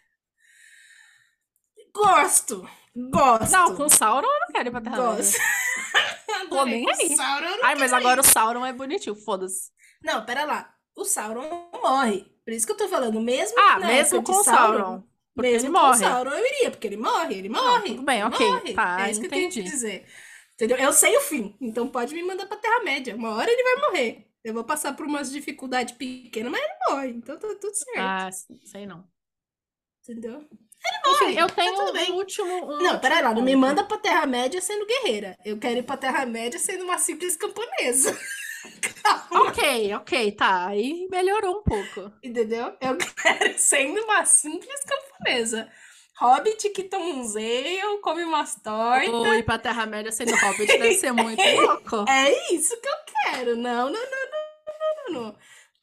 Gosto. 1.94 2.68
Gosto. 2.96 3.52
Não, 3.52 3.76
com 3.76 3.84
o 3.84 3.90
Sauron 3.90 4.26
eu 4.28 4.40
não 4.40 4.48
quero 4.48 4.68
ir 4.68 4.72
pra 4.72 4.80
Terra-média. 4.80 5.16
Gosto. 5.16 5.38
Tô 6.48 6.64
nem 6.64 6.88
aí. 6.90 7.16
Sauron 7.16 7.56
Ai, 7.62 7.74
mas 7.76 7.92
agora 7.92 8.20
ir. 8.20 8.24
o 8.24 8.28
Sauron 8.28 8.64
é 8.66 8.72
bonitinho, 8.72 9.14
foda-se. 9.16 9.70
Não, 10.02 10.24
pera 10.24 10.44
lá. 10.44 10.74
O 10.96 11.04
Sauron 11.04 11.70
morre. 11.82 12.24
Por 12.44 12.52
isso 12.52 12.66
que 12.66 12.72
eu 12.72 12.76
tô 12.76 12.88
falando. 12.88 13.20
Mesmo 13.20 13.58
Ah, 13.58 13.78
mesmo 13.78 14.22
com 14.22 14.32
o 14.32 14.44
Sauron. 14.44 15.02
Porque 15.34 15.50
mesmo 15.50 15.68
ele 15.68 15.74
com 15.74 15.80
morre. 15.80 15.96
o 15.96 15.98
Sauron 15.98 16.30
eu 16.30 16.46
iria, 16.46 16.70
porque 16.70 16.86
ele 16.86 16.96
morre, 16.96 17.34
ele 17.34 17.48
morre. 17.48 17.88
tudo 17.90 18.02
bem, 18.02 18.20
ele 18.20 18.28
ok, 18.28 18.46
morre. 18.46 18.74
tá, 18.74 19.06
é 19.06 19.10
isso 19.10 19.20
que 19.20 19.26
eu 19.26 19.30
tenho 19.30 19.46
entendi. 19.46 19.62
que 19.64 19.70
dizer. 19.70 20.06
Entendeu? 20.54 20.76
Eu 20.78 20.92
sei 20.92 21.16
o 21.16 21.20
fim, 21.20 21.56
então 21.60 21.88
pode 21.88 22.14
me 22.14 22.22
mandar 22.22 22.46
pra 22.46 22.56
Terra-média. 22.56 23.16
Uma 23.16 23.34
hora 23.34 23.50
ele 23.50 23.62
vai 23.62 23.76
morrer. 23.90 24.28
Eu 24.44 24.54
vou 24.54 24.62
passar 24.62 24.94
por 24.94 25.06
umas 25.06 25.32
dificuldades 25.32 25.94
pequenas, 25.96 26.52
mas 26.52 26.60
ele 26.62 26.72
morre. 26.88 27.08
Então 27.10 27.36
tá 27.38 27.48
tudo 27.60 27.74
certo. 27.74 27.98
Ah, 27.98 28.30
sei 28.64 28.86
não. 28.86 29.04
Entendeu? 30.02 30.46
Enfim, 31.06 31.38
eu 31.38 31.46
tá 31.48 31.54
tenho 31.54 31.92
bem. 31.92 32.12
um 32.12 32.16
último. 32.16 32.72
um 32.74 32.82
Não, 32.82 32.98
pera 33.00 33.20
lá, 33.22 33.34
não 33.34 33.42
me 33.42 33.56
manda 33.56 33.82
pra 33.84 33.96
Terra-média 33.98 34.60
sendo 34.60 34.86
guerreira. 34.86 35.36
Eu 35.44 35.58
quero 35.58 35.78
ir 35.78 35.82
pra 35.82 35.96
Terra-média 35.96 36.58
sendo 36.60 36.84
uma 36.84 36.98
simples 36.98 37.36
camponesa. 37.36 38.16
Ok, 39.30 39.94
ok, 39.94 40.32
tá. 40.32 40.68
Aí 40.68 41.08
melhorou 41.10 41.58
um 41.58 41.62
pouco. 41.62 42.12
Entendeu? 42.22 42.76
Eu 42.80 42.96
quero 42.96 43.58
sendo 43.58 44.00
uma 44.02 44.24
simples 44.24 44.80
camponesa. 44.84 45.70
Hobbit 46.18 46.70
que 46.70 46.84
toma 46.84 47.06
um 47.06 47.24
zeio, 47.24 48.00
come 48.00 48.22
umas 48.22 48.54
tortas. 48.62 49.08
Ou 49.08 49.34
ir 49.34 49.42
pra 49.44 49.58
Terra-média 49.58 50.12
sendo 50.12 50.34
Hobbit 50.36 50.66
deve 50.66 50.94
ser 50.94 51.12
muito 51.12 51.42
louco. 51.60 52.04
É 52.08 52.54
isso 52.54 52.80
que 52.80 52.88
eu 52.88 52.94
quero. 53.32 53.56
Não, 53.56 53.90
não, 53.90 53.92
não, 53.92 54.00
não, 54.00 55.12
não, 55.12 55.22
não, 55.22 55.22
não. 55.24 55.38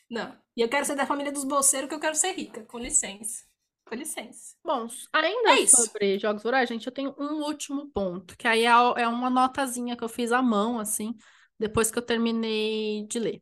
Não. 0.10 0.38
E 0.56 0.62
eu 0.62 0.70
quero 0.70 0.86
ser 0.86 0.96
da 0.96 1.06
família 1.06 1.32
dos 1.32 1.44
bolseiros 1.44 1.88
que 1.90 1.96
eu 1.96 2.00
quero 2.00 2.16
ser 2.16 2.34
rica. 2.34 2.64
Com 2.66 2.80
licença. 2.80 3.44
Com 3.86 3.96
licença. 3.96 4.56
Bom, 4.64 4.88
ainda 5.14 5.62
É 5.62 5.68
sobre 5.68 6.18
Jogos 6.18 6.44
Vorazes, 6.44 6.70
gente, 6.70 6.88
eu 6.88 6.94
tenho 6.94 7.14
um 7.18 7.44
último 7.44 7.88
ponto, 7.92 8.38
que 8.38 8.48
aí 8.48 8.66
é 8.66 8.70
é 8.70 9.08
uma 9.08 9.30
notazinha 9.30 9.98
que 9.98 10.04
eu 10.04 10.10
fiz 10.10 10.32
à 10.32 10.42
mão, 10.42 10.80
assim, 10.80 11.16
depois 11.62 11.92
que 11.92 11.98
eu 11.98 12.02
terminei 12.04 13.06
de 13.08 13.20
ler. 13.20 13.42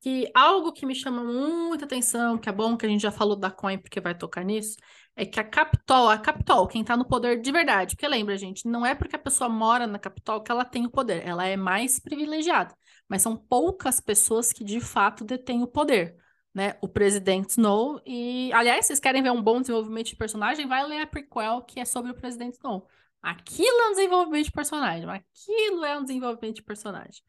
Que 0.00 0.30
algo 0.34 0.72
que 0.72 0.86
me 0.86 0.94
chama 0.94 1.24
muita 1.24 1.84
atenção, 1.84 2.38
que 2.38 2.48
é 2.48 2.52
bom 2.52 2.76
que 2.76 2.86
a 2.86 2.88
gente 2.88 3.02
já 3.02 3.10
falou 3.10 3.36
da 3.36 3.50
Coin, 3.50 3.78
porque 3.78 4.00
vai 4.00 4.16
tocar 4.16 4.44
nisso, 4.44 4.76
é 5.16 5.26
que 5.26 5.40
a 5.40 5.44
Capitol, 5.44 6.08
a 6.08 6.18
Capitol, 6.18 6.66
quem 6.68 6.84
tá 6.84 6.96
no 6.96 7.06
poder 7.06 7.40
de 7.40 7.52
verdade, 7.52 7.96
porque 7.96 8.06
lembra, 8.08 8.36
gente, 8.36 8.68
não 8.68 8.84
é 8.86 8.94
porque 8.94 9.16
a 9.16 9.18
pessoa 9.18 9.48
mora 9.48 9.86
na 9.86 9.98
Capitol 9.98 10.42
que 10.42 10.52
ela 10.52 10.64
tem 10.64 10.86
o 10.86 10.90
poder, 10.90 11.26
ela 11.26 11.46
é 11.46 11.56
mais 11.56 11.98
privilegiada, 11.98 12.74
mas 13.08 13.22
são 13.22 13.36
poucas 13.36 14.00
pessoas 14.00 14.52
que 14.52 14.64
de 14.64 14.80
fato 14.80 15.24
detêm 15.24 15.62
o 15.62 15.66
poder 15.66 16.16
né, 16.56 16.74
o 16.80 16.88
presidente 16.88 17.50
Snow. 17.50 18.00
E, 18.06 18.50
aliás, 18.54 18.86
vocês 18.86 18.98
querem 18.98 19.22
ver 19.22 19.30
um 19.30 19.42
bom 19.42 19.60
desenvolvimento 19.60 20.06
de 20.06 20.16
personagem? 20.16 20.66
Vai 20.66 20.86
ler 20.86 21.02
a 21.02 21.06
prequel, 21.06 21.60
que 21.60 21.78
é 21.78 21.84
sobre 21.84 22.12
o 22.12 22.14
presidente 22.14 22.54
Snow. 22.54 22.88
Aquilo 23.22 23.78
é 23.82 23.88
um 23.88 23.90
desenvolvimento 23.90 24.46
de 24.46 24.52
personagem. 24.52 25.06
Aquilo 25.10 25.84
é 25.84 25.98
um 25.98 26.02
desenvolvimento 26.02 26.56
de 26.56 26.62
personagem. 26.62 27.22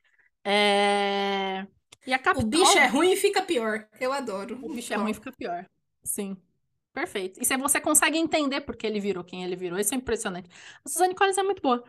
É... 0.49 1.67
E 2.05 2.13
a 2.13 2.15
O 2.15 2.21
Capitol... 2.21 2.49
bicho 2.49 2.77
é 2.77 2.87
ruim 2.87 3.11
e 3.11 3.17
fica 3.17 3.41
pior. 3.41 3.85
Eu 3.99 4.13
adoro. 4.13 4.57
O 4.63 4.73
bicho 4.73 4.93
é 4.93 4.95
ruim 4.95 5.11
e 5.11 5.13
fica 5.13 5.29
pior. 5.33 5.65
Sim. 6.05 6.37
Perfeito. 6.93 7.41
E 7.41 7.45
se 7.45 7.57
você 7.57 7.81
consegue 7.81 8.17
entender 8.17 8.61
por 8.61 8.77
que 8.77 8.87
ele 8.87 8.99
virou 8.99 9.25
quem 9.25 9.43
ele 9.43 9.57
virou. 9.57 9.77
Isso 9.77 9.93
é 9.93 9.97
impressionante. 9.97 10.49
A 10.85 10.89
Suzanne 10.89 11.13
Collins 11.13 11.37
é 11.37 11.43
muito 11.43 11.61
boa. 11.61 11.83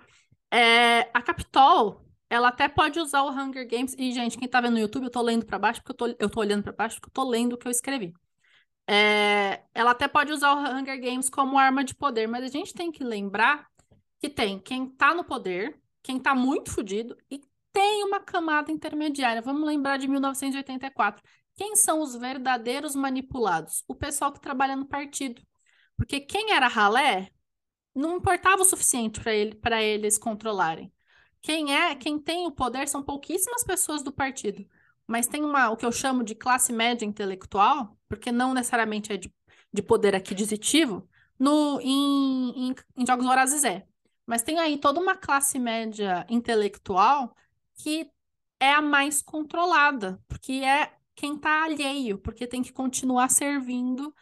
É, 0.51 1.09
a 1.15 1.23
Capitol, 1.23 2.05
ela 2.29 2.49
até 2.49 2.69
pode 2.69 2.99
usar 2.99 3.23
o 3.23 3.31
Hunger 3.31 3.67
Games. 3.69 3.95
E, 3.97 4.11
gente, 4.13 4.37
quem 4.37 4.49
tá 4.49 4.61
vendo 4.61 4.73
no 4.73 4.81
YouTube, 4.81 5.05
eu 5.05 5.11
tô 5.11 5.23
lendo 5.23 5.47
pra 5.47 5.57
baixo, 5.57 5.81
porque 5.81 5.93
eu 5.93 6.15
tô, 6.15 6.17
eu 6.19 6.29
tô 6.29 6.41
olhando 6.41 6.65
pra 6.65 6.73
baixo, 6.73 6.97
porque 6.97 7.11
eu 7.11 7.15
tô 7.15 7.31
lendo 7.31 7.53
o 7.53 7.57
que 7.57 7.69
eu 7.69 7.71
escrevi. 7.71 8.13
É, 8.91 9.63
ela 9.73 9.93
até 9.93 10.09
pode 10.09 10.33
usar 10.33 10.53
o 10.53 10.59
Hunger 10.59 11.01
Games 11.01 11.31
como 11.31 11.59
arma 11.59 11.85
de 11.85 11.95
poder, 11.95 12.27
mas 12.27 12.43
a 12.43 12.49
gente 12.49 12.75
tem 12.75 12.91
que 12.91 13.05
lembrar 13.05 13.69
que 14.19 14.29
tem 14.29 14.59
quem 14.59 14.89
tá 14.89 15.15
no 15.15 15.23
poder, 15.23 15.79
quem 16.03 16.19
tá 16.19 16.35
muito 16.35 16.73
fudido, 16.73 17.17
e 17.31 17.39
tem 17.73 18.05
uma 18.05 18.21
camada 18.21 18.73
intermediária. 18.73 19.43
Vamos 19.43 19.67
lembrar 19.67 19.97
de 19.99 20.09
1984. 20.09 21.23
Quem 21.55 21.77
são 21.77 22.01
os 22.01 22.15
verdadeiros 22.15 22.95
manipulados? 22.95 23.85
O 23.89 23.95
pessoal 23.95 24.33
que 24.33 24.41
trabalha 24.41 24.77
no 24.77 24.87
partido. 24.87 25.43
Porque 25.97 26.21
quem 26.21 26.53
era 26.53 26.69
ralé 26.69 27.31
não 27.95 28.17
importava 28.17 28.63
o 28.63 28.65
suficiente 28.65 29.21
para 29.21 29.35
ele, 29.35 29.59
eles 29.95 30.19
controlarem. 30.19 30.93
Quem 31.43 31.75
é, 31.75 31.95
quem 31.95 32.19
tem 32.19 32.47
o 32.47 32.53
poder 32.53 32.89
são 32.89 33.03
pouquíssimas 33.03 33.65
pessoas 33.65 34.03
do 34.03 34.13
partido, 34.13 34.65
mas 35.07 35.27
tem 35.27 35.45
uma, 35.45 35.71
o 35.71 35.77
que 35.77 35.87
eu 35.87 35.93
chamo 35.93 36.23
de 36.23 36.35
classe 36.35 36.73
média 36.73 37.05
intelectual, 37.05 37.97
porque 38.09 38.31
não 38.31 38.55
necessariamente 38.55 39.13
é 39.13 39.17
de, 39.17 39.33
de 39.73 39.83
poder 39.83 40.15
aquisitivo, 40.15 41.09
no, 41.39 41.81
em, 41.81 42.71
em, 42.71 42.75
em 42.97 43.07
Jogos 43.07 43.25
Vorazes 43.27 43.65
é. 43.65 43.87
Mas 44.27 44.43
tem 44.43 44.59
aí 44.59 44.79
toda 44.79 45.01
uma 45.01 45.17
classe 45.17 45.59
média 45.59 46.27
intelectual 46.29 47.35
que 47.79 48.11
é 48.61 48.73
a 48.73 48.83
mais 48.83 49.23
controlada, 49.23 50.21
porque 50.29 50.53
é 50.65 50.93
quem 51.15 51.37
está 51.37 51.65
alheio, 51.65 52.19
porque 52.19 52.47
tem 52.47 52.63
que 52.63 52.73
continuar 52.73 53.31
servindo 53.31 54.15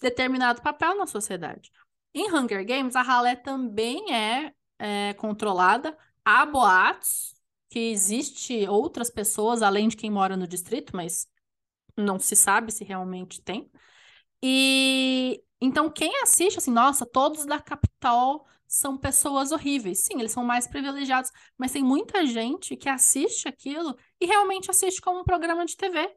determinado 0.00 0.62
papel 0.62 0.96
na 0.96 1.06
sociedade. 1.06 1.72
Em 2.14 2.30
Hunger 2.30 2.64
Games, 2.66 2.94
a 2.94 3.02
ralé 3.02 3.34
também 3.34 4.14
é, 4.14 4.54
é 4.78 5.14
controlada. 5.14 5.96
Há 6.24 6.44
boatos 6.46 7.34
que 7.70 7.90
existe 7.90 8.68
outras 8.68 9.10
pessoas 9.10 9.62
além 9.62 9.88
de 9.88 9.96
quem 9.96 10.10
mora 10.10 10.36
no 10.36 10.46
distrito, 10.46 10.94
mas 10.94 11.26
não 11.96 12.18
se 12.18 12.36
sabe 12.36 12.70
se 12.70 12.84
realmente 12.84 13.40
tem. 13.40 13.70
E 14.42 15.42
então 15.60 15.90
quem 15.90 16.22
assiste 16.22 16.58
assim, 16.58 16.70
nossa, 16.70 17.06
todos 17.06 17.46
da 17.46 17.60
capital 17.60 18.46
são 18.72 18.96
pessoas 18.96 19.52
horríveis. 19.52 19.98
Sim, 19.98 20.14
eles 20.18 20.32
são 20.32 20.42
mais 20.42 20.66
privilegiados, 20.66 21.30
mas 21.58 21.72
tem 21.72 21.82
muita 21.82 22.24
gente 22.24 22.74
que 22.74 22.88
assiste 22.88 23.46
aquilo 23.46 23.94
e 24.18 24.24
realmente 24.24 24.70
assiste 24.70 24.98
como 24.98 25.20
um 25.20 25.24
programa 25.24 25.66
de 25.66 25.76
TV. 25.76 26.10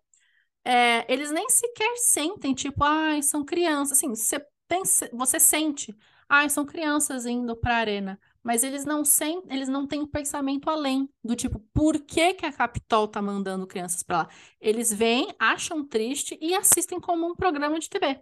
É, 0.64 1.12
eles 1.14 1.32
nem 1.32 1.50
sequer 1.50 1.98
sentem, 1.98 2.54
tipo, 2.54 2.82
ai, 2.82 3.22
são 3.22 3.44
crianças. 3.44 3.98
Assim, 3.98 4.16
você 4.16 4.42
pensa, 4.70 5.10
você 5.14 5.38
sente, 5.38 5.94
ai, 6.30 6.50
são 6.50 6.66
crianças 6.66 7.26
indo 7.26 7.58
para 7.58 7.76
a 7.76 7.80
arena. 7.80 8.20
mas 8.42 8.64
eles 8.64 8.86
não 8.86 9.04
sem, 9.04 9.44
eles 9.50 9.68
não 9.68 9.86
têm 9.88 10.00
o 10.00 10.04
um 10.04 10.08
pensamento 10.08 10.70
além 10.70 11.10
do 11.24 11.36
tipo, 11.36 11.60
por 11.74 12.00
que 12.00 12.36
que 12.36 12.46
a 12.46 12.54
Capitol 12.54 13.08
tá 13.08 13.22
mandando 13.22 13.68
crianças 13.68 14.04
para 14.04 14.20
lá? 14.20 14.30
Eles 14.62 14.94
vêm, 14.94 15.36
acham 15.40 15.86
triste 15.86 16.38
e 16.42 16.54
assistem 16.56 17.00
como 17.02 17.28
um 17.28 17.36
programa 17.36 17.80
de 17.80 17.90
TV. 17.90 18.22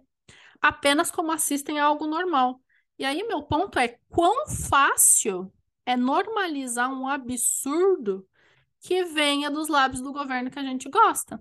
Apenas 0.60 1.10
como 1.10 1.30
assistem 1.30 1.78
a 1.78 1.84
algo 1.84 2.06
normal. 2.06 2.60
E 2.98 3.04
aí 3.04 3.22
meu 3.24 3.42
ponto 3.42 3.78
é 3.78 3.98
quão 4.08 4.46
fácil 4.48 5.52
é 5.84 5.96
normalizar 5.96 6.92
um 6.92 7.08
absurdo 7.08 8.26
que 8.80 9.04
venha 9.04 9.50
dos 9.50 9.68
lábios 9.68 10.00
do 10.00 10.12
governo 10.12 10.50
que 10.50 10.58
a 10.58 10.62
gente 10.62 10.88
gosta. 10.88 11.40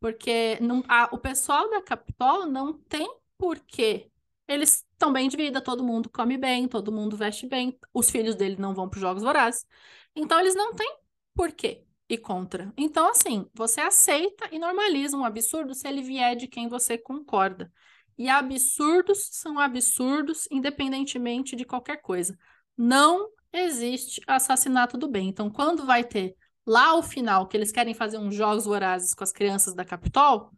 Porque 0.00 0.58
não, 0.60 0.82
a, 0.88 1.08
o 1.12 1.18
pessoal 1.18 1.68
da 1.70 1.82
Capitol 1.82 2.46
não 2.46 2.72
tem 2.72 3.08
porquê. 3.38 4.10
Eles 4.48 4.84
estão 4.92 5.12
bem 5.12 5.28
de 5.28 5.36
vida, 5.36 5.60
todo 5.60 5.82
mundo 5.84 6.08
come 6.08 6.38
bem, 6.38 6.68
todo 6.68 6.92
mundo 6.92 7.16
veste 7.16 7.46
bem, 7.46 7.78
os 7.92 8.10
filhos 8.10 8.34
dele 8.36 8.56
não 8.58 8.74
vão 8.74 8.88
para 8.88 8.98
os 8.98 9.02
Jogos 9.02 9.22
Vorazes. 9.22 9.66
Então, 10.14 10.38
eles 10.38 10.54
não 10.54 10.74
têm 10.74 10.98
porquê 11.34 11.84
e 12.08 12.16
contra. 12.16 12.72
Então, 12.76 13.08
assim, 13.10 13.50
você 13.52 13.80
aceita 13.80 14.48
e 14.52 14.58
normaliza 14.58 15.16
um 15.16 15.24
absurdo 15.24 15.74
se 15.74 15.88
ele 15.88 16.02
vier 16.02 16.36
de 16.36 16.46
quem 16.46 16.68
você 16.68 16.96
concorda. 16.96 17.72
E 18.18 18.28
absurdos 18.28 19.28
são 19.32 19.58
absurdos, 19.58 20.48
independentemente 20.50 21.54
de 21.54 21.64
qualquer 21.64 22.00
coisa. 22.00 22.36
Não 22.76 23.28
existe 23.52 24.20
assassinato 24.26 24.96
do 24.96 25.08
bem. 25.08 25.28
Então, 25.28 25.50
quando 25.50 25.84
vai 25.84 26.02
ter 26.02 26.34
lá 26.66 26.94
o 26.94 27.02
final, 27.02 27.46
que 27.46 27.56
eles 27.56 27.70
querem 27.70 27.94
fazer 27.94 28.18
uns 28.18 28.34
jogos 28.34 28.64
vorazes 28.64 29.14
com 29.14 29.22
as 29.22 29.32
crianças 29.32 29.74
da 29.74 29.84
Capitol, 29.84 30.50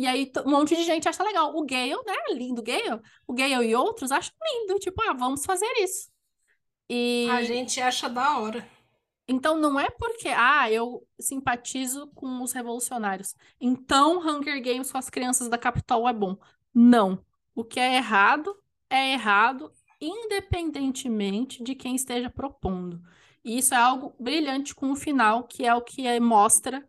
e 0.00 0.06
aí 0.06 0.32
um 0.46 0.50
monte 0.50 0.74
de 0.74 0.82
gente 0.82 1.06
acha 1.06 1.22
legal. 1.22 1.54
O 1.54 1.66
Gale, 1.66 2.02
né? 2.06 2.14
Lindo 2.34 2.62
Gale. 2.62 3.02
O 3.26 3.34
Gale 3.34 3.66
e 3.66 3.74
outros 3.74 4.10
acham 4.10 4.34
lindo. 4.42 4.78
Tipo, 4.78 5.02
ah, 5.02 5.12
vamos 5.12 5.44
fazer 5.44 5.70
isso. 5.78 6.08
E... 6.88 7.28
A 7.30 7.42
gente 7.42 7.78
acha 7.80 8.08
da 8.08 8.38
hora. 8.38 8.66
Então 9.32 9.56
não 9.56 9.78
é 9.78 9.88
porque, 9.88 10.28
ah, 10.28 10.68
eu 10.72 11.06
simpatizo 11.20 12.08
com 12.16 12.42
os 12.42 12.50
revolucionários. 12.50 13.36
Então 13.60 14.18
Hunger 14.18 14.60
Games 14.60 14.90
com 14.90 14.98
as 14.98 15.08
crianças 15.08 15.48
da 15.48 15.56
Capitol 15.56 16.08
é 16.08 16.12
bom. 16.12 16.36
Não. 16.74 17.24
O 17.54 17.62
que 17.62 17.78
é 17.78 17.94
errado 17.94 18.52
é 18.90 19.12
errado, 19.12 19.72
independentemente 20.00 21.62
de 21.62 21.76
quem 21.76 21.94
esteja 21.94 22.28
propondo. 22.28 23.00
E 23.44 23.56
isso 23.56 23.72
é 23.72 23.76
algo 23.76 24.16
brilhante 24.18 24.74
com 24.74 24.90
o 24.90 24.96
final, 24.96 25.44
que 25.44 25.64
é 25.64 25.72
o 25.72 25.80
que 25.80 26.08
é, 26.08 26.18
mostra, 26.18 26.84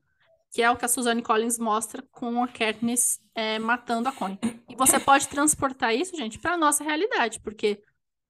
que 0.50 0.64
é 0.64 0.72
o 0.72 0.76
que 0.76 0.84
a 0.84 0.88
Suzanne 0.88 1.22
Collins 1.22 1.60
mostra 1.60 2.02
com 2.12 2.44
a 2.44 2.48
Katniss 2.48 3.22
é, 3.36 3.60
matando 3.60 4.10
a 4.10 4.12
Connie. 4.12 4.40
E 4.68 4.76
você 4.76 5.00
pode 5.00 5.28
transportar 5.28 5.94
isso, 5.94 6.18
gente, 6.18 6.40
para 6.40 6.54
a 6.54 6.58
nossa 6.58 6.84
realidade, 6.84 7.40
porque 7.40 7.84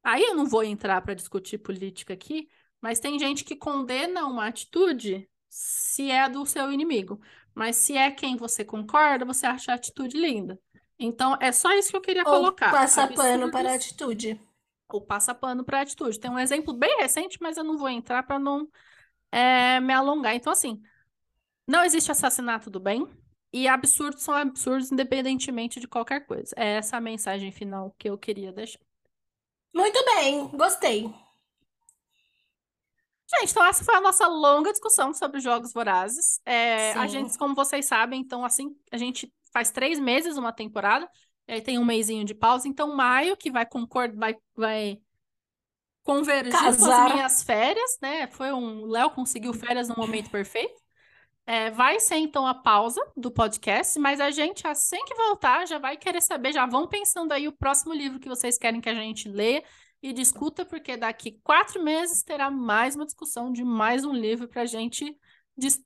aí 0.03 0.21
eu 0.21 0.35
não 0.35 0.45
vou 0.45 0.65
entrar 0.65 1.01
para 1.01 1.13
discutir 1.13 1.59
política 1.59 2.13
aqui, 2.13 2.49
mas 2.81 2.99
tem 2.99 3.19
gente 3.19 3.43
que 3.43 3.55
condena 3.55 4.25
uma 4.25 4.47
atitude 4.47 5.29
se 5.49 6.09
é 6.09 6.27
do 6.27 6.45
seu 6.45 6.71
inimigo. 6.71 7.21
Mas 7.53 7.75
se 7.75 7.97
é 7.97 8.09
quem 8.09 8.37
você 8.37 8.63
concorda, 8.63 9.25
você 9.25 9.45
acha 9.45 9.71
a 9.71 9.75
atitude 9.75 10.17
linda. 10.17 10.59
Então, 10.97 11.37
é 11.41 11.51
só 11.51 11.71
isso 11.73 11.91
que 11.91 11.97
eu 11.97 12.01
queria 12.01 12.23
Ou 12.23 12.31
colocar. 12.31 12.71
Passa 12.71 13.03
Absurdos. 13.03 13.25
pano 13.25 13.51
para 13.51 13.71
a 13.71 13.75
atitude 13.75 14.39
ou 14.93 15.01
passa 15.01 15.33
pano 15.33 15.63
para 15.63 15.81
atitude. 15.81 16.19
Tem 16.19 16.29
um 16.29 16.39
exemplo 16.39 16.73
bem 16.73 16.97
recente, 16.97 17.37
mas 17.41 17.57
eu 17.57 17.63
não 17.63 17.77
vou 17.77 17.89
entrar 17.89 18.23
para 18.23 18.39
não 18.39 18.67
é, 19.31 19.79
me 19.79 19.93
alongar. 19.93 20.35
Então, 20.35 20.51
assim, 20.51 20.81
não 21.67 21.83
existe 21.83 22.11
assassinato 22.11 22.69
do 22.69 22.79
bem 22.79 23.07
e 23.53 23.67
absurdos 23.67 24.23
são 24.23 24.33
absurdos 24.33 24.91
independentemente 24.91 25.79
de 25.79 25.87
qualquer 25.87 26.25
coisa. 26.25 26.53
É 26.57 26.77
essa 26.77 26.97
a 26.97 27.01
mensagem 27.01 27.51
final 27.51 27.95
que 27.97 28.09
eu 28.09 28.17
queria 28.17 28.51
deixar. 28.51 28.79
Muito 29.73 30.03
bem, 30.05 30.47
gostei. 30.49 31.13
Gente, 33.39 33.51
então 33.51 33.65
essa 33.65 33.83
foi 33.83 33.95
a 33.95 34.01
nossa 34.01 34.27
longa 34.27 34.71
discussão 34.71 35.13
sobre 35.13 35.39
jogos 35.39 35.71
vorazes. 35.71 36.39
É, 36.45 36.91
a 36.93 37.07
gente, 37.07 37.37
como 37.37 37.55
vocês 37.55 37.85
sabem, 37.85 38.19
então 38.19 38.43
assim, 38.43 38.75
a 38.91 38.97
gente 38.97 39.31
faz 39.53 39.71
três 39.71 39.99
meses 39.99 40.37
uma 40.37 40.51
temporada. 40.51 41.09
E 41.47 41.53
aí 41.53 41.61
tem 41.61 41.77
um 41.79 41.85
mêsinho 41.85 42.25
de 42.25 42.33
pausa. 42.33 42.67
Então, 42.67 42.95
maio, 42.95 43.37
que 43.37 43.51
vai 43.51 43.65
concordar, 43.65 44.17
vai, 44.17 44.37
vai 44.55 44.99
convergir 46.03 46.51
Casar. 46.51 46.77
com 46.77 47.03
as 47.07 47.13
minhas 47.13 47.43
férias, 47.43 47.97
né? 48.01 48.27
Foi 48.27 48.51
um. 48.51 48.85
Léo 48.85 49.11
conseguiu 49.11 49.53
férias 49.53 49.87
no 49.87 49.95
momento 49.95 50.29
perfeito. 50.29 50.79
É, 51.45 51.71
vai 51.71 51.99
ser 51.99 52.17
então 52.17 52.45
a 52.45 52.53
pausa 52.53 53.01
do 53.17 53.31
podcast, 53.31 53.99
mas 53.99 54.21
a 54.21 54.29
gente, 54.29 54.65
assim 54.67 55.03
que 55.05 55.15
voltar, 55.15 55.65
já 55.65 55.79
vai 55.79 55.97
querer 55.97 56.21
saber, 56.21 56.53
já 56.53 56.65
vão 56.65 56.87
pensando 56.87 57.31
aí 57.31 57.47
o 57.47 57.51
próximo 57.51 57.93
livro 57.93 58.19
que 58.19 58.29
vocês 58.29 58.57
querem 58.57 58.79
que 58.79 58.87
a 58.87 58.93
gente 58.93 59.27
lê 59.27 59.63
e 60.01 60.11
discuta, 60.11 60.65
porque 60.65 60.97
daqui 60.97 61.39
quatro 61.43 61.83
meses 61.83 62.23
terá 62.23 62.49
mais 62.49 62.95
uma 62.95 63.05
discussão 63.05 63.51
de 63.51 63.63
mais 63.63 64.03
um 64.03 64.13
livro 64.13 64.47
para 64.47 64.63
a 64.63 64.65
gente 64.65 65.15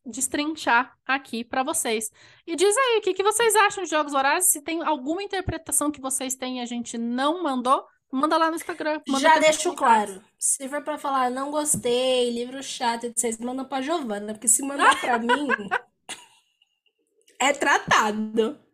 destrinchar 0.05 0.95
aqui 1.05 1.43
para 1.43 1.63
vocês. 1.63 2.09
E 2.47 2.55
diz 2.55 2.75
aí, 2.77 2.97
o 2.99 3.01
que, 3.01 3.13
que 3.13 3.23
vocês 3.23 3.55
acham 3.55 3.83
de 3.83 3.89
Jogos 3.89 4.13
Vorazes? 4.13 4.51
Se 4.51 4.61
tem 4.61 4.81
alguma 4.83 5.21
interpretação 5.21 5.91
que 5.91 5.99
vocês 5.99 6.35
têm 6.35 6.59
e 6.59 6.61
a 6.61 6.65
gente 6.65 6.97
não 6.97 7.43
mandou, 7.43 7.83
manda 8.11 8.37
lá 8.37 8.49
no 8.49 8.55
Instagram. 8.55 9.01
Já 9.19 9.37
deixo 9.39 9.73
claro. 9.73 10.21
Se 10.39 10.69
for 10.69 10.81
para 10.81 10.97
falar, 10.97 11.29
não 11.29 11.51
gostei, 11.51 12.31
livro 12.31 12.61
chato, 12.63 13.11
vocês 13.15 13.37
mandam 13.37 13.65
para 13.65 13.81
Giovana, 13.81 14.33
porque 14.33 14.47
se 14.47 14.61
mandar 14.61 14.99
para 14.99 15.17
mim, 15.19 15.47
é 17.41 17.51
tratado. 17.51 18.64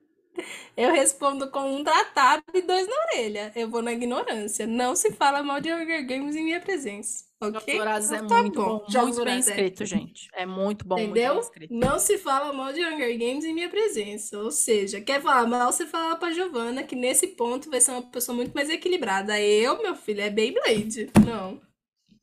Eu 0.76 0.92
respondo 0.94 1.50
com 1.52 1.76
um 1.76 1.84
tratado 1.84 2.44
e 2.54 2.62
dois 2.62 2.88
na 2.88 2.96
orelha. 3.12 3.52
Eu 3.56 3.70
vou 3.70 3.82
na 3.82 3.92
ignorância. 3.92 4.66
Não 4.66 4.96
se 4.96 5.12
fala 5.12 5.44
mal 5.44 5.60
de 5.60 5.72
Hunger 5.72 6.06
Games 6.08 6.36
em 6.36 6.44
minha 6.44 6.60
presença. 6.60 7.26
Ok? 7.42 7.76
Jogos 7.76 8.12
é 8.12 8.24
tá 8.24 8.42
muito 8.42 8.62
bom. 8.62 8.78
bom 8.78 8.86
Jogos 8.88 9.16
muito 9.16 9.26
bem 9.26 9.36
é. 9.36 9.40
escrito, 9.40 9.84
é. 9.84 9.86
gente. 9.86 10.30
É 10.34 10.46
muito 10.46 10.86
bom. 10.86 10.98
Entendeu? 10.98 11.42
Não 11.70 12.00
se 12.00 12.18
fala 12.18 12.54
mal 12.54 12.72
de 12.72 12.86
Hunger 12.86 13.18
Games 13.18 13.44
em 13.44 13.54
minha 13.54 13.70
presença. 13.70 14.40
Ou 14.40 14.52
seja, 14.52 15.02
quer 15.02 15.22
falar 15.22 15.48
mal, 15.48 15.72
você 15.72 15.86
fala 15.86 16.16
pra 16.16 16.32
Giovana, 16.32 16.84
que 16.84 16.96
nesse 16.96 17.28
ponto 17.28 17.70
vai 17.70 17.82
ser 17.82 17.92
uma 17.92 18.04
pessoa 18.04 18.36
muito 18.36 18.54
mais 18.54 18.70
equilibrada. 18.70 19.40
Eu, 19.40 19.82
meu 19.82 19.96
filho, 19.96 20.22
é 20.22 20.30
Beyblade. 20.30 21.10
Não. 21.26 21.60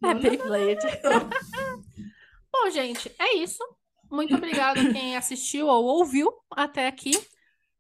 É 0.02 0.14
Beyblade. 0.14 0.86
bom, 2.52 2.70
gente, 2.70 3.12
é 3.18 3.36
isso. 3.36 3.62
Muito 4.10 4.34
obrigada 4.34 4.80
a 4.80 4.92
quem 4.92 5.16
assistiu 5.16 5.66
ou 5.66 5.84
ouviu 5.84 6.32
até 6.50 6.86
aqui. 6.86 7.10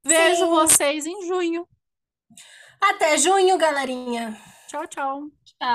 Vejo 0.08 0.46
Sim. 0.46 0.50
vocês 0.50 1.06
em 1.06 1.26
junho. 1.26 1.68
Até 2.80 3.18
junho, 3.18 3.58
galerinha. 3.58 4.34
Tchau, 4.66 4.86
tchau. 4.86 5.20
Tchau. 5.20 5.37